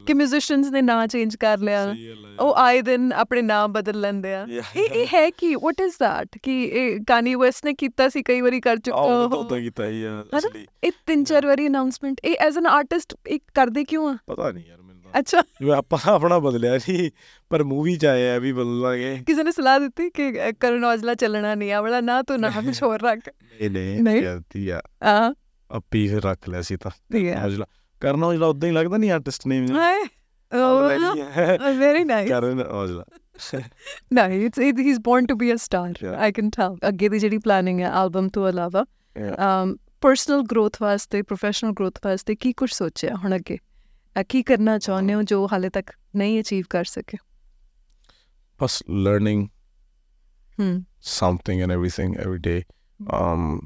ਕਿ 0.08 0.14
ਮਿਊਜ਼ੀਸ਼ੀਅਨਸ 0.14 0.72
ਨੇ 0.72 0.82
ਨਾਂ 0.82 1.08
ਚੇਂਜ 1.08 1.36
ਕਰ 1.36 1.58
ਲਿਆ 1.58 1.96
ਉਹ 2.40 2.54
ਆਏ 2.58 2.82
ਦਿਨ 2.82 3.14
ਆਪਣੇ 3.14 3.42
ਨਾਮ 3.42 3.74
ਬਦਲ 3.74 4.00
ਲੈਂਦੇ 4.02 4.34
ਆ. 4.34 4.46
ਇਹ 4.76 4.84
ਇਹ 4.84 5.08
ਹੈ 5.14 5.30
ਕੀ? 5.30 5.56
What 5.56 5.82
is 5.82 5.96
that? 6.04 6.40
ਕਿ 6.44 6.64
ਇਹ 6.64 7.00
ਕਾਨੀ 7.08 7.36
ਵੈਸਟ 7.36 7.66
ਨੇ 7.66 7.74
ਕੀਤਾ 7.74 8.10
ਸੀ 8.10 8.24
ਕਈ 8.24 8.42
ਵਾਰੀ 8.42 8.60
ਕਰ 8.62 8.78
ਚੁੱਕਾ 8.78 9.02
ਉਹ। 9.02 9.50
ਤਾਂ 9.50 9.60
ਕੀਤਾ 9.60 9.86
ਹੀ 9.86 10.04
ਆ? 10.04 10.24
ਅਸਲੀ। 10.38 10.66
ਇਹ 10.84 10.92
ਤਿੰਨ 11.06 11.24
ਚਾਰ 11.24 11.46
ਵਾਰੀ 11.46 11.68
ਅਨਾਉਂਸਮੈਂਟ 11.68 12.22
ਇਹ 12.24 12.36
ਐਜ਼ 12.40 12.58
ਐਨ 12.58 12.68
ਆਰਟਿਸਟ 12.68 13.16
ਇੱਕ 13.28 13.44
ਕਰਦੇ 13.56 13.84
ਕਿਉਂ 13.84 14.10
ਆ? 14.10 14.18
ਪਤਾ 14.28 14.52
ਨਹੀਂ 14.52 14.66
ਯਾਰ 14.70 14.81
ਅੱਛਾ 15.20 15.42
ਜਿਵੇਂ 15.42 15.74
ਆਪਾਂ 15.74 16.00
ਆਪਣਾ 16.12 16.40
ਬਦਲਿਆ 16.40 16.78
ਸੀ 16.78 17.12
ਪਰ 17.50 17.64
ਮੂਵੀ 17.64 17.96
ਚ 17.96 18.06
ਆਇਆ 18.06 18.40
ਵੀ 18.40 18.52
ਬਦਲਾਂਗੇ 18.52 19.24
ਕਿਸੇ 19.28 19.44
ਨੇ 19.44 19.52
ਸਲਾਹ 19.52 19.80
ਦਿੱਤੀ 19.80 20.10
ਕਿ 20.10 20.50
ਅ, 20.50 20.52
ਕਰਨ 20.60 20.84
ਔਜਲਾ 20.86 21.14
ਚੱਲਣਾ 21.16 21.56
ਨਹੀਂ 21.56 21.72
ਆ 21.72 21.82
ਵਾਲਾ 21.82 22.02
ਨਾ 22.02 22.22
ਤੂੰ 22.22 22.40
ਨਾ 22.40 22.50
ਕੁਛ 22.50 22.84
ਹੋਰ 22.84 23.02
ਰੱਖ 23.02 23.30
ਇਹ 23.60 23.70
ਨੇ 23.70 23.98
ਨਹੀਂ। 24.02 24.22
ਕਹਿੰਦੀ 24.22 24.70
ਆ 24.70 24.82
ਆ 25.04 25.34
ਅੱਪੀ 25.78 26.08
ਫਿਰ 26.08 26.22
ਰੱਖ 26.24 26.50
ਲਿਆ 26.50 26.62
ਸੀ 26.62 26.76
ਤਾਂ. 26.78 26.92
ਔਜਲਾ 27.46 27.66
ਕਰਨ 28.00 28.24
ਔਜਲਾ 28.24 28.48
ਉਦਾਂ 28.48 28.70
ਹੀ 28.70 28.74
ਲੱਗਦਾ 28.74 28.98
ਨਹੀਂ 28.98 29.12
ਆਰਟਿਸਟ 29.12 29.48
ਨੇਮ 29.48 29.78
ਹਾਏ 29.78 30.04
very 31.80 32.04
nice. 32.04 32.30
ਕਰਨ 32.30 32.62
Aujla 32.62 33.04
it's 34.28 34.60
it, 34.60 34.80
he's 34.80 34.98
born 35.00 35.28
to 35.28 35.36
be 35.36 35.52
a 35.52 35.58
star. 35.58 35.86
Yeah. 36.02 36.18
I 36.28 36.32
can 36.32 36.50
tell. 36.50 36.76
ਅੱਗੇ 36.88 37.10
ਦੀ 37.10 37.20
ਜਿਹੜੀ 37.20 37.38
ਪਲਾਨਿੰਗ 37.38 37.80
ਹੈ 37.82 37.92
ਐਲਬਮ 37.92 38.30
ਤੋਂ 38.30 38.50
ਇਲਾਵਾ 38.50 38.86
ਪਰਸਨਲ 40.02 40.42
ਗਰੋਥ 40.42 40.78
ਵਾਸਤੇ 40.82 41.22
ਪ੍ਰੋਫੈਸ਼ਨਲ 41.22 41.72
ਗਰੋਥ 41.72 42.00
ਵਾਸਤੇ 42.06 42.36
ਕੀ 42.36 42.54
ਕੁਝ 42.54 42.70
ਸੋਚਿਆ 42.72 43.16
ਹੁਣ 43.16 43.36
ਅੱਗੇ 43.36 43.56
ਅ, 43.56 43.60
ਕੀ 44.30 44.44
ਕਰਨਾ 44.44 44.78
ਚਾਹੁੰਦੇ 44.80 45.14
ਹੋ 45.14 45.22
ਜੋ 45.22 45.48
ਹਾਲੇ 45.54 45.70
ਤੱਕ 45.70 45.92
ਨਹੀਂ 46.16 46.42
ਅਚੀਵ 46.42 46.66
ਕਰ 46.70 46.84
ਸਕੇ 46.84 47.18
ਬਸ 48.62 48.84
learning 48.90 49.48
hmm 50.62 50.84
something 51.02 51.62
and 51.62 51.72
everything 51.72 52.18
every 52.18 52.38
day 52.38 52.64
um 53.04 53.60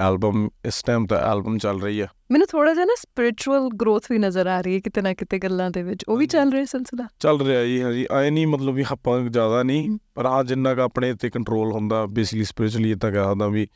album 0.00 0.48
ਇਸ 0.64 0.82
ਟਾਈਮ 0.82 1.06
ਤਾਂ 1.06 1.18
ਐਲਬਮ 1.18 1.58
ਚੱਲ 1.58 1.80
ਰਹੀ 1.80 2.00
ਆ 2.00 2.06
ਮੈਨੂੰ 2.30 2.46
ਥੋੜਾ 2.46 2.74
ਜਿਹਾ 2.74 2.84
ਨਾ 2.84 2.94
ਸਪਿਰਚੁਅਲ 2.98 3.68
ਗਰੋਥ 3.68 4.02
ਵੀ 4.10 4.18
ਨਜ਼ਰ 4.18 4.46
ਆ 4.46 4.60
ਰਹੀ 4.60 4.74
ਹੈ 4.74 4.80
ਕਿਤੇ 4.80 5.00
ਨਾ 5.02 5.14
ਕਿਤੇ 5.14 5.38
ਗੱਲਾਂ 5.38 5.70
ਦੇ 5.70 5.82
ਵਿੱਚ 5.82 6.04
ਉਹ 6.08 6.16
ਵੀ 6.16 6.26
ਚੱਲ 6.26 6.52
ਰਿਹਾ 6.52 6.64
ਸਿਲਸਿਲਾ 6.64 7.06
ਚੱਲ 7.18 7.40
ਰਿਹਾ 7.40 7.64
ਜੀ 7.64 7.82
ਹਾਂਜੀ 7.82 8.06
ਐ 8.12 8.30
ਨਹੀਂ 8.30 8.46
ਮਤਲਬ 8.46 8.74
ਵੀ 8.74 8.84
ਆਪਾਂ 8.90 9.20
ਜ਼ਿਆਦਾ 9.20 9.62
ਨਹੀਂ। 9.62 9.98
ਪਰ 10.14 10.26
ਹਾਂ 10.26 10.44
ਜਿੰਨਾ 10.44 10.74
ਕ 10.74 10.78
ਆਪਣੇ 10.78 11.14
ਤੇ 11.14 11.30
ਕੰਟਰੋਲ 11.30 11.72
ਹੁੰਦਾ 11.72 12.06
ਬੇਸਿਕਲੀ 12.06 12.44
ਸਪਿਰਚੁਅਲੀ 12.44 12.90
ਇਦਾਂ 12.90 13.12
ਕਹਦਾ 13.12 13.48
ਵੀ 13.48 13.68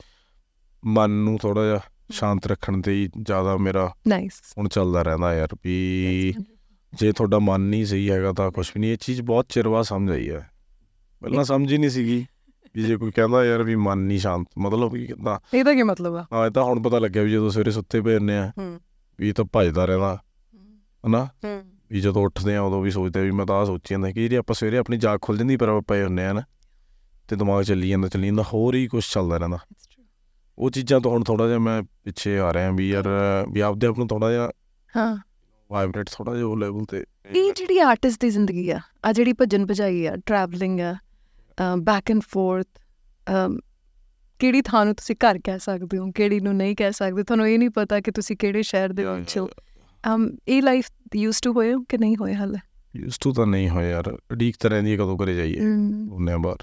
ਮਨ 0.84 1.10
ਨੂੰ 1.10 1.38
ਥੋੜਾ 1.38 1.64
ਜਿਹਾ 1.64 1.80
ਸ਼ਾਂਤ 2.12 2.46
ਰੱਖਣ 2.46 2.80
ਤੇ 2.80 2.92
ਹੀ 2.92 3.08
ਜ਼ਿਆਦਾ 3.22 3.56
ਮੇਰਾ 3.56 3.92
ਨਾਈਸ 4.08 4.40
ਹੁਣ 4.58 4.68
ਚੱਲਦਾ 4.68 5.02
ਰਹਿੰਦਾ 5.02 5.34
ਯਾਰ 5.34 5.48
ਵੀ 5.64 6.34
ਜੇ 6.92 7.12
ਤੁਹਾਡਾ 7.12 7.38
ਮਨ 7.38 7.60
ਨਹੀਂ 7.60 7.84
ਸਹੀ 7.86 8.10
ਹੈਗਾ 8.10 8.32
ਤਾਂ 8.32 8.50
ਕੁਝ 8.50 8.66
ਵੀ 8.74 8.80
ਨਹੀਂ। 8.80 8.90
ਇਹ 8.92 8.96
ਚੀਜ਼ 9.00 9.20
ਬਹੁਤ 9.22 9.46
ਚਿਰ 9.48 9.68
ਬਾਅਦ 9.68 9.84
ਸਮਝ 9.84 10.10
ਆਈ 10.10 10.28
ਹੈ। 10.30 10.48
ਪਹਿਲਾਂ 11.22 11.44
ਸਮਝ 11.44 11.72
ਹੀ 11.72 11.78
ਨਹੀਂ 11.78 11.90
ਸੀਗੀ 11.90 12.24
ਵੀ 12.74 12.82
ਜੇ 12.82 12.96
ਕੋਈ 12.96 13.10
ਕਹਿੰਦਾ 13.10 13.44
ਯਾਰ 13.44 13.62
ਵੀ 13.62 13.74
ਮਨ 13.76 13.98
ਨਹੀਂ 13.98 14.18
ਸ਼ਾਂਤ 14.18 14.46
ਮਤਲਬ 14.58 14.94
ਕੀ 14.94 15.06
ਕਹਿੰਦਾ 15.06 15.38
ਇਹਦਾ 15.54 15.74
ਕੀ 15.74 15.82
ਮਤਲਬ 15.82 16.16
ਆ? 16.16 16.24
ਹਾਂ 16.32 16.46
ਇਹ 16.46 16.50
ਤਾਂ 16.50 16.64
ਹੁਣ 16.64 16.82
ਪਤਾ 16.82 16.98
ਲੱਗਿਆ 16.98 17.22
ਵੀ 17.22 17.32
ਜਦੋਂ 17.32 17.50
ਸਵੇਰੇ 17.50 17.70
ਸੁੱਤੇ 17.70 18.00
ਪਏ 18.00 18.16
ਹੁੰਦੇ 18.18 18.36
ਆ 18.36 18.52
ਵੀ 19.18 19.32
ਤਾਂ 19.32 19.44
ਭੱਜਦਾ 19.52 19.84
ਰਹਿੰਦਾ 19.84 20.18
ਹਨਾ? 21.06 21.28
ਵੀ 21.90 22.00
ਜਦੋਂ 22.00 22.24
ਉੱਠਦੇ 22.24 22.56
ਆ 22.56 22.62
ਉਦੋਂ 22.62 22.80
ਵੀ 22.82 22.90
ਸੋਚਦੇ 22.90 23.22
ਵੀ 23.22 23.30
ਮੈਂ 23.30 23.46
ਤਾਂ 23.46 23.56
ਆ 23.56 23.64
ਸੋਚੀ 23.64 23.94
ਜਾਂਦਾ। 23.94 24.10
ਕਿ 24.10 24.20
ਜਿਹੜੀ 24.20 24.36
ਆਪਾਂ 24.36 24.54
ਸਵੇਰੇ 24.54 24.78
ਆਪਣੀ 24.78 24.96
ਜਾਗ 24.96 25.18
ਖੁੱਲ 25.22 25.38
ਜਾਂਦੀ 25.38 25.56
ਪਰ 25.56 25.68
ਆਪਾਂ 25.68 25.82
ਪਏ 25.82 26.02
ਹੁੰਦੇ 26.04 26.24
ਆ 26.24 26.32
ਨਾ 26.32 26.42
ਤੇ 27.28 27.36
ਦਿਮਾਗ 27.36 27.62
ਚੱਲੀ 27.64 27.88
ਜਾਂਦਾ 27.88 28.08
ਚੱਲੀ 28.08 28.26
ਜਾਂਦਾ 28.26 28.42
ਹੋਰ 28.54 28.74
ਹੀ 28.74 28.86
ਕੁਝ 28.86 29.04
ਚੱਲਦਾ 29.12 29.36
ਰਹਿੰਦਾ। 29.36 29.58
ਉਹ 30.60 30.70
ਚੀਜ਼ਾਂ 30.70 31.00
ਤੋਂ 31.00 31.10
ਹੁਣ 31.12 31.22
ਥੋੜਾ 31.24 31.46
ਜਿਹਾ 31.46 31.58
ਮੈਂ 31.58 31.82
ਪਿੱਛੇ 32.04 32.38
ਆ 32.38 32.52
ਰਿਹਾ 32.52 32.70
ਵੀ 32.70 32.88
ਯਾਰ 32.90 33.08
ਵੀ 33.52 33.60
ਆਪਦੇ 33.60 33.86
ਆਪ 33.86 33.98
ਨੂੰ 33.98 34.06
ਥੋੜਾ 34.08 34.30
ਜਿਹਾ 34.30 34.50
ਹਾਂ। 34.94 35.16
ਵਾਈਬ੍ਰੇਟ 35.70 36.08
ਥੋੜਾ 36.12 36.34
ਜਿਹਾ 36.34 36.46
ਉਹ 36.46 36.56
ਲੈਵਲ 36.56 36.84
ਤੇ। 36.84 37.04
ਇਹ 37.34 37.52
ਜਿਹੜੀ 37.52 37.78
ਆਰਟਿਸਟ 37.78 38.20
ਦੀ 38.20 38.30
ਜ਼ਿੰਦਗੀ 38.30 38.68
ਆ 38.70 38.78
ਆ 39.06 39.12
ਜਿਹੜੀ 39.12 39.32
ਭਜਨ 39.32 39.66
ਭਜਾਈ 39.66 40.04
ਆ 40.06 40.14
ਟਰੈਵਲਿੰਗ 40.26 40.80
ਆ 40.80 40.94
ਬੈਕ 41.76 42.10
ਐਂਡ 42.10 42.20
ਫੋਰਥ 42.28 42.66
ਕਿਹੜੀ 44.40 44.62
ਥਾਂ 44.62 44.84
ਨੂੰ 44.84 44.94
ਤੁਸੀਂ 44.94 45.16
ਘਰ 45.16 45.38
ਕਹਿ 45.44 45.58
ਸਕਦੇ 45.58 45.98
ਹੋ 45.98 46.10
ਕਿਹੜੀ 46.10 46.40
ਨੂੰ 46.40 46.54
ਨਹੀਂ 46.56 46.76
ਕਹਿ 46.76 46.92
ਸਕਦੇ 46.92 47.22
ਤੁਹਾਨੂੰ 47.22 47.48
ਇਹ 47.48 47.58
ਨਹੀਂ 47.58 47.70
ਪਤਾ 47.70 48.00
ਕਿ 48.00 48.10
ਤੁਸੀਂ 48.10 48.36
ਕਿਹੜੇ 48.36 48.62
ਸ਼ਹਿਰ 48.62 48.92
ਦੇ 48.92 49.04
ਵਿੱਚ 49.04 49.36
ਹੋ। 49.38 49.48
um 50.04 50.28
ਇਹ 50.48 50.62
ਲਾਈਫ 50.62 50.86
ਯੂਜ਼ਡ 51.16 51.42
ਟੂ 51.42 51.52
ਹੋਏ 51.52 51.72
ਕਿ 51.88 51.98
ਨਹੀਂ 51.98 52.16
ਹੋਏ 52.16 52.34
ਹਾਲੇ? 52.34 52.58
ਯੂਸ 52.96 53.18
ਟੂ 53.18 53.32
ਤਾਂ 53.32 53.46
ਨਹੀਂ 53.46 53.68
ਹੋਇਆ 53.70 53.88
ਯਾਰ 53.90 54.08
ਉਡੀਕ 54.32 54.56
ਤਾਂ 54.60 54.70
ਰਹਿੰਦੀ 54.70 54.92
ਹੈ 54.92 54.96
ਕਦੋਂ 54.96 55.16
ਘਰੇ 55.18 55.34
ਜਾਈਏ 55.34 55.60
ਉਹਨੇ 56.10 56.36
ਬਾਹਰ 56.36 56.62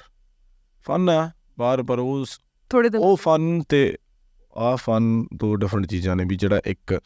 ਫਨ 0.86 1.10
ਆ 1.10 1.30
ਬਾਹਰ 1.60 1.84
ਪਰ 1.84 2.00
ਉਹ 2.00 2.26
ਥੋੜੇ 2.70 2.90
ਦਿਨ 2.90 3.02
ਉਹ 3.02 3.18
ਫਨ 3.18 3.62
ਤੇ 3.70 3.98
ਆ 4.58 4.76
ਫਨ 4.76 5.28
ਦੋ 5.34 5.56
ਡਿਫਰੈਂਟ 5.56 5.86
ਚੀਜ਼ਾਂ 5.86 6.16
ਨੇ 6.16 6.24
ਵੀ 6.28 6.36
ਜਿਹੜਾ 6.36 6.62
ਇੱਕ 6.66 7.00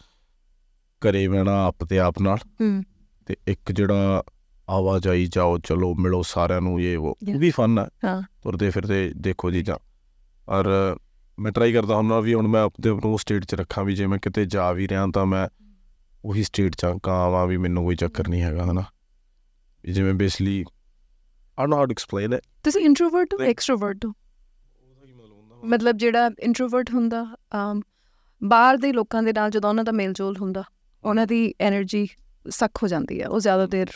ਘਰੇ 1.02 1.28
ਬਹਿਣਾ 1.28 1.66
ਆਪ 1.66 1.84
ਤੇ 1.84 2.00
ਆਪ 2.00 2.22
ਨਾਲ 2.22 2.38
ਹਮ 2.62 2.84
ਤੇ 3.26 3.38
ਇੱਕ 3.48 3.72
ਜਿਹੜਾ 3.72 4.24
ਆਵਾਜਾਈ 4.70 5.26
ਜਾਓ 5.26 5.58
ਚਲੋ 5.58 5.96
ਮਿਲੋ 5.96 6.22
ਸਾਰਿਆਂ 6.22 6.62
ਨੂੰ 6.62 6.82
ਇਹ 6.82 6.98
ਉਹ 6.98 7.18
ਵੀ 7.38 7.50
ਫਨ 7.50 7.80
ਆ। 7.80 7.90
ਹਾਂ। 8.06 8.22
ਤੁਰਦੇ 8.44 8.70
ਫਿਰਦੇ 8.70 9.14
ਦੇਖੋ 9.18 9.52
ਚੀਜ਼ਾਂ। 9.52 9.78
ਔਰ 10.50 10.98
ਮੈਂ 11.40 11.52
ਟਰਾਈ 11.52 11.74
ਕਰਦਾ 11.74 11.96
ਹੁੰਦਾ 11.96 12.20
ਵੀ 12.20 12.34
ਹੁਣ 12.34 12.48
ਮੈਂ 12.48 12.62
ਆਪਣੇ 12.62 12.90
ਆਪ 12.90 13.06
ਨੂੰ 13.06 13.20
ਸਟੇਟ 13.20 13.46
'ਚ 13.46 13.56
ਰੱਖਾਂ 13.56 13.84
ਵੀ 13.84 13.96
ਜੇ 13.96 14.08
ਮੈਂ 14.08 14.20
ਕਿਤੇ 14.20 14.46
ਜਾ 14.46 14.72
ਵੀ 14.72 14.88
ਰਿਹਾ 14.88 15.08
ਤਾਂ 15.14 15.26
ਮੈਂ 15.26 15.48
ਉਹੀ 16.26 16.44
ਸਟੇਟ 16.44 16.76
'ਚ 16.76 16.86
ਕਾਵਾਂ 17.04 17.48
ਵੀ 17.48 17.58
ਮੈਨੂੰ 17.58 17.84
ਕੋਈ 17.84 17.96
ਚੱਕਰ 17.96 18.28
ਨਹੀਂ 18.28 18.42
ਹੈਗਾ 18.42 18.72
ਹਨਾ। 18.72 18.84
ਜਿਵੇਂ 19.92 20.14
basically 20.14 20.66
I 21.60 21.68
know 21.68 21.76
how 21.76 21.86
to 21.86 21.92
explain 21.92 22.34
it 22.34 22.42
ਤੁਸੀਂ 22.64 22.82
ਇੰਟਰੋਵਰਟ 22.82 23.34
ਹੋ 23.34 23.44
ਐਕਸਟਰੋਵਰਟ 23.44 24.06
ਹੋ? 24.06 24.12
ਮਤਲਬ 25.66 25.98
ਜਿਹੜਾ 25.98 26.30
ਇੰਟਰੋਵਰਟ 26.40 26.90
ਹੁੰਦਾ 26.94 27.26
ਬਾਹਰ 28.44 28.78
ਦੇ 28.78 28.92
ਲੋਕਾਂ 28.94 29.24
ਦੇ 29.24 29.34
ਨਾਲ 29.34 29.50
ਜਦੋਂ 29.50 29.70
ਉਹਨਾਂ 29.70 29.84
ਦਾ 29.84 29.92
ਮੇਲਜੋਲ 29.92 30.38
ਹੁੰਦਾ 30.42 30.64
ਉਹਨਾਂ 31.04 31.28
ਦੀ 31.28 31.54
એનર્ਜੀ 31.68 32.08
ਸੱਖ 32.50 32.84
ਹੋ 32.84 32.88
ਜਾਂਦੀ 32.88 33.22
ਹੈ 33.22 33.28
ਉਹ 33.28 33.40
ਜ਼ਿਆਦਾ 33.40 33.66
ਦੇਰ 33.66 33.88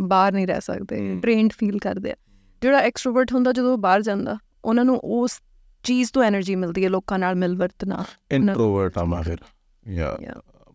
ਬਾਹਰ 0.00 0.32
ਨਹੀਂ 0.32 0.46
ਰਹਿ 0.46 0.60
ਸਕਦੇ 0.60 1.14
ਡਰੇਨਡ 1.14 1.52
ਫੀਲ 1.52 1.78
ਕਰਦੇ 1.78 2.12
ਆ। 2.12 2.16
ਜਿਹੜਾ 2.62 2.78
ਐਕਸਟ੍ਰੋਵਰਟ 2.78 3.32
ਹੁੰਦਾ 3.32 3.52
ਜਦੋਂ 3.52 3.78
ਬਾਹਰ 3.78 4.02
ਜਾਂਦਾ 4.02 4.36
ਉਹਨਾਂ 4.64 4.84
ਨੂੰ 4.84 4.96
ਉਸ 4.96 5.40
ਚੀਜ਼ 5.84 6.10
ਤੋਂ 6.12 6.24
એનર્ਜੀ 6.24 6.54
ਮਿਲਦੀ 6.54 6.84
ਹੈ 6.84 6.88
ਲੋਕਾਂ 6.88 7.18
ਨਾਲ 7.18 7.34
ਮਿਲਵਰਤ 7.34 7.84
ਨਾਲ 7.84 8.04
ਇੰਟਰੋਵਰਟ 8.30 8.98
ਆ 8.98 9.04
ਮੈਂ 9.04 9.22
ਫਿਰ 9.22 9.38
ਯਾ 9.88 10.16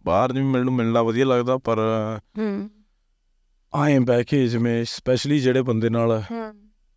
ਬਾਹਰ 0.05 0.33
ਜਿਵੇਂ 0.33 0.49
ਮੈਨੂੰ 0.49 0.73
ਮਿਲਣਾ 0.73 1.01
ਵਧੀਆ 1.01 1.25
ਲੱਗਦਾ 1.25 1.57
ਪਰ 1.57 1.79
ਹੂੰ। 2.37 2.69
ਆਈ 3.75 3.93
ਐਮ 3.93 4.05
ਬੈਕ 4.05 4.35
ਜਿਵੇਂ 4.35 4.83
ਸਪੈਸ਼ਲੀ 4.85 5.39
ਜਿਹੜੇ 5.39 5.61
ਬੰਦੇ 5.61 5.89
ਨਾਲ 5.89 6.21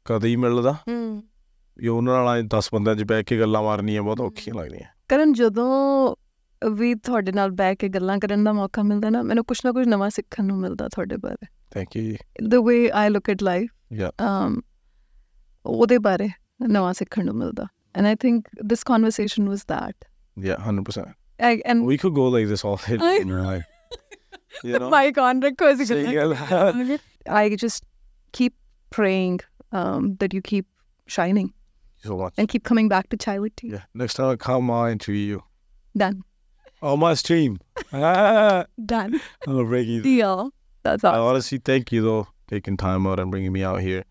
ਕਦੇ 0.05 0.29
ਹੀ 0.29 0.37
ਮਿਲਦਾ। 0.37 0.73
ਹੂੰ। 0.73 1.23
ਵੀ 1.79 1.89
ਉਹਨਾਂ 1.89 2.25
ਨਾਲ 2.25 2.41
10 2.41 2.69
ਬੰਦਿਆਂ 2.73 2.97
'ਚ 2.97 3.05
ਬਹਿ 3.05 3.25
ਕੇ 3.25 3.41
ਗੱਲਾਂ 3.41 3.63
ਮਾਰਨੀਆਂ 3.63 4.03
ਬਹੁਤ 4.03 4.21
ਔਖੀਆਂ 4.21 4.57
ਲੱਗਦੀਆਂ 4.57 4.89
ਕਰਨ 5.09 5.33
ਜਦੋਂ 5.33 6.17
ਵੀ 6.71 6.95
ਤੁਹਾਡੇ 6.95 7.33
ਨਾਲ 7.33 7.51
ਬਹਿ 7.51 7.77
ਕੇ 7.77 7.89
ਗੱਲਾਂ 7.89 8.19
ਕਰਨ 8.19 8.45
ਦਾ 8.45 8.53
ਮੌਕਾ 8.53 8.83
ਮਿਲਦਾ 8.83 9.11
ਨਾ 9.11 9.23
ਮੈਨੂੰ 9.23 9.45
ਕੁਝ 9.45 9.61
ਨਾ 9.65 9.73
ਕੁਝ 9.73 9.89
ਨਵਾਂ 9.89 10.11
ਸਿੱਖਣ 10.11 10.45
ਨੂੰ 10.45 10.59
ਮਿਲਦਾ 10.59 10.89
ਤੁਹਾਡੇ 10.89 11.17
ਬਾਰੇ 11.17 11.47
thank 11.71 11.97
you 11.97 12.17
the 12.55 12.61
way 12.63 12.79
I 13.05 13.09
look 13.17 13.35
at 13.35 13.43
life. 13.47 13.73
Yeah. 14.03 14.13
Um, 14.29 14.61
ਉਹਦੇ 15.67 15.99
ਬਾਰੇ 15.99 16.29
ਨਵਾਂ 16.69 16.93
ਸਿੱਖਣ 16.93 17.25
ਨੂੰ 17.25 17.37
ਮਿਲਦਾ 17.37 17.67
and 17.99 18.07
I 18.07 18.15
think 18.27 18.41
this 18.71 18.85
conversation 18.93 19.51
was 19.53 19.65
that. 19.75 20.09
ਯਾ 20.39 20.57
100% 20.71 21.13
I, 21.43 21.61
and 21.71 21.85
we 21.91 21.99
could 21.99 22.15
go 22.15 22.25
like 22.35 22.49
this 22.51 22.65
all 22.65 22.77
day 22.77 22.97
I- 23.01 23.23
right 23.31 23.63
you 24.65 24.79
know 24.79 24.91
mic 24.91 25.21
on 25.27 25.43
ਕਰਾਂਗੇ। 25.51 26.99
I 27.31 27.57
just 27.65 27.85
keep 28.39 28.55
praying 28.97 29.39
um, 29.73 30.09
that 30.23 30.35
you 30.37 30.43
keep 30.53 30.67
shining 31.09 31.49
so 32.05 32.17
much 32.21 32.35
and 32.39 32.49
keep 32.55 32.65
coming 32.71 32.89
back 32.95 33.09
to 33.15 33.19
charity. 33.27 33.69
yeah 33.75 33.85
next 34.03 34.15
time 34.21 34.31
I 34.31 34.37
come 34.47 34.71
I 34.71 34.93
interview 34.93 35.25
you 35.35 35.43
Done. 35.95 36.23
on 36.83 36.99
my 37.01 37.13
stream 37.15 37.59
I'll 37.93 38.67
Done. 38.93 39.21
break 39.47 39.87
you 39.89 40.03
Deal. 40.03 40.43
That's 40.85 41.05
I 41.05 41.09
awesome. 41.11 41.29
honestly 41.29 41.59
thank 41.71 41.93
you 41.97 42.03
though 42.09 42.27
taking 42.53 42.77
time 42.85 43.07
out 43.13 43.21
and 43.25 43.31
bringing 43.37 43.55
me 43.59 43.65
out 43.73 43.81
here 43.89 44.03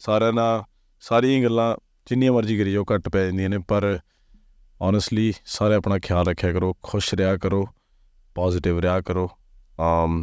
ਸਾਰਿਆਂ 0.00 0.32
ਨਾਲ 0.32 0.62
ਸਾਰੀਆਂ 1.02 1.42
ਗੱਲਾਂ 1.42 1.74
ਜਿੰਨੀਆਂ 2.06 2.32
ਮਰਜ਼ੀ 2.32 2.56
ਕਰੀ 2.58 2.72
ਜਾਓ 2.72 2.84
ਘੱਟ 2.92 3.08
ਪੈ 3.08 3.24
ਜਾਂਦੀਆਂ 3.24 3.48
ਨੇ 3.50 3.58
ਪਰ 3.68 3.84
honestly 4.80 5.30
ਸਾਰੇ 5.56 5.74
ਆਪਣਾ 5.74 5.98
ਖਿਆਲ 6.06 6.26
ਰੱਖਿਆ 6.26 6.52
ਕਰੋ 6.52 6.72
ਖੁਸ਼ 6.82 7.12
ਰਿਹਾ 7.14 7.36
ਕਰੋ 7.44 7.66
ਪੋਜ਼ਿਟਿਵ 8.34 8.78
ਰਿਹਾ 8.80 9.00
ਕਰੋ 9.00 9.28
um 9.88 10.16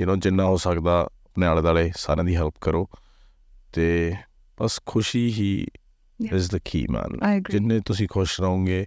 you 0.00 0.06
know 0.08 0.16
ਜਿੰਨਾ 0.22 0.44
ਹੋ 0.44 0.56
ਸਕਦਾ 0.64 0.98
ਆਪਣੇ 1.00 1.46
ਆਲੇ 1.46 1.62
ਦੁਆਲੇ 1.62 1.90
ਸਾਰਿਆਂ 1.96 2.24
ਦੀ 2.24 2.36
ਹੈਲਪ 2.36 2.54
ਕਰੋ 2.60 2.86
ਤੇ 3.72 3.88
ਬਸ 4.58 4.80
ਖੁਸ਼ੀ 4.86 5.26
ਹੀ 5.32 5.50
Key 6.28 6.86
man. 6.90 7.12
I 7.12 7.14
agree. 7.14 7.52
ਜਿੰਨੇ 7.52 7.80
ਤੁਸੀਂ 7.80 8.08
ਖੁਸ਼ 8.10 8.40
ਰਹੋਗੇ 8.40 8.86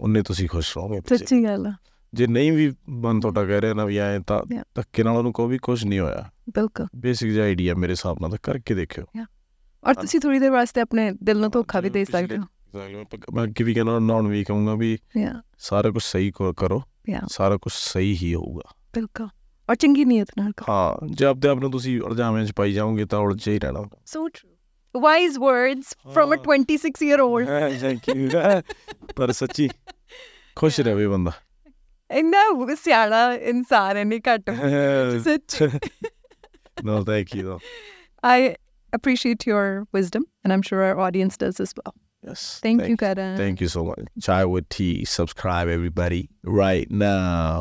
ਉਨੇ 0.00 0.22
ਤੁਸੀਂ 0.22 0.48
ਖੁਸ਼ 0.48 0.78
ਰਹੋਗੇ। 0.78 1.00
ਸੱਚੀ 1.08 1.44
ਗੱਲ 1.44 1.66
ਆ। 1.66 1.72
ਜੇ 2.14 2.26
ਨਹੀਂ 2.26 2.52
ਵੀ 2.52 2.72
ਮਨ 2.88 3.20
ਤੁਹਾਡਾ 3.20 3.44
ਕਹਿ 3.44 3.60
ਰਿਹਾ 3.60 3.74
ਨਾ 3.74 3.84
ਵੀ 3.84 3.96
ਐ 3.96 4.18
ਤਾਂ. 4.18 4.62
ਧੱਕੇ 4.74 5.02
ਨਾਲ 5.02 5.16
ਉਹਨੂੰ 5.16 5.32
ਕੋਈ 5.32 5.48
ਵੀ 5.48 5.58
ਕੁਝ 5.58 5.84
ਨਹੀਂ 5.84 6.00
ਹੋਇਆ। 6.00 6.30
ਬਿਲਕੁਲ। 6.48 6.86
ਬੇਸਿਕ 6.96 7.32
ਜਿਹਾ 7.32 7.44
ਆਈਡੀਆ 7.44 7.74
ਮੇਰੇ 7.74 7.90
ਹਿਸਾਬ 7.90 8.18
ਨਾਲ 8.20 8.30
ਤਾਂ 8.30 8.38
ਕਰਕੇ 8.42 8.74
ਦੇਖਿਓ। 8.74 9.04
ਔਰ 9.84 9.94
ਤੁਸੀਂ 9.94 10.20
ਥੋੜੀ 10.20 10.38
ਦੇਰ 10.38 10.50
ਵਾਸਤੇ 10.50 10.80
ਆਪਣੇ 10.80 11.12
ਦਿਲ 11.22 11.38
ਨੂੰ 11.40 11.50
ਧੋਖਾ 11.50 11.80
ਵੀ 11.80 11.90
ਦੇ 11.90 12.04
ਸਕਦੇ 12.04 12.36
ਹੋ। 12.36 12.42
ਮੈਂ 13.34 13.44
ਅੱਗੇ 13.44 13.64
ਵੀ 13.64 13.74
ਕਹਿੰਦਾ 13.74 13.98
ਨਾ 13.98 14.14
ਹੁਣ 14.14 14.28
ਵੀ 14.28 14.44
ਕਹੂੰਗਾ 14.44 14.74
ਵੀ. 14.74 14.98
ਸਾਰਾ 15.58 15.90
ਕੁਝ 15.90 16.02
ਸਹੀ 16.02 16.30
ਕੋ- 16.30 16.52
ਕਰੋ. 16.52 16.82
ਸਾਰਾ 17.28 17.56
ਕੁਝ 17.56 17.72
ਸਹੀ 17.76 18.18
ਹੀ 18.22 18.34
ਹੋਊਗਾ। 18.34 18.74
ਬਿਲਕੁਲ। 18.94 19.28
ਔਰ 19.70 19.74
ਚੰਗੀ 19.74 20.04
ਨੀਅਤ 20.04 20.28
ਨਾਲ 20.38 20.52
ਕਰੋ। 20.56 20.72
ਹਾਂ 20.72 21.06
ਜੇ 21.06 21.24
ਆਪਦੇ 21.24 21.48
ਆਪ 21.48 21.58
ਨੂੰ 21.58 21.70
ਤੁਸੀਂ 21.70 22.00
ਉਲਝਾਵੇਂ 22.00 22.46
ਚ 22.46 22.52
ਪਾਈ 22.52 22.72
ਜਾਓਗੇ 22.72 23.04
ਤਾਂ 23.04 23.18
ਉਲਝੇ 23.18 23.52
ਹੀ 23.52 23.58
ਰਹਿਣਾ। 23.58 23.84
So 24.06 24.28
true 24.28 24.48
wise 24.95 25.37
words 25.43 25.93
from 26.15 26.33
a 26.33 26.37
ਹਾਂ। 26.37 26.43
26 26.47 27.01
year 27.09 27.21
old 27.25 27.47
ਥੈਂਕ 27.81 28.09
ਯੂ 28.09 28.29
ਪਰ 29.17 29.31
ਸੱਚੀ 29.41 29.69
ਖੁਸ਼ 30.55 30.79
ਰਹੇ 30.87 31.07
ਬੰਦਾ 31.07 31.31
ਇੰਨਾ 32.19 32.43
ਸਿਆਣਾ 32.83 33.21
ਇਨਸਾਨ 33.51 33.97
ਹੈ 33.97 34.03
ਨਹੀਂ 34.03 34.19
ਘੱਟ 34.29 34.49
ਸੱਚ 35.23 35.63
no 36.89 36.93
thank 37.09 37.33
you 37.37 37.43
though 37.47 37.59
I 38.29 38.37
appreciate 38.97 39.43
your 39.49 39.63
wisdom 39.97 40.23
and 40.43 40.53
I'm 40.55 40.63
sure 40.69 40.81
our 40.87 40.99
audience 41.07 41.37
does 41.43 41.59
as 41.65 41.73
well. 41.79 41.93
yes 42.29 42.43
Thank, 42.65 42.83
you, 42.89 42.97
Karan. 43.03 43.33
thank 43.41 43.63
you 43.63 43.69
so 43.73 43.83
much 43.87 44.03
chai 44.27 44.37
with 44.53 44.67
tea 44.77 44.91
subscribe 45.15 45.71
everybody 45.77 46.21
right 46.61 46.93
now 47.05 47.55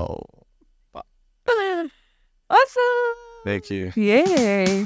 Awesome. 2.50 3.24
thank 3.48 3.72
you 3.76 3.92
Yay. 4.08 4.84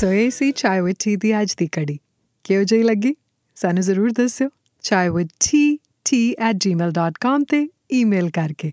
ਸੋ 0.00 0.12
ਇਹ 0.12 0.30
ਸੀ 0.30 0.52
ਚਾਹ 0.52 0.82
with 0.82 0.96
T 1.04 1.16
ਦੀ 1.16 1.42
ਅੱਜ 1.42 1.54
ਦੀ 1.58 1.68
ਕੜੀ 1.72 1.98
ਕਿਉਂ 2.44 2.64
ਜਿਹੀ 2.64 2.82
ਲੱਗੀ 2.82 3.14
ਸਾਨੂੰ 3.54 3.82
ਜ਼ਰੂਰ 3.82 4.10
ਦੱਸਿਓ 4.10 4.48
ਚਾਹ 4.82 5.10
ਵਿਦ 5.10 5.28
ਟੀ 5.50 5.78
tea@gmail.com 6.10 7.44
ਤੇ 7.44 7.68
ਈਮੇਲ 7.92 8.30
ਕਰਕੇ 8.30 8.72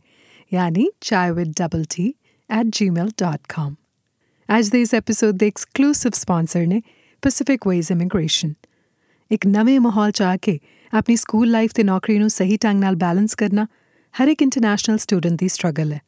ਯਾਨੀ 0.54 0.90
chaiwithdoublety@gmail.com 1.06 3.74
ਅੱਜ 4.58 4.70
ਦੇ 4.70 4.82
ਇਸ 4.82 4.94
ਐਪੀਸੋਡ 4.94 5.36
ਦੇ 5.36 5.48
ਐਕਸਕਲੂਸਿਵ 5.48 6.12
ਸਪான்ਸਰ 6.12 6.68
ਨੇ 6.68 6.82
ਪੈਸੀਫਿਕ 7.22 7.68
ਵੇਜ਼ 7.68 7.92
ਇਮੀਗ੍ਰੇਸ਼ਨ 7.92 8.54
ਇੱਕ 9.32 9.48
ਨਵੇਂ 9.48 9.80
ਮਾਹੌਲ 9.80 10.12
ਚ 10.12 10.22
ਆ 10.22 10.38
ਕੇ 10.38 10.60
ਆਪਣੀ 10.94 11.16
ਸਕੂਲ 11.16 11.52
ਲਾਈਫ 11.52 11.72
ਤੇ 11.76 11.84
ਨੌਕਰੀ 11.84 12.20
ਨੂੰ 12.20 12.30
ਸਹੀ 12.30 12.58
ਢੰਗ 12.58 12.82
ਨਾਲ 12.82 12.96
ਬੈਲੈਂਸ 12.96 13.36
ਕਰਨਾ 13.36 13.68
ਹਰ 14.14 14.28
ਇੱਕ 14.28 14.42
ਇੰਟਰਨੈਸ਼ਨਲ 14.42 14.98
ਸਟੂਡੈਂਟ 14.98 15.40
ਦੀ 15.40 15.48
ਸਟਰਗਲ 15.48 15.94
ਹੈ 15.94 16.02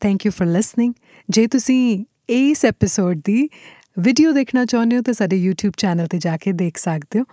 ਥੈਂਕ 0.00 0.26
ਯੂ 0.26 0.32
ਫॉर 0.32 0.46
ਲਿਸਨਿੰਗ 0.46 0.94
ਜੇ 1.28 1.46
ਤੁਸੀਂ 1.46 2.04
ਇਸ 2.28 2.64
ਐਪੀਸੋਡ 2.64 3.20
ਦੀ 3.24 3.48
ਵੀਡੀਓ 3.98 4.32
ਦੇਖਣਾ 4.32 4.64
ਚਾਹੁੰਦੇ 4.64 4.96
ਹੋ 4.96 5.02
ਤਾਂ 5.02 5.14
ਸਾਡੇ 5.14 5.48
YouTube 5.48 5.72
ਚੈਨਲ 5.76 6.06
ਤੇ 6.06 6.18
ਜਾ 6.18 6.36
ਕੇ 6.36 6.52
ਦੇਖ 6.52 6.78
ਸਕਦੇ 6.78 7.20
ਹੋ। 7.20 7.24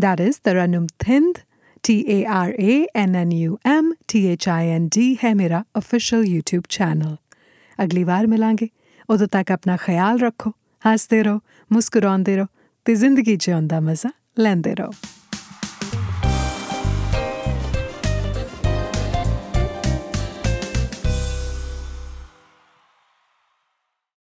That 0.00 0.20
is 0.20 0.36
Tarannum 0.44 0.86
Thind 0.98 1.38
T 1.84 1.94
A 2.12 2.18
R 2.34 2.50
A 2.64 2.74
N 3.00 3.16
N 3.20 3.32
U 3.38 3.56
M 3.70 3.88
T 4.10 4.20
H 4.34 4.46
I 4.52 4.62
N 4.76 4.84
D, 4.96 5.02
ਹੈ 5.24 5.34
ਮੇਰਾ 5.34 5.64
ਅਫੀਸ਼ੀਅਲ 5.78 6.22
YouTube 6.24 6.62
ਚੈਨਲ 6.68 7.16
ਅਗਲੀ 7.84 8.04
ਵਾਰ 8.04 8.26
ਮਿਲਾਂਗੇ। 8.26 8.68
ਉਦੋਂ 9.10 9.26
ਤੱਕ 9.26 9.50
ਆਪਣਾ 9.52 9.76
ਖਿਆਲ 9.76 10.18
ਰੱਖੋ, 10.18 10.50
ਹੱਸਦੇ 10.84 11.22
ਰਹੋ, 11.22 11.40
ਮੁਸਕਰਾਉਂਦੇ 11.72 12.36
ਰਹੋ 12.36 12.46
ਤੇ 12.84 12.94
ਜ਼ਿੰਦਗੀ 12.94 13.36
ਜਿਉਣ 13.36 13.66
ਦਾ 13.66 13.80
ਮਜ਼ਾ 13.80 14.10
ਲੈਂਦੇ 14.38 14.74
ਰਹੋ। 14.74 14.90